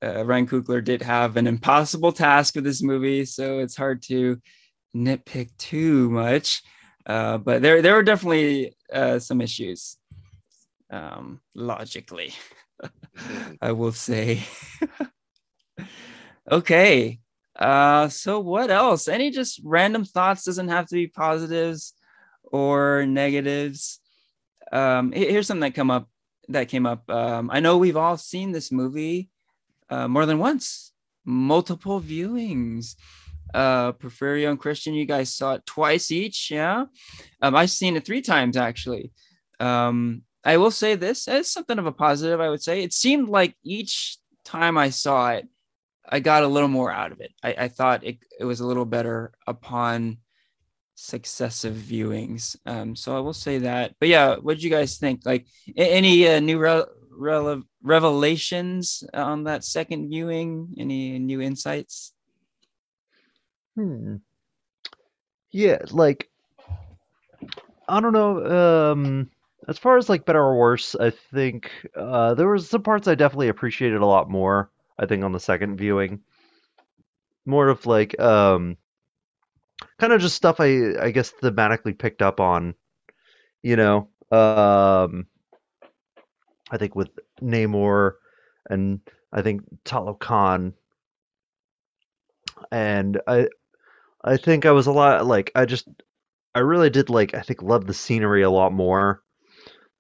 uh, 0.01 0.25
ryan 0.25 0.47
coogler 0.47 0.83
did 0.83 1.03
have 1.03 1.37
an 1.37 1.47
impossible 1.49 2.13
task 2.13 2.55
with 2.55 2.63
this 2.63 2.83
movie 2.83 3.25
so 3.25 3.59
it's 3.59 3.77
hard 3.77 4.01
to 4.01 4.41
nitpick 4.97 5.51
too 5.59 6.09
much. 6.11 6.63
Uh 7.05 7.37
but 7.39 7.61
there 7.63 7.83
there 7.83 7.97
are 7.99 8.03
definitely 8.03 8.77
uh 8.93 9.19
some 9.19 9.41
issues 9.41 9.97
um 10.91 11.41
logically 11.55 12.33
i 13.61 13.73
will 13.73 13.93
say. 13.93 14.43
Okay 16.51 17.19
uh 17.59 18.09
so 18.09 18.41
what 18.41 18.71
else? 18.71 19.07
Any 19.09 19.31
just 19.31 19.61
random 19.65 20.05
thoughts 20.05 20.45
doesn't 20.45 20.69
have 20.69 20.87
to 20.87 20.95
be 20.95 21.07
positives 21.09 21.93
or 22.53 23.07
negatives 23.07 24.01
um 24.73 25.13
here's 25.13 25.47
something 25.47 25.61
that 25.61 25.75
come 25.75 25.91
up 25.91 26.09
that 26.49 26.69
came 26.69 26.87
up 26.87 27.09
um 27.11 27.51
i 27.53 27.61
know 27.61 27.79
we've 27.79 27.97
all 27.97 28.17
seen 28.17 28.53
this 28.53 28.73
movie 28.73 29.31
uh, 29.91 30.09
more 30.09 30.27
than 30.27 30.39
once, 30.39 30.93
multiple 31.25 32.01
viewings. 32.01 32.95
Uh, 33.55 33.93
Porfirio 33.93 34.51
and 34.51 34.59
Christian, 34.59 34.95
you 34.95 35.07
guys 35.07 35.33
saw 35.33 35.55
it 35.55 35.65
twice 35.65 36.11
each. 36.11 36.51
Yeah. 36.51 36.85
Um, 37.41 37.55
I've 37.57 37.71
seen 37.71 37.97
it 37.97 38.05
three 38.05 38.21
times 38.21 38.57
actually. 38.57 39.13
Um, 39.59 40.23
I 40.45 40.59
will 40.59 40.71
say 40.71 40.95
this 40.95 41.29
as 41.29 41.51
something 41.51 41.79
of 41.79 41.87
a 41.87 41.93
positive, 41.93 42.41
I 42.41 42.51
would 42.51 42.63
say. 42.63 42.83
It 42.83 42.93
seemed 42.93 43.29
like 43.29 43.57
each 43.65 44.19
time 44.45 44.77
I 44.77 44.91
saw 44.91 45.31
it, 45.31 45.49
I 46.07 46.21
got 46.21 46.43
a 46.43 46.49
little 46.49 46.69
more 46.69 46.93
out 46.93 47.13
of 47.13 47.21
it. 47.21 47.33
I, 47.43 47.55
I 47.59 47.69
thought 47.69 48.05
it, 48.05 48.19
it 48.39 48.45
was 48.45 48.61
a 48.61 48.67
little 48.67 48.85
better 48.85 49.33
upon 49.47 50.19
successive 50.99 51.75
viewings. 51.75 52.57
Um, 52.67 52.97
so 52.97 53.17
I 53.17 53.21
will 53.21 53.33
say 53.33 53.59
that. 53.59 53.95
But 54.01 54.09
yeah, 54.09 54.37
what 54.37 54.55
did 54.55 54.65
you 54.65 54.71
guys 54.71 54.99
think? 54.99 55.25
Like 55.25 55.47
any 55.77 56.27
uh, 56.27 56.41
new 56.41 56.59
re- 56.59 56.85
re- 57.11 57.63
revelations 57.83 59.05
on 59.15 59.45
that 59.45 59.65
second 59.65 60.09
viewing? 60.09 60.75
Any 60.77 61.19
new 61.21 61.41
insights? 61.41 62.13
Hmm. 63.77 64.17
Yeah, 65.53 65.79
like 65.91 66.29
I 67.89 68.01
don't 68.01 68.13
know. 68.13 68.91
Um, 68.93 69.31
as 69.69 69.79
far 69.79 69.99
as 69.99 70.09
like 70.09 70.27
better 70.27 70.43
or 70.43 70.59
worse, 70.59 70.97
I 70.97 71.11
think 71.11 71.71
uh, 71.97 72.35
there 72.35 72.49
was 72.49 72.69
some 72.69 72.83
parts 72.83 73.07
I 73.07 73.15
definitely 73.15 73.49
appreciated 73.49 74.01
a 74.01 74.07
lot 74.07 74.29
more. 74.29 74.71
I 74.99 75.07
think 75.07 75.23
on 75.23 75.31
the 75.33 75.39
second 75.39 75.77
viewing, 75.77 76.21
more 77.47 77.69
of 77.69 77.87
like 77.87 78.19
um, 78.19 78.77
kind 79.99 80.13
of 80.13 80.21
just 80.21 80.37
stuff 80.37 80.61
I 80.61 80.95
I 81.01 81.11
guess 81.11 81.33
thematically 81.33 81.99
picked 81.99 82.23
up 82.23 82.41
on. 82.41 82.75
You 83.63 83.77
know, 83.77 84.09
um, 84.31 85.27
I 86.71 86.77
think 86.77 86.95
with 86.95 87.11
Namor 87.43 88.13
and 88.69 89.01
I 89.33 89.43
think 89.43 89.63
Talokan, 89.85 90.75
and 92.71 93.21
I 93.27 93.49
I 94.23 94.37
think 94.37 94.67
I 94.67 94.73
was 94.73 94.87
a 94.87 94.93
lot 94.93 95.27
like 95.27 95.51
I 95.55 95.65
just 95.65 95.89
I 96.55 96.61
really 96.61 96.91
did 96.91 97.11
like 97.11 97.35
I 97.35 97.43
think 97.43 97.63
love 97.63 97.87
the 97.87 97.95
scenery 97.95 98.43
a 98.43 98.51
lot 98.51 98.73
more. 98.73 99.23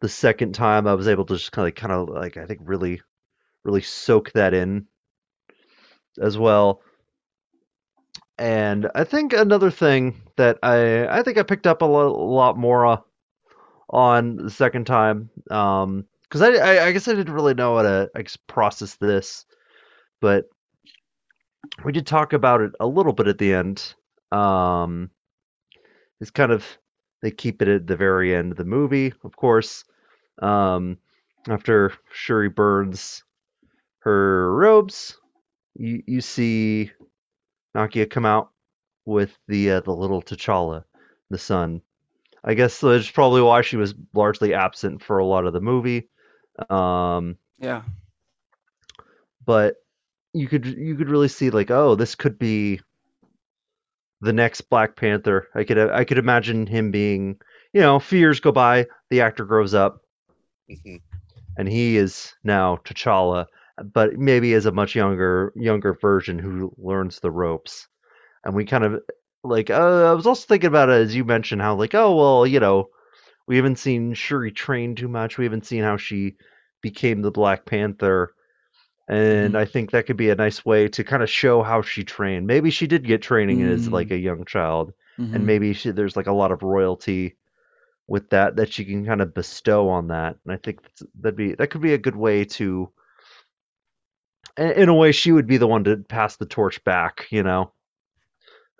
The 0.00 0.08
second 0.08 0.54
time 0.54 0.86
I 0.86 0.94
was 0.94 1.08
able 1.08 1.24
to 1.26 1.34
just 1.34 1.52
kind 1.52 1.68
of 1.68 1.74
kind 1.74 1.92
of 1.92 2.08
like 2.08 2.36
I 2.36 2.46
think 2.46 2.60
really 2.62 3.02
really 3.64 3.82
soak 3.82 4.32
that 4.32 4.54
in 4.54 4.86
as 6.20 6.38
well. 6.38 6.82
And 8.38 8.88
I 8.94 9.04
think 9.04 9.32
another 9.32 9.70
thing 9.70 10.20
that 10.36 10.58
I 10.62 11.08
I 11.08 11.22
think 11.22 11.38
I 11.38 11.42
picked 11.42 11.66
up 11.66 11.82
a 11.82 11.86
lo- 11.86 12.14
lot 12.14 12.56
more 12.56 12.86
uh, 12.86 13.00
on 13.90 14.36
the 14.36 14.50
second 14.50 14.86
time 14.86 15.30
um 15.50 16.04
because 16.22 16.42
I, 16.42 16.52
I 16.52 16.86
I 16.86 16.92
guess 16.92 17.08
I 17.08 17.14
didn't 17.14 17.34
really 17.34 17.54
know 17.54 17.76
how 17.76 17.82
to 17.82 18.10
process 18.46 18.96
this, 18.96 19.46
but 20.20 20.44
we 21.84 21.92
did 21.92 22.06
talk 22.06 22.32
about 22.32 22.60
it 22.60 22.72
a 22.80 22.86
little 22.86 23.12
bit 23.12 23.28
at 23.28 23.38
the 23.38 23.54
end. 23.54 23.94
Um, 24.30 25.10
it's 26.20 26.30
kind 26.30 26.52
of 26.52 26.64
they 27.22 27.30
keep 27.30 27.62
it 27.62 27.68
at 27.68 27.86
the 27.86 27.96
very 27.96 28.34
end 28.34 28.52
of 28.52 28.58
the 28.58 28.64
movie, 28.64 29.12
of 29.24 29.36
course. 29.36 29.84
Um, 30.40 30.98
after 31.48 31.92
Shuri 32.12 32.48
burns 32.48 33.24
her 34.00 34.54
robes, 34.54 35.16
you 35.74 36.02
you 36.06 36.20
see 36.20 36.92
Nakia 37.76 38.08
come 38.08 38.26
out 38.26 38.50
with 39.04 39.36
the 39.48 39.72
uh, 39.72 39.80
the 39.80 39.92
little 39.92 40.22
T'Challa, 40.22 40.84
the 41.30 41.38
son. 41.38 41.80
I 42.44 42.54
guess 42.54 42.80
that's 42.80 43.10
probably 43.10 43.42
why 43.42 43.62
she 43.62 43.76
was 43.76 43.94
largely 44.14 44.54
absent 44.54 45.02
for 45.02 45.18
a 45.18 45.26
lot 45.26 45.46
of 45.46 45.52
the 45.52 45.60
movie. 45.60 46.08
Um, 46.70 47.36
Yeah. 47.58 47.82
but 49.44 49.76
you 50.32 50.48
could 50.48 50.66
you 50.66 50.94
could 50.96 51.08
really 51.08 51.28
see 51.28 51.50
like 51.50 51.70
oh 51.70 51.94
this 51.94 52.14
could 52.14 52.38
be 52.38 52.80
the 54.20 54.32
next 54.32 54.62
Black 54.62 54.96
Panther. 54.96 55.48
I 55.54 55.64
could 55.64 55.78
I 55.78 56.04
could 56.04 56.18
imagine 56.18 56.66
him 56.66 56.90
being 56.90 57.40
you 57.72 57.80
know 57.80 57.96
a 57.96 58.00
few 58.00 58.18
years 58.18 58.40
go 58.40 58.52
by, 58.52 58.86
the 59.10 59.20
actor 59.20 59.44
grows 59.44 59.74
up, 59.74 60.02
Mhm. 60.70 61.00
and 61.56 61.68
he 61.68 61.96
is 61.96 62.34
now 62.44 62.76
T'Challa, 62.84 63.46
but 63.82 64.18
maybe 64.18 64.54
as 64.54 64.66
a 64.66 64.72
much 64.72 64.94
younger 64.94 65.52
younger 65.56 65.94
version 65.94 66.38
who 66.38 66.72
learns 66.78 67.20
the 67.20 67.30
ropes. 67.30 67.88
And 68.44 68.54
we 68.54 68.64
kind 68.64 68.84
of 68.84 69.02
like 69.44 69.70
uh, 69.70 70.04
I 70.10 70.12
was 70.12 70.26
also 70.26 70.46
thinking 70.46 70.68
about 70.68 70.90
it 70.90 70.94
as 71.02 71.14
you 71.14 71.24
mentioned 71.24 71.62
how 71.62 71.74
like 71.76 71.94
oh 71.94 72.14
well 72.16 72.46
you 72.46 72.60
know 72.60 72.90
we 73.46 73.56
haven't 73.56 73.78
seen 73.78 74.14
Shuri 74.14 74.52
train 74.52 74.94
too 74.94 75.08
much. 75.08 75.38
We 75.38 75.44
haven't 75.44 75.66
seen 75.66 75.82
how 75.82 75.96
she 75.96 76.36
became 76.82 77.22
the 77.22 77.30
Black 77.32 77.64
Panther. 77.66 78.34
And 79.08 79.56
I 79.56 79.64
think 79.64 79.90
that 79.90 80.06
could 80.06 80.18
be 80.18 80.30
a 80.30 80.34
nice 80.34 80.64
way 80.64 80.88
to 80.88 81.04
kind 81.04 81.22
of 81.22 81.30
show 81.30 81.62
how 81.62 81.80
she 81.82 82.04
trained. 82.04 82.46
Maybe 82.46 82.70
she 82.70 82.86
did 82.86 83.04
get 83.04 83.22
training 83.22 83.62
as 83.62 83.88
Mm. 83.88 83.92
like 83.92 84.10
a 84.10 84.18
young 84.18 84.44
child, 84.44 84.92
Mhm. 85.18 85.34
and 85.34 85.46
maybe 85.46 85.72
she, 85.72 85.90
there's 85.90 86.16
like 86.16 86.26
a 86.26 86.32
lot 86.32 86.52
of 86.52 86.62
royalty 86.62 87.36
with 88.08 88.30
that 88.30 88.56
that 88.56 88.72
she 88.72 88.84
can 88.84 89.06
kind 89.06 89.20
of 89.22 89.34
bestow 89.34 89.88
on 89.88 90.08
that. 90.08 90.36
And 90.44 90.52
I 90.52 90.56
think 90.58 90.82
that's, 90.82 91.02
that'd 91.20 91.36
be 91.36 91.54
that 91.54 91.68
could 91.68 91.82
be 91.82 91.94
a 91.94 91.98
good 91.98 92.16
way 92.16 92.44
to, 92.44 92.90
in 94.58 94.72
in 94.72 94.90
a 94.90 94.94
way, 94.94 95.12
she 95.12 95.32
would 95.32 95.46
be 95.46 95.58
the 95.58 95.68
one 95.68 95.84
to 95.84 95.96
pass 95.98 96.36
the 96.36 96.46
torch 96.46 96.84
back, 96.84 97.26
you 97.30 97.42
know, 97.44 97.72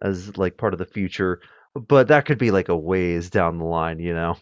as 0.03 0.37
like 0.37 0.57
part 0.57 0.73
of 0.73 0.79
the 0.79 0.87
future. 0.87 1.41
But 1.75 2.09
that 2.09 2.27
could 2.27 2.39
be 2.39 2.51
like 2.51 2.69
a 2.69 2.77
ways 2.77 3.31
down 3.31 3.59
the 3.59 3.65
line, 3.65 4.01
you 4.01 4.15
know. 4.15 4.37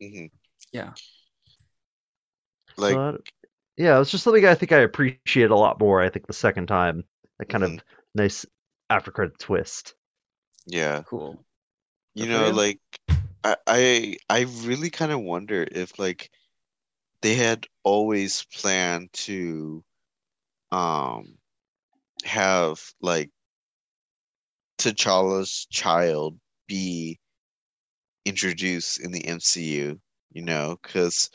Mhm. 0.00 0.30
Yeah. 0.72 0.94
Like, 2.76 3.02
So, 3.02 3.18
yeah, 3.76 4.00
it's 4.00 4.10
just 4.10 4.24
something 4.24 4.46
I 4.46 4.54
think 4.54 4.72
I 4.72 4.78
appreciate 4.80 5.50
a 5.50 5.56
lot 5.56 5.80
more. 5.80 6.02
I 6.02 6.10
think 6.10 6.26
the 6.28 6.32
second 6.34 6.68
time, 6.68 7.04
that 7.38 7.48
kind 7.48 7.64
Mhm. 7.64 7.78
of 7.78 7.82
nice 8.14 8.46
after 8.90 9.10
credit 9.10 9.38
twist. 9.38 9.94
yeah, 10.66 11.04
Cool. 11.04 11.44
you 12.14 12.26
Good 12.26 12.28
know, 12.28 12.50
you. 12.50 12.52
like, 12.52 12.80
I, 13.44 13.56
I, 13.66 14.16
I 14.30 14.40
really 14.64 14.90
kind 14.90 15.12
of 15.12 15.20
wonder 15.22 15.66
if 15.70 15.98
like 15.98 16.30
they 17.22 17.34
had 17.36 17.66
always 17.84 18.44
planned 18.54 19.12
to, 19.14 19.84
um, 20.72 21.38
have 22.24 22.82
like 23.02 23.30
T'Challa's 24.76 25.64
child 25.70 26.38
be 26.66 27.18
introduced 28.24 28.98
in 29.00 29.12
the 29.12 29.24
MCU, 29.26 30.00
you 30.32 30.42
know, 30.42 30.76
because 30.82 31.30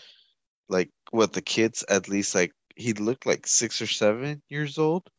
like 0.70 0.92
what 1.12 1.34
the 1.34 1.42
kids 1.42 1.84
at 1.90 2.10
least 2.10 2.36
like 2.36 2.54
he 2.76 2.94
looked 2.94 3.26
like 3.28 3.48
six 3.48 3.82
or 3.82 3.88
seven 3.88 4.44
years 4.50 4.78
old. 4.80 5.10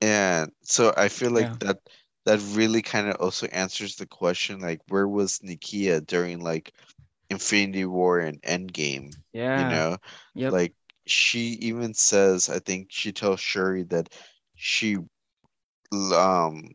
And 0.00 0.52
so 0.62 0.92
I 0.96 1.08
feel 1.08 1.30
like 1.30 1.50
Yeah. 1.50 1.56
that 1.60 1.78
that 2.26 2.40
really 2.54 2.82
kind 2.82 3.08
of 3.08 3.16
also 3.20 3.46
answers 3.48 3.96
the 3.96 4.06
question 4.06 4.60
like 4.60 4.80
where 4.88 5.08
was 5.08 5.38
Nakia 5.40 6.04
during 6.06 6.40
like 6.40 6.72
Infinity 7.30 7.86
War 7.86 8.20
and 8.20 8.40
Endgame, 8.42 9.16
Yeah. 9.32 9.54
you 9.54 9.64
know? 9.64 9.98
Yep. 10.34 10.56
Like 10.56 10.74
she 11.06 11.58
even 11.60 11.94
says, 11.94 12.48
I 12.48 12.58
think 12.60 12.88
she 12.90 13.12
tells 13.12 13.40
Shuri 13.40 13.84
that 13.84 14.08
she 14.54 14.96
um 16.14 16.74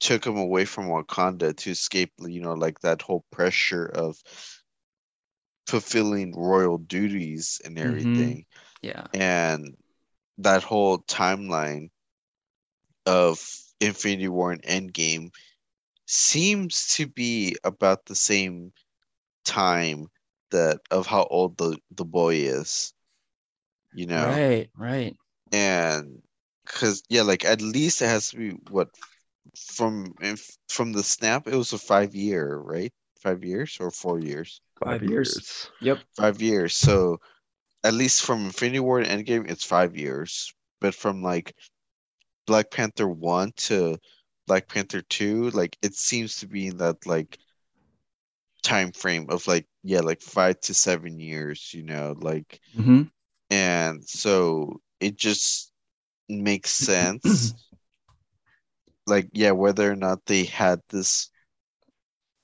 took 0.00 0.26
him 0.26 0.36
away 0.36 0.64
from 0.64 0.86
Wakanda 0.88 1.54
to 1.56 1.70
escape, 1.70 2.12
you 2.20 2.40
know, 2.40 2.54
like 2.54 2.80
that 2.80 3.02
whole 3.02 3.24
pressure 3.30 3.84
of 3.86 4.16
fulfilling 5.66 6.34
royal 6.36 6.78
duties 6.78 7.60
and 7.64 7.78
Mhm. 7.78 7.78
everything. 7.78 8.46
yeah. 8.82 9.06
And 9.12 9.76
that 10.38 10.62
whole 10.62 10.98
timeline 11.00 11.90
of 13.06 13.40
Infinity 13.80 14.28
War 14.28 14.52
and 14.52 14.62
Endgame 14.62 15.30
seems 16.06 16.88
to 16.96 17.06
be 17.06 17.56
about 17.64 18.06
the 18.06 18.14
same 18.14 18.72
time 19.44 20.06
that 20.50 20.80
of 20.90 21.06
how 21.06 21.24
old 21.30 21.56
the, 21.58 21.78
the 21.90 22.04
boy 22.04 22.34
is. 22.36 22.92
You 23.94 24.06
know? 24.06 24.26
Right. 24.26 24.70
Right. 24.76 25.16
and 25.52 26.22
because 26.64 27.02
yeah 27.08 27.22
like 27.22 27.44
at 27.44 27.60
least 27.60 28.02
it 28.02 28.06
has 28.06 28.30
to 28.30 28.36
be 28.36 28.50
what 28.70 28.88
from 29.56 30.14
if 30.20 30.50
from 30.68 30.92
the 30.92 31.02
snap 31.02 31.46
it 31.46 31.54
was 31.54 31.72
a 31.72 31.78
five 31.78 32.14
year 32.14 32.56
right 32.58 32.92
five 33.22 33.44
years 33.44 33.76
or 33.80 33.90
four 33.90 34.20
years 34.20 34.60
Five 34.82 35.02
years. 35.04 35.70
Yep. 35.80 36.02
five 36.16 36.40
years 36.40 36.76
so 36.76 37.18
at 37.84 37.94
least 37.94 38.22
from 38.22 38.46
infinity 38.46 38.80
war 38.80 39.00
and 39.00 39.08
endgame 39.26 39.50
it's 39.50 39.64
five 39.64 39.96
years 39.96 40.52
but 40.80 40.94
from 40.94 41.22
like 41.22 41.54
black 42.46 42.70
panther 42.70 43.08
1 43.08 43.52
to 43.56 43.98
black 44.46 44.68
panther 44.68 45.02
2 45.02 45.50
like 45.50 45.76
it 45.82 45.94
seems 45.94 46.38
to 46.38 46.48
be 46.48 46.68
in 46.68 46.78
that 46.78 47.06
like 47.06 47.38
time 48.62 48.92
frame 48.92 49.26
of 49.30 49.46
like 49.46 49.66
yeah 49.82 50.00
like 50.00 50.20
five 50.20 50.58
to 50.60 50.74
seven 50.74 51.18
years 51.18 51.72
you 51.72 51.82
know 51.82 52.14
like 52.20 52.60
hmm 52.74 53.02
and 53.50 54.04
so 54.04 54.80
it 55.00 55.16
just 55.16 55.72
makes 56.28 56.70
sense 56.70 57.54
like 59.06 59.28
yeah 59.32 59.50
whether 59.50 59.90
or 59.90 59.96
not 59.96 60.24
they 60.26 60.44
had 60.44 60.80
this 60.88 61.30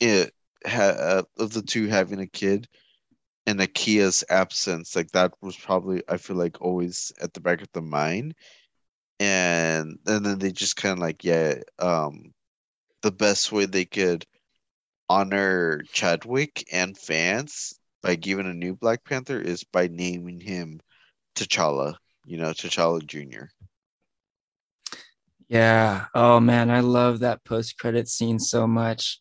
it 0.01 0.33
ha, 0.66 0.83
uh, 0.83 1.23
of 1.39 1.53
the 1.53 1.62
two 1.62 1.87
having 1.87 2.20
a 2.20 2.27
kid 2.27 2.69
and 3.47 3.61
Nakia's 3.61 4.24
absence, 4.28 4.97
like 4.97 5.11
that 5.12 5.33
was 5.41 5.57
probably 5.57 6.03
I 6.09 6.16
feel 6.16 6.37
like 6.37 6.61
always 6.61 7.12
at 7.20 7.33
the 7.33 7.41
back 7.41 7.62
of 7.62 7.69
the 7.73 7.83
mind. 7.83 8.35
And 9.20 9.99
and 10.07 10.27
then 10.27 10.39
they 10.39 10.53
just 10.53 10.77
kind 10.77 10.93
of 10.95 10.99
like, 11.01 11.24
yeah, 11.24 11.61
um 11.78 12.35
the 13.03 13.12
best 13.12 13.53
way 13.53 13.66
they 13.66 13.85
could 13.85 14.27
honor 15.09 15.83
Chadwick 15.93 16.65
and 16.73 16.99
fans 16.99 17.78
by 18.03 18.16
giving 18.16 18.47
a 18.47 18.55
new 18.55 18.74
Black 18.74 19.05
Panther 19.05 19.41
is 19.41 19.65
by 19.65 19.89
naming 19.89 20.41
him 20.41 20.81
T'Challa, 21.37 21.95
you 22.25 22.39
know, 22.39 22.51
T'Challa 22.51 23.05
Jr. 23.07 23.47
Yeah. 25.49 26.07
Oh 26.15 26.41
man, 26.41 26.71
I 26.71 26.81
love 26.81 27.21
that 27.21 27.45
post 27.45 27.79
credit 27.79 28.09
scene 28.09 28.39
so 28.39 28.67
much. 28.67 29.21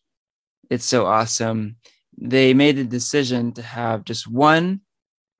It's 0.70 0.84
so 0.84 1.06
awesome. 1.06 1.76
They 2.18 2.54
made 2.54 2.76
the 2.76 2.84
decision 2.84 3.52
to 3.52 3.62
have 3.62 4.04
just 4.04 4.26
one 4.26 4.80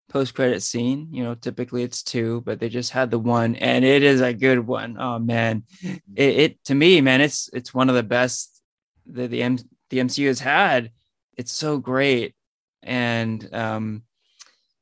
post 0.08 0.34
credit 0.34 0.62
scene. 0.62 1.08
You 1.10 1.24
know, 1.24 1.34
typically 1.34 1.82
it's 1.82 2.02
two, 2.02 2.42
but 2.42 2.60
they 2.60 2.68
just 2.68 2.92
had 2.92 3.10
the 3.10 3.18
one, 3.18 3.56
and 3.56 3.84
it 3.84 4.02
is 4.02 4.20
a 4.20 4.32
good 4.32 4.60
one. 4.60 4.96
Oh 5.00 5.18
man, 5.18 5.64
it, 5.82 6.38
it 6.38 6.64
to 6.66 6.74
me, 6.74 7.00
man, 7.00 7.20
it's 7.20 7.50
it's 7.52 7.74
one 7.74 7.88
of 7.88 7.96
the 7.96 8.02
best 8.02 8.62
that 9.06 9.30
the 9.30 9.42
M, 9.42 9.58
the 9.90 9.98
MCU 9.98 10.26
has 10.28 10.40
had. 10.40 10.90
It's 11.36 11.52
so 11.52 11.78
great, 11.78 12.34
and 12.82 13.48
um, 13.52 14.02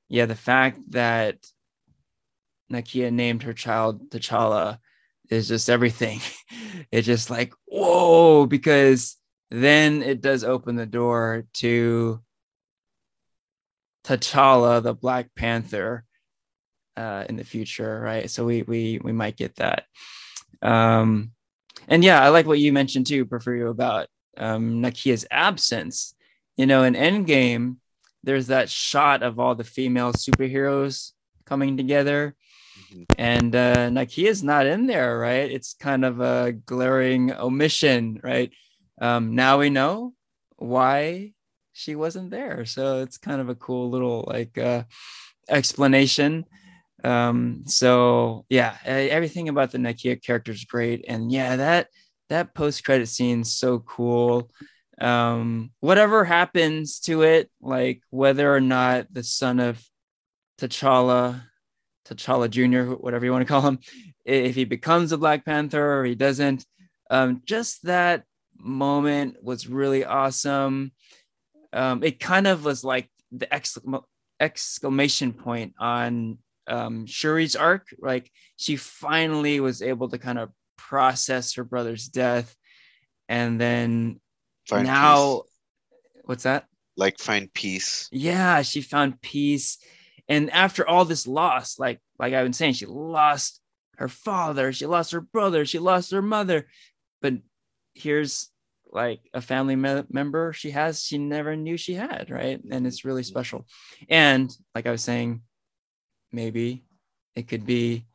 yeah, 0.08 0.26
the 0.26 0.34
fact 0.34 0.78
that 0.90 1.38
Nakia 2.72 3.12
named 3.12 3.42
her 3.42 3.52
child 3.52 4.10
T'Challa 4.10 4.78
is 5.30 5.48
just 5.48 5.70
everything. 5.70 6.20
It's 6.90 7.06
just 7.06 7.30
like, 7.30 7.52
whoa, 7.66 8.46
because 8.46 9.16
then 9.50 10.02
it 10.02 10.20
does 10.20 10.42
open 10.44 10.74
the 10.76 10.86
door 10.86 11.46
to 11.54 12.20
T'Challa, 14.04 14.82
the 14.82 14.94
Black 14.94 15.34
Panther, 15.34 16.04
uh, 16.96 17.24
in 17.28 17.36
the 17.36 17.44
future, 17.44 18.00
right? 18.00 18.30
So 18.30 18.44
we 18.44 18.62
we 18.62 19.00
we 19.02 19.12
might 19.12 19.36
get 19.36 19.56
that. 19.56 19.84
Um, 20.62 21.32
and 21.88 22.04
yeah, 22.04 22.22
I 22.22 22.28
like 22.28 22.46
what 22.46 22.58
you 22.58 22.72
mentioned 22.72 23.06
too, 23.06 23.26
Porfirio, 23.26 23.70
about 23.70 24.08
um, 24.36 24.82
Nakia's 24.82 25.26
absence. 25.30 26.14
You 26.56 26.66
know, 26.66 26.84
in 26.84 26.94
Endgame, 26.94 27.76
there's 28.22 28.46
that 28.48 28.70
shot 28.70 29.22
of 29.22 29.38
all 29.38 29.54
the 29.54 29.64
female 29.64 30.12
superheroes 30.12 31.12
coming 31.44 31.76
together, 31.76 32.34
and 33.18 33.54
uh, 33.54 33.88
Nakia's 33.88 34.42
not 34.42 34.66
in 34.66 34.86
there, 34.86 35.18
right? 35.18 35.50
It's 35.50 35.74
kind 35.74 36.04
of 36.04 36.20
a 36.20 36.52
glaring 36.52 37.32
omission, 37.32 38.20
right? 38.22 38.52
Um, 39.00 39.34
now 39.34 39.58
we 39.58 39.70
know 39.70 40.14
why 40.56 41.32
she 41.72 41.94
wasn't 41.96 42.30
there, 42.30 42.64
so 42.64 43.02
it's 43.02 43.18
kind 43.18 43.40
of 43.40 43.48
a 43.48 43.54
cool 43.54 43.90
little 43.90 44.24
like 44.26 44.56
uh, 44.58 44.84
explanation. 45.48 46.44
Um, 47.02 47.64
so 47.66 48.46
yeah, 48.48 48.76
everything 48.84 49.48
about 49.48 49.72
the 49.72 49.78
Nakia 49.78 50.22
character 50.22 50.52
is 50.52 50.64
great, 50.64 51.04
and 51.08 51.30
yeah, 51.30 51.56
that 51.56 51.88
that 52.30 52.54
post 52.54 52.84
credit 52.84 53.08
scene's 53.08 53.54
so 53.54 53.80
cool. 53.80 54.50
Um, 55.00 55.72
whatever 55.80 56.24
happens 56.24 57.00
to 57.00 57.22
it, 57.22 57.50
like 57.60 58.00
whether 58.10 58.54
or 58.54 58.60
not 58.60 59.12
the 59.12 59.24
son 59.24 59.58
of 59.60 59.82
T'Challa 60.58 61.42
T'Challa 62.04 62.50
Jr., 62.50 62.94
whatever 62.94 63.24
you 63.24 63.32
want 63.32 63.46
to 63.46 63.52
call 63.52 63.62
him, 63.62 63.78
if 64.24 64.54
he 64.54 64.64
becomes 64.64 65.12
a 65.12 65.18
Black 65.18 65.44
Panther 65.44 66.00
or 66.00 66.04
he 66.04 66.14
doesn't. 66.14 66.64
Um, 67.10 67.42
just 67.44 67.82
that 67.84 68.24
moment 68.58 69.42
was 69.42 69.68
really 69.68 70.04
awesome. 70.04 70.92
Um, 71.72 72.02
it 72.02 72.20
kind 72.20 72.46
of 72.46 72.64
was 72.64 72.84
like 72.84 73.08
the 73.32 73.46
exclam- 73.46 74.04
exclamation 74.40 75.32
point 75.32 75.74
on 75.78 76.38
um, 76.66 77.06
Shuri's 77.06 77.56
arc. 77.56 77.88
Like 77.98 78.30
she 78.56 78.76
finally 78.76 79.60
was 79.60 79.82
able 79.82 80.08
to 80.10 80.18
kind 80.18 80.38
of 80.38 80.50
process 80.76 81.54
her 81.54 81.64
brother's 81.64 82.08
death, 82.08 82.54
and 83.28 83.60
then 83.60 84.20
find 84.68 84.86
now, 84.86 85.42
peace. 85.42 86.22
what's 86.24 86.42
that? 86.44 86.66
Like 86.96 87.18
find 87.18 87.52
peace. 87.52 88.08
Yeah, 88.12 88.62
she 88.62 88.80
found 88.80 89.20
peace 89.20 89.78
and 90.28 90.50
after 90.50 90.86
all 90.88 91.04
this 91.04 91.26
loss, 91.26 91.78
like 91.78 92.00
like 92.18 92.32
I've 92.32 92.44
been 92.44 92.52
saying, 92.52 92.74
she 92.74 92.86
lost 92.86 93.60
her 93.98 94.08
father, 94.08 94.72
she 94.72 94.86
lost 94.86 95.12
her 95.12 95.20
brother, 95.20 95.64
she 95.64 95.78
lost 95.78 96.10
her 96.12 96.22
mother. 96.22 96.66
But 97.20 97.34
here's 97.94 98.50
like 98.90 99.20
a 99.34 99.40
family 99.40 99.76
me- 99.76 100.04
member 100.08 100.52
she 100.52 100.70
has 100.70 101.02
she 101.02 101.18
never 101.18 101.56
knew 101.56 101.76
she 101.76 101.94
had, 101.94 102.30
right? 102.30 102.60
And 102.70 102.86
it's 102.86 103.04
really 103.04 103.22
special. 103.22 103.66
And 104.08 104.54
like 104.74 104.86
I 104.86 104.90
was 104.90 105.02
saying, 105.02 105.42
maybe 106.32 106.84
it 107.34 107.48
could 107.48 107.66
be 107.66 108.06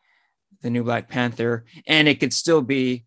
the 0.62 0.70
new 0.70 0.84
Black 0.84 1.10
Panther, 1.10 1.66
and 1.88 2.08
it 2.08 2.20
could 2.20 2.34
still 2.34 2.62
be 2.62 3.06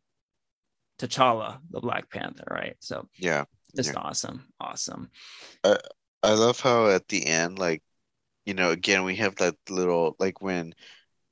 T'Challa, 0.99 1.59
the 1.71 1.81
Black 1.81 2.11
Panther, 2.11 2.47
right? 2.51 2.77
So 2.81 3.09
yeah, 3.19 3.45
just 3.75 3.93
yeah. 3.93 4.01
awesome, 4.01 4.47
awesome. 4.61 5.11
Uh, 5.65 5.79
I 6.23 6.35
love 6.35 6.61
how 6.61 6.89
at 6.89 7.09
the 7.09 7.27
end, 7.27 7.59
like 7.59 7.83
you 8.45 8.55
know, 8.55 8.71
again, 8.71 9.05
we 9.05 9.17
have 9.17 9.37
that 9.37 9.57
little 9.69 10.17
like 10.19 10.41
when 10.41 10.75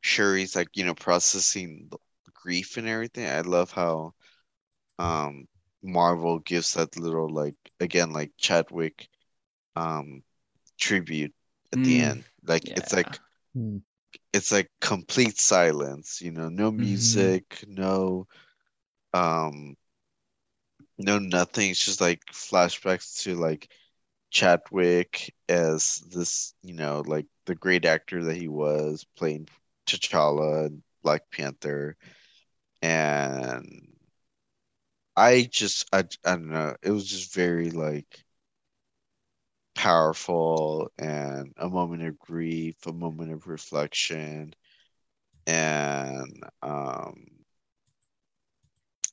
Shuri's 0.03 0.55
like, 0.57 0.69
you 0.75 0.85
know, 0.85 0.95
processing 0.95 1.91
grief 2.35 2.77
and 2.77 2.89
everything. 2.89 3.29
I 3.29 3.41
love 3.41 3.71
how 3.71 4.15
um 4.99 5.47
Marvel 5.83 6.39
gives 6.41 6.75
that 6.75 6.99
little 6.99 7.29
like 7.29 7.57
again 7.81 8.13
like 8.13 8.33
Chadwick 8.37 9.09
um 9.77 10.23
tribute 10.79 11.35
at 11.73 11.79
mm, 11.79 11.85
the 11.85 12.01
end. 12.01 12.25
Like 12.47 12.67
yeah. 12.67 12.75
it's 12.77 12.93
like 12.93 13.19
mm. 13.57 13.83
it's 14.33 14.53
like 14.53 14.71
complete 14.81 15.39
silence, 15.39 16.21
you 16.21 16.33
know, 16.33 16.49
no 16.49 16.71
mm-hmm. 16.71 16.81
music, 16.81 17.49
mm-hmm. 17.51 17.75
no 17.75 18.27
um 19.13 19.77
no 20.99 21.19
nothing. 21.19 21.71
It's 21.71 21.85
just 21.85 22.01
like 22.01 22.21
flashbacks 22.33 23.23
to 23.23 23.35
like 23.35 23.69
Chadwick 24.31 25.35
as 25.49 26.03
this, 26.11 26.55
you 26.63 26.75
know, 26.75 27.03
like 27.07 27.27
the 27.47 27.55
great 27.55 27.85
actor 27.85 28.25
that 28.25 28.37
he 28.37 28.49
was 28.49 29.05
playing 29.17 29.49
T'Challa 29.87 30.67
and 30.67 30.83
Black 31.03 31.31
Panther. 31.31 31.97
And 32.83 33.89
I 35.17 35.49
just, 35.51 35.87
I, 35.93 36.01
I 36.25 36.33
don't 36.37 36.49
know, 36.51 36.77
it 36.83 36.91
was 36.91 37.07
just 37.07 37.35
very 37.35 37.71
like 37.71 38.25
powerful 39.75 40.91
and 40.99 41.53
a 41.57 41.69
moment 41.69 42.03
of 42.05 42.19
grief, 42.19 42.77
a 42.87 42.93
moment 42.93 43.33
of 43.33 43.47
reflection. 43.47 44.55
And, 45.47 46.43
um, 46.63 47.40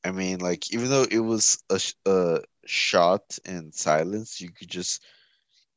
I 0.08 0.12
mean, 0.12 0.40
like, 0.40 0.74
even 0.74 0.90
though 0.90 1.06
it 1.10 1.20
was 1.20 1.64
a, 1.70 1.82
a 2.06 2.42
shot 2.66 3.38
in 3.46 3.72
silence, 3.72 4.42
you 4.42 4.52
could 4.52 4.70
just 4.70 5.04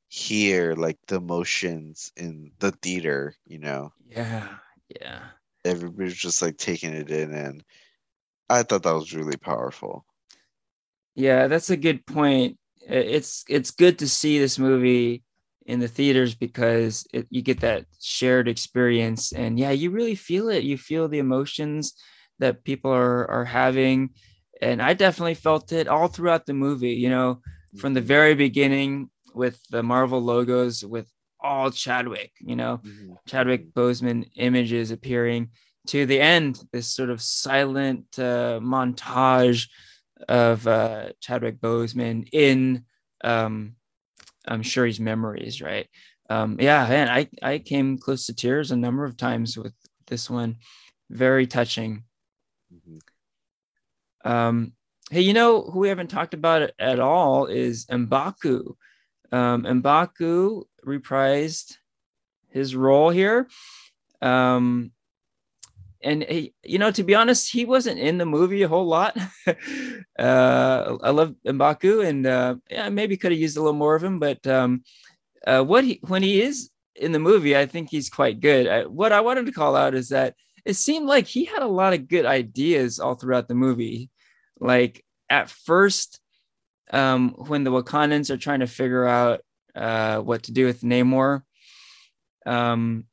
hear 0.09 0.75
like 0.75 0.99
the 1.09 1.17
emotions 1.17 2.13
in 2.17 2.53
the 2.59 2.73
theater, 2.73 3.35
you 3.47 3.59
know. 3.59 3.93
Yeah, 4.09 4.59
yeah. 4.89 5.31
Everybody's 5.65 6.17
just 6.17 6.43
like 6.43 6.59
taking 6.59 6.93
it 6.93 7.11
in 7.11 7.33
and 7.33 7.65
I 8.51 8.63
thought 8.65 8.85
that 8.85 8.93
was 8.95 9.15
really 9.15 9.37
powerful. 9.37 10.05
Yeah, 11.15 11.49
that's 11.49 11.71
a 11.71 11.77
good 11.77 12.07
point. 12.07 12.59
It's 12.83 13.45
it's 13.49 13.71
good 13.71 13.99
to 13.99 14.09
see 14.09 14.39
this 14.39 14.59
movie 14.59 15.23
in 15.67 15.81
the 15.81 15.89
theaters 15.89 16.35
because 16.35 17.07
it, 17.13 17.27
you 17.31 17.43
get 17.43 17.61
that 17.61 17.85
shared 18.01 18.49
experience 18.49 19.33
and 19.33 19.59
yeah, 19.59 19.71
you 19.71 19.91
really 19.91 20.15
feel 20.15 20.49
it. 20.49 20.65
You 20.65 20.79
feel 20.79 21.09
the 21.09 21.19
emotions 21.19 21.95
that 22.41 22.65
people 22.65 22.91
are 22.93 23.31
are 23.31 23.45
having 23.45 24.11
and 24.61 24.83
I 24.83 24.95
definitely 24.95 25.35
felt 25.35 25.73
it 25.73 25.89
all 25.89 26.09
throughout 26.09 26.47
the 26.47 26.53
movie. 26.53 26.93
You 26.93 27.11
know, 27.11 27.41
from 27.79 27.95
the 27.95 28.01
mm-hmm. 28.01 28.09
very 28.09 28.35
beginning 28.35 29.11
with 29.35 29.61
the 29.71 29.83
Marvel 29.83 30.21
logos 30.21 30.85
with 30.85 31.11
all 31.41 31.71
Chadwick. 31.71 32.33
You 32.41 32.57
know, 32.57 32.81
mm-hmm. 32.85 33.13
Chadwick 33.27 33.73
Boseman 33.73 34.29
images 34.37 34.91
appearing 34.91 35.51
to 35.89 36.07
the 36.07 36.21
end. 36.21 36.61
This 36.73 36.89
sort 36.89 37.11
of 37.11 37.23
silent 37.23 38.07
uh, 38.19 38.61
montage 38.63 39.69
of 40.29 40.67
uh, 40.67 41.11
Chadwick 41.21 41.61
Boseman 41.61 42.29
in 42.33 42.85
um, 43.23 43.75
I'm 44.47 44.63
sure 44.63 44.87
his 44.87 45.01
memories, 45.01 45.61
right? 45.61 45.87
Um, 46.29 46.57
yeah, 46.61 46.87
man, 46.89 47.09
I 47.09 47.29
I 47.43 47.59
came 47.59 47.99
close 47.99 48.27
to 48.27 48.35
tears 48.35 48.71
a 48.71 48.77
number 48.77 49.05
of 49.05 49.17
times 49.17 49.57
with 49.57 49.75
this 50.07 50.29
one. 50.29 50.57
Very 51.09 51.47
touching. 51.47 52.05
Um, 54.25 54.73
hey, 55.11 55.21
you 55.21 55.33
know 55.33 55.63
who 55.63 55.81
we 55.81 55.89
haven't 55.89 56.09
talked 56.09 56.35
about 56.35 56.71
at 56.79 57.01
all 57.01 57.47
is 57.47 57.87
Mbaku. 57.87 58.75
Um, 59.33 59.63
Mbaku 59.63 60.65
reprised 60.85 61.77
his 62.51 62.75
role 62.75 63.11
here. 63.11 63.49
Um, 64.21 64.93
and 66.03 66.23
he, 66.23 66.55
you 66.65 66.79
know, 66.79 66.91
to 66.91 67.03
be 67.03 67.15
honest, 67.15 67.53
he 67.53 67.65
wasn't 67.65 67.99
in 67.99 68.19
the 68.19 68.27
movie 68.27 68.63
a 68.63 68.69
whole 68.69 68.87
lot. 68.87 69.17
uh, 69.47 70.97
I 71.03 71.11
love 71.11 71.35
Mbaku, 71.47 72.07
and 72.07 72.27
uh, 72.27 72.57
yeah, 72.71 72.89
maybe 72.89 73.17
could 73.17 73.33
have 73.33 73.41
used 73.41 73.57
a 73.57 73.61
little 73.61 73.79
more 73.79 73.95
of 73.95 74.03
him, 74.03 74.19
but 74.19 74.47
um, 74.47 74.83
uh, 75.47 75.63
what 75.63 75.85
he 75.85 76.01
when 76.07 76.23
he 76.23 76.41
is 76.41 76.71
in 76.95 77.13
the 77.13 77.19
movie, 77.19 77.57
I 77.57 77.67
think 77.67 77.91
he's 77.91 78.09
quite 78.09 78.41
good. 78.41 78.67
I, 78.67 78.87
what 78.87 79.13
I 79.13 79.21
wanted 79.21 79.47
to 79.47 79.53
call 79.53 79.77
out 79.77 79.95
is 79.95 80.09
that 80.09 80.35
it 80.65 80.75
seemed 80.75 81.07
like 81.07 81.27
he 81.27 81.45
had 81.45 81.63
a 81.63 81.69
lot 81.69 81.93
of 81.93 82.09
good 82.09 82.27
ideas 82.27 82.99
all 82.99 83.15
throughout 83.15 83.49
the 83.49 83.55
movie. 83.55 84.11
Like 84.59 85.05
at 85.29 85.51
first, 85.51 86.21
um, 86.93 87.31
when 87.31 87.65
the 87.65 87.71
Wakandans 87.71 88.31
are 88.31 88.37
trying 88.37 88.61
to 88.61 88.67
figure 88.67 89.07
out 89.07 89.41
uh, 89.75 90.19
what 90.19 90.45
to 90.45 90.53
do 90.53 90.67
with 90.67 90.83
Namor, 90.83 91.43
um, 92.47 93.05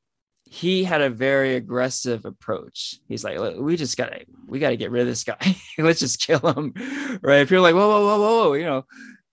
he 0.50 0.84
had 0.84 1.02
a 1.02 1.10
very 1.10 1.56
aggressive 1.56 2.26
approach. 2.26 2.96
He's 3.08 3.24
like, 3.24 3.38
we 3.58 3.76
just 3.76 3.98
gotta, 3.98 4.26
we 4.48 4.60
gotta 4.60 4.78
get 4.78 4.92
rid 4.92 5.02
of 5.02 5.08
this 5.08 5.24
guy. 5.24 5.56
Let's 5.78 6.00
just 6.00 6.26
kill 6.26 6.40
him, 6.40 6.74
right? 7.22 7.42
If 7.42 7.52
you're 7.52 7.62
like, 7.62 7.76
whoa, 7.76 7.88
whoa, 7.88 8.06
whoa, 8.06 8.20
whoa, 8.20 8.54
you 8.54 8.66
know, 8.66 8.86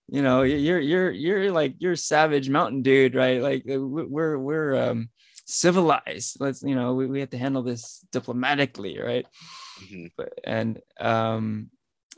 you 0.07 0.21
know, 0.21 0.43
you're 0.43 0.79
you're 0.79 1.11
you're 1.11 1.51
like 1.51 1.75
you're 1.79 1.95
savage 1.95 2.49
mountain 2.49 2.83
dude, 2.83 3.15
right? 3.15 3.41
Like 3.41 3.63
uh, 3.69 3.79
we're 3.79 4.37
we're 4.37 4.75
um, 4.75 5.09
civilized. 5.45 6.37
Let's 6.39 6.61
you 6.63 6.75
know, 6.75 6.93
we, 6.93 7.07
we 7.07 7.19
have 7.21 7.29
to 7.31 7.37
handle 7.37 7.63
this 7.63 8.05
diplomatically, 8.11 8.99
right? 8.99 9.25
Mm-hmm. 9.83 10.07
But 10.17 10.33
and 10.43 10.79
um, 10.99 11.69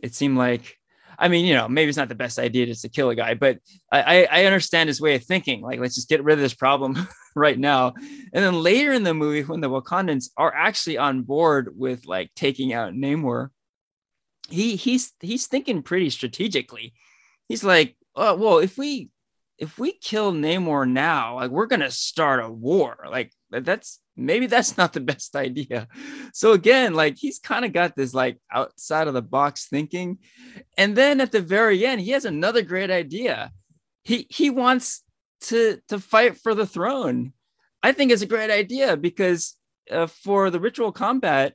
it 0.01 0.15
seemed 0.15 0.37
like 0.37 0.77
I 1.19 1.29
mean, 1.29 1.45
you 1.45 1.55
know, 1.55 1.67
maybe 1.67 1.89
it's 1.89 1.97
not 1.97 2.09
the 2.09 2.15
best 2.15 2.37
idea 2.37 2.67
just 2.67 2.83
to 2.83 2.89
kill 2.89 3.09
a 3.09 3.15
guy, 3.15 3.33
but 3.33 3.57
I, 3.91 4.27
I 4.29 4.45
understand 4.45 4.87
his 4.87 5.01
way 5.01 5.15
of 5.15 5.23
thinking. 5.23 5.61
Like, 5.61 5.79
let's 5.79 5.95
just 5.95 6.09
get 6.09 6.23
rid 6.23 6.33
of 6.33 6.39
this 6.39 6.53
problem 6.53 7.07
right 7.35 7.57
now. 7.57 7.95
And 8.33 8.43
then 8.45 8.61
later 8.61 8.93
in 8.93 9.01
the 9.01 9.15
movie, 9.15 9.41
when 9.41 9.61
the 9.61 9.69
Wakandans 9.69 10.29
are 10.37 10.53
actually 10.53 10.99
on 10.99 11.23
board 11.23 11.73
with 11.75 12.05
like 12.05 12.29
taking 12.35 12.71
out 12.71 12.93
Namor, 12.93 13.49
he 14.49 14.75
he's 14.75 15.13
he's 15.19 15.47
thinking 15.47 15.81
pretty 15.81 16.11
strategically. 16.11 16.93
He's 17.49 17.63
like, 17.63 17.95
oh, 18.15 18.35
well, 18.35 18.59
if 18.59 18.77
we 18.77 19.09
if 19.57 19.79
we 19.79 19.93
kill 19.93 20.31
Namor 20.31 20.89
now, 20.89 21.35
like 21.35 21.51
we're 21.51 21.65
gonna 21.65 21.91
start 21.91 22.43
a 22.43 22.49
war. 22.49 23.07
Like 23.09 23.31
that's 23.49 23.99
maybe 24.15 24.47
that's 24.47 24.77
not 24.77 24.93
the 24.93 24.99
best 25.11 25.35
idea. 25.35 25.87
So 26.33 26.53
again, 26.53 26.93
like 26.93 27.17
he's 27.17 27.39
kind 27.39 27.65
of 27.65 27.73
got 27.73 27.95
this 27.95 28.13
like 28.13 28.37
outside 28.51 29.07
of 29.07 29.13
the 29.13 29.21
box 29.21 29.67
thinking. 29.67 30.19
And 30.77 30.95
then 30.95 31.21
at 31.21 31.31
the 31.31 31.41
very 31.41 31.85
end, 31.85 32.01
he 32.01 32.11
has 32.11 32.25
another 32.25 32.61
great 32.61 32.91
idea. 32.91 33.51
He 34.03 34.27
he 34.29 34.49
wants 34.49 35.03
to 35.41 35.79
to 35.89 35.99
fight 35.99 36.37
for 36.37 36.53
the 36.53 36.67
throne. 36.67 37.33
I 37.81 37.91
think 37.91 38.11
it's 38.11 38.21
a 38.21 38.27
great 38.27 38.51
idea 38.51 38.97
because 38.97 39.55
uh, 39.89 40.07
for 40.07 40.49
the 40.49 40.59
ritual 40.59 40.91
combat, 40.91 41.53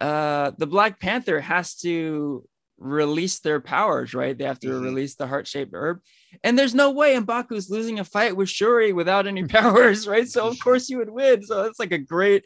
uh, 0.00 0.52
the 0.58 0.66
Black 0.66 1.00
Panther 1.00 1.40
has 1.40 1.76
to 1.76 2.48
release 2.78 3.40
their 3.40 3.60
powers, 3.60 4.14
right? 4.14 4.36
They 4.36 4.44
have 4.44 4.60
to 4.60 4.68
mm-hmm. 4.68 4.84
release 4.84 5.16
the 5.16 5.26
heart 5.26 5.46
shaped 5.46 5.72
herb. 5.74 6.00
And 6.44 6.58
there's 6.58 6.74
no 6.74 6.90
way 6.90 7.14
Mbaku's 7.16 7.70
losing 7.70 7.98
a 7.98 8.04
fight 8.04 8.36
with 8.36 8.48
Shuri 8.48 8.92
without 8.92 9.26
any 9.26 9.44
powers, 9.48 10.06
right? 10.06 10.28
So 10.28 10.46
of 10.46 10.58
course 10.60 10.88
you 10.88 10.98
would 10.98 11.10
win. 11.10 11.42
So 11.42 11.64
it's 11.64 11.78
like 11.78 11.92
a 11.92 11.98
great, 11.98 12.44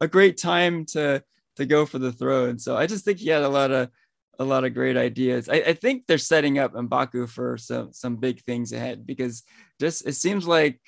a 0.00 0.08
great 0.08 0.36
time 0.36 0.84
to 0.86 1.22
to 1.56 1.66
go 1.66 1.86
for 1.86 1.98
the 1.98 2.12
throne. 2.12 2.58
So 2.58 2.76
I 2.76 2.86
just 2.86 3.04
think 3.04 3.18
he 3.18 3.30
had 3.30 3.42
a 3.42 3.48
lot 3.48 3.70
of 3.70 3.90
a 4.38 4.44
lot 4.44 4.64
of 4.64 4.74
great 4.74 4.96
ideas. 4.96 5.48
I, 5.48 5.56
I 5.56 5.72
think 5.72 6.06
they're 6.06 6.18
setting 6.18 6.58
up 6.58 6.74
Mbaku 6.74 7.28
for 7.28 7.56
some 7.56 7.92
some 7.92 8.16
big 8.16 8.42
things 8.42 8.72
ahead 8.72 9.06
because 9.06 9.42
just 9.80 10.06
it 10.06 10.14
seems 10.14 10.46
like 10.46 10.80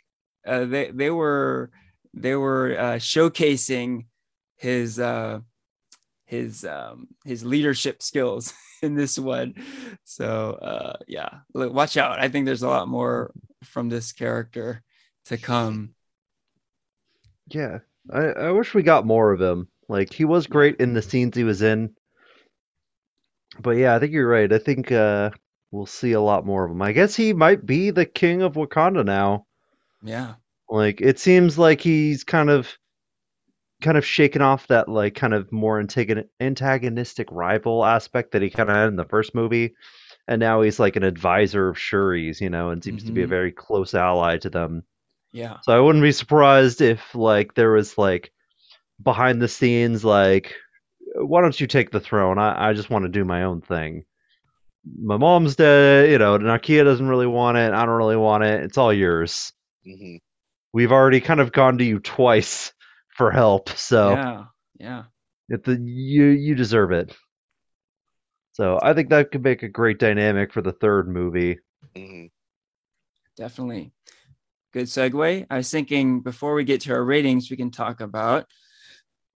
uh, 0.46 0.66
they 0.66 0.90
they 0.90 1.10
were 1.10 1.70
they 2.14 2.34
were 2.34 2.76
uh, 2.78 2.94
showcasing 2.94 4.06
his 4.56 4.98
uh, 4.98 5.40
his 6.28 6.64
um, 6.64 7.08
his 7.24 7.44
leadership 7.44 8.02
skills 8.02 8.52
in 8.82 8.94
this 8.94 9.18
one. 9.18 9.54
So 10.04 10.52
uh, 10.52 10.98
yeah, 11.08 11.40
Look, 11.54 11.72
watch 11.72 11.96
out. 11.96 12.20
I 12.20 12.28
think 12.28 12.46
there's 12.46 12.62
a 12.62 12.68
lot 12.68 12.86
more 12.86 13.32
from 13.64 13.88
this 13.88 14.12
character 14.12 14.82
to 15.26 15.38
come. 15.38 15.94
Yeah, 17.48 17.78
I, 18.12 18.26
I 18.26 18.50
wish 18.50 18.74
we 18.74 18.82
got 18.82 19.06
more 19.06 19.32
of 19.32 19.40
him. 19.40 19.68
Like 19.88 20.12
he 20.12 20.26
was 20.26 20.46
great 20.46 20.76
in 20.76 20.92
the 20.92 21.02
scenes 21.02 21.34
he 21.34 21.44
was 21.44 21.62
in. 21.62 21.94
But 23.58 23.72
yeah, 23.72 23.96
I 23.96 23.98
think 23.98 24.12
you're 24.12 24.28
right. 24.28 24.52
I 24.52 24.58
think 24.58 24.92
uh, 24.92 25.30
we'll 25.70 25.86
see 25.86 26.12
a 26.12 26.20
lot 26.20 26.44
more 26.44 26.64
of 26.64 26.70
him. 26.70 26.82
I 26.82 26.92
guess 26.92 27.16
he 27.16 27.32
might 27.32 27.64
be 27.64 27.90
the 27.90 28.04
king 28.04 28.42
of 28.42 28.54
Wakanda 28.54 29.04
now. 29.04 29.46
Yeah. 30.02 30.34
Like 30.68 31.00
it 31.00 31.18
seems 31.18 31.58
like 31.58 31.80
he's 31.80 32.22
kind 32.22 32.50
of 32.50 32.68
kind 33.80 33.96
of 33.96 34.04
shaken 34.04 34.42
off 34.42 34.66
that 34.68 34.88
like 34.88 35.14
kind 35.14 35.34
of 35.34 35.52
more 35.52 35.78
antagonistic 36.40 37.28
rival 37.30 37.84
aspect 37.84 38.32
that 38.32 38.42
he 38.42 38.50
kind 38.50 38.68
of 38.68 38.76
had 38.76 38.88
in 38.88 38.96
the 38.96 39.04
first 39.04 39.34
movie 39.34 39.74
and 40.26 40.40
now 40.40 40.60
he's 40.62 40.80
like 40.80 40.96
an 40.96 41.04
advisor 41.04 41.68
of 41.68 41.78
shuri's 41.78 42.40
you 42.40 42.50
know 42.50 42.70
and 42.70 42.82
seems 42.82 43.02
mm-hmm. 43.02 43.08
to 43.08 43.14
be 43.14 43.20
a 43.22 43.24
mm-hmm. 43.24 43.30
very 43.30 43.52
close 43.52 43.94
ally 43.94 44.36
to 44.36 44.50
them 44.50 44.82
yeah 45.32 45.58
so 45.62 45.76
i 45.76 45.80
wouldn't 45.80 46.02
be 46.02 46.12
surprised 46.12 46.80
if 46.80 47.14
like 47.14 47.54
there 47.54 47.72
was 47.72 47.96
like 47.96 48.32
behind 49.02 49.40
the 49.40 49.48
scenes 49.48 50.04
like 50.04 50.54
why 51.14 51.40
don't 51.40 51.60
you 51.60 51.66
take 51.66 51.90
the 51.90 52.00
throne 52.00 52.38
i, 52.38 52.70
I 52.70 52.72
just 52.72 52.90
want 52.90 53.04
to 53.04 53.10
do 53.10 53.24
my 53.24 53.44
own 53.44 53.60
thing 53.60 54.04
my 55.00 55.16
mom's 55.16 55.54
dead 55.54 56.10
you 56.10 56.18
know 56.18 56.36
nakia 56.38 56.84
doesn't 56.84 57.08
really 57.08 57.26
want 57.26 57.58
it 57.58 57.72
i 57.72 57.86
don't 57.86 57.96
really 57.96 58.16
want 58.16 58.42
it 58.42 58.64
it's 58.64 58.78
all 58.78 58.92
yours 58.92 59.52
mm-hmm. 59.86 60.16
we've 60.72 60.92
already 60.92 61.20
kind 61.20 61.40
of 61.40 61.52
gone 61.52 61.78
to 61.78 61.84
you 61.84 62.00
twice 62.00 62.72
for 63.18 63.32
help. 63.32 63.68
So 63.70 64.12
yeah, 64.12 64.44
yeah. 64.78 65.02
If 65.50 65.64
the 65.64 65.74
you 65.74 66.26
you 66.26 66.54
deserve 66.54 66.92
it. 66.92 67.14
So 68.52 68.78
I 68.80 68.94
think 68.94 69.10
that 69.10 69.30
could 69.30 69.42
make 69.42 69.62
a 69.62 69.68
great 69.68 69.98
dynamic 69.98 70.52
for 70.52 70.62
the 70.62 70.72
third 70.72 71.08
movie. 71.08 71.58
Mm-hmm. 71.94 72.26
Definitely. 73.36 73.92
Good 74.72 74.86
segue. 74.86 75.46
I 75.50 75.56
was 75.56 75.70
thinking 75.70 76.20
before 76.20 76.54
we 76.54 76.64
get 76.64 76.80
to 76.82 76.92
our 76.92 77.04
ratings, 77.04 77.50
we 77.50 77.56
can 77.56 77.70
talk 77.70 78.00
about 78.00 78.46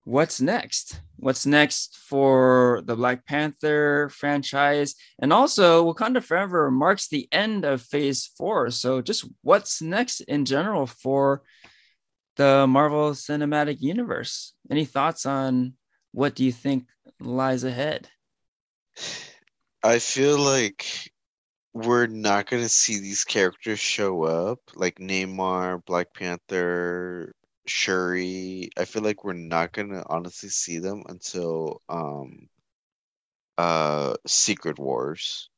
what's 0.04 0.40
next. 0.40 1.00
What's 1.16 1.46
next 1.46 1.98
for 1.98 2.82
the 2.84 2.96
Black 2.96 3.26
Panther 3.26 4.10
franchise? 4.10 4.94
And 5.20 5.32
also, 5.32 5.92
Wakanda 5.92 6.22
Forever 6.22 6.70
marks 6.70 7.08
the 7.08 7.28
end 7.30 7.64
of 7.64 7.82
phase 7.82 8.30
four. 8.36 8.70
So, 8.70 9.02
just 9.02 9.26
what's 9.42 9.82
next 9.82 10.20
in 10.22 10.44
general 10.44 10.86
for 10.86 11.42
the 12.40 12.66
Marvel 12.66 13.10
Cinematic 13.10 13.82
Universe. 13.82 14.54
Any 14.70 14.86
thoughts 14.86 15.26
on 15.26 15.74
what 16.12 16.34
do 16.34 16.42
you 16.42 16.52
think 16.52 16.86
lies 17.20 17.64
ahead? 17.64 18.08
I 19.82 19.98
feel 19.98 20.38
like 20.38 21.10
we're 21.74 22.06
not 22.06 22.48
going 22.48 22.62
to 22.62 22.68
see 22.70 22.98
these 22.98 23.24
characters 23.24 23.78
show 23.78 24.22
up 24.22 24.58
like 24.74 24.96
Namor, 24.96 25.84
Black 25.84 26.14
Panther, 26.14 27.34
Shuri. 27.66 28.70
I 28.78 28.86
feel 28.86 29.02
like 29.02 29.22
we're 29.22 29.34
not 29.34 29.72
going 29.72 29.90
to 29.90 30.02
honestly 30.08 30.48
see 30.48 30.78
them 30.78 31.02
until 31.10 31.82
um 31.90 32.48
uh 33.58 34.14
Secret 34.26 34.78
Wars. 34.78 35.50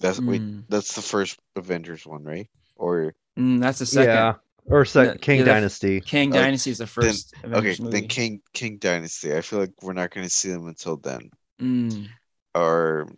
That's 0.00 0.18
mm. 0.18 0.26
wait, 0.26 0.40
hmm. 0.40 0.60
that's 0.68 0.96
the 0.96 1.02
first 1.02 1.38
Avengers 1.54 2.04
one, 2.04 2.24
right? 2.24 2.48
Or 2.74 3.14
mm, 3.38 3.60
that's 3.60 3.78
the 3.78 3.86
second. 3.86 4.12
Yeah. 4.12 4.34
Or 4.68 4.84
second, 4.84 5.20
Kang 5.20 5.44
Dynasty. 5.44 6.00
Kang 6.00 6.30
Dynasty 6.30 6.70
is 6.70 6.78
the 6.78 6.86
first. 6.86 7.34
Then, 7.42 7.54
okay, 7.54 7.76
movie. 7.78 8.00
then 8.00 8.08
Kang 8.08 8.40
Kang 8.52 8.78
Dynasty. 8.78 9.34
I 9.34 9.40
feel 9.40 9.60
like 9.60 9.72
we're 9.80 9.92
not 9.92 10.10
going 10.10 10.26
to 10.26 10.32
see 10.32 10.50
them 10.50 10.66
until 10.66 10.96
then. 10.96 11.30
Mm. 11.60 12.08
Or, 12.54 13.08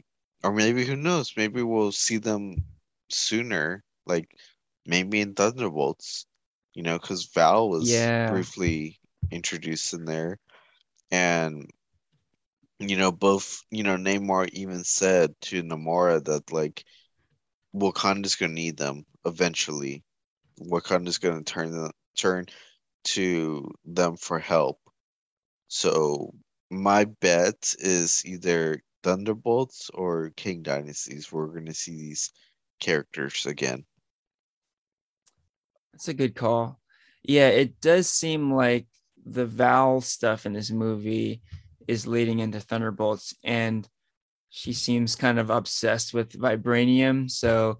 or 0.45 0.53
maybe 0.53 0.85
who 0.85 0.97
knows? 0.97 1.33
Maybe 1.37 1.63
we'll 1.63 1.93
see 1.93 2.19
them 2.19 2.57
sooner. 3.09 3.83
Like 4.07 4.31
maybe 4.85 5.21
in 5.21 5.35
Thunderbolts. 5.35 6.27
You 6.75 6.83
know, 6.83 6.99
because 6.99 7.25
Val 7.35 7.71
was 7.71 7.91
yeah. 7.91 8.31
briefly 8.31 9.01
introduced 9.31 9.95
in 9.95 10.05
there, 10.05 10.39
and 11.11 11.69
you 12.79 12.97
know 12.97 13.11
both. 13.11 13.65
You 13.71 13.83
know, 13.83 13.97
Namor 13.97 14.49
even 14.53 14.85
said 14.85 15.35
to 15.43 15.63
Namora 15.65 16.25
that 16.27 16.53
like 16.53 16.85
Wakanda's 17.75 18.37
gonna 18.37 18.53
need 18.53 18.77
them 18.77 19.07
eventually 19.25 20.05
Wakanda's 20.61 21.19
going 21.19 21.43
to 21.43 21.45
turn 21.45 21.91
turn 22.17 22.47
to 23.05 23.71
them 23.85 24.17
for 24.17 24.39
help. 24.39 24.79
So 25.69 26.35
my 26.71 27.05
bet 27.05 27.75
is 27.79 28.23
either 28.25 28.83
Thunderbolts 29.03 29.91
or 29.95 30.33
Kang 30.37 30.63
Dynasties. 30.63 31.33
We're 31.33 31.47
going 31.47 31.67
to 31.67 31.75
see 31.75 31.97
these 31.97 32.33
characters 32.81 33.47
again. 33.47 33.85
That's 35.93 36.09
a 36.09 36.15
good 36.15 36.35
call. 36.35 36.81
Yeah, 37.23 37.49
it 37.49 37.81
does 37.81 38.09
seem 38.09 38.53
like 38.53 38.87
the 39.25 39.47
Val 39.47 40.01
stuff 40.01 40.47
in 40.47 40.53
this 40.53 40.71
movie 40.71 41.43
is 41.87 42.07
leading 42.07 42.39
into 42.39 42.61
Thunderbolts, 42.61 43.35
and 43.43 43.89
she 44.51 44.73
seems 44.73 45.17
kind 45.17 45.39
of 45.39 45.51
obsessed 45.51 46.15
with 46.15 46.39
vibranium. 46.39 47.31
So 47.31 47.79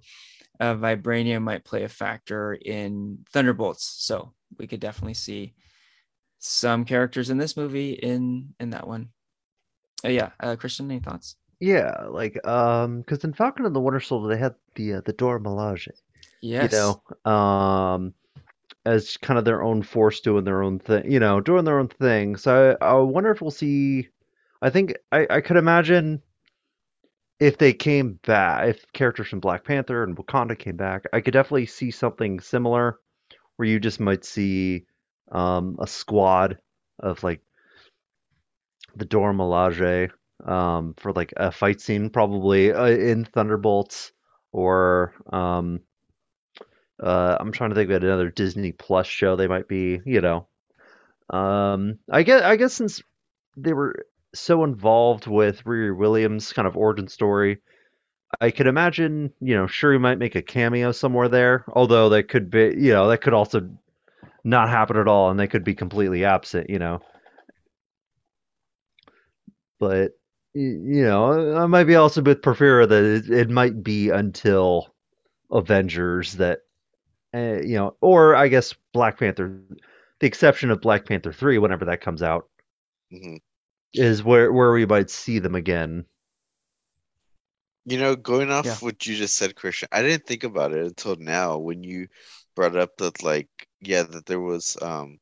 uh, 0.61 0.75
vibranium 0.75 1.43
might 1.43 1.65
play 1.65 1.85
a 1.85 1.89
factor 1.89 2.55
in 2.55 3.25
Thunderbolts. 3.33 3.85
So 3.99 4.33
we 4.59 4.67
could 4.67 4.81
definitely 4.81 5.15
see 5.15 5.55
some 6.39 6.85
characters 6.85 7.31
in 7.31 7.39
this 7.39 7.57
movie 7.57 7.93
in 7.93 8.55
in 8.61 8.71
that 8.71 8.87
one. 8.87 9.11
Uh, 10.05 10.09
yeah, 10.09 10.31
uh, 10.41 10.57
Christian, 10.57 10.91
any 10.91 11.01
thoughts? 11.01 11.37
Yeah, 11.61 12.07
like 12.09 12.47
um, 12.47 13.01
because 13.01 13.25
in 13.25 13.33
Falcon 13.33 13.67
and 13.67 13.75
the 13.75 13.81
Winter 13.81 14.01
Soldier 14.01 14.29
they 14.29 14.41
had 14.41 14.55
the 14.77 14.95
uh, 14.95 15.01
the 15.05 15.13
Dora 15.13 15.41
Milaje, 15.41 15.89
Yes. 16.41 16.73
you 16.73 16.79
know, 16.79 17.31
um, 17.31 18.15
as 18.87 19.17
kind 19.17 19.39
of 19.39 19.45
their 19.45 19.63
own 19.63 19.83
force 19.83 20.21
doing 20.21 20.45
their 20.45 20.63
own 20.63 20.79
thing, 20.79 21.11
you 21.11 21.19
know, 21.19 21.41
doing 21.41 21.65
their 21.65 21.81
own 21.81 21.89
thing. 21.89 22.37
So 22.37 22.77
I, 22.81 22.87
I 22.87 22.95
wonder 22.95 23.31
if 23.33 23.41
we'll 23.41 23.51
see. 23.51 24.09
I 24.63 24.71
think 24.71 24.95
I, 25.11 25.27
I 25.29 25.41
could 25.41 25.57
imagine 25.57 26.23
if 27.41 27.59
they 27.59 27.73
came 27.73 28.19
back, 28.27 28.69
if 28.69 28.93
characters 28.93 29.29
from 29.29 29.41
Black 29.41 29.65
Panther 29.65 30.03
and 30.03 30.17
Wakanda 30.17 30.59
came 30.59 30.77
back, 30.77 31.05
I 31.13 31.21
could 31.21 31.33
definitely 31.33 31.67
see 31.67 31.91
something 31.91 32.41
similar 32.41 32.99
where 33.57 33.69
you 33.69 33.79
just 33.81 34.01
might 34.01 34.25
see 34.25 34.87
um, 35.31 35.77
a 35.81 35.87
squad 35.87 36.59
of 36.99 37.23
like 37.23 37.41
the 38.97 39.05
Dora 39.05 39.35
Milaje 39.35 40.11
um, 40.45 40.95
for 40.97 41.13
like 41.13 41.33
a 41.37 41.53
fight 41.53 41.81
scene, 41.81 42.11
probably 42.11 42.73
uh, 42.73 42.87
in 42.87 43.25
Thunderbolts 43.25 44.13
or 44.53 45.15
um, 45.33 45.81
uh, 47.01 47.37
I'm 47.39 47.53
trying 47.53 47.71
to 47.71 47.77
think 47.77 47.91
of 47.91 48.03
another 48.03 48.31
Disney 48.31 48.73
Plus 48.73 49.07
show 49.07 49.37
they 49.37 49.47
might 49.47 49.69
be, 49.69 50.01
you 50.05 50.21
know. 50.21 50.49
Um, 51.31 51.99
I 52.11 52.23
guess 52.23 52.43
I 52.43 52.57
guess 52.57 52.73
since 52.73 53.03
they 53.57 53.73
were 53.73 54.07
so 54.35 54.65
involved 54.65 55.27
with 55.27 55.65
Riri 55.65 55.97
Williams' 55.97 56.53
kind 56.53 56.69
of 56.69 56.77
origin 56.77 57.09
story, 57.09 57.61
I 58.41 58.51
could 58.51 58.67
imagine, 58.67 59.33
you 59.41 59.57
know, 59.57 59.67
Shuri 59.67 59.99
might 59.99 60.19
make 60.19 60.37
a 60.37 60.43
cameo 60.43 60.93
somewhere 60.93 61.29
there. 61.29 61.65
Although 61.75 62.11
that 62.11 62.29
could 62.29 62.51
be, 62.51 62.75
you 62.79 62.93
know, 62.93 63.09
that 63.09 63.21
could 63.23 63.35
also 63.35 63.71
not 64.45 64.71
happen 64.71 64.97
at 64.99 65.09
all, 65.09 65.31
and 65.31 65.41
they 65.41 65.49
could 65.49 65.65
be 65.65 65.75
completely 65.75 66.25
absent, 66.25 66.71
you 66.71 66.79
know. 66.79 67.01
But 69.81 70.13
you 70.55 71.05
know, 71.05 71.57
I 71.57 71.67
might 71.67 71.85
be 71.85 71.95
also 71.95 72.23
with 72.23 72.43
Porfirio 72.43 72.89
that 72.89 73.05
it, 73.05 73.31
it 73.31 73.51
might 73.51 73.83
be 73.83 74.11
until 74.11 74.95
Avengers 75.53 76.35
that, 76.35 76.61
uh, 77.35 77.61
you 77.63 77.77
know, 77.77 77.97
or 78.01 78.37
I 78.37 78.49
guess 78.49 78.75
Black 78.93 79.19
Panther, 79.19 79.61
the 80.21 80.27
exception 80.29 80.71
of 80.71 80.81
Black 80.83 81.07
Panther 81.07 81.33
three, 81.33 81.59
whenever 81.59 81.87
that 81.87 82.01
comes 82.03 82.23
out, 82.23 82.49
hmm 83.11 83.37
is 83.95 84.23
where 84.23 84.53
where 84.53 84.73
we 84.73 84.87
might 84.87 85.11
see 85.11 85.39
them 85.39 85.55
again. 85.55 86.05
You 87.85 87.99
know, 87.99 88.17
going 88.17 88.51
off 88.51 88.67
Yeah. 88.67 88.77
what 88.77 89.07
you 89.07 89.17
just 89.17 89.37
said, 89.37 89.57
Christian, 89.57 89.89
I 89.93 90.03
didn't 90.03 90.27
think 90.27 90.45
about 90.45 90.73
it 90.73 90.85
until 90.85 91.17
now 91.17 91.57
when 91.59 91.83
you 91.83 92.09
brought 92.55 92.77
up 92.77 92.97
that, 92.99 93.23
like, 93.23 93.49
yeah, 93.81 94.03
that 94.03 94.27
there 94.27 94.41
was 94.41 94.77
um 94.83 95.19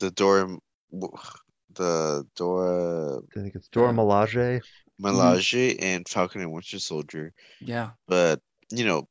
the 0.00 0.10
Dora, 0.10 0.56
the 1.74 2.26
Dora 2.36 3.18
I 3.18 3.40
think 3.40 3.54
it's 3.54 3.68
Dora 3.68 3.88
Yeah. 3.88 3.96
Milaje. 3.96 4.60
Milaje 5.00 5.76
and 5.80 6.08
Falcon 6.08 6.40
and 6.40 6.52
Winter 6.52 6.78
Soldier, 6.78 7.32
Yeah. 7.60 7.90
but 8.06 8.40
you 8.70 8.84
know, 8.84 9.08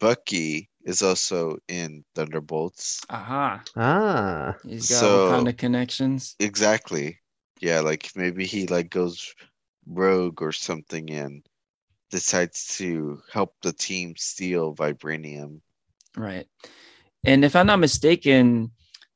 Bucky 0.00 0.68
is 0.84 1.02
also 1.02 1.58
in 1.68 2.04
Thunderbolts. 2.14 3.02
Aha. 3.10 3.62
Ah, 3.76 4.54
He's 4.64 4.88
got 4.88 5.00
So- 5.00 5.30
Wakanda 5.32 5.56
connections. 5.56 6.34
Exactly. 6.40 7.18
Yeah, 7.60 7.80
like 7.80 8.10
maybe 8.14 8.44
he 8.46 8.66
like 8.66 8.90
goes 8.90 9.34
rogue 9.86 10.42
or 10.42 10.52
something 10.52 11.10
and 11.10 11.44
decides 12.10 12.76
to 12.78 13.20
help 13.32 13.54
the 13.62 13.72
team 13.72 14.14
steal 14.16 14.74
vibranium. 14.74 15.60
Right. 16.16 16.46
And 17.24 17.44
if 17.44 17.56
I'm 17.56 17.66
not 17.66 17.80
mistaken, 17.80 18.70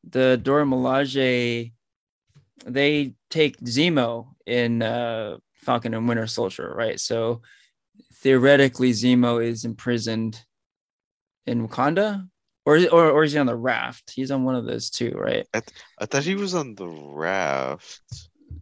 the 0.08 0.38
Dora 0.42 0.64
Milaje, 0.64 1.72
they 2.66 3.14
take 3.30 3.58
Zemo 3.60 4.34
in 4.46 4.82
uh, 4.82 5.36
Falcon 5.54 5.94
and 5.94 6.08
Winter 6.08 6.26
Soldier, 6.26 6.72
right? 6.76 6.98
So 6.98 7.42
theoretically, 8.14 8.90
Zemo 8.92 9.42
is 9.44 9.64
imprisoned 9.64 10.44
in 11.46 11.66
Wakanda, 11.66 12.28
or 12.66 12.76
is- 12.76 12.88
or 12.88 13.10
or 13.10 13.24
is 13.24 13.32
he 13.32 13.38
on 13.38 13.46
the 13.46 13.56
raft? 13.56 14.12
He's 14.14 14.30
on 14.30 14.44
one 14.44 14.54
of 14.56 14.64
those 14.64 14.90
two, 14.90 15.12
right? 15.12 15.46
I 15.54 16.06
thought 16.06 16.24
he 16.24 16.34
was 16.34 16.54
on 16.54 16.74
the 16.74 16.88
raft. 16.88 18.00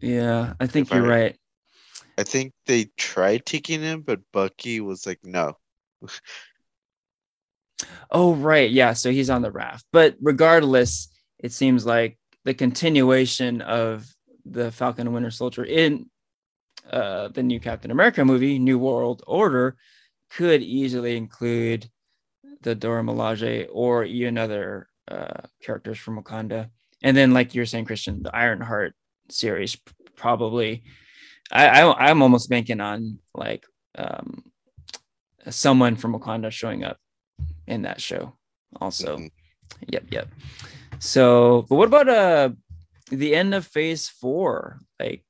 Yeah, 0.00 0.54
I 0.60 0.66
think 0.66 0.88
If 0.88 0.94
you're 0.94 1.06
I- 1.06 1.08
right. 1.20 1.36
I 2.18 2.22
think 2.22 2.52
they 2.66 2.90
tried 2.98 3.46
taking 3.46 3.80
him, 3.80 4.02
but 4.02 4.20
Bucky 4.32 4.80
was 4.80 5.06
like, 5.06 5.20
no. 5.24 5.54
Oh, 8.10 8.34
right. 8.34 8.70
Yeah. 8.70 8.92
So 8.92 9.10
he's 9.10 9.30
on 9.30 9.42
the 9.42 9.50
raft. 9.50 9.86
But 9.92 10.16
regardless, 10.20 11.08
it 11.38 11.52
seems 11.52 11.86
like 11.86 12.18
the 12.44 12.52
continuation 12.54 13.62
of 13.62 14.06
the 14.44 14.70
Falcon 14.70 15.06
and 15.06 15.14
Winter 15.14 15.30
Soldier 15.30 15.64
in 15.64 16.10
uh, 16.90 17.28
the 17.28 17.42
new 17.42 17.60
Captain 17.60 17.90
America 17.90 18.24
movie, 18.24 18.58
New 18.58 18.78
World 18.78 19.22
Order, 19.26 19.76
could 20.30 20.62
easily 20.62 21.16
include 21.16 21.88
the 22.62 22.74
Dora 22.74 23.02
Milaje 23.02 23.68
or 23.72 24.04
even 24.04 24.36
other 24.36 24.88
uh, 25.08 25.42
characters 25.62 25.98
from 25.98 26.22
Wakanda. 26.22 26.68
And 27.02 27.16
then, 27.16 27.32
like 27.32 27.54
you're 27.54 27.64
saying, 27.66 27.86
Christian, 27.86 28.22
the 28.22 28.34
Ironheart 28.36 28.94
series 29.32 29.76
probably. 30.16 30.82
I, 31.52 31.82
I 31.82 32.08
I'm 32.10 32.22
almost 32.22 32.48
banking 32.48 32.80
on 32.80 33.18
like 33.34 33.64
um, 33.96 34.44
someone 35.48 35.96
from 35.96 36.14
Wakanda 36.14 36.50
showing 36.50 36.84
up 36.84 36.98
in 37.66 37.82
that 37.82 38.00
show 38.00 38.34
also. 38.80 39.18
Mhm. 39.18 39.30
yep 39.88 40.04
yep. 40.10 40.28
So 40.98 41.66
but 41.68 41.76
what 41.76 41.88
about 41.88 42.08
uh 42.08 42.50
the 43.10 43.34
end 43.34 43.54
of 43.54 43.66
phase 43.66 44.08
four? 44.08 44.78
Like 44.98 45.24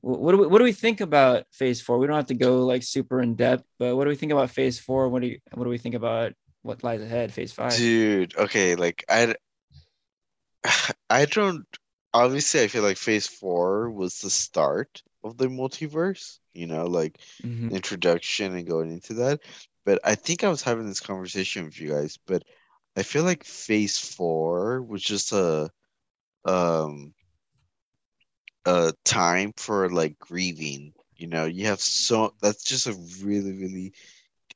what 0.00 0.32
do 0.32 0.38
we 0.38 0.46
what 0.46 0.58
do 0.58 0.64
we 0.64 0.72
think 0.72 1.00
about 1.00 1.44
phase 1.52 1.80
four? 1.80 1.98
We 1.98 2.06
don't 2.06 2.16
have 2.16 2.26
to 2.26 2.34
go 2.34 2.64
like 2.64 2.82
super 2.82 3.20
in 3.20 3.34
depth 3.34 3.64
but 3.78 3.96
what 3.96 4.04
do 4.04 4.10
we 4.10 4.16
think 4.16 4.32
about 4.32 4.50
phase 4.50 4.78
four? 4.78 5.08
What 5.08 5.22
do 5.22 5.28
you 5.28 5.38
what 5.54 5.64
do 5.64 5.70
we 5.70 5.78
think 5.78 5.94
about 5.94 6.32
what 6.62 6.82
lies 6.82 7.02
ahead 7.02 7.32
phase 7.32 7.52
five? 7.52 7.76
Dude, 7.76 8.36
okay, 8.36 8.74
like 8.74 9.04
I 9.08 9.34
I 11.10 11.24
don't 11.26 11.66
obviously 12.14 12.62
I 12.62 12.68
feel 12.68 12.82
like 12.82 12.96
phase 12.96 13.26
four 13.26 13.90
was 13.90 14.20
the 14.20 14.30
start 14.30 15.02
of 15.24 15.36
the 15.38 15.46
multiverse, 15.46 16.38
you 16.54 16.66
know, 16.66 16.86
like 16.86 17.18
Mhm. 17.44 17.70
introduction 17.70 18.54
and 18.54 18.66
going 18.66 18.90
into 18.92 19.14
that. 19.14 19.40
But 19.84 20.00
I 20.04 20.14
think 20.14 20.44
I 20.44 20.48
was 20.48 20.62
having 20.62 20.86
this 20.86 21.00
conversation 21.00 21.64
with 21.64 21.80
you 21.80 21.90
guys, 21.90 22.18
but 22.26 22.44
I 22.96 23.02
feel 23.02 23.24
like 23.24 23.44
phase 23.44 23.98
four 23.98 24.82
was 24.82 25.02
just 25.02 25.32
a 25.32 25.70
um 26.44 27.14
a 28.66 28.92
time 29.04 29.52
for 29.56 29.88
like 29.90 30.18
grieving. 30.18 30.92
You 31.16 31.28
know, 31.28 31.44
you 31.46 31.66
have 31.66 31.80
so 31.80 32.34
that's 32.40 32.64
just 32.64 32.86
a 32.86 32.94
really, 33.24 33.52
really 33.52 33.92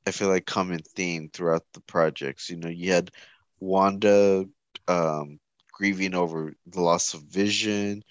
I 0.07 0.11
feel 0.11 0.29
like 0.29 0.45
common 0.45 0.79
theme 0.79 1.29
throughout 1.33 1.63
the 1.73 1.81
projects. 1.81 2.49
You 2.49 2.57
know, 2.57 2.69
you 2.69 2.91
had 2.93 3.11
Wanda 3.59 4.45
um 4.87 5.39
grieving 5.73 6.15
over 6.15 6.53
the 6.67 6.81
loss 6.81 7.15
of 7.15 7.23
vision. 7.23 8.03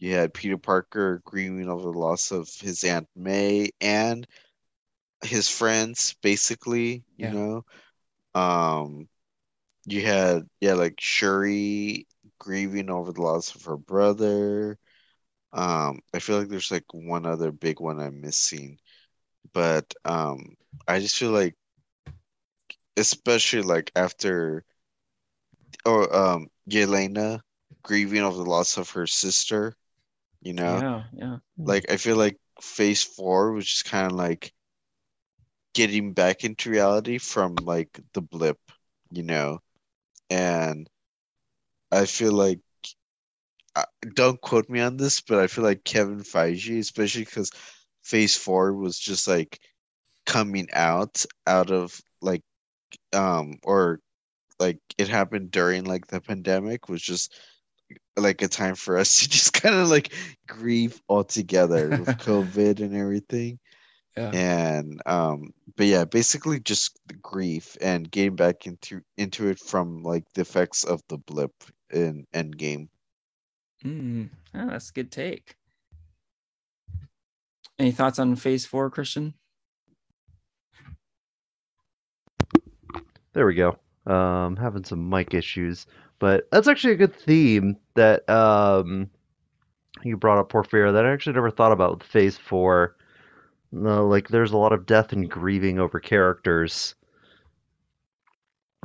You 0.00 0.14
had 0.14 0.34
Peter 0.34 0.58
Parker 0.58 1.22
grieving 1.26 1.70
over 1.70 1.92
the 1.92 1.98
loss 1.98 2.32
of 2.32 2.48
his 2.60 2.84
Aunt 2.84 3.08
May 3.16 3.70
and 3.82 4.26
his 5.24 5.48
friends, 5.48 6.14
basically, 6.22 7.04
Yeah. 7.16 7.28
you 7.28 7.30
know. 7.30 7.64
Um 8.40 9.08
you 9.86 10.02
had 10.06 10.48
yeah, 10.60 10.74
like 10.74 11.00
Shuri 11.00 12.06
grieving 12.38 12.90
over 12.90 13.12
the 13.12 13.22
loss 13.22 13.54
of 13.54 13.64
her 13.64 13.76
brother. 13.78 14.78
Um, 15.52 16.00
I 16.14 16.20
feel 16.20 16.38
like 16.38 16.48
there's 16.48 16.72
like 16.72 16.86
one 16.92 17.26
other 17.26 17.52
big 17.52 17.80
one 17.80 18.00
I'm 18.00 18.20
missing. 18.22 18.78
But 19.54 19.94
um 20.04 20.56
I 20.88 21.00
just 21.00 21.18
feel 21.18 21.32
like 21.32 21.56
especially 22.96 23.62
like 23.62 23.90
after 23.96 24.64
or 25.86 26.14
um 26.14 26.48
Yelena 26.68 27.40
grieving 27.82 28.22
over 28.22 28.36
the 28.38 28.50
loss 28.50 28.76
of 28.78 28.90
her 28.90 29.06
sister, 29.06 29.74
you 30.42 30.54
know? 30.54 30.82
yeah 30.82 31.02
yeah 31.12 31.38
Like 31.66 31.90
I 31.90 31.96
feel 31.98 32.16
like 32.16 32.38
phase 32.60 33.04
four 33.04 33.52
was 33.52 33.66
just 33.66 33.84
kind 33.86 34.06
of 34.06 34.12
like 34.18 34.52
getting 35.74 36.12
back 36.12 36.44
into 36.44 36.70
reality 36.70 37.18
from 37.18 37.54
like 37.56 38.00
the 38.14 38.20
blip, 38.20 38.58
you 39.10 39.22
know? 39.22 39.60
And 40.30 40.88
I 41.92 42.06
feel 42.06 42.32
like 42.32 42.60
don't 44.14 44.40
quote 44.40 44.68
me 44.68 44.80
on 44.80 44.96
this, 44.96 45.20
but 45.20 45.38
I 45.38 45.46
feel 45.46 45.64
like 45.64 45.84
Kevin 45.84 46.20
Feige, 46.20 46.78
especially 46.78 47.24
because 47.24 47.50
phase 48.02 48.36
four 48.36 48.72
was 48.74 48.98
just 48.98 49.28
like 49.28 49.60
coming 50.26 50.68
out 50.72 51.24
out 51.46 51.70
of 51.70 52.00
like 52.22 52.42
um 53.12 53.58
or 53.64 54.00
like 54.58 54.78
it 54.96 55.08
happened 55.08 55.50
during 55.50 55.84
like 55.84 56.06
the 56.06 56.20
pandemic 56.20 56.88
was 56.88 57.02
just 57.02 57.34
like 58.16 58.42
a 58.42 58.48
time 58.48 58.74
for 58.74 58.98
us 58.98 59.18
to 59.20 59.28
just 59.28 59.52
kind 59.52 59.74
of 59.74 59.88
like 59.88 60.12
grieve 60.46 61.00
all 61.08 61.24
together 61.24 61.88
with 62.00 62.08
COVID 62.18 62.80
and 62.80 62.94
everything. 62.96 63.58
yeah 64.16 64.30
And 64.32 65.00
um 65.06 65.50
but 65.76 65.86
yeah, 65.86 66.04
basically 66.04 66.60
just 66.60 66.98
the 67.06 67.14
grief 67.14 67.76
and 67.80 68.10
getting 68.10 68.36
back 68.36 68.66
into 68.66 69.00
into 69.16 69.48
it 69.48 69.58
from 69.58 70.02
like 70.02 70.24
the 70.34 70.42
effects 70.42 70.84
of 70.84 71.02
the 71.08 71.18
blip 71.18 71.52
in 71.90 72.26
Endgame. 72.34 72.88
mm. 73.84 74.28
oh, 74.54 74.66
that's 74.66 74.90
a 74.90 74.92
good 74.92 75.12
take 75.12 75.54
any 77.78 77.92
thoughts 77.92 78.18
on 78.18 78.34
phase 78.34 78.66
four 78.66 78.90
christian 78.90 79.34
There 83.34 83.46
we 83.46 83.54
go. 83.54 83.78
Um, 84.06 84.56
having 84.56 84.84
some 84.84 85.10
mic 85.10 85.34
issues, 85.34 85.86
but 86.18 86.48
that's 86.50 86.68
actually 86.68 86.94
a 86.94 86.96
good 86.96 87.14
theme 87.14 87.76
that 87.94 88.28
um 88.30 89.10
you 90.02 90.16
brought 90.16 90.38
up 90.38 90.50
Porfirio 90.50 90.92
that 90.94 91.04
I 91.04 91.12
actually 91.12 91.34
never 91.34 91.50
thought 91.50 91.72
about 91.72 91.98
with 91.98 92.08
Phase 92.08 92.38
Four. 92.38 92.96
Like 93.70 94.28
there's 94.28 94.52
a 94.52 94.56
lot 94.56 94.72
of 94.72 94.86
death 94.86 95.12
and 95.12 95.30
grieving 95.30 95.78
over 95.78 96.00
characters, 96.00 96.94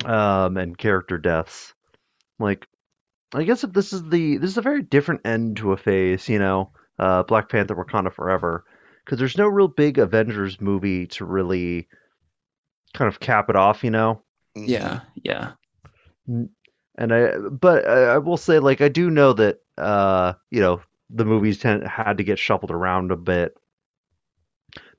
um, 0.06 0.58
and 0.58 0.78
character 0.78 1.18
deaths. 1.18 1.74
Like, 2.40 2.68
I 3.34 3.44
guess 3.44 3.64
if 3.64 3.72
this 3.74 3.94
is 3.94 4.04
the 4.04 4.38
this 4.38 4.52
is 4.52 4.58
a 4.58 4.62
very 4.62 4.82
different 4.82 5.22
end 5.26 5.58
to 5.58 5.72
a 5.72 5.78
phase, 5.78 6.28
you 6.28 6.40
know, 6.40 6.72
uh, 7.00 7.24
Black 7.24 7.50
Panther: 7.50 7.76
Wakanda 7.76 8.14
Forever, 8.14 8.66
because 9.04 9.20
there's 9.20 9.38
no 9.38 9.48
real 9.48 9.68
big 9.68 9.98
Avengers 9.98 10.60
movie 10.60 11.08
to 11.08 11.26
really 11.26 11.88
kind 12.94 13.08
of 13.08 13.20
cap 13.20 13.50
it 13.50 13.56
off, 13.56 13.84
you 13.84 13.92
know. 13.92 14.22
Mhm. 14.56 14.68
Yeah, 14.68 15.02
yeah. 15.24 15.54
And 16.96 17.14
I, 17.14 17.38
but 17.38 17.88
I, 17.88 18.16
I 18.16 18.18
will 18.20 18.38
say, 18.38 18.60
like, 18.60 18.82
I 18.82 18.90
do 18.90 19.10
know 19.10 19.34
that, 19.34 19.62
uh, 19.78 20.34
you 20.52 20.62
know, 20.62 20.82
the 21.10 21.26
movies 21.26 21.60
tend, 21.60 21.88
had 21.88 22.18
to 22.18 22.24
get 22.24 22.40
shuffled 22.40 22.72
around 22.72 23.12
a 23.12 23.18
bit 23.18 23.58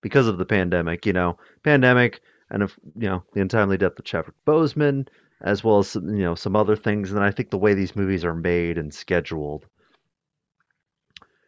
because 0.01 0.27
of 0.29 0.39
the 0.39 0.45
pandemic. 0.47 1.07
You 1.07 1.13
know, 1.13 1.39
pandemic, 1.63 2.21
and 2.51 2.63
if 2.63 2.79
you 2.97 3.09
know 3.09 3.25
the 3.33 3.41
untimely 3.41 3.77
death 3.77 3.99
of 3.99 4.05
Chadwick 4.05 4.37
Boseman, 4.47 5.09
as 5.41 5.65
well 5.65 5.79
as 5.79 5.95
you 5.97 6.03
know 6.03 6.35
some 6.35 6.57
other 6.57 6.77
things. 6.77 7.13
And 7.13 7.23
I 7.25 7.31
think 7.31 7.51
the 7.51 7.59
way 7.59 7.75
these 7.75 7.97
movies 7.97 8.25
are 8.25 8.35
made 8.35 8.79
and 8.79 8.93
scheduled, 8.95 9.67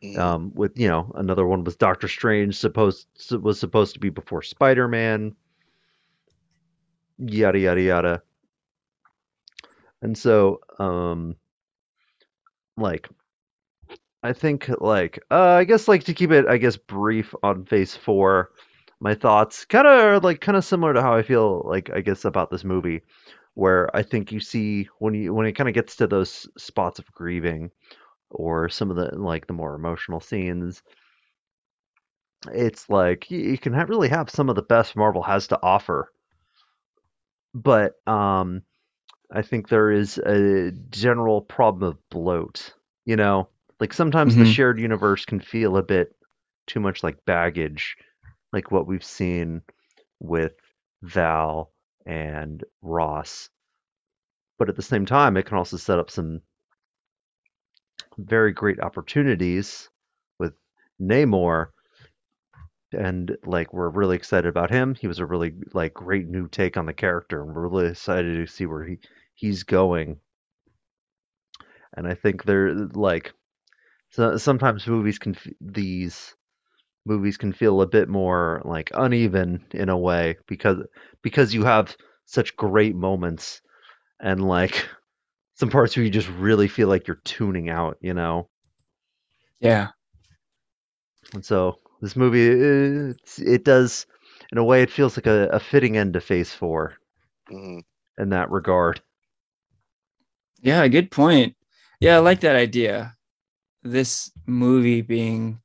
Mhm. 0.03 0.19
um, 0.19 0.53
with 0.55 0.79
you 0.79 0.89
know 0.89 1.11
another 1.17 1.47
one 1.47 1.65
was 1.65 1.77
Doctor 1.77 2.09
Strange 2.09 2.57
supposed 2.57 3.07
was 3.43 3.59
supposed 3.59 3.95
to 3.95 4.01
be 4.01 4.11
before 4.11 4.43
Spider 4.43 4.89
Man, 4.89 5.35
yada 7.19 7.59
yada 7.59 7.81
yada. 7.81 8.23
And 10.03 10.17
so, 10.17 10.61
um, 10.79 11.37
like, 12.77 13.09
I 14.23 14.33
think 14.33 14.69
like 14.81 15.21
uh, 15.31 15.53
I 15.53 15.65
guess 15.65 15.89
like 15.89 16.05
to 16.05 16.15
keep 16.15 16.33
it 16.33 16.47
I 16.47 16.57
guess 16.59 16.77
brief 16.77 17.35
on 17.43 17.65
Phase 17.65 17.95
Four, 17.97 18.51
my 19.01 19.15
thoughts 19.15 19.65
kind 19.65 19.87
of 19.87 20.25
like 20.25 20.41
kind 20.41 20.57
of 20.57 20.65
similar 20.65 20.95
to 20.95 21.03
how 21.03 21.15
I 21.15 21.23
feel 21.23 21.63
like 21.65 21.91
I 21.95 22.01
guess 22.01 22.25
about 22.25 22.51
this 22.51 22.65
movie, 22.65 23.03
where 23.55 23.95
I 23.97 24.03
think 24.03 24.33
you 24.33 24.41
see 24.41 24.89
when 24.99 25.15
you 25.15 25.33
when 25.33 25.47
it 25.47 25.53
kind 25.53 25.69
of 25.69 25.75
gets 25.75 25.97
to 25.97 26.07
those 26.07 26.49
spots 26.59 26.99
of 26.99 27.11
grieving, 27.13 27.71
or 28.31 28.69
some 28.69 28.91
of 28.91 28.97
the 28.97 29.17
like 29.17 29.47
the 29.47 29.53
more 29.53 29.75
emotional 29.75 30.21
scenes, 30.21 30.83
it's 32.53 32.89
like 32.89 33.31
you, 33.31 33.59
can 33.59 33.73
really 33.73 34.09
have 34.09 34.31
some 34.31 34.49
of 34.49 34.57
the 34.57 34.63
best 34.63 34.97
Marvel 34.97 35.23
has 35.23 35.49
to 35.49 35.59
offer, 35.63 36.11
but 37.63 37.95
um, 38.07 38.63
I 39.33 39.43
think 39.43 39.69
there 39.69 39.91
is 39.91 40.19
a 40.19 40.73
general 40.91 41.41
problem 41.43 41.91
of 41.91 42.09
bloat. 42.11 42.75
You 43.05 43.17
know, 43.17 43.49
like 43.81 43.93
sometimes 43.93 44.37
the 44.37 44.45
Mhm. 44.45 44.55
shared 44.55 44.81
universe 44.81 45.25
can 45.25 45.41
feel 45.41 45.77
a 45.77 45.83
bit 45.83 46.15
too 46.67 46.81
much 46.81 47.03
like 47.03 47.25
baggage, 47.25 47.97
like 48.53 48.71
what 48.71 48.87
we've 48.87 49.05
seen 49.05 49.63
with 50.21 50.55
Val 51.03 51.73
and 52.07 52.65
Ross. 52.83 53.51
But 54.59 54.69
at 54.69 54.77
the 54.77 54.83
same 54.83 55.07
time, 55.07 55.37
it 55.37 55.47
can 55.47 55.57
also 55.57 55.79
set 55.79 55.99
up 55.99 56.11
some 56.11 56.43
very 58.19 58.53
great 58.53 58.81
opportunities 58.81 59.89
with 60.39 60.55
Namor. 61.01 61.69
And 62.97 63.37
like 63.45 63.73
we're 63.73 63.91
really 63.91 64.17
excited 64.17 64.49
about 64.49 64.71
him. 64.71 64.95
He 64.95 65.07
was 65.07 65.19
a 65.19 65.27
really 65.27 65.53
like 65.73 65.95
great 65.95 66.29
new 66.29 66.49
take 66.49 66.77
on 66.77 66.87
the 66.87 66.93
character, 66.93 67.43
and 67.43 67.55
we're 67.55 67.69
really 67.69 67.91
excited 67.91 68.35
to 68.35 68.53
see 68.53 68.67
where 68.67 68.85
he 68.85 68.99
he's 69.35 69.63
going. 69.63 70.19
And 71.97 72.07
I 72.07 72.15
think 72.15 72.45
they're 72.45 72.75
like 72.75 73.33
so, 74.11 74.37
sometimes 74.37 74.87
movies 74.87 75.19
can 75.19 75.37
these 75.61 76.35
movies 77.05 77.37
can 77.37 77.53
feel 77.53 77.81
a 77.83 77.87
bit 77.87 78.09
more 78.09 78.63
like 78.65 78.91
uneven 78.95 79.65
in 79.73 79.89
a 79.89 79.99
way 79.99 80.37
because 80.47 80.79
because 81.23 81.55
you 81.55 81.65
have 81.65 81.97
such 82.25 82.57
great 82.57 82.97
moments 82.97 83.61
and 84.21 84.47
like 84.47 84.89
some 85.55 85.71
parts 85.71 85.97
where 85.97 86.05
you 86.05 86.11
just 86.11 86.29
really 86.31 86.69
feel 86.69 86.89
like 86.89 87.07
you're 87.07 87.21
tuning 87.25 87.71
out, 87.71 87.97
you 88.01 88.15
know. 88.15 88.49
Yeah. 89.61 89.89
And 91.33 91.45
so 91.45 91.79
this 92.01 92.17
movie 92.17 92.47
it's, 92.47 93.39
it 93.39 93.65
does 93.65 94.07
in 94.53 94.59
a 94.59 94.65
way 94.65 94.83
it 94.83 94.91
feels 94.91 95.17
like 95.17 95.27
a, 95.27 95.49
a 95.49 95.61
fitting 95.61 95.97
end 95.97 96.15
to 96.15 96.21
Phase 96.21 96.53
Four 96.53 96.95
Mhm. 97.51 97.83
in 98.19 98.31
that 98.31 98.51
regard. 98.51 99.01
Yeah, 100.61 100.87
good 100.89 101.11
point. 101.11 101.55
Yeah, 102.01 102.17
I 102.17 102.19
like 102.21 102.41
that 102.41 102.57
idea. 102.57 103.15
This 103.83 104.31
movie 104.47 105.01
being 105.03 105.61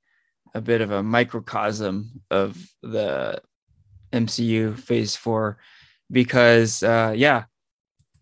a 0.53 0.62
bit 0.62 0.82
of 0.82 0.91
a 0.91 1.03
microcosm 1.03 2.22
of 2.30 2.58
the 2.84 3.41
MCU 4.14 4.76
Phase 4.76 5.16
4 5.16 5.58
because 6.12 6.84
uh 6.84 7.14
yeah, 7.16 7.45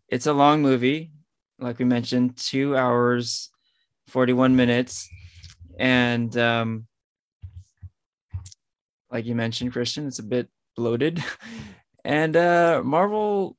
it's 0.10 0.27
a 0.27 0.34
long 0.34 0.61
movie, 0.61 1.11
like 1.60 1.80
we 1.80 1.86
mentioned, 1.86 2.38
2 2.38 2.77
hours 2.77 3.49
41 4.07 4.56
minutes 4.56 5.10
and 5.80 6.36
um 6.38 6.88
like 9.11 9.26
you 9.26 9.36
mentioned 9.36 9.73
Christian, 9.73 10.07
it's 10.07 10.19
a 10.19 10.23
bit 10.23 10.49
bloated. 10.76 11.23
And 12.06 12.38
uh 12.38 12.81
Marvel 12.84 13.57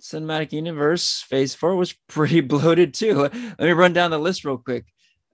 Cinematic 0.00 0.52
Universe 0.52 1.22
Phase 1.22 1.54
4 1.54 1.74
was 1.74 1.94
pretty 2.08 2.40
bloated 2.40 2.94
too. 2.94 3.22
Let 3.22 3.60
me 3.60 3.70
run 3.70 3.92
down 3.92 4.10
the 4.10 4.18
list 4.18 4.44
real 4.44 4.58
quick. 4.58 4.84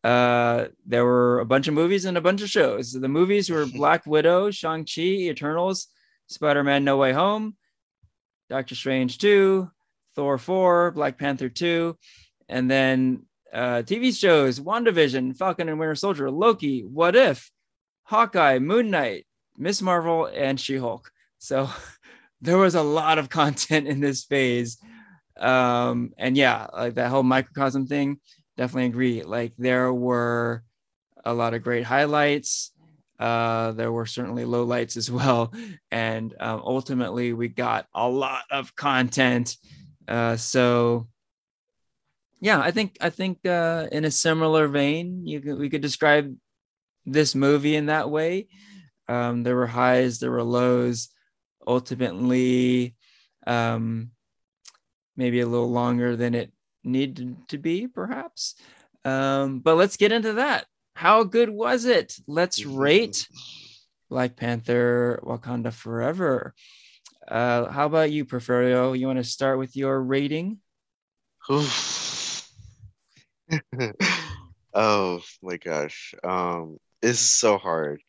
Uh, 0.05 0.67
there 0.87 1.05
were 1.05 1.41
a 1.41 1.45
bunch 1.45 1.67
of 1.67 1.75
movies 1.75 2.05
and 2.05 2.17
a 2.17 2.21
bunch 2.21 2.41
of 2.41 2.49
shows. 2.49 2.93
The 2.93 3.09
movies 3.09 3.51
were 3.51 3.67
Black 3.75 4.07
Widow, 4.07 4.53
Shang-Chi, 4.53 5.03
Eternals, 5.03 5.89
Spider-Man 6.29 6.85
No 6.85 6.97
Way 6.97 7.13
Home, 7.13 7.57
Doctor 8.49 8.77
Strange 8.77 9.19
2, 9.19 9.69
Thor 10.15 10.39
4, 10.39 10.93
Black 10.93 11.19
Panther 11.19 11.49
2, 11.49 11.97
and 12.49 12.71
then 12.71 13.27
uh, 13.53 13.83
TV 13.83 14.17
shows 14.17 14.61
WandaVision, 14.61 15.37
Falcon 15.37 15.69
and 15.69 15.79
Winter 15.79 15.97
Soldier, 15.97 16.31
Loki, 16.31 16.83
What 16.83 17.17
If, 17.17 17.51
Hawkeye, 18.07 18.61
Moon 18.61 18.91
Knight, 18.91 19.27
Ms. 19.59 19.83
Marvel, 19.83 20.27
and 20.27 20.61
She-Hulk. 20.61 21.11
So 21.39 21.69
there 22.41 22.57
was 22.57 22.75
a 22.75 22.83
lot 22.83 23.19
of 23.19 23.29
content 23.41 23.89
in 23.89 24.01
this 24.01 24.25
phase. 24.25 24.79
Um, 25.39 26.13
and 26.17 26.37
yeah, 26.37 26.69
like 26.73 26.95
that 26.95 27.11
whole 27.11 27.25
microcosm 27.25 27.87
thing, 27.87 28.21
definitely 28.57 28.87
agree. 28.87 29.23
Like 29.23 29.53
there 29.59 29.93
were 29.93 30.63
a 31.25 31.35
lot 31.35 31.55
of 31.55 31.63
great 31.63 31.85
highlights. 31.85 32.71
Uh, 33.19 33.73
there 33.73 33.91
were 33.91 34.07
certainly 34.07 34.45
lowlights 34.45 34.97
as 34.97 35.11
well. 35.21 35.53
And 35.91 36.33
um, 36.39 36.63
ultimately, 36.65 37.33
we 37.33 37.49
got 37.49 37.87
a 37.93 38.09
lot 38.09 38.45
of 38.51 38.75
content. 38.77 39.57
Uh, 40.07 40.37
so 40.37 41.09
yeah, 42.41 42.61
I 42.61 42.71
think 42.71 42.99
I 43.01 43.11
think 43.11 43.45
uh, 43.45 43.89
in 43.91 44.05
a 44.05 44.11
similar 44.11 44.69
vein, 44.69 45.27
you 45.27 45.41
could, 45.41 45.59
we 45.59 45.69
could 45.69 45.81
describe 45.81 46.33
this 47.07 47.35
movie 47.35 47.77
in 47.77 47.87
that 47.87 48.11
way. 48.11 48.49
Um, 49.09 49.45
there 49.45 49.57
were 49.57 49.67
highs, 49.67 50.19
there 50.19 50.31
were 50.31 50.43
lows. 50.43 51.09
Ultimately, 51.67 52.95
um, 53.47 54.11
maybe 55.17 55.41
a 55.41 55.47
little 55.47 55.71
longer 55.71 56.17
than 56.17 56.35
it 56.35 56.53
needed 56.85 57.49
to 57.49 57.59
be, 57.59 57.87
perhaps. 57.87 58.55
Um, 59.05 59.61
but 59.61 59.77
let's 59.77 59.97
get 59.97 60.13
into 60.13 60.35
that. 60.35 60.67
How 60.95 61.25
good 61.25 61.51
was 61.51 61.85
it? 61.85 62.17
Let's 62.27 62.65
rate 62.65 63.29
Black 64.09 64.37
Panther 64.37 65.21
Wakanda 65.25 65.73
Forever. 65.73 66.55
Uh, 67.27 67.71
how 67.71 67.87
about 67.87 68.11
you, 68.11 68.25
Porfirio? 68.25 68.99
You 68.99 69.07
want 69.07 69.19
to 69.19 69.25
start 69.25 69.59
with 69.59 69.77
your 69.77 70.01
rating? 70.01 70.59
Oh 74.79 75.23
my 75.41 75.57
gosh. 75.57 76.15
Um, 76.23 76.77
it's 77.07 77.21
so 77.21 77.57
hard 77.57 78.03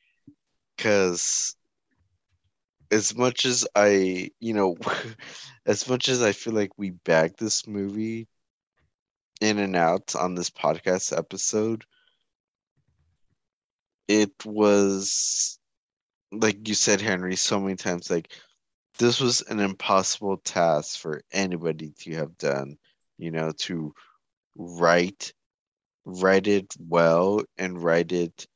because 0.75 1.55
as 2.91 3.15
much 3.15 3.45
as 3.45 3.67
I, 3.75 4.31
you 4.39 4.53
know, 4.53 4.75
as 5.67 5.87
much 5.87 6.09
as 6.09 6.23
I 6.23 6.31
feel 6.31 6.53
like 6.53 6.71
we 6.77 6.91
bagged 6.91 7.39
this 7.39 7.67
movie 7.67 8.27
in 9.39 9.59
and 9.59 9.75
out 9.75 10.15
on 10.15 10.33
this 10.33 10.49
podcast 10.49 11.15
episode, 11.15 11.85
it 14.07 14.33
was 14.45 15.59
like 16.31 16.67
you 16.67 16.73
said, 16.73 16.99
Henry, 16.99 17.35
so 17.35 17.59
many 17.59 17.75
times, 17.75 18.09
like 18.09 18.33
this 18.97 19.19
was 19.21 19.41
an 19.43 19.59
impossible 19.59 20.37
task 20.37 20.99
for 20.99 21.21
anybody 21.31 21.93
to 21.99 22.15
have 22.15 22.35
done, 22.39 22.77
you 23.19 23.29
know, 23.31 23.51
to 23.59 23.93
write 24.57 25.33
write 26.05 26.47
it 26.47 26.73
well 26.79 27.43
and 27.57 27.83
write 27.83 28.11
it 28.11 28.47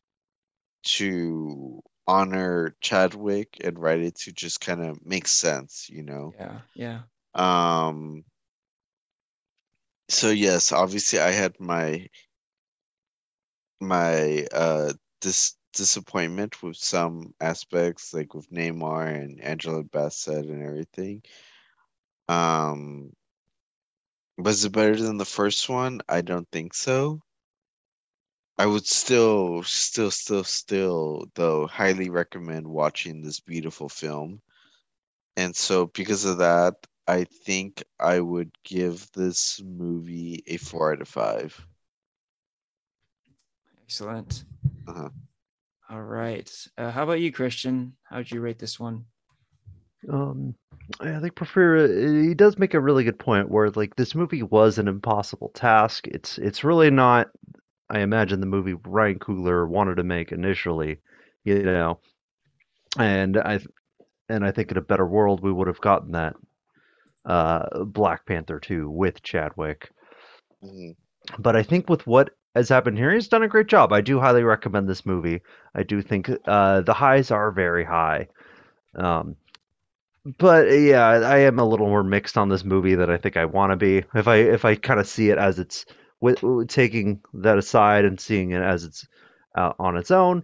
to 0.84 1.82
honor 2.08 2.76
Chadwick 2.82 3.58
and 3.64 3.80
write 3.80 4.02
it 4.02 4.16
to 4.16 4.32
just 4.32 4.62
kind 4.62 4.84
of 4.84 5.06
make 5.06 5.28
sense, 5.28 5.90
you 5.90 6.04
know. 6.04 6.34
Yeah, 6.40 6.60
yeah. 6.76 7.00
Um. 7.34 8.24
So 10.10 10.30
yes, 10.30 10.72
obviously 10.72 11.20
I 11.20 11.32
had 11.32 11.60
my 11.60 12.08
my 13.80 14.46
uh 14.52 14.94
dis 15.22 15.58
disappointment 15.74 16.62
with 16.62 16.78
some 16.78 17.34
aspects, 17.40 18.14
like 18.14 18.34
with 18.34 18.50
Namor 18.52 19.08
and 19.08 19.42
Angela 19.42 19.84
Bassett 19.84 20.46
and 20.46 20.64
everything. 20.64 21.24
Um, 22.28 23.14
was 24.38 24.66
it 24.66 24.72
better 24.72 24.96
than 24.96 25.18
the 25.18 25.26
first 25.26 25.70
one? 25.70 26.02
I 26.10 26.22
don't 26.22 26.48
think 26.52 26.74
so. 26.74 27.22
I 28.58 28.66
would 28.66 28.86
still, 28.86 29.64
still, 29.64 30.12
still, 30.12 30.44
still, 30.44 31.26
though, 31.36 31.68
highly 31.68 32.10
recommend 32.10 32.68
watching 32.68 33.22
this 33.22 33.40
beautiful 33.40 33.90
film. 33.90 34.42
And 35.36 35.56
so, 35.56 35.88
because 35.88 36.26
of 36.26 36.38
that, 36.40 36.76
I 37.08 37.24
think 37.46 37.84
I 38.00 38.20
would 38.20 38.52
give 38.64 39.10
this 39.14 39.62
movie 39.64 40.44
a 40.48 40.58
four 40.58 40.94
out 40.94 41.02
of 41.02 41.08
five. 41.08 41.60
Excellent. 43.84 44.46
Uh-huh. 44.88 45.10
All 45.90 46.02
right. 46.02 46.50
Uh, 46.78 46.92
how 46.92 47.04
about 47.04 47.20
you, 47.20 47.32
Christian? 47.32 47.96
How 48.04 48.18
would 48.18 48.32
you 48.32 48.42
rate 48.42 48.60
this 48.60 48.80
one? 48.80 49.06
Um, 50.10 50.56
I 51.00 51.20
think 51.20 51.36
Prefer 51.36 51.88
he 52.24 52.34
does 52.34 52.58
make 52.58 52.74
a 52.74 52.80
really 52.80 53.04
good 53.04 53.20
point 53.20 53.50
where 53.50 53.70
like 53.72 53.96
this 53.96 54.16
movie 54.16 54.44
was 54.44 54.78
an 54.78 54.88
impossible 54.88 55.50
task. 55.50 56.08
It's 56.08 56.38
it's 56.38 56.64
really 56.64 56.90
not. 56.90 57.30
I 57.92 58.00
imagine 58.00 58.40
the 58.40 58.48
movie 58.48 58.74
Ryan 58.74 59.20
Coogler 59.20 59.68
wanted 59.68 59.98
to 59.98 60.04
make 60.04 60.32
initially, 60.32 61.00
you 61.44 61.62
know, 61.64 62.00
and 62.98 63.38
I 63.38 63.60
and 64.30 64.46
I 64.46 64.52
think 64.52 64.72
in 64.72 64.78
a 64.78 64.82
better 64.82 65.06
world 65.06 65.42
we 65.42 65.52
would 65.52 65.68
have 65.68 65.82
gotten 65.82 66.14
that 66.14 66.36
uh, 67.26 67.84
Black 67.86 68.26
Panther 68.26 68.60
2 68.60 68.90
with 68.90 69.22
Chadwick. 69.24 69.92
Mhm. 70.64 70.96
But 71.40 71.56
I 71.56 71.64
think 71.64 71.90
with 71.90 72.08
what 72.08 72.32
has 72.56 72.70
happened 72.70 72.98
here, 72.98 73.14
he's 73.14 73.28
done 73.28 73.44
a 73.44 73.48
great 73.48 73.68
job. 73.68 73.94
I 73.94 74.02
do 74.02 74.20
highly 74.20 74.44
recommend 74.44 74.90
this 74.90 75.06
movie. 75.06 75.42
I 75.76 75.84
do 75.84 76.02
think 76.02 76.30
uh, 76.48 76.82
the 76.82 76.94
highs 76.94 77.32
are 77.32 77.52
very 77.52 77.84
high. 77.86 78.28
Um, 78.96 79.36
but 80.38 80.68
yeah, 80.72 81.06
I 81.08 81.40
am 81.40 81.60
a 81.60 81.66
little 81.66 81.88
more 81.88 82.04
mixed 82.04 82.38
on 82.38 82.50
this 82.50 82.64
movie 82.64 82.96
than 82.96 83.10
I 83.10 83.18
think 83.18 83.38
I 83.38 83.46
want 83.46 83.72
to 83.72 83.76
be. 83.76 84.04
If 84.14 84.28
I 84.28 84.38
if 84.38 84.66
I 84.66 84.76
kind 84.76 85.00
of 85.00 85.08
see 85.08 85.30
it 85.30 85.38
as 85.38 85.60
it's 85.60 85.86
with, 86.22 86.44
with 86.44 86.70
taking 86.70 87.22
that 87.34 87.58
aside 87.58 88.06
and 88.06 88.20
seeing 88.20 88.52
it 88.52 88.62
as 88.62 88.84
it's 88.84 89.08
uh, 89.56 89.74
on 89.80 89.98
its 89.98 90.12
own, 90.12 90.44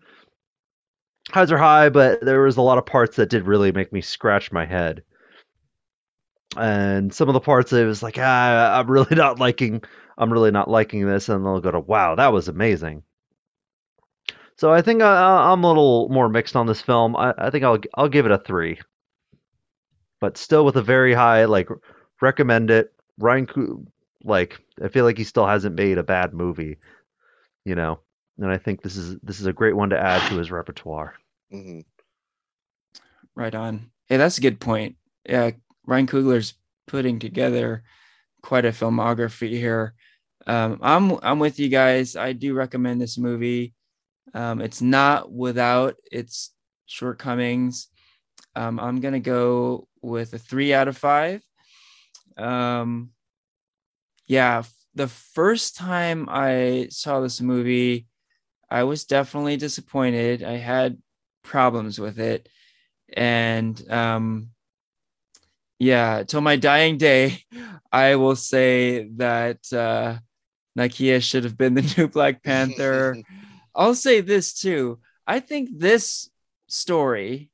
highs 1.30 1.52
are 1.52 1.58
high. 1.58 1.90
But 1.90 2.22
there 2.22 2.42
was 2.42 2.58
a 2.58 2.62
lot 2.62 2.78
of 2.78 2.86
parts 2.86 3.16
that 3.18 3.30
did 3.30 3.48
really 3.48 3.72
make 3.72 3.94
me 3.94 4.02
scratch 4.02 4.52
my 4.52 4.66
head, 4.66 5.04
and 6.58 7.14
some 7.14 7.30
of 7.30 7.34
the 7.34 7.40
parts 7.40 7.72
it 7.72 7.86
was 7.86 8.04
like, 8.04 8.18
ah, 8.20 8.80
I'm 8.80 8.90
really 8.90 9.16
not 9.16 9.40
liking. 9.40 9.84
I'm 10.18 10.34
really 10.34 10.52
not 10.52 10.70
liking 10.70 11.06
this, 11.06 11.30
and 11.30 11.46
they'll 11.46 11.62
go 11.62 11.72
to, 11.72 11.80
wow, 11.80 12.16
that 12.16 12.34
was 12.34 12.48
amazing. 12.48 13.04
So 14.58 14.74
I 14.74 14.82
think 14.82 15.04
I, 15.04 15.52
I'm 15.52 15.64
a 15.64 15.68
little 15.68 16.10
more 16.10 16.28
mixed 16.28 16.56
on 16.56 16.66
this 16.66 16.82
film. 16.82 17.16
I, 17.16 17.34
I 17.38 17.50
think 17.52 17.64
I'll 17.64 17.80
I'll 17.94 18.10
give 18.10 18.26
it 18.26 18.32
a 18.32 18.40
three 18.40 18.80
but 20.20 20.38
still 20.38 20.66
with 20.66 20.76
a 20.76 20.82
very 20.82 21.14
high 21.14 21.46
like 21.46 21.70
recommend 22.22 22.72
it. 22.72 22.94
Ryan, 23.20 23.88
like 24.24 24.60
I 24.84 24.88
feel 24.90 25.06
like 25.06 25.18
he 25.18 25.24
still 25.24 25.48
hasn't 25.48 25.76
made 25.76 25.98
a 25.98 26.04
bad 26.04 26.34
movie, 26.34 26.78
you 27.66 27.76
know, 27.76 28.00
and 28.38 28.52
I 28.52 28.58
think 28.58 28.82
this 28.82 28.98
is 28.98 29.18
this 29.22 29.40
is 29.40 29.46
a 29.46 29.54
great 29.54 29.76
one 29.76 29.90
to 29.92 30.00
add 30.00 30.28
to 30.30 30.38
his 30.38 30.52
repertoire. 30.52 31.16
Mhm. 31.54 31.86
Right 33.36 33.56
on. 33.56 33.90
Hey, 34.08 34.18
that's 34.18 34.38
a 34.38 34.42
good 34.42 34.60
point. 34.60 34.98
Yeah, 35.28 35.52
Ryan 35.86 36.08
Coogler's 36.08 36.56
putting 36.88 37.20
together 37.20 37.84
quite 38.42 38.66
a 38.66 38.70
filmography 38.70 39.52
here. 39.52 39.94
Um, 40.46 40.80
I'm 40.82 41.20
I'm 41.24 41.40
with 41.40 41.60
you 41.60 41.70
guys. 41.70 42.16
I 42.16 42.34
do 42.34 42.54
recommend 42.54 43.00
this 43.00 43.18
movie. 43.18 43.74
Um, 44.34 44.60
it's 44.62 44.82
not 44.82 45.32
without 45.32 45.96
its 46.12 46.52
shortcomings. 46.86 47.88
Um, 48.56 48.80
I'm 48.80 49.00
gonna 49.00 49.20
go 49.20 49.88
with 50.02 50.34
a 50.34 50.38
three 50.40 50.74
out 50.74 50.88
of 50.88 50.98
five. 50.98 51.42
Um, 52.38 53.12
yeah, 54.28 54.64
the 54.94 55.08
first 55.08 55.76
time 55.76 56.28
I 56.30 56.88
saw 56.90 57.22
this 57.22 57.40
movie, 57.40 58.08
I 58.70 58.84
was 58.84 59.06
definitely 59.06 59.58
disappointed. 59.58 60.44
I 60.44 60.58
had 60.58 60.98
problems 61.44 62.00
with 62.00 62.20
it, 62.20 62.50
and 63.16 63.82
um, 63.92 64.50
yeah, 65.80 66.24
till 66.24 66.42
my 66.42 66.58
dying 66.58 66.98
day, 66.98 67.44
I 67.92 68.16
will 68.16 68.36
say 68.36 69.08
that 69.16 69.60
uh, 69.72 70.18
Nakia 70.78 71.22
should 71.22 71.46
have 71.46 71.58
been 71.58 71.74
the 71.74 71.94
new 71.98 72.08
Black 72.08 72.44
Panther. 72.44 73.18
I'll 73.76 73.96
say 73.96 74.22
this 74.22 74.54
too. 74.54 75.00
I 75.26 75.40
think 75.40 75.70
this 75.72 76.30
story 76.68 77.50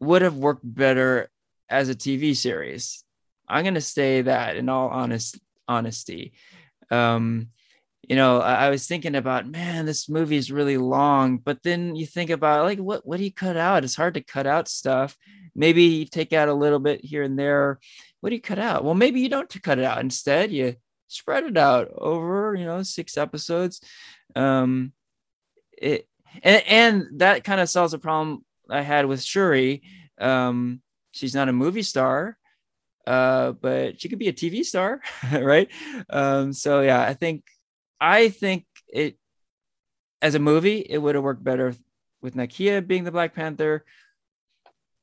would 0.00 0.22
have 0.22 0.36
worked 0.36 0.62
better 0.64 1.30
as 1.68 1.88
a 1.88 1.94
TV 1.94 2.36
series. 2.36 3.04
I'm 3.48 3.64
gonna 3.64 3.80
say 3.80 4.22
that 4.22 4.56
in 4.56 4.68
all 4.68 4.88
honest 4.88 5.38
honesty. 5.68 6.32
Um, 6.90 7.48
you 8.08 8.16
know, 8.16 8.40
I, 8.40 8.66
I 8.66 8.70
was 8.70 8.86
thinking 8.86 9.14
about, 9.14 9.48
man, 9.48 9.86
this 9.86 10.08
movie 10.08 10.36
is 10.36 10.52
really 10.52 10.76
long, 10.76 11.38
but 11.38 11.62
then 11.62 11.96
you 11.96 12.06
think 12.06 12.30
about 12.30 12.64
like 12.64 12.78
what 12.78 13.06
what 13.06 13.18
do 13.18 13.24
you 13.24 13.32
cut 13.32 13.56
out? 13.56 13.84
It's 13.84 13.96
hard 13.96 14.14
to 14.14 14.22
cut 14.22 14.46
out 14.46 14.68
stuff. 14.68 15.16
Maybe 15.54 15.84
you 15.84 16.04
take 16.04 16.32
out 16.32 16.48
a 16.48 16.54
little 16.54 16.80
bit 16.80 17.04
here 17.04 17.22
and 17.22 17.38
there. 17.38 17.78
What 18.20 18.30
do 18.30 18.36
you 18.36 18.42
cut 18.42 18.58
out? 18.58 18.84
Well, 18.84 18.94
maybe 18.94 19.20
you 19.20 19.28
don't 19.28 19.62
cut 19.62 19.78
it 19.78 19.84
out. 19.84 20.00
Instead, 20.00 20.50
you 20.50 20.76
spread 21.08 21.44
it 21.44 21.56
out 21.56 21.90
over, 21.96 22.54
you 22.54 22.64
know, 22.64 22.82
six 22.82 23.16
episodes. 23.16 23.80
Um, 24.34 24.92
it 25.76 26.08
and, 26.42 26.62
and 26.66 27.06
that 27.20 27.44
kind 27.44 27.60
of 27.60 27.68
solves 27.68 27.94
a 27.94 27.98
problem 27.98 28.44
I 28.68 28.80
had 28.80 29.06
with 29.06 29.22
Shuri. 29.22 29.82
Um, 30.18 30.80
she's 31.12 31.34
not 31.34 31.48
a 31.48 31.52
movie 31.52 31.82
star, 31.82 32.36
uh, 33.06 33.52
but 33.52 34.00
she 34.00 34.08
could 34.08 34.18
be 34.18 34.28
a 34.28 34.32
TV 34.32 34.64
star, 34.64 35.00
right? 35.32 35.68
Um, 36.10 36.52
so 36.52 36.80
yeah, 36.80 37.02
I 37.02 37.14
think 37.14 37.44
I 38.00 38.28
think 38.28 38.66
it 38.88 39.16
as 40.22 40.34
a 40.34 40.38
movie 40.38 40.78
it 40.78 40.98
would 40.98 41.14
have 41.14 41.24
worked 41.24 41.44
better 41.44 41.74
with 42.22 42.34
Nakia 42.34 42.86
being 42.86 43.04
the 43.04 43.12
Black 43.12 43.34
Panther. 43.34 43.84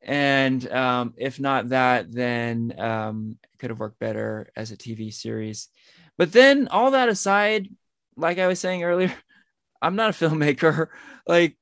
And 0.02 0.70
um, 0.72 1.14
if 1.18 1.40
not 1.40 1.70
that, 1.70 2.12
then 2.12 2.74
um, 2.80 3.38
it 3.44 3.60
could 3.60 3.70
have 3.70 3.80
worked 3.80 4.00
better 4.00 4.50
as 4.56 4.72
a 4.72 4.78
TV 4.78 5.14
series. 5.14 5.70
But 6.18 6.32
then, 6.32 6.68
all 6.70 6.92
that 6.92 7.10
aside, 7.10 7.70
like 8.18 8.40
I 8.40 8.48
was 8.48 8.60
saying 8.60 8.84
earlier, 8.84 9.14
I'm 9.82 9.96
not 9.96 10.10
a 10.10 10.14
filmmaker. 10.14 10.88
Like, 11.28 11.56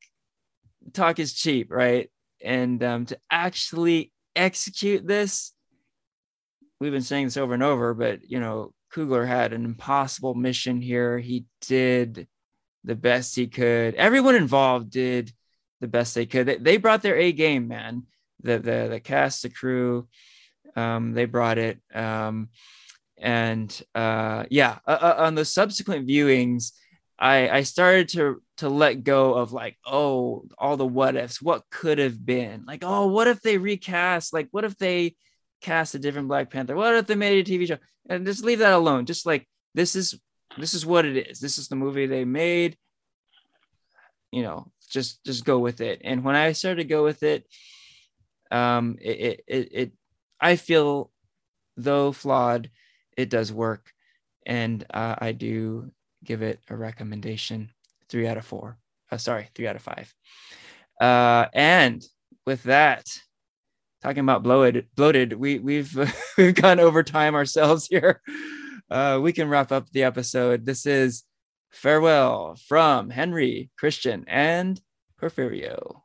talk 0.93 1.19
is 1.19 1.33
cheap, 1.33 1.69
right? 1.69 2.09
And 2.41 2.81
um, 2.81 3.05
to 3.07 3.19
actually 3.29 4.13
execute 4.33 5.05
this, 5.05 5.51
we've 6.79 6.91
been 6.91 7.01
saying 7.01 7.25
this 7.25 7.37
over 7.37 7.53
and 7.53 7.63
over, 7.63 7.93
but 7.93 8.29
you 8.29 8.39
know, 8.39 8.73
Coogler 8.93 9.27
had 9.27 9.53
an 9.53 9.65
impossible 9.65 10.33
mission 10.33 10.81
here. 10.81 11.19
He 11.19 11.45
did 11.61 12.27
the 12.83 12.95
best 12.95 13.35
he 13.35 13.47
could. 13.47 13.95
Everyone 13.95 14.35
involved 14.35 14.89
did 14.89 15.31
the 15.81 15.87
best 15.87 16.15
they 16.15 16.25
could. 16.25 16.47
They, 16.47 16.57
they 16.57 16.77
brought 16.77 17.01
their 17.01 17.17
A 17.17 17.31
game, 17.31 17.67
man. 17.67 18.03
The 18.41 18.59
the 18.59 18.87
the 18.89 18.99
cast, 18.99 19.43
the 19.43 19.49
crew, 19.49 20.07
um, 20.75 21.13
they 21.13 21.25
brought 21.25 21.57
it. 21.57 21.79
Um, 21.93 22.49
and 23.17 23.81
uh, 23.93 24.45
yeah, 24.49 24.79
uh, 24.87 24.97
uh, 25.01 25.15
on 25.19 25.35
the 25.35 25.45
subsequent 25.45 26.07
viewings, 26.07 26.71
I 27.17 27.49
I 27.49 27.63
started 27.63 28.09
to 28.09 28.41
to 28.57 28.69
let 28.69 29.03
go 29.03 29.33
of 29.35 29.51
like, 29.51 29.77
oh, 29.85 30.45
all 30.57 30.77
the 30.77 30.85
what 30.87 31.15
ifs. 31.17 31.41
What 31.41 31.63
could 31.69 31.97
have 31.97 32.25
been? 32.25 32.63
Like, 32.65 32.83
oh, 32.83 33.07
what 33.07 33.27
if 33.27 33.41
they 33.41 33.57
recast? 33.57 34.33
Like, 34.33 34.47
what 34.51 34.63
if 34.63 34.77
they 34.77 35.15
cast 35.61 35.95
a 35.95 35.99
different 35.99 36.27
Black 36.27 36.49
Panther? 36.49 36.75
What 36.75 36.95
if 36.95 37.07
they 37.07 37.15
made 37.15 37.47
a 37.47 37.51
TV 37.51 37.67
show? 37.67 37.77
And 38.09 38.25
just 38.25 38.43
leave 38.43 38.59
that 38.59 38.73
alone. 38.73 39.05
Just 39.05 39.25
like 39.25 39.47
this 39.73 39.95
is 39.95 40.19
this 40.57 40.73
is 40.73 40.85
what 40.85 41.05
it 41.05 41.29
is. 41.29 41.39
This 41.39 41.57
is 41.57 41.67
the 41.67 41.75
movie 41.75 42.07
they 42.07 42.25
made. 42.25 42.77
You 44.31 44.43
know, 44.43 44.71
just 44.89 45.23
just 45.23 45.45
go 45.45 45.59
with 45.59 45.81
it. 45.81 46.01
And 46.03 46.23
when 46.23 46.35
I 46.35 46.51
started 46.53 46.83
to 46.83 46.89
go 46.89 47.03
with 47.03 47.23
it, 47.23 47.45
um, 48.51 48.97
it 49.01 49.43
it, 49.47 49.69
it 49.71 49.91
I 50.39 50.55
feel 50.55 51.11
though 51.77 52.11
flawed, 52.11 52.69
it 53.17 53.29
does 53.29 53.51
work, 53.51 53.91
and 54.45 54.85
uh, 54.93 55.15
I 55.17 55.31
do 55.31 55.91
give 56.23 56.41
it 56.41 56.59
a 56.69 56.75
recommendation. 56.75 57.71
Three 58.09 58.27
out 58.27 58.37
of 58.37 58.45
four. 58.45 58.77
Uh, 59.11 59.17
sorry, 59.17 59.49
three 59.55 59.67
out 59.67 59.75
of 59.75 59.81
five. 59.81 60.13
Uh, 60.99 61.47
and 61.53 62.03
with 62.45 62.63
that, 62.63 63.05
talking 64.01 64.21
about 64.21 64.43
bloated, 64.43 64.87
bloated, 64.95 65.33
we 65.33 65.59
we've 65.59 65.95
we've 66.37 66.55
gone 66.55 66.79
over 66.79 67.03
time 67.03 67.35
ourselves 67.35 67.87
here. 67.87 68.21
Uh, 68.89 69.19
we 69.21 69.33
can 69.33 69.49
wrap 69.49 69.71
up 69.71 69.89
the 69.91 70.03
episode. 70.03 70.65
This 70.65 70.85
is 70.85 71.23
farewell 71.69 72.57
from 72.67 73.09
Henry, 73.09 73.69
Christian, 73.77 74.25
and 74.27 74.81
Porfirio. 75.21 76.01